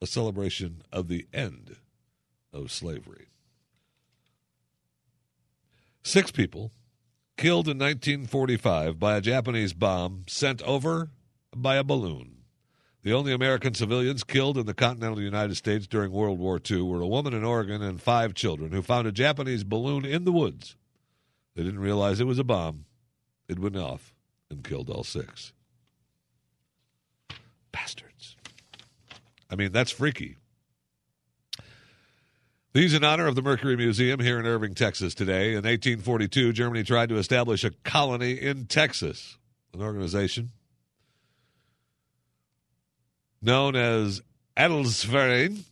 a 0.00 0.06
celebration 0.06 0.82
of 0.90 1.08
the 1.08 1.26
end 1.34 1.76
of 2.52 2.72
slavery. 2.72 3.28
Six 6.02 6.30
people 6.30 6.72
killed 7.36 7.68
in 7.68 7.78
1945 7.78 8.98
by 8.98 9.16
a 9.16 9.20
Japanese 9.20 9.74
bomb 9.74 10.24
sent 10.28 10.62
over 10.62 11.10
by 11.54 11.76
a 11.76 11.84
balloon. 11.84 12.43
The 13.04 13.12
only 13.12 13.34
American 13.34 13.74
civilians 13.74 14.24
killed 14.24 14.56
in 14.56 14.64
the 14.64 14.72
continental 14.72 15.20
United 15.20 15.56
States 15.56 15.86
during 15.86 16.10
World 16.10 16.38
War 16.38 16.58
II 16.58 16.80
were 16.80 17.02
a 17.02 17.06
woman 17.06 17.34
in 17.34 17.44
Oregon 17.44 17.82
and 17.82 18.00
five 18.00 18.32
children 18.32 18.72
who 18.72 18.80
found 18.80 19.06
a 19.06 19.12
Japanese 19.12 19.62
balloon 19.62 20.06
in 20.06 20.24
the 20.24 20.32
woods. 20.32 20.74
They 21.54 21.62
didn't 21.62 21.80
realize 21.80 22.18
it 22.18 22.26
was 22.26 22.38
a 22.38 22.44
bomb. 22.44 22.86
It 23.46 23.58
went 23.58 23.76
off 23.76 24.14
and 24.50 24.64
killed 24.64 24.88
all 24.88 25.04
six. 25.04 25.52
Bastards. 27.72 28.36
I 29.50 29.56
mean, 29.56 29.70
that's 29.70 29.90
freaky. 29.90 30.38
These 32.72 32.94
in 32.94 33.04
honor 33.04 33.26
of 33.26 33.34
the 33.34 33.42
Mercury 33.42 33.76
Museum 33.76 34.18
here 34.18 34.40
in 34.40 34.46
Irving, 34.46 34.74
Texas 34.74 35.14
today. 35.14 35.50
In 35.50 35.64
1842, 35.64 36.54
Germany 36.54 36.82
tried 36.82 37.10
to 37.10 37.18
establish 37.18 37.64
a 37.64 37.70
colony 37.70 38.32
in 38.32 38.64
Texas, 38.64 39.36
an 39.74 39.82
organization 39.82 40.52
known 43.44 43.76
as 43.76 44.22
Adelsverein, 44.56 45.64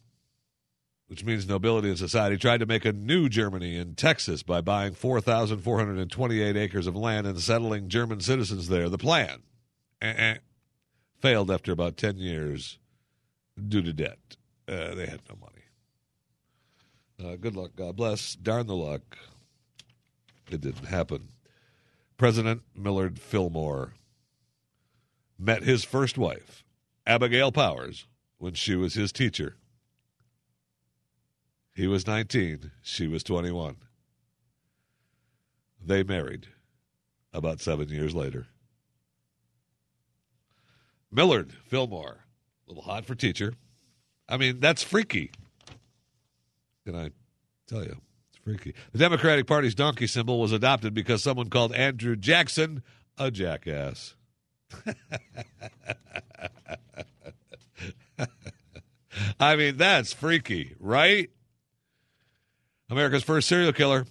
which 1.09 1.25
means 1.25 1.47
nobility 1.47 1.91
in 1.91 1.97
society, 1.97 2.37
tried 2.37 2.61
to 2.61 2.67
make 2.67 2.85
a 2.85 2.93
new 2.93 3.29
Germany 3.29 3.77
in 3.77 3.95
Texas 3.95 4.43
by 4.43 4.61
buying 4.61 4.95
4,428 4.95 6.57
acres 6.57 6.87
of 6.87 6.97
land 6.97 7.27
and 7.27 7.41
settling 7.41 7.89
German 7.89 8.21
citizens 8.21 8.69
there. 8.69 8.89
The 8.89 8.99
plan 8.99 9.43
eh-eh, 10.01 10.39
failed 11.21 11.51
after 11.51 11.73
about 11.73 11.97
10 11.97 12.17
years 12.19 12.79
due 13.69 13.83
to 13.83 13.93
debt. 13.93 14.37
Uh, 14.69 14.95
they 14.95 15.07
had 15.07 15.21
no 15.29 15.37
money. 15.41 15.53
Uh, 17.23 17.37
good 17.37 17.55
luck, 17.55 17.71
God 17.77 17.97
bless. 17.97 18.35
Darn 18.35 18.67
the 18.67 18.75
luck. 18.75 19.17
It 20.51 20.61
didn't 20.61 20.87
happen. 20.87 21.29
President 22.17 22.63
Millard 22.75 23.19
Fillmore 23.19 23.95
met 25.39 25.63
his 25.63 25.85
first 25.85 26.19
wife, 26.19 26.65
Abigail 27.07 27.53
Powers 27.53 28.07
when 28.39 28.55
she 28.55 28.75
was 28.75 28.95
his 28.95 29.13
teacher. 29.13 29.57
He 31.75 31.87
was 31.87 32.07
19, 32.07 32.71
she 32.83 33.07
was 33.07 33.23
21. 33.23 33.77
They 35.85 36.03
married 36.03 36.49
about 37.33 37.61
seven 37.61 37.89
years 37.89 38.15
later. 38.15 38.47
Millard 41.11 41.53
Fillmore, 41.67 42.25
a 42.67 42.71
little 42.71 42.85
hot 42.85 43.05
for 43.05 43.15
teacher. 43.15 43.55
I 44.29 44.37
mean, 44.37 44.61
that's 44.61 44.83
freaky. 44.83 45.31
Can 46.87 46.95
I 46.95 47.11
tell 47.67 47.83
you? 47.83 48.01
It's 48.31 48.39
freaky. 48.43 48.75
The 48.93 48.99
Democratic 48.99 49.47
Party's 49.47 49.75
donkey 49.75 50.07
symbol 50.07 50.41
was 50.41 50.53
adopted 50.53 50.95
because 50.95 51.23
someone 51.23 51.51
called 51.51 51.75
Andrew 51.75 52.17
Jackson 52.17 52.83
a 53.19 53.31
jackass. 53.31 54.15
I 59.41 59.57
mean, 59.57 59.77
that's 59.77 60.13
freaky, 60.13 60.75
right? 60.79 61.31
America's 62.89 63.25
first 63.25 63.49
serial 63.49 63.73
killer, 63.73 64.07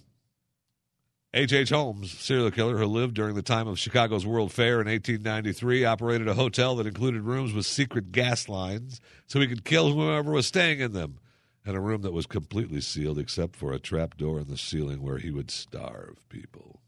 H.H. 1.34 1.52
H. 1.54 1.70
Holmes, 1.70 2.10
serial 2.10 2.50
killer 2.50 2.76
who 2.76 2.84
lived 2.84 3.14
during 3.14 3.34
the 3.34 3.40
time 3.42 3.66
of 3.66 3.78
Chicago's 3.78 4.26
World 4.26 4.52
Fair 4.52 4.82
in 4.82 4.86
1893, 4.88 5.86
operated 5.86 6.28
a 6.28 6.34
hotel 6.34 6.76
that 6.76 6.86
included 6.86 7.22
rooms 7.22 7.54
with 7.54 7.64
secret 7.64 8.12
gas 8.12 8.50
lines 8.50 9.00
so 9.26 9.40
he 9.40 9.46
could 9.46 9.64
kill 9.64 9.92
whoever 9.92 10.32
was 10.32 10.46
staying 10.46 10.80
in 10.80 10.92
them, 10.92 11.18
and 11.64 11.74
a 11.74 11.80
room 11.80 12.02
that 12.02 12.12
was 12.12 12.26
completely 12.26 12.82
sealed 12.82 13.18
except 13.18 13.56
for 13.56 13.72
a 13.72 13.78
trap 13.78 14.18
door 14.18 14.38
in 14.40 14.48
the 14.48 14.58
ceiling 14.58 15.00
where 15.00 15.16
he 15.16 15.30
would 15.30 15.50
starve 15.50 16.28
people. 16.28 16.81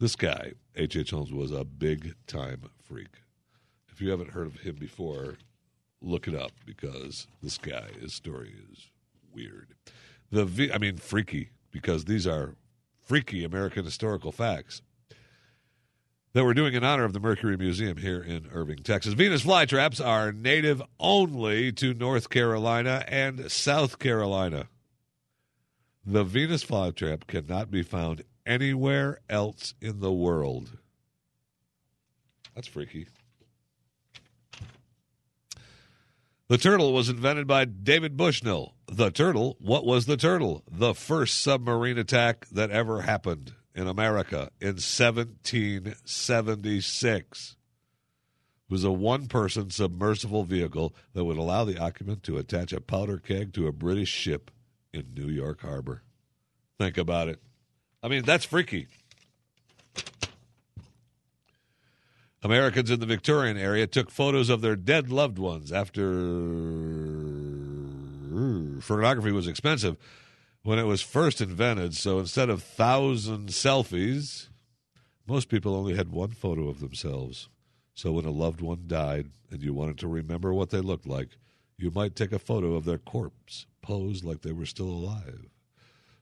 This 0.00 0.16
guy, 0.16 0.52
H.H. 0.74 0.96
H. 0.96 1.10
Holmes, 1.10 1.32
was 1.32 1.52
a 1.52 1.64
big 1.64 2.14
time 2.26 2.62
freak. 2.82 3.20
If 3.88 4.00
you 4.00 4.10
haven't 4.10 4.30
heard 4.32 4.46
of 4.46 4.56
him 4.60 4.74
before, 4.74 5.36
look 6.02 6.26
it 6.26 6.34
up 6.34 6.52
because 6.66 7.28
this 7.42 7.58
guy, 7.58 7.88
his 8.00 8.12
story 8.12 8.54
is 8.72 8.90
weird. 9.32 9.74
The 10.30 10.44
v, 10.44 10.72
I 10.72 10.78
mean, 10.78 10.96
freaky 10.96 11.50
because 11.70 12.04
these 12.06 12.26
are 12.26 12.54
freaky 13.02 13.44
American 13.44 13.84
historical 13.84 14.32
facts. 14.32 14.82
that 16.32 16.44
we're 16.44 16.54
doing 16.54 16.74
in 16.74 16.82
honor 16.82 17.04
of 17.04 17.12
the 17.12 17.20
Mercury 17.20 17.56
Museum 17.56 17.98
here 17.98 18.20
in 18.20 18.48
Irving, 18.52 18.78
Texas. 18.78 19.14
Venus 19.14 19.44
flytraps 19.44 20.04
are 20.04 20.32
native 20.32 20.82
only 20.98 21.70
to 21.70 21.94
North 21.94 22.28
Carolina 22.28 23.04
and 23.06 23.50
South 23.50 24.00
Carolina. 24.00 24.66
The 26.04 26.24
Venus 26.24 26.64
flytrap 26.64 27.28
cannot 27.28 27.70
be 27.70 27.82
found 27.82 28.24
anywhere 28.46 29.18
else 29.28 29.74
in 29.80 29.98
the 30.00 30.12
world. 30.12 30.78
That's 32.54 32.68
freaky. 32.68 33.08
The 36.48 36.58
turtle 36.58 36.92
was 36.92 37.08
invented 37.08 37.46
by 37.46 37.64
David 37.64 38.18
Bushnell. 38.18 38.74
The 38.86 39.10
turtle, 39.10 39.56
what 39.60 39.86
was 39.86 40.06
the 40.06 40.18
turtle? 40.18 40.62
The 40.70 40.94
first 40.94 41.40
submarine 41.40 41.98
attack 41.98 42.46
that 42.52 42.70
ever 42.70 43.00
happened 43.00 43.54
in 43.74 43.88
America 43.88 44.50
in 44.60 44.76
1776. 44.76 47.56
It 48.68 48.72
was 48.72 48.84
a 48.84 48.92
one 48.92 49.26
person 49.26 49.70
submersible 49.70 50.44
vehicle 50.44 50.94
that 51.14 51.24
would 51.24 51.38
allow 51.38 51.64
the 51.64 51.78
occupant 51.78 52.22
to 52.24 52.36
attach 52.36 52.72
a 52.72 52.80
powder 52.80 53.18
keg 53.18 53.54
to 53.54 53.66
a 53.66 53.72
British 53.72 54.10
ship 54.10 54.50
in 54.92 55.14
New 55.14 55.28
York 55.28 55.62
Harbor. 55.62 56.02
Think 56.78 56.98
about 56.98 57.28
it. 57.28 57.40
I 58.04 58.08
mean, 58.08 58.22
that's 58.22 58.44
freaky. 58.44 58.86
Americans 62.42 62.90
in 62.90 63.00
the 63.00 63.06
Victorian 63.06 63.56
area 63.56 63.86
took 63.86 64.10
photos 64.10 64.50
of 64.50 64.60
their 64.60 64.76
dead 64.76 65.10
loved 65.10 65.38
ones 65.38 65.72
after 65.72 66.02
photography 68.82 69.32
was 69.32 69.48
expensive 69.48 69.96
when 70.62 70.78
it 70.78 70.82
was 70.82 71.00
first 71.00 71.40
invented. 71.40 71.94
So 71.94 72.18
instead 72.18 72.50
of 72.50 72.62
thousand 72.62 73.48
selfies, 73.48 74.48
most 75.26 75.48
people 75.48 75.74
only 75.74 75.96
had 75.96 76.12
one 76.12 76.32
photo 76.32 76.68
of 76.68 76.80
themselves. 76.80 77.48
So 77.94 78.12
when 78.12 78.26
a 78.26 78.30
loved 78.30 78.60
one 78.60 78.84
died 78.86 79.30
and 79.50 79.62
you 79.62 79.72
wanted 79.72 79.96
to 80.00 80.08
remember 80.08 80.52
what 80.52 80.68
they 80.68 80.80
looked 80.80 81.06
like, 81.06 81.38
you 81.78 81.90
might 81.90 82.14
take 82.14 82.32
a 82.32 82.38
photo 82.38 82.74
of 82.74 82.84
their 82.84 82.98
corpse, 82.98 83.64
posed 83.80 84.24
like 84.24 84.42
they 84.42 84.52
were 84.52 84.66
still 84.66 84.90
alive. 84.90 85.53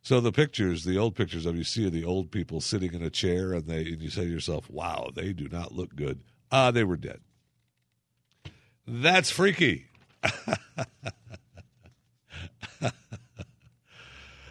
So 0.02 0.20
the 0.20 0.32
pictures, 0.32 0.82
the 0.82 0.98
old 0.98 1.14
pictures 1.14 1.46
of 1.46 1.56
you 1.56 1.62
see 1.62 1.88
the 1.88 2.04
old 2.04 2.32
people 2.32 2.60
sitting 2.60 2.92
in 2.92 3.02
a 3.02 3.10
chair, 3.10 3.52
and 3.52 3.66
they 3.66 3.84
and 3.86 4.02
you 4.02 4.10
say 4.10 4.24
to 4.24 4.30
yourself, 4.30 4.68
"Wow, 4.68 5.10
they 5.14 5.32
do 5.32 5.48
not 5.48 5.72
look 5.72 5.94
good." 5.94 6.20
Ah, 6.50 6.72
they 6.72 6.82
were 6.82 6.96
dead. 6.96 7.20
That's 8.86 9.30
freaky. 9.30 9.86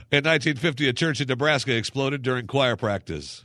in 0.10 0.23
1950, 0.23 0.88
a 0.88 0.94
church 0.94 1.19
in 1.19 1.28
Nebraska 1.28 1.76
exploded 1.76 2.22
during 2.22 2.48
choir 2.48 2.78
practice. 2.78 3.44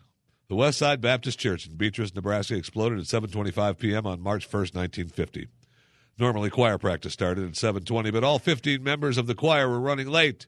The 0.49 0.55
West 0.55 0.79
Side 0.79 1.01
Baptist 1.01 1.41
Church 1.41 1.67
in 1.67 1.75
Beatrice, 1.75 2.15
Nebraska 2.15 2.55
exploded 2.55 3.01
at 3.01 3.07
7:25 3.07 3.79
p.m. 3.79 4.07
on 4.07 4.21
March 4.21 4.47
1st, 4.49 4.75
1950. 4.77 5.49
Normally 6.19 6.51
choir 6.51 6.79
practice 6.79 7.13
started 7.13 7.49
at 7.49 7.55
7:20, 7.55 8.13
but 8.13 8.23
all 8.23 8.39
15 8.39 8.81
members 8.81 9.19
of 9.19 9.27
the 9.27 9.35
choir 9.35 9.69
were 9.69 9.81
running 9.81 10.07
late 10.07 10.47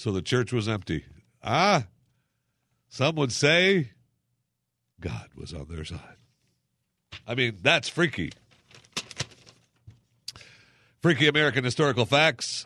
so 0.00 0.10
the 0.10 0.22
church 0.22 0.50
was 0.50 0.66
empty. 0.66 1.04
Ah, 1.44 1.84
some 2.88 3.16
would 3.16 3.32
say 3.32 3.90
God 4.98 5.28
was 5.36 5.52
on 5.52 5.66
their 5.68 5.84
side. 5.84 6.16
I 7.26 7.34
mean, 7.34 7.58
that's 7.60 7.86
freaky. 7.86 8.32
Freaky 11.02 11.28
American 11.28 11.64
historical 11.64 12.06
facts. 12.06 12.64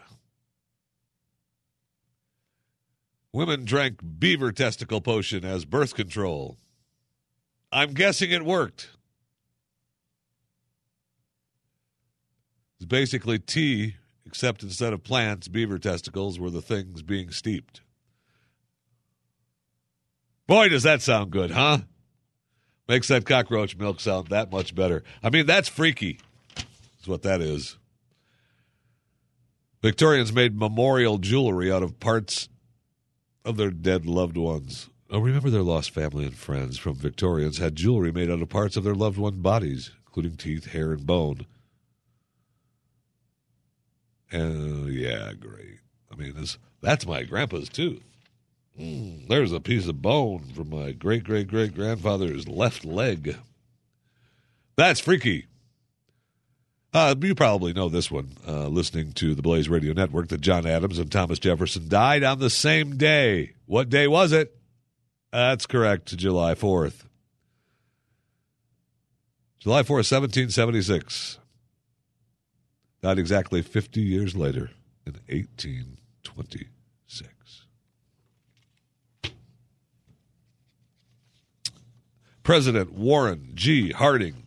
Women 3.32 3.64
drank 3.64 3.98
beaver 4.20 4.52
testicle 4.52 5.00
potion 5.00 5.44
as 5.44 5.64
birth 5.64 5.96
control. 5.96 6.56
I'm 7.72 7.94
guessing 7.94 8.30
it 8.30 8.44
worked. 8.44 8.90
It's 12.76 12.86
basically 12.86 13.40
tea 13.40 13.96
except 14.26 14.62
instead 14.62 14.92
of 14.92 15.04
plants, 15.04 15.48
beaver 15.48 15.78
testicles 15.78 16.38
were 16.38 16.50
the 16.50 16.62
things 16.62 17.02
being 17.02 17.30
steeped. 17.30 17.80
Boy, 20.46 20.68
does 20.68 20.82
that 20.82 21.02
sound 21.02 21.30
good, 21.30 21.52
huh? 21.52 21.78
Makes 22.86 23.08
that 23.08 23.24
cockroach 23.24 23.76
milk 23.76 24.00
sound 24.00 24.28
that 24.28 24.52
much 24.52 24.74
better. 24.74 25.02
I 25.22 25.30
mean, 25.30 25.46
that's 25.46 25.68
freaky, 25.68 26.20
is 27.00 27.08
what 27.08 27.22
that 27.22 27.40
is. 27.40 27.78
Victorians 29.80 30.32
made 30.32 30.58
memorial 30.58 31.18
jewelry 31.18 31.72
out 31.72 31.82
of 31.82 32.00
parts 32.00 32.48
of 33.44 33.56
their 33.56 33.70
dead 33.70 34.06
loved 34.06 34.36
ones. 34.36 34.90
Oh, 35.10 35.18
remember 35.18 35.50
their 35.50 35.62
lost 35.62 35.90
family 35.90 36.24
and 36.24 36.34
friends 36.34 36.78
from 36.78 36.94
Victorians 36.94 37.58
had 37.58 37.76
jewelry 37.76 38.10
made 38.10 38.30
out 38.30 38.40
of 38.40 38.48
parts 38.48 38.76
of 38.76 38.84
their 38.84 38.94
loved 38.94 39.18
ones' 39.18 39.36
bodies, 39.36 39.92
including 40.06 40.36
teeth, 40.36 40.72
hair, 40.72 40.92
and 40.92 41.06
bone. 41.06 41.46
And 44.34 44.92
yeah, 44.92 45.32
great. 45.32 45.78
I 46.12 46.16
mean, 46.16 46.34
this, 46.34 46.58
that's 46.80 47.06
my 47.06 47.22
grandpa's 47.22 47.68
tooth. 47.68 48.02
Mm, 48.78 49.28
there's 49.28 49.52
a 49.52 49.60
piece 49.60 49.86
of 49.86 50.02
bone 50.02 50.50
from 50.54 50.70
my 50.70 50.90
great 50.90 51.22
great 51.22 51.46
great 51.46 51.74
grandfather's 51.74 52.48
left 52.48 52.84
leg. 52.84 53.36
That's 54.76 54.98
freaky. 54.98 55.46
Uh, 56.92 57.14
you 57.20 57.34
probably 57.34 57.72
know 57.72 57.88
this 57.88 58.10
one, 58.10 58.36
uh, 58.46 58.66
listening 58.66 59.12
to 59.12 59.34
the 59.34 59.42
Blaze 59.42 59.68
Radio 59.68 59.92
Network, 59.92 60.28
that 60.28 60.40
John 60.40 60.66
Adams 60.66 60.98
and 60.98 61.10
Thomas 61.10 61.38
Jefferson 61.38 61.88
died 61.88 62.22
on 62.24 62.38
the 62.40 62.50
same 62.50 62.96
day. 62.96 63.52
What 63.66 63.88
day 63.88 64.06
was 64.06 64.32
it? 64.32 64.56
That's 65.32 65.66
correct, 65.66 66.16
July 66.16 66.54
4th. 66.54 67.04
July 69.58 69.82
4th, 69.82 70.10
1776. 70.10 71.38
Died 73.04 73.18
exactly 73.18 73.60
50 73.60 74.00
years 74.00 74.34
later 74.34 74.70
in 75.04 75.12
1826. 75.28 77.66
President 82.42 82.94
Warren 82.94 83.50
G. 83.52 83.90
Harding 83.90 84.44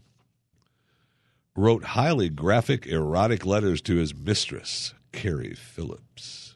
wrote 1.55 1.84
highly 1.84 2.29
graphic, 2.29 2.88
erotic 2.88 3.45
letters 3.45 3.79
to 3.81 3.97
his 3.97 4.15
mistress, 4.15 4.95
Carrie 5.11 5.53
Phillips. 5.53 6.55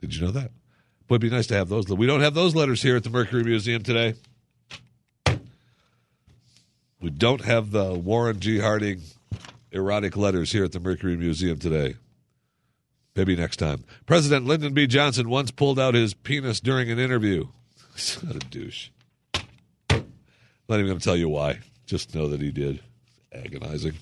Did 0.00 0.14
you 0.14 0.22
know 0.22 0.30
that? 0.30 0.50
It'd 1.10 1.20
be 1.20 1.28
nice 1.28 1.48
to 1.48 1.56
have 1.56 1.68
those. 1.68 1.88
We 1.88 2.06
don't 2.06 2.22
have 2.22 2.32
those 2.32 2.54
letters 2.54 2.80
here 2.80 2.96
at 2.96 3.04
the 3.04 3.10
Mercury 3.10 3.44
Museum 3.44 3.82
today. 3.82 4.14
We 7.02 7.10
don't 7.10 7.42
have 7.42 7.70
the 7.70 7.92
Warren 7.92 8.40
G. 8.40 8.60
Harding 8.60 9.02
erotic 9.72 10.16
letters 10.16 10.52
here 10.52 10.64
at 10.64 10.72
the 10.72 10.80
Mercury 10.80 11.16
Museum 11.16 11.58
today. 11.58 11.96
Maybe 13.14 13.36
next 13.36 13.56
time. 13.56 13.84
President 14.06 14.46
Lyndon 14.46 14.72
B. 14.72 14.86
Johnson 14.86 15.28
once 15.28 15.50
pulled 15.50 15.78
out 15.78 15.94
his 15.94 16.14
penis 16.14 16.60
during 16.60 16.90
an 16.90 16.98
interview. 16.98 17.48
Not 18.22 18.36
a 18.36 18.38
douche. 18.38 18.88
Not 19.34 20.78
even 20.78 20.86
going 20.86 20.98
to 20.98 21.04
tell 21.04 21.16
you 21.16 21.28
why. 21.28 21.58
Just 21.86 22.14
know 22.14 22.28
that 22.28 22.40
he 22.40 22.50
did. 22.50 22.80
Agonizing. 23.32 23.94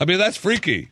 I 0.00 0.04
mean, 0.04 0.18
that's 0.18 0.36
freaky. 0.36 0.90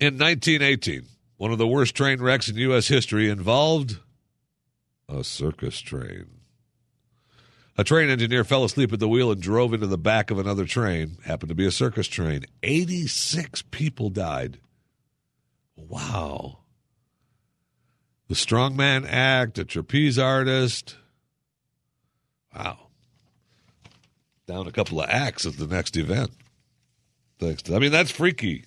In 0.00 0.14
1918, 0.18 1.04
one 1.36 1.52
of 1.52 1.58
the 1.58 1.66
worst 1.66 1.94
train 1.94 2.20
wrecks 2.22 2.48
in 2.48 2.56
U.S. 2.56 2.88
history 2.88 3.28
involved 3.28 3.98
a 5.08 5.24
circus 5.24 5.80
train. 5.80 6.26
A 7.80 7.82
train 7.82 8.10
engineer 8.10 8.44
fell 8.44 8.62
asleep 8.62 8.92
at 8.92 9.00
the 9.00 9.08
wheel 9.08 9.32
and 9.32 9.40
drove 9.40 9.72
into 9.72 9.86
the 9.86 9.96
back 9.96 10.30
of 10.30 10.38
another 10.38 10.66
train. 10.66 11.16
Happened 11.24 11.48
to 11.48 11.54
be 11.54 11.64
a 11.66 11.70
circus 11.70 12.06
train. 12.06 12.44
86 12.62 13.62
people 13.70 14.10
died. 14.10 14.60
Wow. 15.76 16.58
The 18.28 18.34
strongman 18.34 19.06
act, 19.08 19.58
a 19.58 19.64
trapeze 19.64 20.18
artist. 20.18 20.96
Wow. 22.54 22.88
Down 24.46 24.66
a 24.66 24.72
couple 24.72 25.00
of 25.00 25.08
acts 25.08 25.46
at 25.46 25.56
the 25.56 25.66
next 25.66 25.96
event. 25.96 26.32
Thanks. 27.38 27.62
To, 27.62 27.76
I 27.76 27.78
mean, 27.78 27.92
that's 27.92 28.10
freaky. 28.10 28.66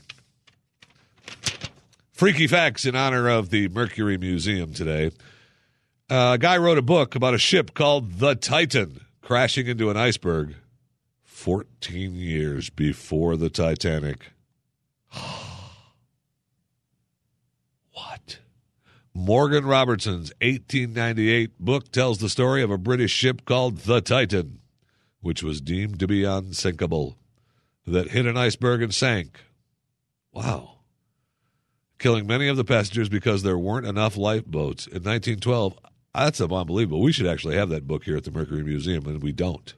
Freaky 2.13 2.47
facts 2.47 2.83
in 2.83 2.95
honor 2.95 3.29
of 3.29 3.51
the 3.51 3.67
Mercury 3.67 4.17
Museum 4.17 4.73
today. 4.73 5.11
Uh, 6.09 6.31
a 6.33 6.37
guy 6.39 6.57
wrote 6.57 6.79
a 6.79 6.81
book 6.83 7.13
about 7.13 7.35
a 7.35 7.39
ship 7.39 7.75
called 7.75 8.13
the 8.13 8.33
Titan 8.33 9.01
crashing 9.23 9.65
into 9.67 9.89
an 9.89 9.97
iceberg 9.97 10.55
14 11.23 12.13
years 12.13 12.69
before 12.69 13.35
the 13.35 13.49
Titanic. 13.49 14.33
what? 17.93 18.39
Morgan 19.15 19.65
Robertson's 19.65 20.31
1898 20.41 21.57
book 21.59 21.91
tells 21.91 22.19
the 22.19 22.29
story 22.29 22.61
of 22.61 22.69
a 22.69 22.77
British 22.77 23.11
ship 23.11 23.45
called 23.45 23.79
the 23.79 24.01
Titan, 24.01 24.59
which 25.21 25.41
was 25.41 25.61
deemed 25.61 25.99
to 25.99 26.07
be 26.07 26.23
unsinkable, 26.23 27.17
that 27.87 28.11
hit 28.11 28.27
an 28.27 28.37
iceberg 28.37 28.83
and 28.83 28.93
sank. 28.93 29.39
Wow 30.31 30.73
killing 32.03 32.27
many 32.27 32.49
of 32.49 32.57
the 32.57 32.65
passengers 32.65 33.07
because 33.07 33.43
there 33.43 33.57
weren't 33.57 33.87
enough 33.87 34.17
lifeboats. 34.17 34.87
In 34.87 35.03
1912, 35.03 35.79
That's 36.13 36.39
unbelievable. 36.39 37.01
We 37.01 37.11
should 37.11 37.27
actually 37.27 37.55
have 37.55 37.69
that 37.69 37.87
book 37.87 38.03
here 38.03 38.17
at 38.17 38.23
the 38.23 38.31
Mercury 38.31 38.63
Museum, 38.63 39.05
and 39.07 39.21
we 39.23 39.31
don't. 39.31 39.73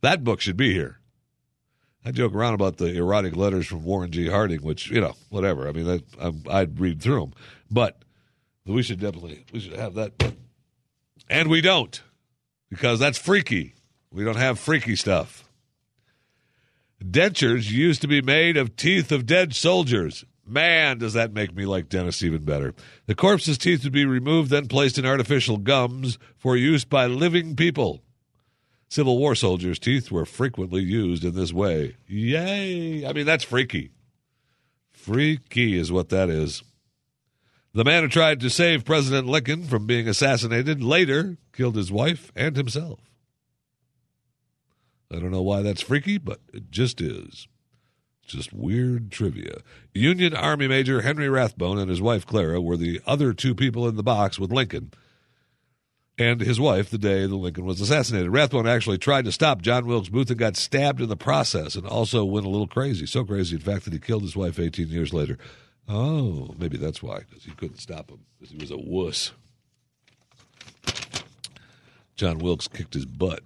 That 0.00 0.22
book 0.22 0.40
should 0.40 0.56
be 0.56 0.72
here. 0.72 0.98
I 2.04 2.12
joke 2.12 2.32
around 2.32 2.54
about 2.54 2.76
the 2.76 2.94
erotic 2.94 3.34
letters 3.34 3.66
from 3.66 3.84
Warren 3.84 4.12
G. 4.12 4.28
Harding, 4.28 4.62
which 4.62 4.88
you 4.90 5.00
know, 5.00 5.14
whatever. 5.30 5.68
I 5.68 5.72
mean, 5.72 6.02
I, 6.20 6.60
would 6.60 6.78
read 6.78 7.02
through 7.02 7.20
them, 7.20 7.32
but 7.70 8.02
we 8.64 8.82
should 8.82 9.00
definitely 9.00 9.44
we 9.52 9.60
should 9.60 9.74
have 9.74 9.94
that 9.94 10.34
and 11.28 11.48
we 11.48 11.60
don't 11.60 12.02
because 12.70 12.98
that's 12.98 13.18
freaky. 13.18 13.74
We 14.12 14.24
don't 14.24 14.36
have 14.36 14.58
freaky 14.58 14.96
stuff. 14.96 15.44
Dentures 17.02 17.70
used 17.70 18.00
to 18.02 18.08
be 18.08 18.22
made 18.22 18.56
of 18.56 18.76
teeth 18.76 19.12
of 19.12 19.26
dead 19.26 19.54
soldiers. 19.54 20.24
Man, 20.48 20.98
does 20.98 21.12
that 21.12 21.32
make 21.32 21.54
me 21.54 21.66
like 21.66 21.88
Dennis 21.88 22.22
even 22.22 22.44
better. 22.44 22.74
The 23.06 23.14
corpse's 23.14 23.58
teeth 23.58 23.84
would 23.84 23.92
be 23.92 24.06
removed, 24.06 24.50
then 24.50 24.66
placed 24.66 24.98
in 24.98 25.04
artificial 25.04 25.58
gums 25.58 26.18
for 26.36 26.56
use 26.56 26.84
by 26.84 27.06
living 27.06 27.54
people. 27.54 28.02
Civil 28.88 29.18
War 29.18 29.34
soldiers' 29.34 29.78
teeth 29.78 30.10
were 30.10 30.24
frequently 30.24 30.82
used 30.82 31.24
in 31.24 31.34
this 31.34 31.52
way. 31.52 31.96
Yay! 32.06 33.06
I 33.06 33.12
mean, 33.12 33.26
that's 33.26 33.44
freaky. 33.44 33.92
Freaky 34.90 35.78
is 35.78 35.92
what 35.92 36.08
that 36.08 36.30
is. 36.30 36.62
The 37.74 37.84
man 37.84 38.02
who 38.02 38.08
tried 38.08 38.40
to 38.40 38.50
save 38.50 38.84
President 38.86 39.26
Lincoln 39.26 39.64
from 39.64 39.86
being 39.86 40.08
assassinated 40.08 40.82
later 40.82 41.36
killed 41.52 41.76
his 41.76 41.92
wife 41.92 42.32
and 42.34 42.56
himself. 42.56 43.00
I 45.12 45.16
don't 45.16 45.30
know 45.30 45.42
why 45.42 45.62
that's 45.62 45.82
freaky, 45.82 46.18
but 46.18 46.40
it 46.52 46.70
just 46.70 47.00
is. 47.00 47.46
Just 48.28 48.52
weird 48.52 49.10
trivia. 49.10 49.58
Union 49.94 50.34
Army 50.34 50.68
Major 50.68 51.02
Henry 51.02 51.28
Rathbone 51.28 51.78
and 51.78 51.90
his 51.90 52.00
wife 52.00 52.26
Clara 52.26 52.60
were 52.60 52.76
the 52.76 53.00
other 53.06 53.32
two 53.32 53.54
people 53.54 53.88
in 53.88 53.96
the 53.96 54.02
box 54.02 54.38
with 54.38 54.52
Lincoln 54.52 54.92
and 56.18 56.40
his 56.40 56.58
wife 56.58 56.90
the 56.90 56.98
day 56.98 57.26
the 57.26 57.36
Lincoln 57.36 57.64
was 57.64 57.80
assassinated. 57.80 58.30
Rathbone 58.30 58.66
actually 58.66 58.98
tried 58.98 59.24
to 59.26 59.32
stop 59.32 59.62
John 59.62 59.86
Wilkes 59.86 60.08
Booth 60.08 60.30
and 60.30 60.38
got 60.38 60.56
stabbed 60.56 61.00
in 61.00 61.08
the 61.08 61.16
process 61.16 61.76
and 61.76 61.86
also 61.86 62.24
went 62.24 62.44
a 62.44 62.48
little 62.48 62.66
crazy. 62.66 63.06
So 63.06 63.24
crazy, 63.24 63.56
in 63.56 63.62
fact, 63.62 63.84
that 63.84 63.92
he 63.92 64.00
killed 64.00 64.22
his 64.22 64.36
wife 64.36 64.58
18 64.58 64.88
years 64.88 65.14
later. 65.14 65.38
Oh, 65.88 66.54
maybe 66.58 66.76
that's 66.76 67.02
why, 67.02 67.20
because 67.20 67.44
he 67.44 67.52
couldn't 67.52 67.78
stop 67.78 68.10
him, 68.10 68.20
because 68.38 68.52
he 68.52 68.58
was 68.58 68.70
a 68.70 68.76
wuss. 68.76 69.32
John 72.16 72.38
Wilkes 72.38 72.68
kicked 72.68 72.94
his 72.94 73.06
butt. 73.06 73.40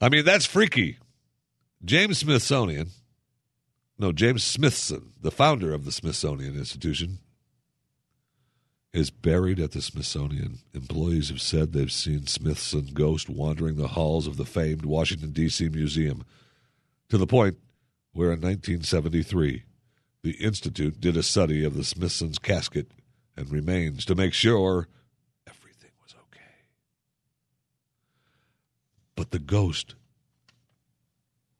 I 0.00 0.10
mean, 0.10 0.24
that's 0.24 0.44
freaky. 0.44 0.98
James 1.84 2.18
Smithsonian, 2.18 2.90
no, 3.98 4.12
James 4.12 4.44
Smithson, 4.44 5.12
the 5.20 5.30
founder 5.30 5.72
of 5.72 5.84
the 5.84 5.92
Smithsonian 5.92 6.56
Institution, 6.56 7.18
is 8.92 9.10
buried 9.10 9.58
at 9.58 9.72
the 9.72 9.82
Smithsonian. 9.82 10.58
Employees 10.74 11.28
have 11.28 11.40
said 11.40 11.72
they've 11.72 11.92
seen 11.92 12.26
Smithson 12.26 12.90
ghost 12.92 13.28
wandering 13.28 13.76
the 13.76 13.88
halls 13.88 14.26
of 14.26 14.36
the 14.36 14.44
famed 14.44 14.84
Washington, 14.84 15.32
D.C. 15.32 15.68
Museum, 15.68 16.24
to 17.08 17.18
the 17.18 17.26
point 17.26 17.58
where 18.12 18.28
in 18.28 18.40
1973 18.40 19.64
the 20.22 20.32
Institute 20.32 21.00
did 21.00 21.16
a 21.16 21.22
study 21.22 21.64
of 21.64 21.74
the 21.74 21.84
Smithson's 21.84 22.38
casket 22.38 22.90
and 23.36 23.50
remains 23.50 24.04
to 24.06 24.14
make 24.14 24.32
sure 24.32 24.88
everything 25.46 25.90
was 26.02 26.14
okay. 26.26 26.64
But 29.14 29.30
the 29.30 29.38
ghost 29.38 29.94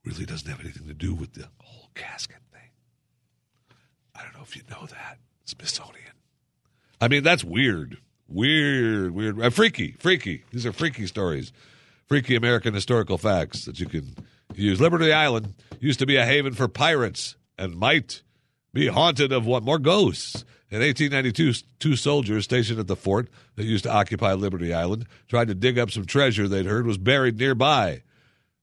really 0.03 0.25
doesn't 0.25 0.49
have 0.49 0.59
anything 0.59 0.87
to 0.87 0.93
do 0.93 1.13
with 1.13 1.33
the 1.33 1.47
casket 1.97 2.37
thing. 2.51 2.69
I 4.15 4.23
don't 4.23 4.33
know 4.33 4.43
if 4.43 4.55
you 4.55 4.63
know 4.69 4.85
that, 4.85 5.17
Smithsonian. 5.45 6.03
I 7.01 7.07
mean, 7.07 7.23
that's 7.23 7.43
weird. 7.43 7.97
Weird, 8.27 9.11
weird. 9.11 9.41
Uh, 9.41 9.49
freaky, 9.49 9.95
freaky. 9.99 10.43
These 10.51 10.65
are 10.65 10.73
freaky 10.73 11.07
stories. 11.07 11.51
Freaky 12.07 12.35
American 12.35 12.73
historical 12.73 13.17
facts 13.17 13.65
that 13.65 13.79
you 13.79 13.85
can 13.85 14.15
use. 14.55 14.79
Liberty 14.79 15.11
Island 15.11 15.53
used 15.79 15.99
to 15.99 16.05
be 16.05 16.15
a 16.15 16.25
haven 16.25 16.53
for 16.53 16.67
pirates 16.67 17.35
and 17.57 17.75
might 17.75 18.21
be 18.73 18.87
haunted 18.87 19.31
of 19.31 19.45
what? 19.45 19.63
More 19.63 19.79
ghosts. 19.79 20.45
In 20.69 20.81
1892, 20.81 21.65
two 21.79 21.95
soldiers 21.95 22.43
stationed 22.43 22.79
at 22.79 22.87
the 22.87 22.95
fort 22.95 23.29
that 23.55 23.65
used 23.65 23.85
to 23.85 23.91
occupy 23.91 24.33
Liberty 24.33 24.73
Island 24.73 25.05
tried 25.27 25.47
to 25.47 25.55
dig 25.55 25.79
up 25.79 25.91
some 25.91 26.05
treasure 26.05 26.47
they'd 26.47 26.65
heard 26.65 26.85
was 26.85 26.97
buried 26.97 27.37
nearby. 27.37 28.03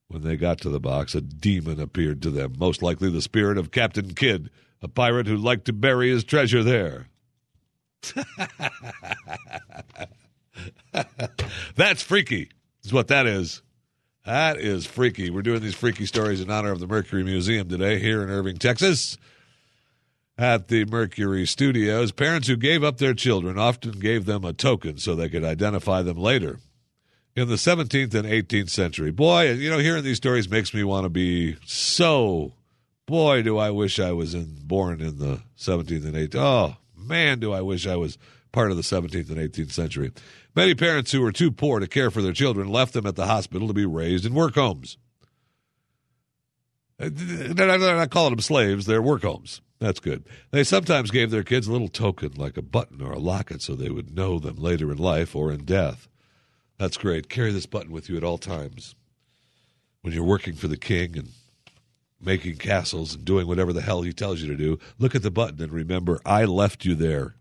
When 0.09 0.22
they 0.22 0.36
got 0.36 0.59
to 0.60 0.68
the 0.68 0.81
box, 0.81 1.14
a 1.14 1.20
demon 1.20 1.81
appeared 1.81 2.22
to 2.22 2.31
them, 2.31 2.55
most 2.59 2.82
likely 2.82 3.10
the 3.10 3.22
spirit 3.22 3.59
of 3.59 3.70
Captain 3.70 4.14
Kidd, 4.14 4.51
a 4.82 4.89
pirate 4.89 5.26
who 5.26 5.36
liked 5.36 5.64
to 5.66 5.72
bury 5.72 6.10
his 6.10 6.24
treasure 6.24 6.62
there. 6.62 7.09
That's 11.74 12.02
freaky, 12.02 12.51
is 12.85 12.93
what 12.93 13.09
that 13.09 13.26
is. 13.26 13.62
That 14.24 14.59
is 14.59 14.86
freaky. 14.86 15.31
We're 15.31 15.43
doing 15.43 15.60
these 15.60 15.74
freaky 15.74 16.06
stories 16.06 16.40
in 16.40 16.51
honor 16.51 16.72
of 16.72 16.81
the 16.81 16.86
Mercury 16.86 17.22
Museum 17.22 17.68
today 17.68 17.98
here 17.98 18.22
in 18.22 18.31
Irving, 18.31 18.56
Texas. 18.56 19.18
At 20.36 20.68
the 20.68 20.85
Mercury 20.86 21.47
Studios, 21.47 22.10
parents 22.10 22.48
who 22.48 22.56
gave 22.56 22.82
up 22.82 22.98
their 22.98 23.14
children 23.14 23.59
often 23.59 23.93
gave 24.01 24.24
them 24.24 24.44
a 24.44 24.52
token 24.52 24.98
so 24.98 25.14
they 25.14 25.28
could 25.28 25.44
identify 25.44 26.02
them 26.02 26.16
later. 26.16 26.59
In 27.36 27.48
the 27.48 27.56
17th 27.56 28.15
and 28.15 28.28
18th 28.28 28.70
century, 28.70 29.11
boy, 29.11 29.51
you 29.51 29.69
know, 29.69 29.78
hearing 29.78 30.05
these 30.05 30.19
stories 30.19 30.48
makes 30.48 30.73
me 30.73 30.85
want 30.85 31.05
to 31.05 31.09
be 31.09 31.56
so. 31.66 32.55
Boy, 33.06 33.43
do 33.43 33.59
I 33.59 33.70
wish 33.70 33.98
I 33.98 34.12
was 34.12 34.35
in, 34.35 34.56
born 34.62 35.01
in 35.01 35.19
the 35.19 35.43
17th 35.59 36.05
and 36.05 36.15
18th. 36.15 36.36
Oh, 36.36 36.77
man, 36.97 37.40
do 37.40 37.52
I 37.52 37.61
wish 37.61 37.86
I 37.86 37.97
was 37.97 38.19
part 38.55 38.70
of 38.70 38.77
the 38.77 38.82
17th 38.82 39.28
and 39.31 39.36
18th 39.36 39.73
century. 39.73 40.12
Many 40.55 40.77
parents 40.77 41.11
who 41.11 41.20
were 41.20 41.32
too 41.32 41.51
poor 41.51 41.81
to 41.81 41.89
care 41.89 42.11
for 42.11 42.23
their 42.23 42.32
children 42.32 42.69
left 42.69 42.93
them 42.93 43.05
at 43.05 43.16
the 43.16 43.27
hospital 43.27 43.66
to 43.66 43.74
be 43.74 43.85
raised 43.85 44.24
in 44.24 44.32
work 44.32 44.55
homes. 44.55 44.97
Uh, 47.01 47.11
they're 47.12 47.66
not 47.66 48.11
calling 48.11 48.31
them 48.31 48.40
slaves, 48.40 48.86
they're 48.86 49.02
work 49.02 49.23
homes. 49.23 49.61
That's 49.81 49.98
good. 49.98 50.24
They 50.52 50.62
sometimes 50.62 51.11
gave 51.11 51.32
their 51.32 51.43
kids 51.43 51.66
a 51.66 51.73
little 51.73 51.89
token, 51.89 52.35
like 52.36 52.56
a 52.56 52.62
button 52.62 53.02
or 53.02 53.11
a 53.11 53.19
locket, 53.19 53.61
so 53.61 53.74
they 53.74 53.90
would 53.90 54.15
know 54.15 54.39
them 54.39 54.56
later 54.56 54.93
in 54.93 54.98
life 54.98 55.35
or 55.35 55.51
in 55.51 55.65
death. 55.65 56.09
That's 56.85 56.98
great. 56.98 57.31
Carry 57.31 57.51
this 57.51 57.65
button 57.65 57.93
with 57.93 58.11
you 58.11 58.19
at 58.19 58.24
all 58.24 58.36
times. 58.36 58.94
When 60.02 60.12
you're 60.12 60.23
working 60.23 60.52
for 60.52 60.69
the 60.69 60.77
king 60.77 61.16
and 61.16 61.31
making 62.20 62.59
castles 62.59 63.15
and 63.15 63.24
doing 63.24 63.47
whatever 63.47 63.73
the 63.73 63.81
hell 63.81 64.02
he 64.02 64.12
tells 64.12 64.43
you 64.43 64.48
to 64.48 64.55
do, 64.55 64.78
look 64.98 65.15
at 65.15 65.23
the 65.23 65.31
button 65.31 65.62
and 65.62 65.73
remember, 65.73 66.20
I 66.27 66.44
left 66.44 66.85
you 66.85 66.94
there. 66.94 67.36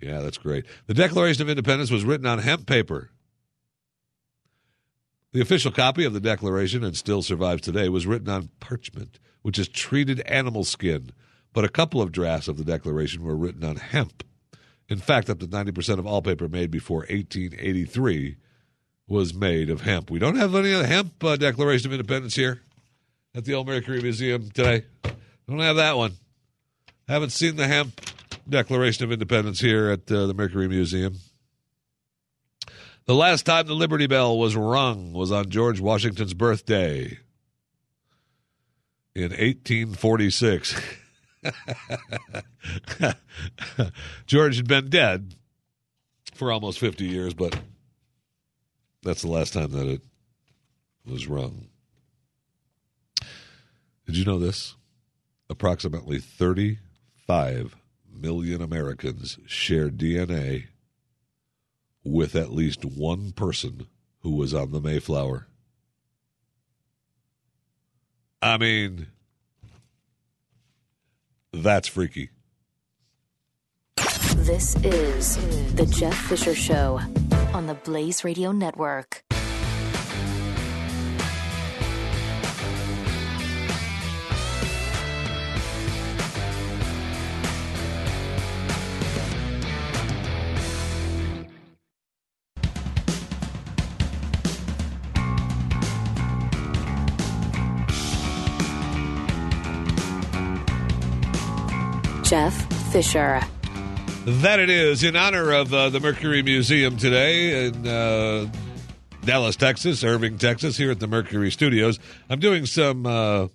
Yeah, 0.00 0.20
that's 0.20 0.38
great. 0.38 0.66
The 0.86 0.94
Declaration 0.94 1.42
of 1.42 1.48
Independence 1.48 1.90
was 1.90 2.04
written 2.04 2.24
on 2.24 2.38
hemp 2.38 2.64
paper. 2.64 3.10
The 5.32 5.40
official 5.40 5.72
copy 5.72 6.04
of 6.04 6.12
the 6.12 6.20
Declaration, 6.20 6.84
and 6.84 6.96
still 6.96 7.22
survives 7.22 7.62
today, 7.62 7.88
was 7.88 8.06
written 8.06 8.28
on 8.28 8.50
parchment, 8.60 9.18
which 9.42 9.58
is 9.58 9.66
treated 9.66 10.20
animal 10.20 10.62
skin. 10.62 11.10
But 11.52 11.64
a 11.64 11.68
couple 11.68 12.00
of 12.00 12.12
drafts 12.12 12.46
of 12.46 12.56
the 12.56 12.64
Declaration 12.64 13.24
were 13.24 13.34
written 13.34 13.64
on 13.64 13.78
hemp. 13.78 14.22
In 14.88 14.98
fact, 14.98 15.30
up 15.30 15.38
to 15.40 15.46
90% 15.46 15.98
of 15.98 16.06
all 16.06 16.22
paper 16.22 16.48
made 16.48 16.70
before 16.70 17.00
1883 17.00 18.36
was 19.08 19.34
made 19.34 19.70
of 19.70 19.82
hemp. 19.82 20.10
We 20.10 20.18
don't 20.18 20.36
have 20.36 20.54
any 20.54 20.72
of 20.72 20.80
the 20.80 20.86
hemp 20.86 21.22
uh, 21.24 21.36
Declaration 21.36 21.88
of 21.88 21.92
Independence 21.92 22.34
here 22.34 22.62
at 23.34 23.44
the 23.44 23.54
Old 23.54 23.66
Mercury 23.66 24.00
Museum 24.00 24.50
today. 24.50 24.84
Don't 25.48 25.58
have 25.58 25.76
that 25.76 25.96
one. 25.96 26.14
Haven't 27.08 27.30
seen 27.30 27.56
the 27.56 27.66
hemp 27.66 28.00
Declaration 28.48 29.04
of 29.04 29.12
Independence 29.12 29.60
here 29.60 29.90
at 29.90 30.10
uh, 30.10 30.26
the 30.26 30.34
Mercury 30.34 30.68
Museum. 30.68 31.16
The 33.04 33.14
last 33.14 33.44
time 33.46 33.66
the 33.66 33.74
Liberty 33.74 34.06
Bell 34.06 34.38
was 34.38 34.54
rung 34.54 35.12
was 35.12 35.32
on 35.32 35.50
George 35.50 35.80
Washington's 35.80 36.34
birthday 36.34 37.18
in 39.14 39.30
1846. 39.30 40.80
George 44.26 44.56
had 44.56 44.68
been 44.68 44.88
dead 44.88 45.34
for 46.34 46.52
almost 46.52 46.78
50 46.78 47.04
years, 47.04 47.34
but 47.34 47.58
that's 49.02 49.22
the 49.22 49.28
last 49.28 49.52
time 49.52 49.72
that 49.72 49.86
it 49.86 50.02
was 51.04 51.26
rung. 51.26 51.66
Did 54.06 54.16
you 54.16 54.24
know 54.24 54.38
this? 54.38 54.76
Approximately 55.48 56.18
35 56.18 57.76
million 58.10 58.62
Americans 58.62 59.38
share 59.46 59.90
DNA 59.90 60.66
with 62.04 62.34
at 62.34 62.52
least 62.52 62.84
one 62.84 63.32
person 63.32 63.86
who 64.20 64.36
was 64.36 64.54
on 64.54 64.72
the 64.72 64.80
Mayflower. 64.80 65.46
I 68.40 68.58
mean, 68.58 69.06
that's 71.52 71.88
freaky. 71.88 72.30
This 74.36 74.74
is 74.84 75.36
The 75.74 75.86
Jeff 75.86 76.16
Fisher 76.16 76.54
Show 76.54 77.00
on 77.54 77.66
the 77.66 77.74
Blaze 77.74 78.24
Radio 78.24 78.50
Network. 78.50 79.22
Fisher. 102.92 103.40
That 104.26 104.60
it 104.60 104.68
is 104.68 105.02
in 105.02 105.16
honor 105.16 105.50
of 105.50 105.72
uh, 105.72 105.88
the 105.88 105.98
Mercury 105.98 106.42
Museum 106.42 106.98
today 106.98 107.66
in 107.66 107.88
uh, 107.88 108.46
Dallas, 109.24 109.56
Texas, 109.56 110.04
Irving, 110.04 110.36
Texas, 110.36 110.76
here 110.76 110.90
at 110.90 111.00
the 111.00 111.06
Mercury 111.06 111.50
Studios. 111.50 111.98
I'm 112.28 112.38
doing 112.38 112.66
some, 112.66 113.06
uh, 113.06 113.48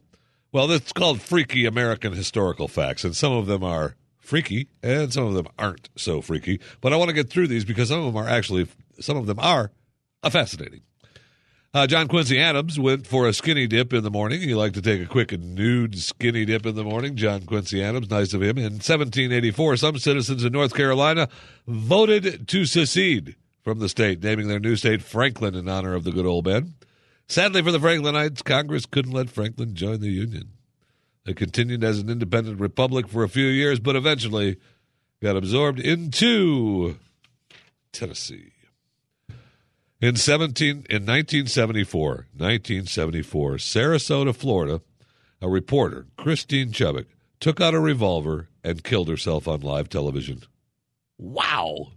well, 0.51 0.71
it's 0.71 0.91
called 0.91 1.21
freaky 1.21 1.67
American 1.67 2.13
historical 2.13 2.67
facts, 2.67 3.03
and 3.03 3.15
some 3.15 3.31
of 3.31 3.45
them 3.45 3.63
are 3.63 3.95
freaky 4.17 4.69
and 4.81 5.13
some 5.13 5.25
of 5.25 5.35
them 5.35 5.47
aren't 5.59 5.89
so 5.95 6.19
freaky. 6.19 6.59
But 6.81 6.91
I 6.91 6.95
want 6.95 7.09
to 7.09 7.13
get 7.13 7.29
through 7.29 7.47
these 7.47 7.63
because 7.63 7.89
some 7.89 7.99
of 7.99 8.05
them 8.11 8.17
are 8.17 8.27
actually, 8.27 8.67
some 8.99 9.17
of 9.17 9.27
them 9.27 9.37
are 9.39 9.71
fascinating. 10.31 10.81
Uh, 11.73 11.85
John 11.85 12.07
Quincy 12.07 12.39
Adams 12.39 12.79
went 12.79 13.05
for 13.05 13.27
a 13.27 13.33
skinny 13.33 13.67
dip 13.67 13.93
in 13.93 14.03
the 14.03 14.09
morning. 14.09 14.41
He 14.41 14.55
liked 14.55 14.75
to 14.75 14.81
take 14.81 15.01
a 15.01 15.05
quick 15.05 15.31
and 15.31 15.53
nude 15.53 15.99
skinny 15.99 16.45
dip 16.45 16.65
in 16.65 16.75
the 16.75 16.83
morning. 16.83 17.15
John 17.15 17.41
Quincy 17.41 17.83
Adams, 17.83 18.09
nice 18.09 18.33
of 18.33 18.41
him. 18.41 18.57
In 18.57 18.75
1784, 18.75 19.77
some 19.77 19.99
citizens 19.99 20.43
in 20.43 20.53
North 20.53 20.73
Carolina 20.73 21.27
voted 21.67 22.47
to 22.47 22.65
secede 22.65 23.35
from 23.63 23.79
the 23.79 23.89
state, 23.89 24.23
naming 24.23 24.47
their 24.47 24.61
new 24.61 24.77
state 24.77 25.01
Franklin 25.01 25.53
in 25.53 25.67
honor 25.67 25.93
of 25.93 26.05
the 26.05 26.11
good 26.11 26.25
old 26.25 26.45
man. 26.45 26.75
Sadly 27.27 27.61
for 27.61 27.73
the 27.73 27.79
Franklinites, 27.79 28.41
Congress 28.43 28.85
couldn't 28.85 29.11
let 29.11 29.29
Franklin 29.29 29.75
join 29.75 29.99
the 29.99 30.09
Union. 30.09 30.53
They 31.25 31.33
continued 31.33 31.83
as 31.83 31.99
an 31.99 32.09
independent 32.09 32.61
republic 32.61 33.09
for 33.09 33.23
a 33.23 33.29
few 33.29 33.47
years, 33.47 33.81
but 33.81 33.97
eventually 33.97 34.55
got 35.21 35.35
absorbed 35.35 35.81
into 35.81 36.97
Tennessee. 37.91 38.53
In 39.99 40.15
17 40.15 40.69
in 40.69 41.05
1974, 41.07 42.27
1974, 42.35 43.53
Sarasota, 43.55 44.35
Florida, 44.35 44.81
a 45.41 45.49
reporter, 45.49 46.05
Christine 46.17 46.71
Chubbuck, 46.71 47.07
took 47.39 47.59
out 47.59 47.73
a 47.73 47.79
revolver 47.79 48.47
and 48.63 48.83
killed 48.83 49.09
herself 49.09 49.47
on 49.47 49.61
live 49.61 49.89
television. 49.89 50.43
Wow. 51.17 51.93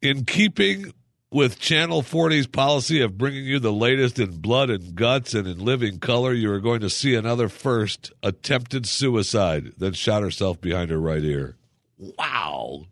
In 0.00 0.24
keeping 0.24 0.92
with 1.32 1.58
Channel 1.58 2.02
40's 2.02 2.46
policy 2.46 3.00
of 3.00 3.18
bringing 3.18 3.44
you 3.44 3.58
the 3.58 3.72
latest 3.72 4.20
in 4.20 4.36
blood 4.36 4.70
and 4.70 4.94
guts 4.94 5.34
and 5.34 5.48
in 5.48 5.58
living 5.58 5.98
color, 5.98 6.32
you 6.32 6.48
are 6.52 6.60
going 6.60 6.80
to 6.80 6.90
see 6.90 7.16
another 7.16 7.48
first 7.48 8.12
attempted 8.22 8.86
suicide, 8.86 9.72
then 9.78 9.94
shot 9.94 10.22
herself 10.22 10.60
behind 10.60 10.90
her 10.90 11.00
right 11.00 11.24
ear. 11.24 11.56
Wow. 11.98 12.86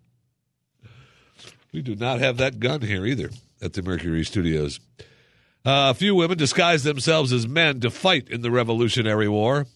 We 1.73 1.81
do 1.82 1.97
not 1.97 2.20
have 2.20 2.36
that 2.36 2.61
gun 2.61 2.82
here 2.82 3.07
either 3.07 3.31
at 3.61 3.73
the 3.73 3.82
Mercury 3.82 4.24
Studios. 4.24 4.78
Uh, 5.65 5.89
a 5.90 5.94
few 5.94 6.15
women 6.15 6.36
disguised 6.36 6.85
themselves 6.85 7.32
as 7.32 7.49
men 7.49 7.81
to 7.81 7.90
fight 7.90 8.28
in 8.28 8.43
the 8.43 8.51
Revolutionary 8.51 9.28
War. 9.28 9.66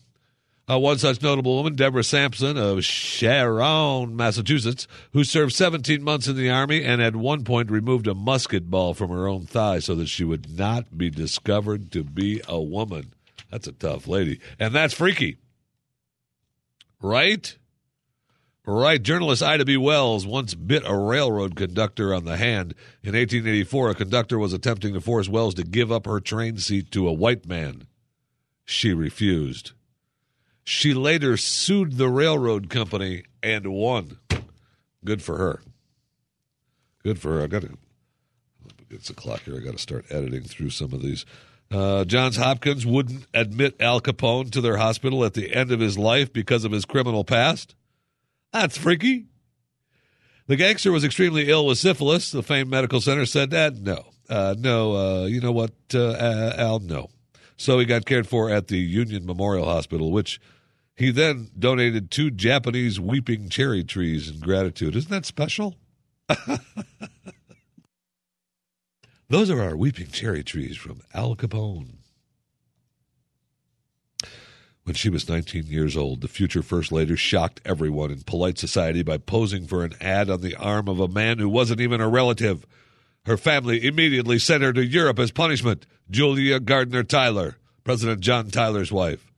Uh, 0.68 0.78
one 0.80 0.98
such 0.98 1.22
notable 1.22 1.54
woman, 1.54 1.76
Deborah 1.76 2.02
Sampson 2.02 2.58
of 2.58 2.84
Sharon, 2.84 4.16
Massachusetts, 4.16 4.88
who 5.12 5.22
served 5.22 5.52
17 5.52 6.02
months 6.02 6.26
in 6.26 6.36
the 6.36 6.50
Army 6.50 6.84
and 6.84 7.00
at 7.00 7.14
one 7.14 7.44
point 7.44 7.70
removed 7.70 8.08
a 8.08 8.14
musket 8.14 8.68
ball 8.68 8.92
from 8.92 9.10
her 9.10 9.28
own 9.28 9.46
thigh 9.46 9.78
so 9.78 9.94
that 9.94 10.08
she 10.08 10.24
would 10.24 10.58
not 10.58 10.98
be 10.98 11.08
discovered 11.08 11.92
to 11.92 12.02
be 12.02 12.42
a 12.48 12.60
woman. 12.60 13.12
That's 13.48 13.68
a 13.68 13.72
tough 13.72 14.08
lady. 14.08 14.40
And 14.58 14.74
that's 14.74 14.92
freaky. 14.92 15.36
Right? 17.00 17.56
Right. 18.68 19.00
Journalist 19.00 19.44
Ida 19.44 19.64
B. 19.64 19.76
Wells 19.76 20.26
once 20.26 20.56
bit 20.56 20.82
a 20.84 20.98
railroad 20.98 21.54
conductor 21.54 22.12
on 22.12 22.24
the 22.24 22.36
hand. 22.36 22.74
In 23.00 23.14
1884, 23.14 23.90
a 23.90 23.94
conductor 23.94 24.40
was 24.40 24.52
attempting 24.52 24.92
to 24.94 25.00
force 25.00 25.28
Wells 25.28 25.54
to 25.54 25.62
give 25.62 25.92
up 25.92 26.04
her 26.04 26.18
train 26.18 26.58
seat 26.58 26.90
to 26.90 27.06
a 27.06 27.12
white 27.12 27.46
man. 27.46 27.86
She 28.64 28.92
refused. 28.92 29.70
She 30.64 30.94
later 30.94 31.36
sued 31.36 31.96
the 31.96 32.08
railroad 32.08 32.68
company 32.68 33.22
and 33.40 33.68
won. 33.68 34.18
Good 35.04 35.22
for 35.22 35.38
her. 35.38 35.60
Good 37.04 37.20
for 37.20 37.34
her. 37.34 37.44
I 37.44 37.46
got 37.46 37.62
to. 37.62 37.78
It's 38.90 39.10
a 39.10 39.14
clock 39.14 39.42
here. 39.42 39.56
I 39.56 39.60
got 39.60 39.74
to 39.74 39.78
start 39.78 40.06
editing 40.10 40.42
through 40.42 40.70
some 40.70 40.92
of 40.92 41.02
these. 41.02 41.24
Uh, 41.70 42.04
Johns 42.04 42.36
Hopkins 42.36 42.84
wouldn't 42.84 43.28
admit 43.32 43.80
Al 43.80 44.00
Capone 44.00 44.50
to 44.50 44.60
their 44.60 44.78
hospital 44.78 45.24
at 45.24 45.34
the 45.34 45.54
end 45.54 45.70
of 45.70 45.78
his 45.78 45.96
life 45.96 46.32
because 46.32 46.64
of 46.64 46.72
his 46.72 46.84
criminal 46.84 47.22
past. 47.22 47.75
That's 48.56 48.78
freaky. 48.78 49.26
The 50.46 50.56
gangster 50.56 50.90
was 50.90 51.04
extremely 51.04 51.50
ill 51.50 51.66
with 51.66 51.76
syphilis. 51.76 52.30
The 52.30 52.42
famed 52.42 52.70
medical 52.70 53.02
center 53.02 53.26
said 53.26 53.50
that 53.50 53.76
no, 53.76 54.06
uh, 54.30 54.54
no, 54.58 54.96
uh, 54.96 55.26
you 55.26 55.42
know 55.42 55.52
what, 55.52 55.72
uh, 55.92 56.54
Al, 56.56 56.78
no. 56.78 57.10
So 57.58 57.78
he 57.78 57.84
got 57.84 58.06
cared 58.06 58.26
for 58.26 58.48
at 58.48 58.68
the 58.68 58.78
Union 58.78 59.26
Memorial 59.26 59.66
Hospital, 59.66 60.10
which 60.10 60.40
he 60.94 61.10
then 61.10 61.50
donated 61.58 62.10
two 62.10 62.30
Japanese 62.30 62.98
weeping 62.98 63.50
cherry 63.50 63.84
trees 63.84 64.30
in 64.30 64.40
gratitude. 64.40 64.96
Isn't 64.96 65.10
that 65.10 65.26
special? 65.26 65.76
Those 69.28 69.50
are 69.50 69.60
our 69.60 69.76
weeping 69.76 70.06
cherry 70.06 70.42
trees 70.42 70.78
from 70.78 71.02
Al 71.12 71.36
Capone. 71.36 71.95
When 74.86 74.94
she 74.94 75.10
was 75.10 75.28
19 75.28 75.64
years 75.64 75.96
old, 75.96 76.20
the 76.20 76.28
future 76.28 76.62
First 76.62 76.92
Lady 76.92 77.16
shocked 77.16 77.60
everyone 77.64 78.12
in 78.12 78.20
polite 78.20 78.56
society 78.56 79.02
by 79.02 79.18
posing 79.18 79.66
for 79.66 79.82
an 79.82 79.94
ad 80.00 80.30
on 80.30 80.42
the 80.42 80.54
arm 80.54 80.86
of 80.86 81.00
a 81.00 81.08
man 81.08 81.40
who 81.40 81.48
wasn't 81.48 81.80
even 81.80 82.00
a 82.00 82.08
relative. 82.08 82.64
Her 83.24 83.36
family 83.36 83.84
immediately 83.84 84.38
sent 84.38 84.62
her 84.62 84.72
to 84.72 84.86
Europe 84.86 85.18
as 85.18 85.32
punishment. 85.32 85.86
Julia 86.08 86.60
Gardiner 86.60 87.02
Tyler, 87.02 87.56
President 87.82 88.20
John 88.20 88.48
Tyler's 88.48 88.92
wife, 88.92 89.32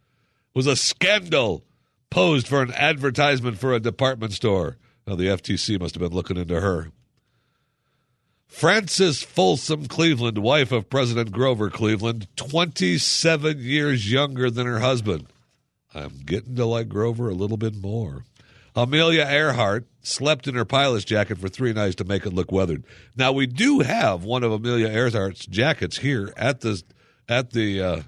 was 0.55 0.67
a 0.67 0.77
scandal. 0.77 1.65
Posed 2.11 2.47
for 2.47 2.61
an 2.61 2.75
advertisement 2.75 3.57
for 3.57 3.73
a 3.73 3.81
department 3.81 4.35
store. 4.35 4.77
Now, 5.07 5.15
the 5.15 5.29
FTC 5.29 5.81
must 5.81 5.95
have 5.95 6.03
been 6.03 6.13
looking 6.13 6.37
into 6.37 6.61
her. 6.61 6.91
Frances 8.47 9.23
Folsom 9.23 9.87
Cleveland, 9.87 10.37
wife 10.37 10.73
of 10.73 10.91
President 10.91 11.33
Grover 11.33 11.71
Cleveland, 11.71 12.29
27 12.37 13.61
years 13.61 14.13
younger 14.13 14.51
than 14.51 14.67
her 14.67 14.81
husband. 14.81 15.27
I'm 16.05 16.21
getting 16.25 16.57
to 16.57 16.65
like 16.65 16.89
Grover 16.89 17.29
a 17.29 17.35
little 17.35 17.57
bit 17.57 17.75
more. 17.75 18.25
Amelia 18.75 19.25
Earhart 19.25 19.87
slept 20.03 20.47
in 20.47 20.55
her 20.55 20.65
pilot's 20.65 21.05
jacket 21.05 21.39
for 21.39 21.49
three 21.49 21.73
nights 21.73 21.97
to 21.97 22.05
make 22.05 22.25
it 22.25 22.33
look 22.33 22.53
weathered. 22.53 22.85
Now 23.17 23.33
we 23.33 23.47
do 23.47 23.81
have 23.81 24.25
one 24.25 24.45
of 24.45 24.53
Amelia 24.53 24.89
Earhart's 24.89 25.47
jackets 25.47 25.99
here 25.99 26.33
at 26.37 26.61
the 26.61 26.83
at 27.29 27.51
the 27.51 27.83
uh, 27.83 28.03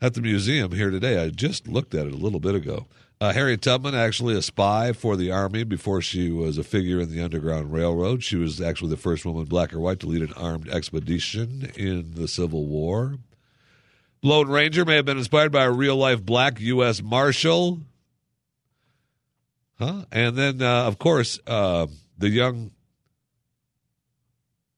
at 0.00 0.14
the 0.14 0.20
museum 0.20 0.72
here 0.72 0.90
today. 0.90 1.22
I 1.22 1.30
just 1.30 1.66
looked 1.66 1.94
at 1.94 2.06
it 2.06 2.12
a 2.12 2.16
little 2.16 2.40
bit 2.40 2.54
ago. 2.54 2.86
Uh, 3.20 3.32
Harriet 3.32 3.62
Tubman, 3.62 3.94
actually 3.94 4.36
a 4.36 4.42
spy 4.42 4.92
for 4.92 5.16
the 5.16 5.30
Army 5.30 5.62
before 5.62 6.02
she 6.02 6.30
was 6.30 6.58
a 6.58 6.64
figure 6.64 6.98
in 6.98 7.08
the 7.08 7.22
Underground 7.22 7.72
Railroad. 7.72 8.24
She 8.24 8.34
was 8.34 8.60
actually 8.60 8.90
the 8.90 8.96
first 8.96 9.24
woman, 9.24 9.44
black 9.44 9.72
or 9.72 9.78
white, 9.78 10.00
to 10.00 10.08
lead 10.08 10.22
an 10.22 10.32
armed 10.32 10.68
expedition 10.68 11.70
in 11.76 12.14
the 12.14 12.26
Civil 12.26 12.66
War. 12.66 13.18
Lone 14.22 14.48
Ranger 14.48 14.84
may 14.84 14.96
have 14.96 15.04
been 15.04 15.18
inspired 15.18 15.50
by 15.50 15.64
a 15.64 15.70
real 15.70 15.96
life 15.96 16.22
black 16.24 16.60
U.S. 16.60 17.02
Marshal. 17.02 17.80
Huh? 19.78 20.04
And 20.12 20.36
then, 20.36 20.62
uh, 20.62 20.84
of 20.84 20.98
course, 20.98 21.40
uh, 21.46 21.88
the 22.16 22.28
young 22.28 22.70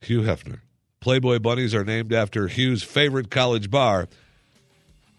Hugh 0.00 0.22
Hefner. 0.22 0.60
Playboy 1.00 1.38
Bunnies 1.40 1.74
are 1.74 1.84
named 1.84 2.14
after 2.14 2.48
Hugh's 2.48 2.82
favorite 2.82 3.30
college 3.30 3.70
bar, 3.70 4.08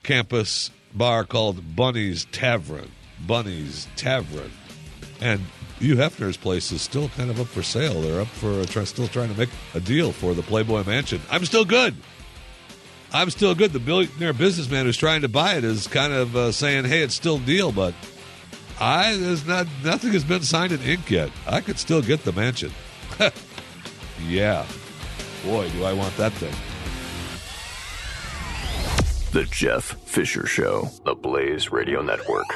campus 0.02 0.72
bar 0.96 1.24
called 1.24 1.76
Bunny's 1.76 2.26
Tavern. 2.26 2.90
Bunny's 3.28 3.88
Tavern. 3.96 4.52
And 5.22 5.42
Hugh 5.78 5.98
Hefner's 5.98 6.38
place 6.38 6.72
is 6.72 6.82
still 6.82 7.10
kind 7.10 7.30
of 7.30 7.40
up 7.40 7.48
for 7.48 7.62
sale. 7.62 8.02
They're 8.02 8.22
up 8.22 8.28
for 8.28 8.62
uh, 8.62 8.86
still 8.86 9.08
trying 9.08 9.32
to 9.32 9.38
make 9.38 9.50
a 9.76 9.80
deal 9.80 10.12
for 10.12 10.34
the 10.34 10.42
Playboy 10.42 10.84
Mansion. 10.86 11.22
I'm 11.30 11.46
still 11.46 11.66
good. 11.66 11.96
I'm 13.16 13.30
still 13.30 13.56
good. 13.56 13.72
The 13.72 13.80
billionaire 13.80 14.34
businessman 14.34 14.86
who's 14.86 14.98
trying 14.98 15.22
to 15.22 15.30
buy 15.30 15.54
it 15.56 15.64
is 15.64 15.88
kind 15.88 16.12
of 16.12 16.36
uh, 16.36 16.52
saying, 16.52 16.84
"Hey, 16.84 17.02
it's 17.02 17.16
still 17.16 17.38
deal," 17.40 17.72
but 17.72 17.94
I 18.78 19.16
there's 19.16 19.48
not 19.48 19.68
nothing 19.86 20.12
has 20.12 20.26
been 20.26 20.42
signed 20.42 20.74
in 20.74 20.82
ink 20.82 21.10
yet. 21.10 21.32
I 21.48 21.62
could 21.62 21.80
still 21.80 22.02
get 22.02 22.26
the 22.26 22.34
mansion. 22.34 22.74
yeah, 24.28 24.66
boy, 25.46 25.70
do 25.70 25.86
I 25.86 25.94
want 25.94 26.18
that 26.18 26.34
thing. 26.34 26.54
The 29.32 29.46
Jeff 29.50 29.86
Fisher 30.04 30.46
Show, 30.46 30.90
the 31.06 31.16
Blaze 31.16 31.72
Radio 31.72 32.02
Network. 32.02 32.48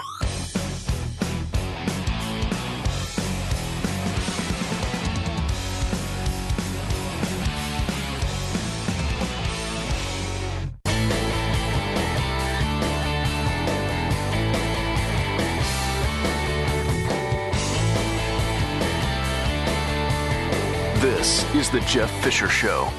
Jeff 21.89 22.09
Fisher 22.23 22.47
Show. 22.47 22.89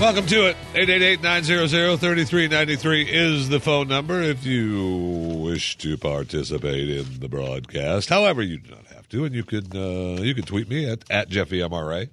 Welcome 0.00 0.26
to 0.26 0.48
it. 0.48 0.56
888-900-3393 0.74 3.06
is 3.08 3.48
the 3.48 3.60
phone 3.60 3.88
number 3.88 4.22
if 4.22 4.46
you 4.46 5.40
wish 5.42 5.76
to 5.78 5.96
participate 5.96 6.88
in 6.88 7.20
the 7.20 7.28
broadcast. 7.28 8.08
However, 8.08 8.42
you 8.42 8.58
do 8.58 8.70
not 8.70 8.86
have 8.86 9.08
to, 9.10 9.24
and 9.24 9.34
you 9.34 9.44
can 9.44 9.76
uh, 9.76 10.20
you 10.22 10.34
can 10.34 10.44
tweet 10.44 10.68
me 10.68 10.88
at, 10.88 11.04
at 11.10 11.28
Jeffy 11.28 11.58
MRA. 11.58 12.08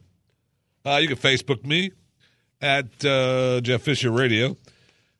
Uh, 0.85 0.99
you 1.01 1.07
can 1.07 1.17
Facebook 1.17 1.63
me 1.63 1.91
at 2.61 3.05
uh, 3.05 3.61
Jeff 3.61 3.83
Fisher 3.83 4.11
Radio, 4.11 4.57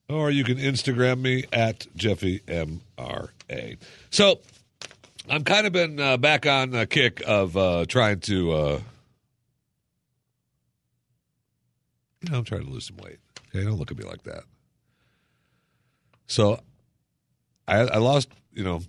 or 0.10 0.30
you 0.30 0.44
can 0.44 0.58
Instagram 0.58 1.22
me 1.22 1.46
at 1.54 1.88
Jeffy 1.96 2.40
MRA. 2.48 3.78
So 4.10 4.40
I'm 5.30 5.44
kind 5.44 5.66
of 5.66 5.74
been 5.74 6.00
uh, 6.00 6.18
back 6.18 6.46
on 6.46 6.74
a 6.76 6.86
kick 6.86 7.24
of 7.26 7.58
uh, 7.58 7.86
trying 7.88 8.20
to, 8.22 8.52
uh, 8.52 8.80
you 12.22 12.32
know, 12.32 12.38
I'm 12.40 12.44
trying 12.44 12.66
to 12.66 12.70
lose 12.70 12.88
some 12.88 12.98
weight. 12.98 13.20
Okay, 13.50 13.64
don't 13.64 13.78
look 13.78 13.92
at 13.92 13.98
me 13.98 14.04
like 14.04 14.24
that. 14.24 14.44
So 16.28 16.60
I, 17.68 17.80
I 17.80 17.98
lost, 17.98 18.30
you 18.52 18.64
know, 18.64 18.82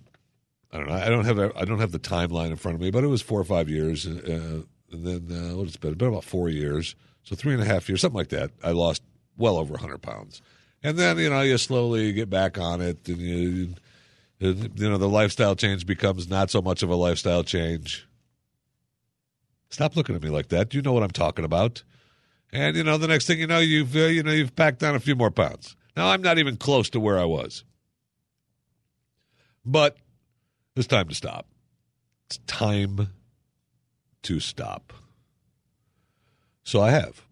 I 0.72 0.78
don't 0.78 0.88
know. 0.88 0.94
I 0.94 1.08
don't 1.08 1.24
have 1.24 1.56
I 1.56 1.64
don't 1.64 1.78
have 1.78 1.92
the 1.92 1.98
timeline 1.98 2.50
in 2.50 2.56
front 2.56 2.74
of 2.74 2.80
me, 2.80 2.90
but 2.90 3.04
it 3.04 3.08
was 3.08 3.22
four 3.22 3.40
or 3.40 3.44
five 3.44 3.68
years, 3.68 4.06
uh, 4.06 4.62
and 4.90 5.06
then 5.06 5.28
uh, 5.30 5.56
what 5.56 5.66
it's 5.66 5.76
been? 5.76 5.92
It's 5.92 5.98
been 5.98 6.08
about 6.08 6.24
four 6.24 6.48
years, 6.48 6.94
so 7.22 7.34
three 7.36 7.54
and 7.54 7.62
a 7.62 7.66
half 7.66 7.88
years, 7.88 8.00
something 8.00 8.18
like 8.18 8.28
that. 8.28 8.50
I 8.62 8.72
lost 8.72 9.02
well 9.36 9.56
over 9.56 9.78
hundred 9.78 10.02
pounds, 10.02 10.42
and 10.82 10.98
then 10.98 11.18
you 11.18 11.30
know 11.30 11.40
you 11.40 11.56
slowly 11.56 12.12
get 12.12 12.28
back 12.28 12.58
on 12.58 12.80
it, 12.80 13.08
and 13.08 13.18
you 13.18 13.74
you 14.38 14.70
know 14.76 14.98
the 14.98 15.08
lifestyle 15.08 15.54
change 15.54 15.86
becomes 15.86 16.28
not 16.28 16.50
so 16.50 16.60
much 16.60 16.82
of 16.82 16.90
a 16.90 16.96
lifestyle 16.96 17.44
change. 17.44 18.06
Stop 19.70 19.96
looking 19.96 20.14
at 20.14 20.22
me 20.22 20.30
like 20.30 20.48
that. 20.48 20.74
You 20.74 20.82
know 20.82 20.92
what 20.92 21.02
I'm 21.02 21.10
talking 21.10 21.44
about. 21.44 21.84
And 22.52 22.76
you 22.76 22.84
know 22.84 22.98
the 22.98 23.08
next 23.08 23.26
thing 23.26 23.38
you 23.38 23.46
know, 23.46 23.58
you've 23.58 23.94
uh, 23.96 24.00
you 24.00 24.22
know 24.22 24.32
you've 24.32 24.56
packed 24.56 24.82
on 24.82 24.94
a 24.94 25.00
few 25.00 25.16
more 25.16 25.30
pounds. 25.30 25.76
Now 25.96 26.08
I'm 26.08 26.22
not 26.22 26.38
even 26.38 26.56
close 26.56 26.90
to 26.90 27.00
where 27.00 27.18
I 27.18 27.24
was, 27.24 27.64
but 29.64 29.96
it's 30.76 30.86
time 30.86 31.08
to 31.08 31.14
stop. 31.14 31.46
It's 32.26 32.38
time 32.46 33.08
to 34.22 34.40
stop. 34.40 34.92
So 36.64 36.80
I 36.80 36.90
have. 36.90 37.22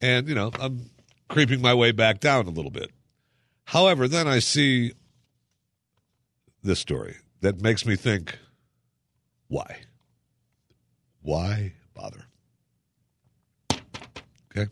And, 0.00 0.28
you 0.28 0.34
know, 0.34 0.50
I'm 0.60 0.90
creeping 1.28 1.62
my 1.62 1.72
way 1.72 1.92
back 1.92 2.20
down 2.20 2.46
a 2.46 2.50
little 2.50 2.72
bit. 2.72 2.90
However, 3.66 4.08
then 4.08 4.28
I 4.28 4.40
see 4.40 4.92
this 6.62 6.80
story 6.80 7.16
that 7.40 7.62
makes 7.62 7.86
me 7.86 7.96
think 7.96 8.38
why? 9.48 9.78
Why 11.22 11.72
bother? 11.94 12.24
Okay. 14.50 14.70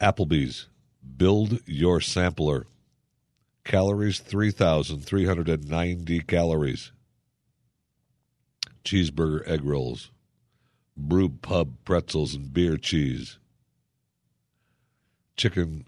Applebee's, 0.00 0.68
build 1.16 1.60
your 1.66 2.00
sampler. 2.00 2.66
Calories 3.64 4.20
3,390 4.20 6.20
calories. 6.20 6.92
Cheeseburger 8.84 9.46
egg 9.46 9.64
rolls. 9.64 10.10
Brew 10.96 11.28
pub 11.28 11.74
pretzels 11.84 12.34
and 12.34 12.52
beer 12.52 12.76
cheese. 12.76 13.38
Chicken 15.36 15.84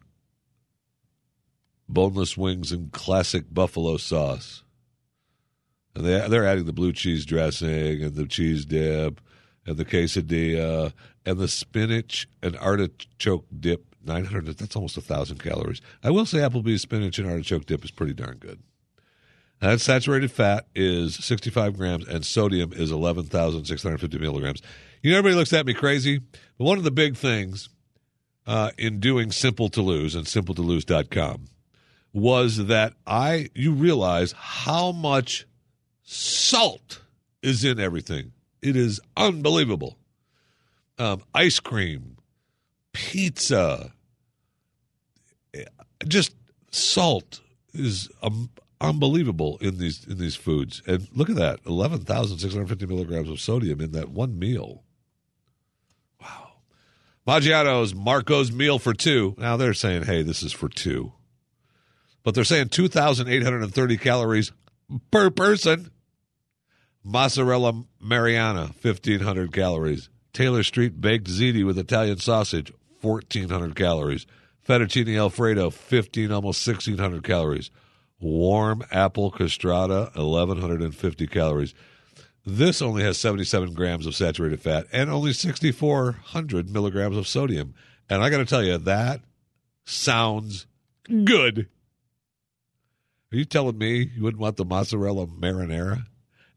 boneless 1.88 2.36
wings 2.36 2.72
and 2.72 2.92
classic 2.92 3.52
buffalo 3.52 3.96
sauce. 3.96 4.62
And 5.94 6.04
they, 6.04 6.28
they're 6.28 6.46
adding 6.46 6.66
the 6.66 6.72
blue 6.72 6.92
cheese 6.92 7.24
dressing 7.24 8.02
and 8.02 8.14
the 8.14 8.26
cheese 8.26 8.64
dip 8.64 9.20
and 9.66 9.76
the 9.76 9.84
quesadilla 9.84 10.92
and 11.26 11.38
the 11.38 11.48
spinach 11.48 12.28
and 12.42 12.56
artichoke 12.56 13.46
dip 13.58 13.89
900 14.04 14.46
that's 14.58 14.76
almost 14.76 14.96
a 14.96 15.00
thousand 15.00 15.38
calories. 15.38 15.80
I 16.02 16.10
will 16.10 16.26
say 16.26 16.38
applebee's 16.38 16.82
spinach 16.82 17.18
and 17.18 17.28
artichoke 17.28 17.66
dip 17.66 17.84
is 17.84 17.90
pretty 17.90 18.14
darn 18.14 18.38
good. 18.38 18.62
That 19.60 19.80
saturated 19.80 20.32
fat 20.32 20.66
is 20.74 21.16
65 21.16 21.76
grams 21.76 22.08
and 22.08 22.24
sodium 22.24 22.72
is 22.72 22.90
11650 22.90 24.18
milligrams. 24.18 24.62
You 25.02 25.12
know 25.12 25.18
everybody 25.18 25.38
looks 25.38 25.52
at 25.52 25.66
me 25.66 25.74
crazy 25.74 26.20
but 26.58 26.64
one 26.64 26.78
of 26.78 26.84
the 26.84 26.90
big 26.90 27.16
things 27.16 27.68
uh, 28.46 28.70
in 28.78 29.00
doing 29.00 29.30
simple 29.30 29.68
to 29.70 29.82
lose 29.82 30.14
and 30.14 30.26
simpletolose.com 30.26 31.46
was 32.12 32.66
that 32.66 32.94
i 33.06 33.48
you 33.54 33.72
realize 33.72 34.32
how 34.32 34.90
much 34.90 35.46
salt 36.02 37.02
is 37.42 37.64
in 37.64 37.78
everything. 37.78 38.32
It 38.62 38.76
is 38.76 39.00
unbelievable. 39.16 39.96
Um, 40.98 41.22
ice 41.32 41.60
cream 41.60 42.16
pizza, 42.92 43.92
just 46.06 46.34
salt 46.70 47.40
is 47.72 48.08
um, 48.22 48.50
unbelievable 48.80 49.58
in 49.60 49.78
these 49.78 50.06
in 50.06 50.18
these 50.18 50.36
foods. 50.36 50.82
And 50.86 51.08
look 51.12 51.30
at 51.30 51.36
that, 51.36 51.60
eleven 51.66 52.00
thousand 52.00 52.38
six 52.38 52.54
hundred 52.54 52.68
fifty 52.68 52.86
milligrams 52.86 53.28
of 53.28 53.40
sodium 53.40 53.80
in 53.80 53.92
that 53.92 54.08
one 54.10 54.38
meal. 54.38 54.84
Wow, 56.20 56.52
Maggiano's 57.26 57.94
Marco's 57.94 58.52
meal 58.52 58.78
for 58.78 58.94
two. 58.94 59.34
Now 59.38 59.56
they're 59.56 59.74
saying, 59.74 60.04
hey, 60.04 60.22
this 60.22 60.42
is 60.42 60.52
for 60.52 60.68
two, 60.68 61.12
but 62.22 62.34
they're 62.34 62.44
saying 62.44 62.68
two 62.68 62.88
thousand 62.88 63.28
eight 63.28 63.42
hundred 63.42 63.62
and 63.62 63.74
thirty 63.74 63.96
calories 63.96 64.52
per 65.10 65.30
person. 65.30 65.90
Mozzarella 67.02 67.84
Marinara, 68.04 68.74
fifteen 68.74 69.20
hundred 69.20 69.52
calories. 69.52 70.10
Taylor 70.32 70.62
Street 70.62 71.00
baked 71.00 71.28
ziti 71.28 71.64
with 71.64 71.78
Italian 71.78 72.18
sausage, 72.18 72.72
1,400 73.00 73.74
calories. 73.74 74.26
Fettuccine 74.66 75.18
Alfredo, 75.18 75.70
15, 75.70 76.30
almost 76.30 76.66
1,600 76.66 77.24
calories. 77.24 77.70
Warm 78.20 78.82
apple 78.90 79.30
crostata, 79.32 80.14
1,150 80.14 81.26
calories. 81.26 81.74
This 82.44 82.80
only 82.80 83.02
has 83.02 83.18
77 83.18 83.74
grams 83.74 84.06
of 84.06 84.14
saturated 84.14 84.60
fat 84.60 84.86
and 84.92 85.10
only 85.10 85.32
6,400 85.32 86.70
milligrams 86.70 87.16
of 87.16 87.28
sodium. 87.28 87.74
And 88.08 88.22
I 88.22 88.30
got 88.30 88.38
to 88.38 88.44
tell 88.44 88.62
you, 88.62 88.78
that 88.78 89.20
sounds 89.84 90.66
good. 91.24 91.68
Are 93.32 93.36
you 93.36 93.44
telling 93.44 93.78
me 93.78 94.10
you 94.14 94.22
wouldn't 94.22 94.40
want 94.40 94.56
the 94.56 94.64
mozzarella 94.64 95.26
marinara 95.26 96.06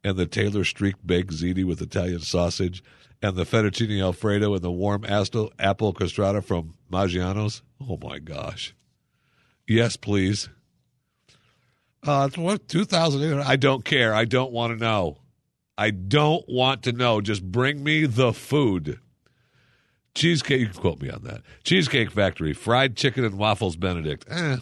and 0.03 0.17
the 0.17 0.25
Taylor 0.25 0.63
Street 0.63 0.95
baked 1.05 1.31
ziti 1.31 1.63
with 1.63 1.81
Italian 1.81 2.21
sausage 2.21 2.83
and 3.23 3.37
the 3.37 3.45
fettuccine 3.45 4.03
alfredo 4.03 4.53
and 4.53 4.61
the 4.61 4.69
warm 4.69 5.05
apple 5.05 5.93
crostata 5.93 6.43
from 6.43 6.75
Maggiano's. 6.91 7.63
Oh 7.81 7.97
my 8.03 8.19
gosh! 8.19 8.75
Yes, 9.67 9.95
please. 9.95 10.49
Uh, 12.03 12.29
what 12.35 12.67
two 12.67 12.85
thousand? 12.85 13.41
I 13.41 13.55
don't 13.55 13.85
care. 13.85 14.13
I 14.13 14.25
don't 14.25 14.51
want 14.51 14.77
to 14.77 14.83
know. 14.83 15.17
I 15.77 15.89
don't 15.89 16.43
want 16.47 16.83
to 16.83 16.91
know. 16.91 17.21
Just 17.21 17.43
bring 17.43 17.83
me 17.83 18.05
the 18.05 18.33
food. 18.33 18.99
Cheesecake. 20.13 20.59
You 20.59 20.67
can 20.67 20.81
quote 20.81 21.01
me 21.01 21.09
on 21.09 21.23
that. 21.23 21.41
Cheesecake 21.63 22.11
Factory 22.11 22.53
fried 22.53 22.95
chicken 22.95 23.23
and 23.23 23.37
waffles 23.37 23.77
Benedict. 23.77 24.25
Eh, 24.29 24.57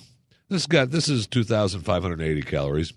this 0.50 0.68
got 0.68 0.92
this 0.92 1.10
is 1.10 1.26
two 1.26 1.44
thousand 1.44 1.82
five 1.82 2.04
hundred 2.04 2.22
eighty 2.22 2.44
calories. 2.44 2.94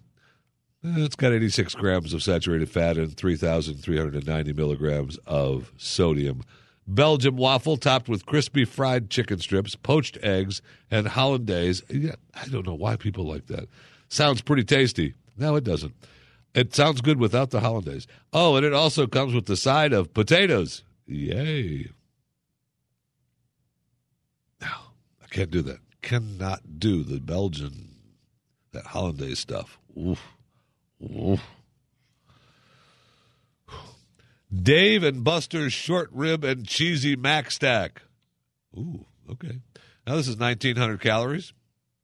Uh, 0.84 0.92
it's 0.98 1.16
got 1.16 1.32
86 1.32 1.74
grams 1.76 2.12
of 2.12 2.22
saturated 2.22 2.68
fat 2.68 2.98
and 2.98 3.16
3,390 3.16 4.52
milligrams 4.52 5.16
of 5.26 5.72
sodium. 5.78 6.42
Belgium 6.86 7.36
waffle 7.36 7.78
topped 7.78 8.08
with 8.08 8.26
crispy 8.26 8.66
fried 8.66 9.08
chicken 9.08 9.38
strips, 9.38 9.74
poached 9.76 10.18
eggs, 10.22 10.60
and 10.90 11.08
hollandaise. 11.08 11.82
Yeah, 11.88 12.16
I 12.34 12.46
don't 12.48 12.66
know 12.66 12.74
why 12.74 12.96
people 12.96 13.24
like 13.24 13.46
that. 13.46 13.68
Sounds 14.08 14.42
pretty 14.42 14.64
tasty. 14.64 15.14
No, 15.38 15.56
it 15.56 15.64
doesn't. 15.64 15.94
It 16.54 16.74
sounds 16.74 17.00
good 17.00 17.18
without 17.18 17.50
the 17.50 17.60
hollandaise. 17.60 18.06
Oh, 18.32 18.56
and 18.56 18.66
it 18.66 18.74
also 18.74 19.06
comes 19.06 19.34
with 19.34 19.46
the 19.46 19.56
side 19.56 19.94
of 19.94 20.12
potatoes. 20.12 20.84
Yay. 21.06 21.88
No, 24.60 24.68
I 25.22 25.26
can't 25.30 25.50
do 25.50 25.62
that. 25.62 25.78
Cannot 26.02 26.78
do 26.78 27.02
the 27.02 27.20
Belgian, 27.20 27.94
that 28.72 28.86
hollandaise 28.86 29.38
stuff. 29.38 29.78
Oof. 29.98 30.33
Dave 34.54 35.02
and 35.02 35.24
Buster's 35.24 35.72
short 35.72 36.10
rib 36.12 36.44
and 36.44 36.66
cheesy 36.66 37.16
mac 37.16 37.50
stack. 37.50 38.02
Ooh, 38.76 39.06
okay. 39.30 39.60
Now 40.06 40.16
this 40.16 40.28
is 40.28 40.36
1,900 40.36 41.00
calories, 41.00 41.52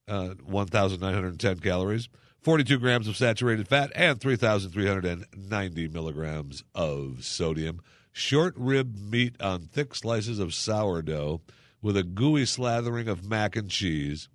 uh, 0.09 0.35
1,910 0.45 1.59
calories, 1.61 2.09
42 2.43 2.79
grams 2.79 3.07
of 3.07 3.17
saturated 3.17 3.69
fat, 3.69 3.93
and 3.95 4.21
3,390 4.21 5.89
milligrams 5.89 6.65
of 6.75 7.25
sodium. 7.25 7.81
Short 8.13 8.55
rib 8.57 8.97
meat 8.97 9.41
on 9.41 9.63
thick 9.67 9.95
slices 9.95 10.39
of 10.39 10.55
sourdough 10.55 11.43
with 11.83 11.97
a 11.97 12.03
gooey 12.03 12.45
slathering 12.45 13.09
of 13.09 13.25
mac 13.25 13.55
and 13.55 13.71
cheese. 13.71 14.29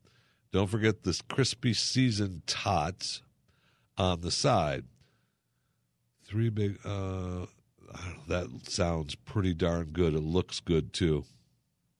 Don't 0.51 0.69
forget 0.69 1.03
this 1.03 1.21
crispy 1.21 1.73
seasoned 1.73 2.47
tots 2.47 3.21
on 3.97 4.21
the 4.21 4.31
side. 4.31 4.85
Three 6.23 6.49
big. 6.49 6.79
Uh, 6.83 7.45
that 8.27 8.47
sounds 8.67 9.15
pretty 9.15 9.53
darn 9.53 9.87
good. 9.87 10.13
It 10.13 10.21
looks 10.21 10.59
good 10.59 10.93
too. 10.93 11.25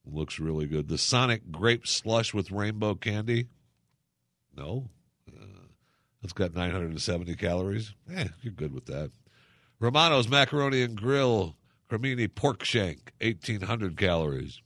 looks 0.04 0.38
really 0.38 0.66
good. 0.66 0.88
The 0.88 0.98
Sonic 0.98 1.50
Grape 1.50 1.86
Slush 1.86 2.34
with 2.34 2.50
rainbow 2.50 2.94
candy. 2.94 3.46
No, 4.56 4.88
uh, 5.28 5.66
that's 6.22 6.32
got 6.32 6.54
970 6.54 7.34
calories. 7.36 7.94
Eh, 8.12 8.28
you're 8.42 8.52
good 8.52 8.72
with 8.72 8.86
that. 8.86 9.10
Romano's 9.78 10.28
Macaroni 10.28 10.82
and 10.82 10.96
Grill 10.96 11.56
Cremini 11.90 12.32
Pork 12.32 12.64
Shank, 12.64 13.12
1,800 13.20 13.96
calories. 13.96 14.60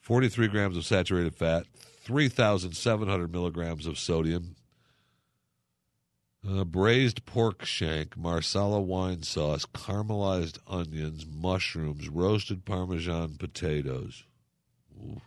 43 0.00 0.48
grams 0.48 0.76
of 0.76 0.84
saturated 0.84 1.34
fat, 1.34 1.64
3,700 2.04 3.32
milligrams 3.32 3.86
of 3.86 3.98
sodium. 3.98 4.56
Uh, 6.46 6.62
braised 6.62 7.24
pork 7.24 7.64
shank, 7.64 8.18
marsala 8.18 8.78
wine 8.78 9.22
sauce, 9.22 9.64
caramelized 9.64 10.58
onions, 10.66 11.24
mushrooms, 11.26 12.10
roasted 12.10 12.66
Parmesan 12.66 13.36
potatoes. 13.38 14.24
Ooh. 14.94 15.22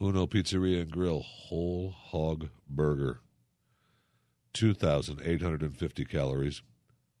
Uno 0.00 0.26
Pizzeria 0.26 0.82
and 0.82 0.90
Grill 0.90 1.20
whole 1.20 1.90
hog 1.90 2.48
burger. 2.68 3.20
2,850 4.52 6.04
calories, 6.04 6.62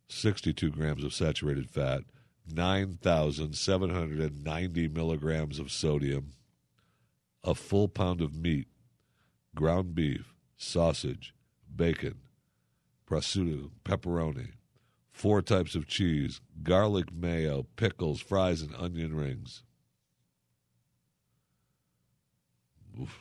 62 0.08 0.70
grams 0.70 1.04
of 1.04 1.14
saturated 1.14 1.70
fat, 1.70 2.00
9,790 2.52 4.88
milligrams 4.88 5.60
of 5.60 5.70
sodium, 5.70 6.32
a 7.46 7.54
full 7.54 7.88
pound 7.88 8.20
of 8.20 8.34
meat, 8.34 8.66
ground 9.54 9.94
beef, 9.94 10.34
sausage, 10.56 11.32
bacon, 11.74 12.16
prosciutto, 13.08 13.70
pepperoni, 13.84 14.48
four 15.12 15.40
types 15.40 15.76
of 15.76 15.86
cheese, 15.86 16.40
garlic 16.64 17.12
mayo, 17.14 17.66
pickles, 17.76 18.20
fries, 18.20 18.60
and 18.60 18.74
onion 18.74 19.14
rings. 19.14 19.62
Oof. 23.00 23.20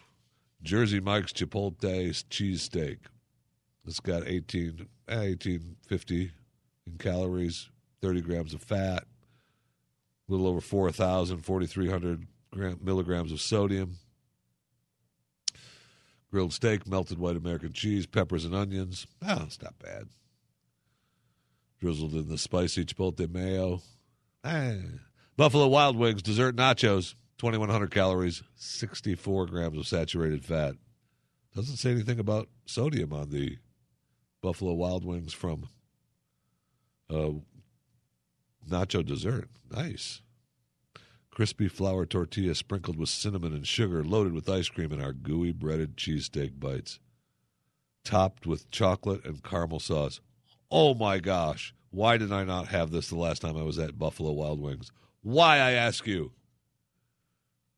Jersey 0.64 1.00
Mike's 1.00 1.32
Chipotle 1.32 1.76
cheesesteak. 1.78 2.98
It's 3.86 4.00
got 4.00 4.28
18, 4.28 4.88
eh, 5.08 5.16
1850 5.16 6.32
in 6.88 6.98
calories, 6.98 7.70
30 8.02 8.22
grams 8.22 8.54
of 8.56 8.64
fat, 8.64 9.04
a 10.28 10.32
little 10.32 10.48
over 10.48 10.62
4,000, 10.62 11.42
4,300 11.46 12.26
milligrams 12.82 13.32
of 13.32 13.40
sodium. 13.40 13.98
Grilled 16.36 16.52
steak, 16.52 16.86
melted 16.86 17.18
white 17.18 17.38
American 17.38 17.72
cheese, 17.72 18.06
peppers 18.06 18.44
and 18.44 18.54
onions. 18.54 19.08
Oh, 19.26 19.44
it's 19.44 19.62
not 19.62 19.80
bad. 19.80 20.10
Drizzled 21.80 22.12
in 22.12 22.28
the 22.28 22.38
spicy 22.38 22.84
chipotle 22.84 23.32
mayo. 23.32 23.82
Eh. 24.44 24.80
Buffalo 25.38 25.66
Wild 25.68 25.96
Wings 25.96 26.22
dessert 26.22 26.58
nachos, 26.58 27.16
2,100 27.38 27.90
calories, 27.90 28.44
64 28.58 29.46
grams 29.46 29.78
of 29.78 29.88
saturated 29.88 30.44
fat. 30.44 30.76
Doesn't 31.56 31.78
say 31.78 31.92
anything 31.92 32.20
about 32.20 32.50
sodium 32.66 33.14
on 33.14 33.30
the 33.30 33.58
Buffalo 34.42 34.74
Wild 34.74 35.06
Wings 35.06 35.32
from 35.32 35.70
uh, 37.10 37.32
nacho 38.70 39.06
dessert. 39.06 39.48
Nice. 39.72 40.20
Crispy 41.36 41.68
flour 41.68 42.06
tortilla 42.06 42.56
sprinkled 42.56 42.96
with 42.96 43.10
cinnamon 43.10 43.52
and 43.52 43.68
sugar, 43.68 44.06
loaded 44.06 44.32
with 44.32 44.48
ice 44.48 44.70
cream, 44.70 44.94
and 44.94 45.04
our 45.04 45.12
gooey 45.12 45.52
breaded 45.52 45.98
cheesesteak 45.98 46.58
bites. 46.62 47.02
Topped 48.06 48.48
with 48.48 48.72
chocolate 48.72 49.26
and 49.26 49.44
caramel 49.44 49.82
sauce. 49.82 50.22
Oh 50.72 50.94
my 50.94 51.20
gosh. 51.20 51.76
Why 51.90 52.16
did 52.16 52.32
I 52.32 52.46
not 52.46 52.70
have 52.70 52.90
this 52.90 53.10
the 53.10 53.18
last 53.18 53.42
time 53.42 53.58
I 53.58 53.64
was 53.64 53.78
at 53.78 54.00
Buffalo 54.00 54.32
Wild 54.32 54.62
Wings? 54.62 54.94
Why, 55.24 55.58
I 55.58 55.72
ask 55.72 56.08
you? 56.08 56.32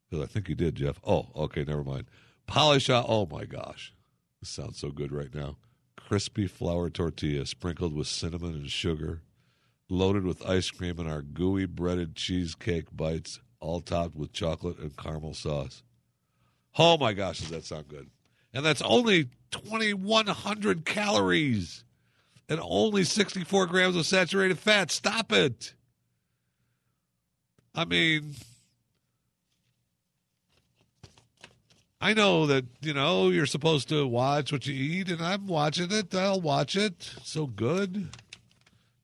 Because 0.08 0.24
I 0.24 0.28
think 0.28 0.50
you 0.50 0.56
did, 0.56 0.76
Jeff. 0.76 1.00
Oh, 1.04 1.30
okay, 1.36 1.64
never 1.64 1.84
mind. 1.84 2.12
Polish 2.46 2.92
out. 2.92 3.06
Oh 3.08 3.26
my 3.26 3.46
gosh. 3.46 3.92
This 4.40 4.50
sounds 4.50 4.78
so 4.78 4.92
good 4.92 5.12
right 5.12 5.34
now. 5.34 5.58
Crispy 5.96 6.46
flour 6.46 6.92
tortilla 6.92 7.48
sprinkled 7.48 7.96
with 7.96 8.06
cinnamon 8.06 8.54
and 8.54 8.70
sugar, 8.70 9.24
loaded 9.90 10.26
with 10.26 10.46
ice 10.46 10.70
cream 10.70 11.00
and 11.00 11.10
our 11.10 11.24
gooey 11.24 11.66
breaded 11.66 12.16
cheesecake 12.16 12.96
bites, 12.96 13.40
all 13.60 13.82
topped 13.82 14.16
with 14.16 14.34
chocolate 14.34 14.80
and 14.80 14.96
caramel 14.98 15.34
sauce. 15.34 15.84
Oh 16.78 16.98
my 16.98 17.14
gosh, 17.14 17.40
does 17.40 17.50
that 17.50 17.66
sound 17.66 17.88
good? 17.88 18.10
And 18.54 18.66
that's 18.66 18.82
only 18.82 19.30
2,100 19.52 20.86
calories 20.86 21.84
and 22.50 22.60
only 22.62 23.04
64 23.04 23.66
grams 23.68 23.96
of 23.96 24.06
saturated 24.06 24.60
fat. 24.60 24.92
Stop 24.92 25.32
it. 25.32 25.74
I 27.76 27.86
mean, 27.86 28.36
I 32.00 32.14
know 32.14 32.46
that, 32.48 32.66
you 32.82 32.94
know, 32.94 33.30
you're 33.30 33.46
supposed 33.46 33.90
to 33.90 34.08
watch 34.08 34.52
what 34.52 34.66
you 34.68 34.74
eat, 34.74 35.10
and 35.10 35.22
I'm 35.22 35.48
watching 35.48 35.92
it. 35.92 36.14
I'll 36.14 36.42
watch 36.42 36.76
it. 36.76 37.12
So 37.24 37.48
good. 37.48 38.10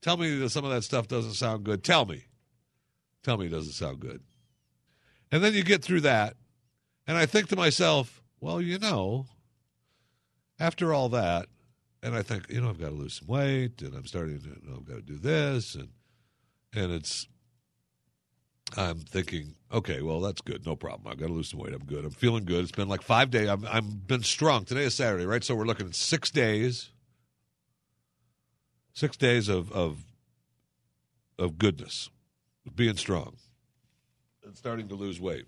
Tell 0.00 0.16
me 0.16 0.38
that 0.38 0.50
some 0.50 0.64
of 0.64 0.70
that 0.70 0.82
stuff 0.82 1.08
doesn't 1.08 1.34
sound 1.34 1.64
good. 1.64 1.82
Tell 1.82 2.04
me. 2.04 2.24
Tell 3.22 3.36
me 3.36 3.46
it 3.46 3.50
doesn't 3.50 3.72
sound 3.72 4.00
good. 4.00 4.20
And 5.30 5.42
then 5.42 5.54
you 5.54 5.64
get 5.64 5.82
through 5.82 6.02
that, 6.02 6.36
and 7.06 7.16
I 7.16 7.26
think 7.26 7.48
to 7.48 7.56
myself, 7.56 8.22
well, 8.40 8.60
you 8.60 8.78
know, 8.78 9.26
after 10.58 10.92
all 10.94 11.08
that, 11.10 11.46
and 12.02 12.14
I 12.14 12.22
think, 12.22 12.50
you 12.50 12.60
know, 12.60 12.68
I've 12.68 12.80
got 12.80 12.90
to 12.90 12.94
lose 12.94 13.14
some 13.14 13.28
weight, 13.28 13.82
and 13.82 13.94
I'm 13.94 14.06
starting 14.06 14.38
to, 14.40 14.48
you 14.48 14.62
know, 14.64 14.76
I've 14.76 14.84
got 14.84 14.96
to 14.96 15.02
do 15.02 15.18
this, 15.18 15.74
and 15.74 15.88
and 16.74 16.92
it's, 16.92 17.28
I'm 18.76 18.98
thinking, 18.98 19.54
okay, 19.72 20.02
well, 20.02 20.20
that's 20.20 20.40
good, 20.40 20.66
no 20.66 20.76
problem. 20.76 21.10
I've 21.10 21.18
got 21.18 21.28
to 21.28 21.32
lose 21.32 21.50
some 21.50 21.60
weight. 21.60 21.72
I'm 21.72 21.84
good. 21.84 22.04
I'm 22.04 22.10
feeling 22.10 22.44
good. 22.44 22.62
It's 22.62 22.72
been 22.72 22.88
like 22.88 23.02
five 23.02 23.30
days. 23.30 23.48
I'm 23.48 23.64
I'm 23.66 24.02
been 24.06 24.22
strong. 24.22 24.64
Today 24.64 24.84
is 24.84 24.94
Saturday, 24.94 25.26
right? 25.26 25.44
So 25.44 25.54
we're 25.54 25.66
looking 25.66 25.86
at 25.86 25.94
six 25.94 26.30
days, 26.30 26.90
six 28.92 29.16
days 29.16 29.48
of 29.48 29.72
of 29.72 30.04
of 31.38 31.58
goodness, 31.58 32.10
being 32.74 32.96
strong 32.96 33.36
and 34.54 34.58
starting 34.58 34.86
to 34.86 34.94
lose 34.94 35.20
weight. 35.20 35.46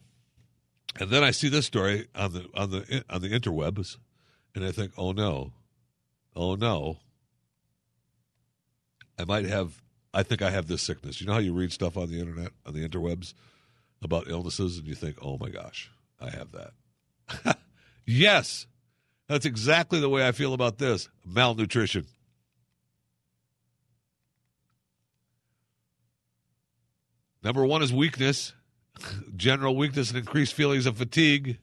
And 0.99 1.11
then 1.11 1.23
I 1.23 1.31
see 1.31 1.49
this 1.49 1.65
story 1.65 2.09
on 2.17 2.33
the 2.33 2.49
on 2.55 2.71
the 2.71 3.05
on 3.09 3.23
the 3.23 3.29
interwebs, 3.29 3.99
and 4.55 4.65
I 4.65 4.73
think, 4.73 4.93
oh 4.99 5.13
no, 5.13 5.53
oh 6.35 6.57
no, 6.57 6.99
I 9.17 9.25
might 9.25 9.45
have. 9.45 9.81
I 10.13 10.23
think 10.25 10.43
I 10.43 10.51
have 10.51 10.67
this 10.67 10.83
sickness. 10.83 11.21
You 11.21 11.27
know 11.27 11.35
how 11.35 11.39
you 11.39 11.53
read 11.53 11.73
stuff 11.73 11.97
on 11.97 12.11
the 12.11 12.19
internet 12.19 12.51
on 12.65 12.75
the 12.75 12.89
interwebs 12.89 13.35
about 14.03 14.29
illnesses, 14.29 14.79
and 14.79 14.89
you 14.89 14.97
think, 14.97 15.19
oh 15.23 15.39
my 15.39 15.51
gosh, 15.51 15.91
I 16.21 16.31
have 16.31 16.49
that. 16.53 17.59
yes, 18.07 18.67
that's 19.29 19.47
exactly 19.47 20.01
the 20.01 20.09
way 20.09 20.27
I 20.27 20.33
feel 20.33 20.53
about 20.53 20.79
this 20.79 21.09
malnutrition. 21.25 22.07
Number 27.45 27.65
one 27.65 27.83
is 27.83 27.93
weakness 27.93 28.53
general 29.37 29.77
weakness 29.77 30.11
and 30.11 30.19
increased 30.19 30.55
feelings 30.55 30.87
of 30.87 30.97
fatigue, 30.97 31.59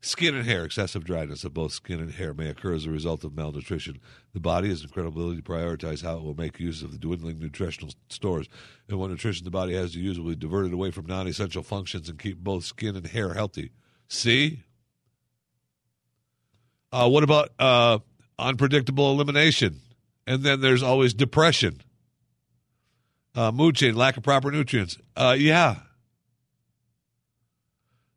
Skin 0.00 0.34
and 0.34 0.44
hair, 0.44 0.66
excessive 0.66 1.04
dryness 1.04 1.44
of 1.44 1.54
both 1.54 1.72
skin 1.72 1.98
and 1.98 2.12
hair 2.12 2.34
may 2.34 2.50
occur 2.50 2.74
as 2.74 2.84
a 2.84 2.90
result 2.90 3.24
of 3.24 3.34
malnutrition. 3.34 3.98
The 4.34 4.40
body 4.40 4.68
has 4.68 4.82
incredible 4.82 5.22
ability 5.22 5.40
to 5.40 5.50
prioritize 5.50 6.02
how 6.02 6.18
it 6.18 6.22
will 6.22 6.34
make 6.34 6.60
use 6.60 6.82
of 6.82 6.92
the 6.92 6.98
dwindling 6.98 7.38
nutritional 7.38 7.94
stores, 8.10 8.46
and 8.86 8.98
what 8.98 9.10
nutrition 9.10 9.44
the 9.44 9.50
body 9.50 9.72
has 9.72 9.92
to 9.92 10.00
use 10.00 10.20
will 10.20 10.30
be 10.30 10.36
diverted 10.36 10.74
away 10.74 10.90
from 10.90 11.06
non 11.06 11.26
essential 11.26 11.62
functions 11.62 12.10
and 12.10 12.18
keep 12.18 12.36
both 12.36 12.64
skin 12.64 12.96
and 12.96 13.06
hair 13.06 13.32
healthy. 13.32 13.70
See? 14.08 14.64
Uh, 16.92 17.08
what 17.08 17.24
about 17.24 17.48
uh, 17.58 18.00
unpredictable 18.38 19.10
elimination? 19.10 19.80
And 20.26 20.42
then 20.42 20.60
there's 20.60 20.82
always 20.82 21.14
depression. 21.14 21.80
Uh, 23.34 23.50
mood 23.50 23.74
change, 23.74 23.96
lack 23.96 24.16
of 24.16 24.22
proper 24.22 24.50
nutrients. 24.50 24.96
Uh, 25.16 25.34
yeah. 25.36 25.76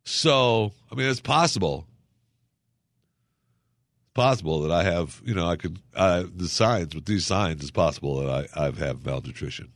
So, 0.03 0.73
I 0.91 0.95
mean, 0.95 1.09
it's 1.09 1.19
possible. 1.19 1.87
It's 4.03 4.13
possible 4.13 4.61
that 4.61 4.71
I 4.71 4.83
have, 4.83 5.21
you 5.25 5.33
know, 5.33 5.47
I 5.47 5.55
could, 5.55 5.79
the 5.93 6.47
signs, 6.47 6.93
with 6.93 7.05
these 7.05 7.25
signs, 7.25 7.61
it's 7.61 7.71
possible 7.71 8.21
that 8.21 8.49
I, 8.55 8.65
I 8.67 8.71
have 8.71 9.05
malnutrition. 9.05 9.73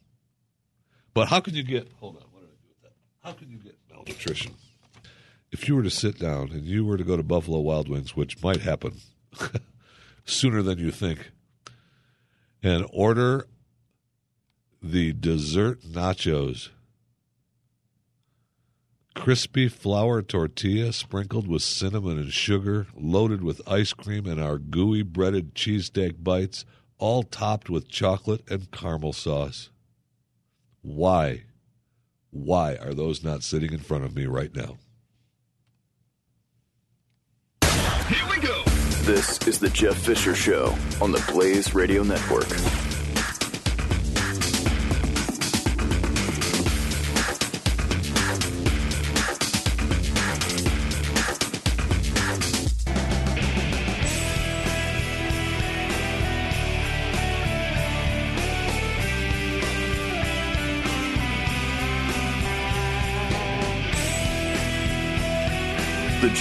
But 1.13 1.27
how 1.27 1.39
can 1.39 1.55
you 1.55 1.63
get? 1.63 1.91
Hold 1.99 2.17
on. 2.17 2.23
What 2.31 2.41
did 2.41 2.49
I 2.49 2.61
do 2.61 2.69
with 2.69 2.81
that? 2.83 2.93
How 3.23 3.33
can 3.33 3.49
you 3.49 3.57
get 3.57 3.77
malnutrition? 3.89 4.53
If 5.51 5.67
you 5.67 5.75
were 5.75 5.83
to 5.83 5.89
sit 5.89 6.17
down 6.17 6.51
and 6.51 6.63
you 6.63 6.85
were 6.85 6.97
to 6.97 7.03
go 7.03 7.17
to 7.17 7.23
Buffalo 7.23 7.59
Wild 7.59 7.89
Wings, 7.89 8.15
which 8.15 8.41
might 8.41 8.61
happen 8.61 8.99
sooner 10.25 10.61
than 10.61 10.79
you 10.79 10.91
think, 10.91 11.31
and 12.63 12.85
order 12.93 13.47
the 14.81 15.13
dessert 15.13 15.81
nachos 15.81 16.69
crispy 19.13 19.67
flour 19.67 20.21
tortilla 20.21 20.91
sprinkled 20.91 21.47
with 21.47 21.61
cinnamon 21.61 22.17
and 22.17 22.33
sugar, 22.33 22.87
loaded 22.95 23.43
with 23.43 23.61
ice 23.67 23.93
cream 23.93 24.25
and 24.25 24.41
our 24.41 24.57
gooey 24.57 25.03
breaded 25.03 25.53
cheesesteak 25.53 26.23
bites, 26.23 26.65
all 26.97 27.23
topped 27.23 27.69
with 27.69 27.87
chocolate 27.87 28.41
and 28.49 28.71
caramel 28.71 29.13
sauce. 29.13 29.69
Why? 30.81 31.43
Why 32.31 32.75
are 32.75 32.93
those 32.93 33.23
not 33.23 33.43
sitting 33.43 33.73
in 33.73 33.79
front 33.79 34.05
of 34.05 34.15
me 34.15 34.25
right 34.25 34.55
now? 34.55 34.77
Here 38.07 38.27
we 38.29 38.39
go. 38.39 38.63
This 39.03 39.45
is 39.47 39.59
the 39.59 39.69
Jeff 39.69 39.97
Fisher 39.97 40.35
Show 40.35 40.75
on 41.01 41.11
the 41.11 41.23
Blaze 41.31 41.75
Radio 41.75 42.03
Network. 42.03 42.47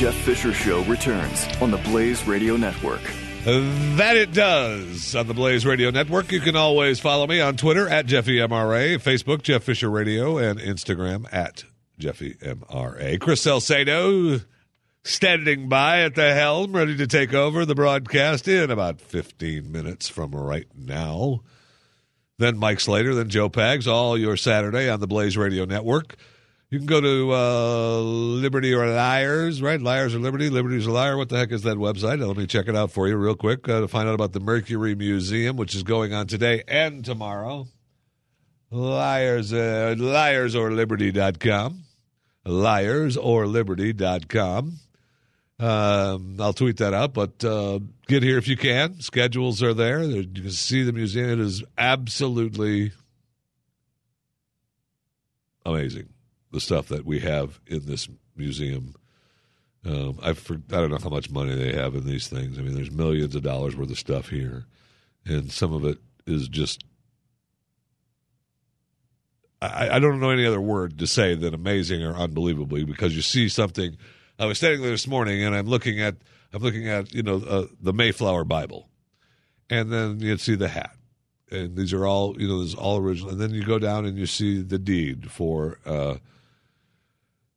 Jeff 0.01 0.15
Fisher 0.15 0.55
Show 0.55 0.83
returns 0.85 1.47
on 1.61 1.71
the 1.71 1.77
Blaze 1.77 2.27
Radio 2.27 2.57
Network. 2.57 3.03
That 3.45 4.17
it 4.17 4.33
does 4.33 5.15
on 5.15 5.27
the 5.27 5.35
Blaze 5.35 5.67
Radio 5.67 5.91
Network. 5.91 6.33
You 6.33 6.41
can 6.41 6.57
always 6.57 6.99
follow 6.99 7.27
me 7.27 7.43
on 7.43 7.59
Twitter 7.59 7.87
at 7.87 8.07
JeffyMRA, 8.07 8.95
Facebook, 8.95 9.43
Jeff 9.43 9.65
Fisher 9.65 9.91
Radio, 9.91 10.39
and 10.39 10.59
Instagram 10.59 11.27
at 11.31 11.65
JeffyMRA. 12.01 13.21
Chris 13.21 13.43
Salcedo 13.43 14.41
standing 15.05 15.69
by 15.69 16.01
at 16.01 16.15
the 16.15 16.33
helm, 16.33 16.75
ready 16.75 16.97
to 16.97 17.07
take 17.07 17.35
over 17.35 17.67
the 17.67 17.75
broadcast 17.75 18.49
in 18.49 18.71
about 18.71 19.03
15 19.03 19.71
minutes 19.71 20.09
from 20.09 20.35
right 20.35 20.69
now. 20.75 21.43
Then 22.39 22.57
Mike 22.57 22.81
Slater, 22.81 23.15
then 23.15 23.29
Joe 23.29 23.51
Pags, 23.51 23.87
all 23.87 24.17
your 24.17 24.39
Saturday 24.39 24.89
on 24.89 25.01
the 25.01 25.07
Blaze 25.07 25.37
Radio 25.37 25.67
Network. 25.67 26.17
You 26.71 26.79
can 26.79 26.87
go 26.87 27.01
to 27.01 27.33
uh, 27.33 27.99
Liberty 27.99 28.73
or 28.73 28.87
Liars, 28.87 29.61
right? 29.61 29.83
Liars 29.83 30.15
or 30.15 30.21
Liberty? 30.21 30.49
Liberty's 30.51 30.87
a 30.87 30.93
liar. 30.93 31.17
What 31.17 31.29
the 31.29 31.37
heck 31.37 31.51
is 31.51 31.63
that 31.63 31.79
website? 31.79 32.25
Let 32.25 32.37
me 32.37 32.47
check 32.47 32.69
it 32.69 32.77
out 32.77 32.93
for 32.93 33.09
you 33.09 33.17
real 33.17 33.35
quick 33.35 33.69
uh, 33.69 33.81
to 33.81 33.89
find 33.89 34.09
out 34.09 34.15
about 34.15 34.33
the 34.33 34.39
Mercury 34.39 34.95
Museum, 34.95 35.57
which 35.57 35.75
is 35.75 35.83
going 35.83 36.15
on 36.15 36.29
today 36.29 36.63
and 36.69 37.05
tomorrow. 37.05 37.67
Liars, 38.71 39.53
uh, 39.53 39.97
liarsorliberty.com. 39.99 41.83
Liarsorliberty.com. 42.47 44.79
Um, 45.59 46.37
I'll 46.39 46.53
tweet 46.53 46.77
that 46.77 46.95
out, 46.95 47.15
but 47.15 47.45
uh, 47.45 47.81
get 48.07 48.23
here 48.23 48.39
if 48.39 48.47
you 48.47 48.57
can. 48.57 49.01
Schedules 49.01 49.61
are 49.61 49.75
there. 49.75 50.05
You 50.05 50.25
can 50.25 50.53
see 50.53 50.85
the 50.85 50.93
museum. 50.93 51.31
It 51.31 51.41
is 51.41 51.65
absolutely 51.77 52.93
amazing 55.67 56.11
the 56.53 56.61
stuff 56.61 56.89
that 56.89 57.05
we 57.05 57.21
have 57.21 57.61
in 57.67 57.87
this 57.87 58.09
museum. 58.37 58.95
Um, 59.85 60.19
I 60.23 60.31
I 60.31 60.33
don't 60.33 60.91
know 60.91 60.99
how 61.03 61.09
much 61.09 61.31
money 61.31 61.55
they 61.55 61.73
have 61.73 61.95
in 61.95 62.05
these 62.05 62.29
things. 62.29 62.59
I 62.59 62.63
mean, 62.63 62.75
there's 62.75 62.91
millions 62.91 63.35
of 63.35 63.43
dollars 63.43 63.77
worth 63.77 63.91
of 63.91 63.99
stuff 63.99 64.29
here, 64.29 64.65
and 65.25 65.51
some 65.51 65.73
of 65.73 65.85
it 65.85 65.99
is 66.27 66.49
just. 66.49 66.85
I, 69.63 69.97
I 69.97 69.99
don't 69.99 70.21
know 70.21 70.31
any 70.31 70.47
other 70.47 70.61
word 70.61 70.99
to 70.99 71.07
say 71.07 71.35
than 71.35 71.53
amazing 71.53 72.03
or 72.03 72.15
unbelievably 72.15 72.85
because 72.85 73.15
you 73.15 73.23
see 73.23 73.49
something. 73.49 73.97
I 74.39 74.47
was 74.47 74.57
standing 74.57 74.81
there 74.81 74.91
this 74.91 75.07
morning 75.07 75.45
and 75.45 75.55
I'm 75.55 75.67
looking 75.67 76.01
at 76.01 76.17
I'm 76.53 76.63
looking 76.63 76.89
at 76.89 77.15
you 77.15 77.23
know 77.23 77.37
uh, 77.37 77.67
the 77.81 77.93
Mayflower 77.93 78.45
Bible, 78.45 78.89
and 79.69 79.93
then 79.93 80.21
you 80.21 80.37
see 80.37 80.57
the 80.57 80.69
hat, 80.69 80.97
and 81.51 81.77
these 81.77 81.93
are 81.93 82.07
all 82.07 82.41
you 82.41 82.49
know 82.49 82.61
this 82.61 82.71
is 82.71 82.75
all 82.75 82.99
original, 82.99 83.31
and 83.31 83.41
then 83.41 83.51
you 83.51 83.65
go 83.65 83.79
down 83.79 84.05
and 84.05 84.19
you 84.19 84.27
see 84.27 84.63
the 84.63 84.79
deed 84.79 85.31
for. 85.31 85.79
Uh, 85.87 86.17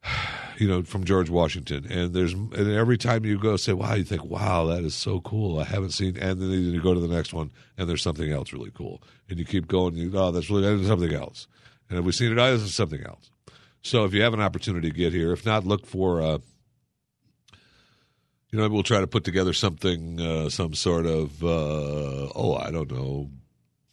you 0.58 0.68
know, 0.68 0.84
from 0.84 1.04
George 1.04 1.30
Washington. 1.30 1.86
And 1.90 2.14
there's 2.14 2.34
and 2.34 2.72
every 2.72 2.98
time 2.98 3.26
you 3.26 3.40
go 3.40 3.58
say, 3.58 3.74
"Wow," 3.74 3.94
you 3.96 4.04
think, 4.04 4.26
"Wow, 4.26 4.66
that 4.68 4.84
is 4.84 4.96
so 4.96 5.22
cool." 5.22 5.60
I 5.60 5.64
haven't 5.64 5.92
seen, 5.92 6.18
and 6.18 6.42
then 6.42 6.50
you 6.50 6.82
go 6.82 6.94
to 6.94 7.00
the 7.00 7.08
next 7.08 7.34
one, 7.34 7.52
and 7.78 7.90
there's 7.90 8.02
something 8.02 8.32
else 8.32 8.54
really 8.54 8.72
cool, 8.72 9.02
and 9.30 9.40
you 9.40 9.46
keep 9.46 9.68
going. 9.68 9.96
You, 9.96 10.12
oh, 10.16 10.32
that's 10.32 10.50
really 10.50 10.64
there's 10.64 10.88
something 10.88 11.14
else, 11.14 11.48
and 11.90 11.98
have 11.98 12.06
we 12.06 12.12
seen 12.12 12.32
it? 12.32 12.38
Oh, 12.38 12.52
this 12.52 12.62
is 12.64 12.76
something 12.76 13.04
else. 13.04 13.30
So 13.82 14.06
if 14.06 14.14
you 14.14 14.22
have 14.22 14.34
an 14.34 14.42
opportunity 14.42 14.90
to 14.90 14.96
get 14.96 15.14
here, 15.14 15.34
if 15.34 15.46
not, 15.46 15.66
look 15.66 15.86
for. 15.86 16.22
Uh, 16.22 16.38
you 18.52 18.60
know, 18.60 18.70
we'll 18.70 18.84
try 18.84 19.00
to 19.00 19.08
put 19.08 19.24
together 19.24 19.52
something, 19.52 20.22
uh, 20.22 20.48
some 20.48 20.76
sort 20.76 21.08
of, 21.08 21.44
uh, 21.44 22.30
oh, 22.36 22.56
I 22.56 22.70
don't 22.70 22.92
know, 22.92 23.32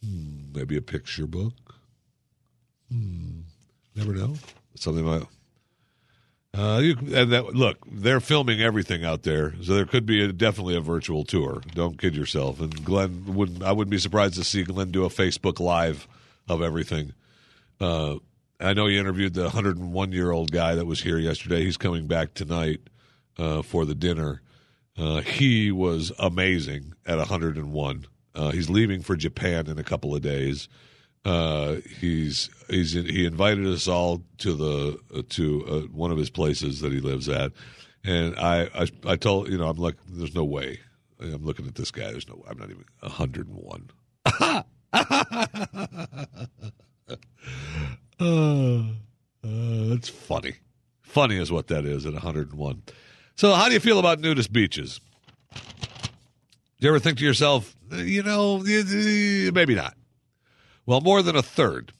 hmm, 0.05 0.51
maybe 0.53 0.77
a 0.77 0.83
picture 0.83 1.25
book. 1.25 1.55
Hmm, 2.91 3.39
never 3.95 4.13
know. 4.13 4.35
Something 4.75 5.03
like 5.03 5.23
uh, 6.53 6.81
you, 6.83 6.97
and 7.13 7.31
that, 7.31 7.55
look, 7.55 7.77
they're 7.89 8.19
filming 8.19 8.61
everything 8.61 9.05
out 9.05 9.23
there, 9.23 9.53
so 9.61 9.73
there 9.73 9.85
could 9.85 10.05
be 10.05 10.23
a, 10.23 10.33
definitely 10.33 10.75
a 10.75 10.81
virtual 10.81 11.23
tour. 11.23 11.61
Don't 11.73 11.97
kid 11.97 12.15
yourself. 12.15 12.59
And 12.59 12.83
Glenn 12.83 13.35
wouldn't. 13.35 13.63
I 13.63 13.71
wouldn't 13.71 13.91
be 13.91 13.97
surprised 13.97 14.35
to 14.35 14.43
see 14.43 14.63
Glenn 14.63 14.91
do 14.91 15.05
a 15.05 15.09
Facebook 15.09 15.59
Live 15.59 16.07
of 16.49 16.61
everything. 16.61 17.13
Uh, 17.79 18.15
I 18.59 18.73
know 18.73 18.87
you 18.87 18.99
interviewed 18.99 19.33
the 19.33 19.43
101 19.43 20.11
year 20.11 20.31
old 20.31 20.51
guy 20.51 20.75
that 20.75 20.85
was 20.85 21.01
here 21.01 21.17
yesterday. 21.17 21.63
He's 21.63 21.77
coming 21.77 22.07
back 22.07 22.33
tonight 22.33 22.81
uh, 23.37 23.61
for 23.61 23.85
the 23.85 23.95
dinner. 23.95 24.41
Uh, 24.97 25.21
he 25.21 25.71
was 25.71 26.11
amazing 26.19 26.93
at 27.05 27.17
101. 27.17 28.05
Uh, 28.35 28.51
he's 28.51 28.69
leaving 28.69 29.01
for 29.01 29.15
Japan 29.15 29.67
in 29.67 29.79
a 29.79 29.83
couple 29.83 30.13
of 30.13 30.21
days 30.21 30.67
uh, 31.25 31.75
he's 31.99 32.49
he's 32.67 32.93
he 32.93 33.25
invited 33.25 33.67
us 33.67 33.87
all 33.87 34.23
to 34.39 34.53
the 34.55 34.99
uh, 35.15 35.21
to 35.29 35.65
uh, 35.67 35.81
one 35.91 36.11
of 36.11 36.17
his 36.17 36.29
places 36.29 36.81
that 36.81 36.91
he 36.91 36.99
lives 36.99 37.29
at, 37.29 37.51
and 38.03 38.35
I, 38.37 38.69
I 38.73 38.87
I 39.05 39.15
told 39.15 39.49
you 39.49 39.57
know 39.57 39.69
I'm 39.69 39.77
like 39.77 39.95
there's 40.07 40.33
no 40.33 40.43
way 40.43 40.79
I'm 41.19 41.45
looking 41.45 41.67
at 41.67 41.75
this 41.75 41.91
guy 41.91 42.11
there's 42.11 42.27
no 42.27 42.43
I'm 42.49 42.57
not 42.57 42.69
even 42.71 42.85
101. 43.01 43.91
uh, 48.19 48.83
that's 49.89 50.09
funny. 50.09 50.55
Funny 51.01 51.37
is 51.37 51.51
what 51.51 51.67
that 51.67 51.85
is 51.85 52.05
at 52.05 52.13
101. 52.13 52.83
So, 53.35 53.53
how 53.53 53.67
do 53.67 53.73
you 53.73 53.79
feel 53.79 53.99
about 53.99 54.19
nudist 54.19 54.51
beaches? 54.53 55.01
Do 55.53 55.59
you 56.79 56.89
ever 56.89 56.99
think 56.99 57.17
to 57.19 57.25
yourself, 57.25 57.75
you 57.91 58.23
know, 58.23 58.59
maybe 58.59 59.75
not? 59.75 59.95
Well, 60.85 61.01
more 61.01 61.21
than 61.21 61.35
a 61.35 61.43
third 61.43 61.93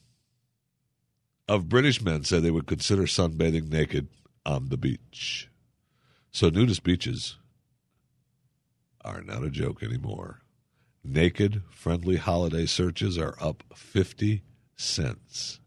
of 1.48 1.70
British 1.70 2.02
men 2.02 2.24
said 2.24 2.44
they 2.44 2.52
would 2.52 2.68
consider 2.68 3.04
sunbathing 3.04 3.70
naked 3.70 4.08
on 4.46 4.70
the 4.70 4.78
beach. 4.78 5.50
So 6.32 6.50
nudist 6.50 6.84
beaches 6.84 7.38
are 9.04 9.22
not 9.22 9.44
a 9.44 9.50
joke 9.50 9.84
anymore. 9.84 10.42
Naked 11.04 11.64
friendly 11.72 12.18
holiday 12.18 12.66
searches 12.66 13.18
are 13.18 13.36
up 13.42 13.64
50 13.76 14.44
cents. 14.76 15.60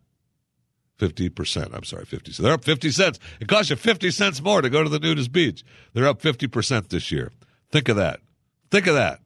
50%. 0.99 1.75
I'm 1.75 1.85
sorry, 1.85 2.05
50 2.05 2.33
cents. 2.33 2.39
They're 2.39 2.53
up 2.53 2.65
50 2.65 2.91
cents. 2.91 3.19
It 3.41 3.49
costs 3.49 3.71
you 3.71 3.77
50 3.77 4.11
cents 4.11 4.41
more 4.41 4.63
to 4.63 4.71
go 4.71 4.83
to 4.83 4.89
the 4.89 5.01
nudist 5.01 5.33
beach. 5.33 5.65
They're 5.93 6.07
up 6.07 6.23
50% 6.23 6.89
this 6.89 7.11
year. 7.11 7.33
Think 7.71 7.89
of 7.89 7.97
that. 7.97 8.21
Think 8.71 8.87
of 8.87 8.95
that. 8.95 9.21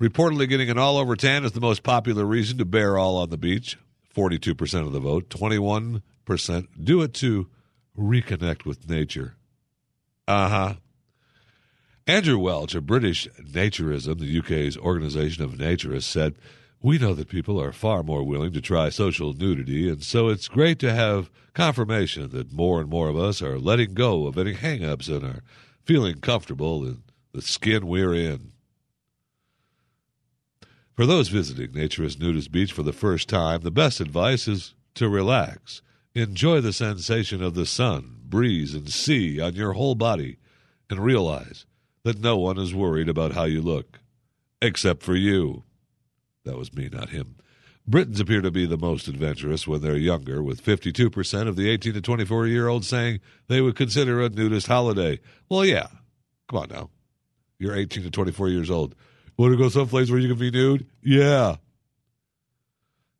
Reportedly, 0.00 0.48
getting 0.48 0.70
an 0.70 0.78
all 0.78 0.98
over 0.98 1.14
tan 1.14 1.44
is 1.44 1.52
the 1.52 1.60
most 1.60 1.82
popular 1.82 2.24
reason 2.24 2.58
to 2.58 2.64
bear 2.64 2.98
all 2.98 3.16
on 3.16 3.30
the 3.30 3.36
beach. 3.36 3.78
42% 4.14 4.86
of 4.86 4.92
the 4.92 5.00
vote. 5.00 5.28
21% 5.28 6.02
do 6.82 7.02
it 7.02 7.14
to 7.14 7.48
reconnect 7.98 8.64
with 8.64 8.88
nature. 8.88 9.34
Uh 10.26 10.48
huh. 10.48 10.74
Andrew 12.06 12.38
Welch, 12.38 12.74
a 12.74 12.80
British 12.80 13.28
naturism, 13.40 14.18
the 14.18 14.38
UK's 14.38 14.76
organization 14.76 15.42
of 15.42 15.52
naturists, 15.52 16.04
said, 16.04 16.34
We 16.82 16.98
know 16.98 17.14
that 17.14 17.28
people 17.28 17.60
are 17.60 17.72
far 17.72 18.02
more 18.02 18.22
willing 18.22 18.52
to 18.52 18.60
try 18.60 18.90
social 18.90 19.32
nudity, 19.32 19.88
and 19.88 20.02
so 20.02 20.28
it's 20.28 20.48
great 20.48 20.78
to 20.80 20.92
have 20.92 21.30
confirmation 21.54 22.28
that 22.30 22.52
more 22.52 22.80
and 22.80 22.90
more 22.90 23.08
of 23.08 23.16
us 23.16 23.40
are 23.40 23.58
letting 23.58 23.94
go 23.94 24.26
of 24.26 24.36
any 24.36 24.52
hang 24.52 24.84
ups 24.84 25.08
and 25.08 25.24
are 25.24 25.42
feeling 25.84 26.20
comfortable 26.20 26.84
in 26.84 27.02
the 27.32 27.40
skin 27.40 27.86
we're 27.86 28.14
in. 28.14 28.52
For 30.94 31.06
those 31.06 31.28
visiting 31.28 31.70
Naturist 31.70 32.20
Nudist 32.20 32.52
Beach 32.52 32.72
for 32.72 32.84
the 32.84 32.92
first 32.92 33.28
time, 33.28 33.62
the 33.62 33.72
best 33.72 34.00
advice 34.00 34.46
is 34.46 34.74
to 34.94 35.08
relax. 35.08 35.82
Enjoy 36.14 36.60
the 36.60 36.72
sensation 36.72 37.42
of 37.42 37.54
the 37.54 37.66
sun, 37.66 38.18
breeze, 38.26 38.74
and 38.74 38.88
sea 38.88 39.40
on 39.40 39.54
your 39.54 39.72
whole 39.72 39.96
body, 39.96 40.38
and 40.88 41.00
realize 41.00 41.66
that 42.04 42.20
no 42.20 42.36
one 42.36 42.58
is 42.58 42.72
worried 42.72 43.08
about 43.08 43.32
how 43.32 43.42
you 43.42 43.60
look, 43.60 43.98
except 44.62 45.02
for 45.02 45.16
you. 45.16 45.64
That 46.44 46.56
was 46.56 46.72
me, 46.72 46.88
not 46.92 47.08
him. 47.08 47.38
Britons 47.88 48.20
appear 48.20 48.40
to 48.40 48.52
be 48.52 48.64
the 48.64 48.78
most 48.78 49.08
adventurous 49.08 49.66
when 49.66 49.80
they're 49.80 49.96
younger, 49.96 50.44
with 50.44 50.64
52% 50.64 51.48
of 51.48 51.56
the 51.56 51.70
18 51.70 51.94
to 51.94 52.00
24 52.02 52.46
year 52.46 52.68
olds 52.68 52.86
saying 52.86 53.18
they 53.48 53.60
would 53.60 53.74
consider 53.74 54.22
a 54.22 54.28
nudist 54.28 54.68
holiday. 54.68 55.18
Well, 55.48 55.64
yeah. 55.64 55.88
Come 56.48 56.60
on 56.60 56.68
now. 56.70 56.90
You're 57.58 57.74
18 57.74 58.04
to 58.04 58.10
24 58.12 58.48
years 58.48 58.70
old. 58.70 58.94
Want 59.36 59.52
to 59.52 59.58
go 59.58 59.68
someplace 59.68 60.10
where 60.10 60.20
you 60.20 60.28
can 60.28 60.38
be 60.38 60.50
nude? 60.50 60.86
Yeah. 61.02 61.56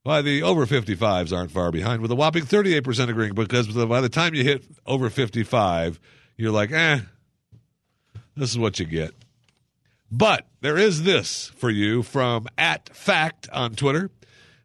Why, 0.05 0.21
the 0.21 0.43
over 0.43 0.67
55s 0.67 1.35
aren't 1.35 1.51
far 1.51 1.73
behind, 1.73 2.03
with 2.03 2.11
a 2.11 2.15
whopping 2.15 2.45
38% 2.45 3.09
agreeing, 3.09 3.35
because 3.35 3.69
by 3.69 4.01
the 4.03 4.11
time 4.11 4.35
you 4.35 4.45
hit 4.45 4.65
over 4.85 5.09
55, 5.09 5.99
you're 6.37 6.53
like, 6.53 6.71
eh, 6.73 7.01
this 8.37 8.51
is 8.51 8.59
what 8.59 8.79
you 8.79 8.85
get. 8.85 9.15
But 10.11 10.47
there 10.61 10.77
is 10.77 11.05
this 11.05 11.51
for 11.57 11.71
you 11.71 12.03
from 12.03 12.47
at 12.59 12.95
fact 12.95 13.49
on 13.51 13.75
Twitter. 13.75 14.11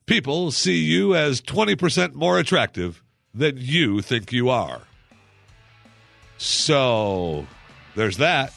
People 0.05 0.51
see 0.51 0.79
you 0.79 1.15
as 1.15 1.41
20% 1.41 2.13
more 2.13 2.37
attractive 2.37 3.01
than 3.33 3.55
you 3.57 4.01
think 4.01 4.33
you 4.33 4.49
are. 4.49 4.81
So 6.37 7.47
there's 7.95 8.17
that. 8.17 8.53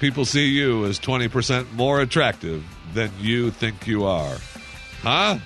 People 0.00 0.24
see 0.24 0.46
you 0.48 0.86
as 0.86 0.98
20% 0.98 1.72
more 1.74 2.00
attractive 2.00 2.64
than 2.94 3.10
you 3.18 3.50
think 3.50 3.86
you 3.86 4.04
are. 4.04 4.36
Huh? 5.02 5.38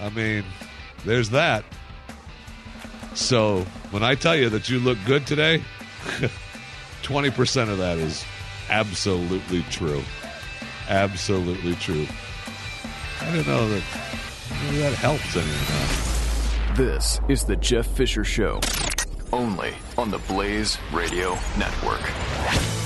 I 0.00 0.08
mean, 0.08 0.42
there's 1.04 1.28
that. 1.30 1.64
So 3.14 3.60
when 3.90 4.02
I 4.02 4.14
tell 4.14 4.34
you 4.34 4.48
that 4.48 4.70
you 4.70 4.78
look 4.78 4.96
good 5.04 5.26
today, 5.26 5.62
20% 7.02 7.68
of 7.68 7.76
that 7.78 7.98
is 7.98 8.24
absolutely 8.70 9.62
true. 9.70 10.02
Absolutely 10.88 11.74
true. 11.74 12.06
I 13.20 13.36
don't 13.36 13.46
know 13.46 13.68
that 13.68 13.82
that 14.72 14.94
helps 14.94 15.36
anyone. 15.36 16.76
This 16.76 17.20
is 17.28 17.44
the 17.44 17.56
Jeff 17.56 17.86
Fisher 17.86 18.24
Show, 18.24 18.60
only 19.32 19.74
on 19.98 20.10
the 20.10 20.18
Blaze 20.18 20.78
Radio 20.92 21.36
Network. 21.58 22.83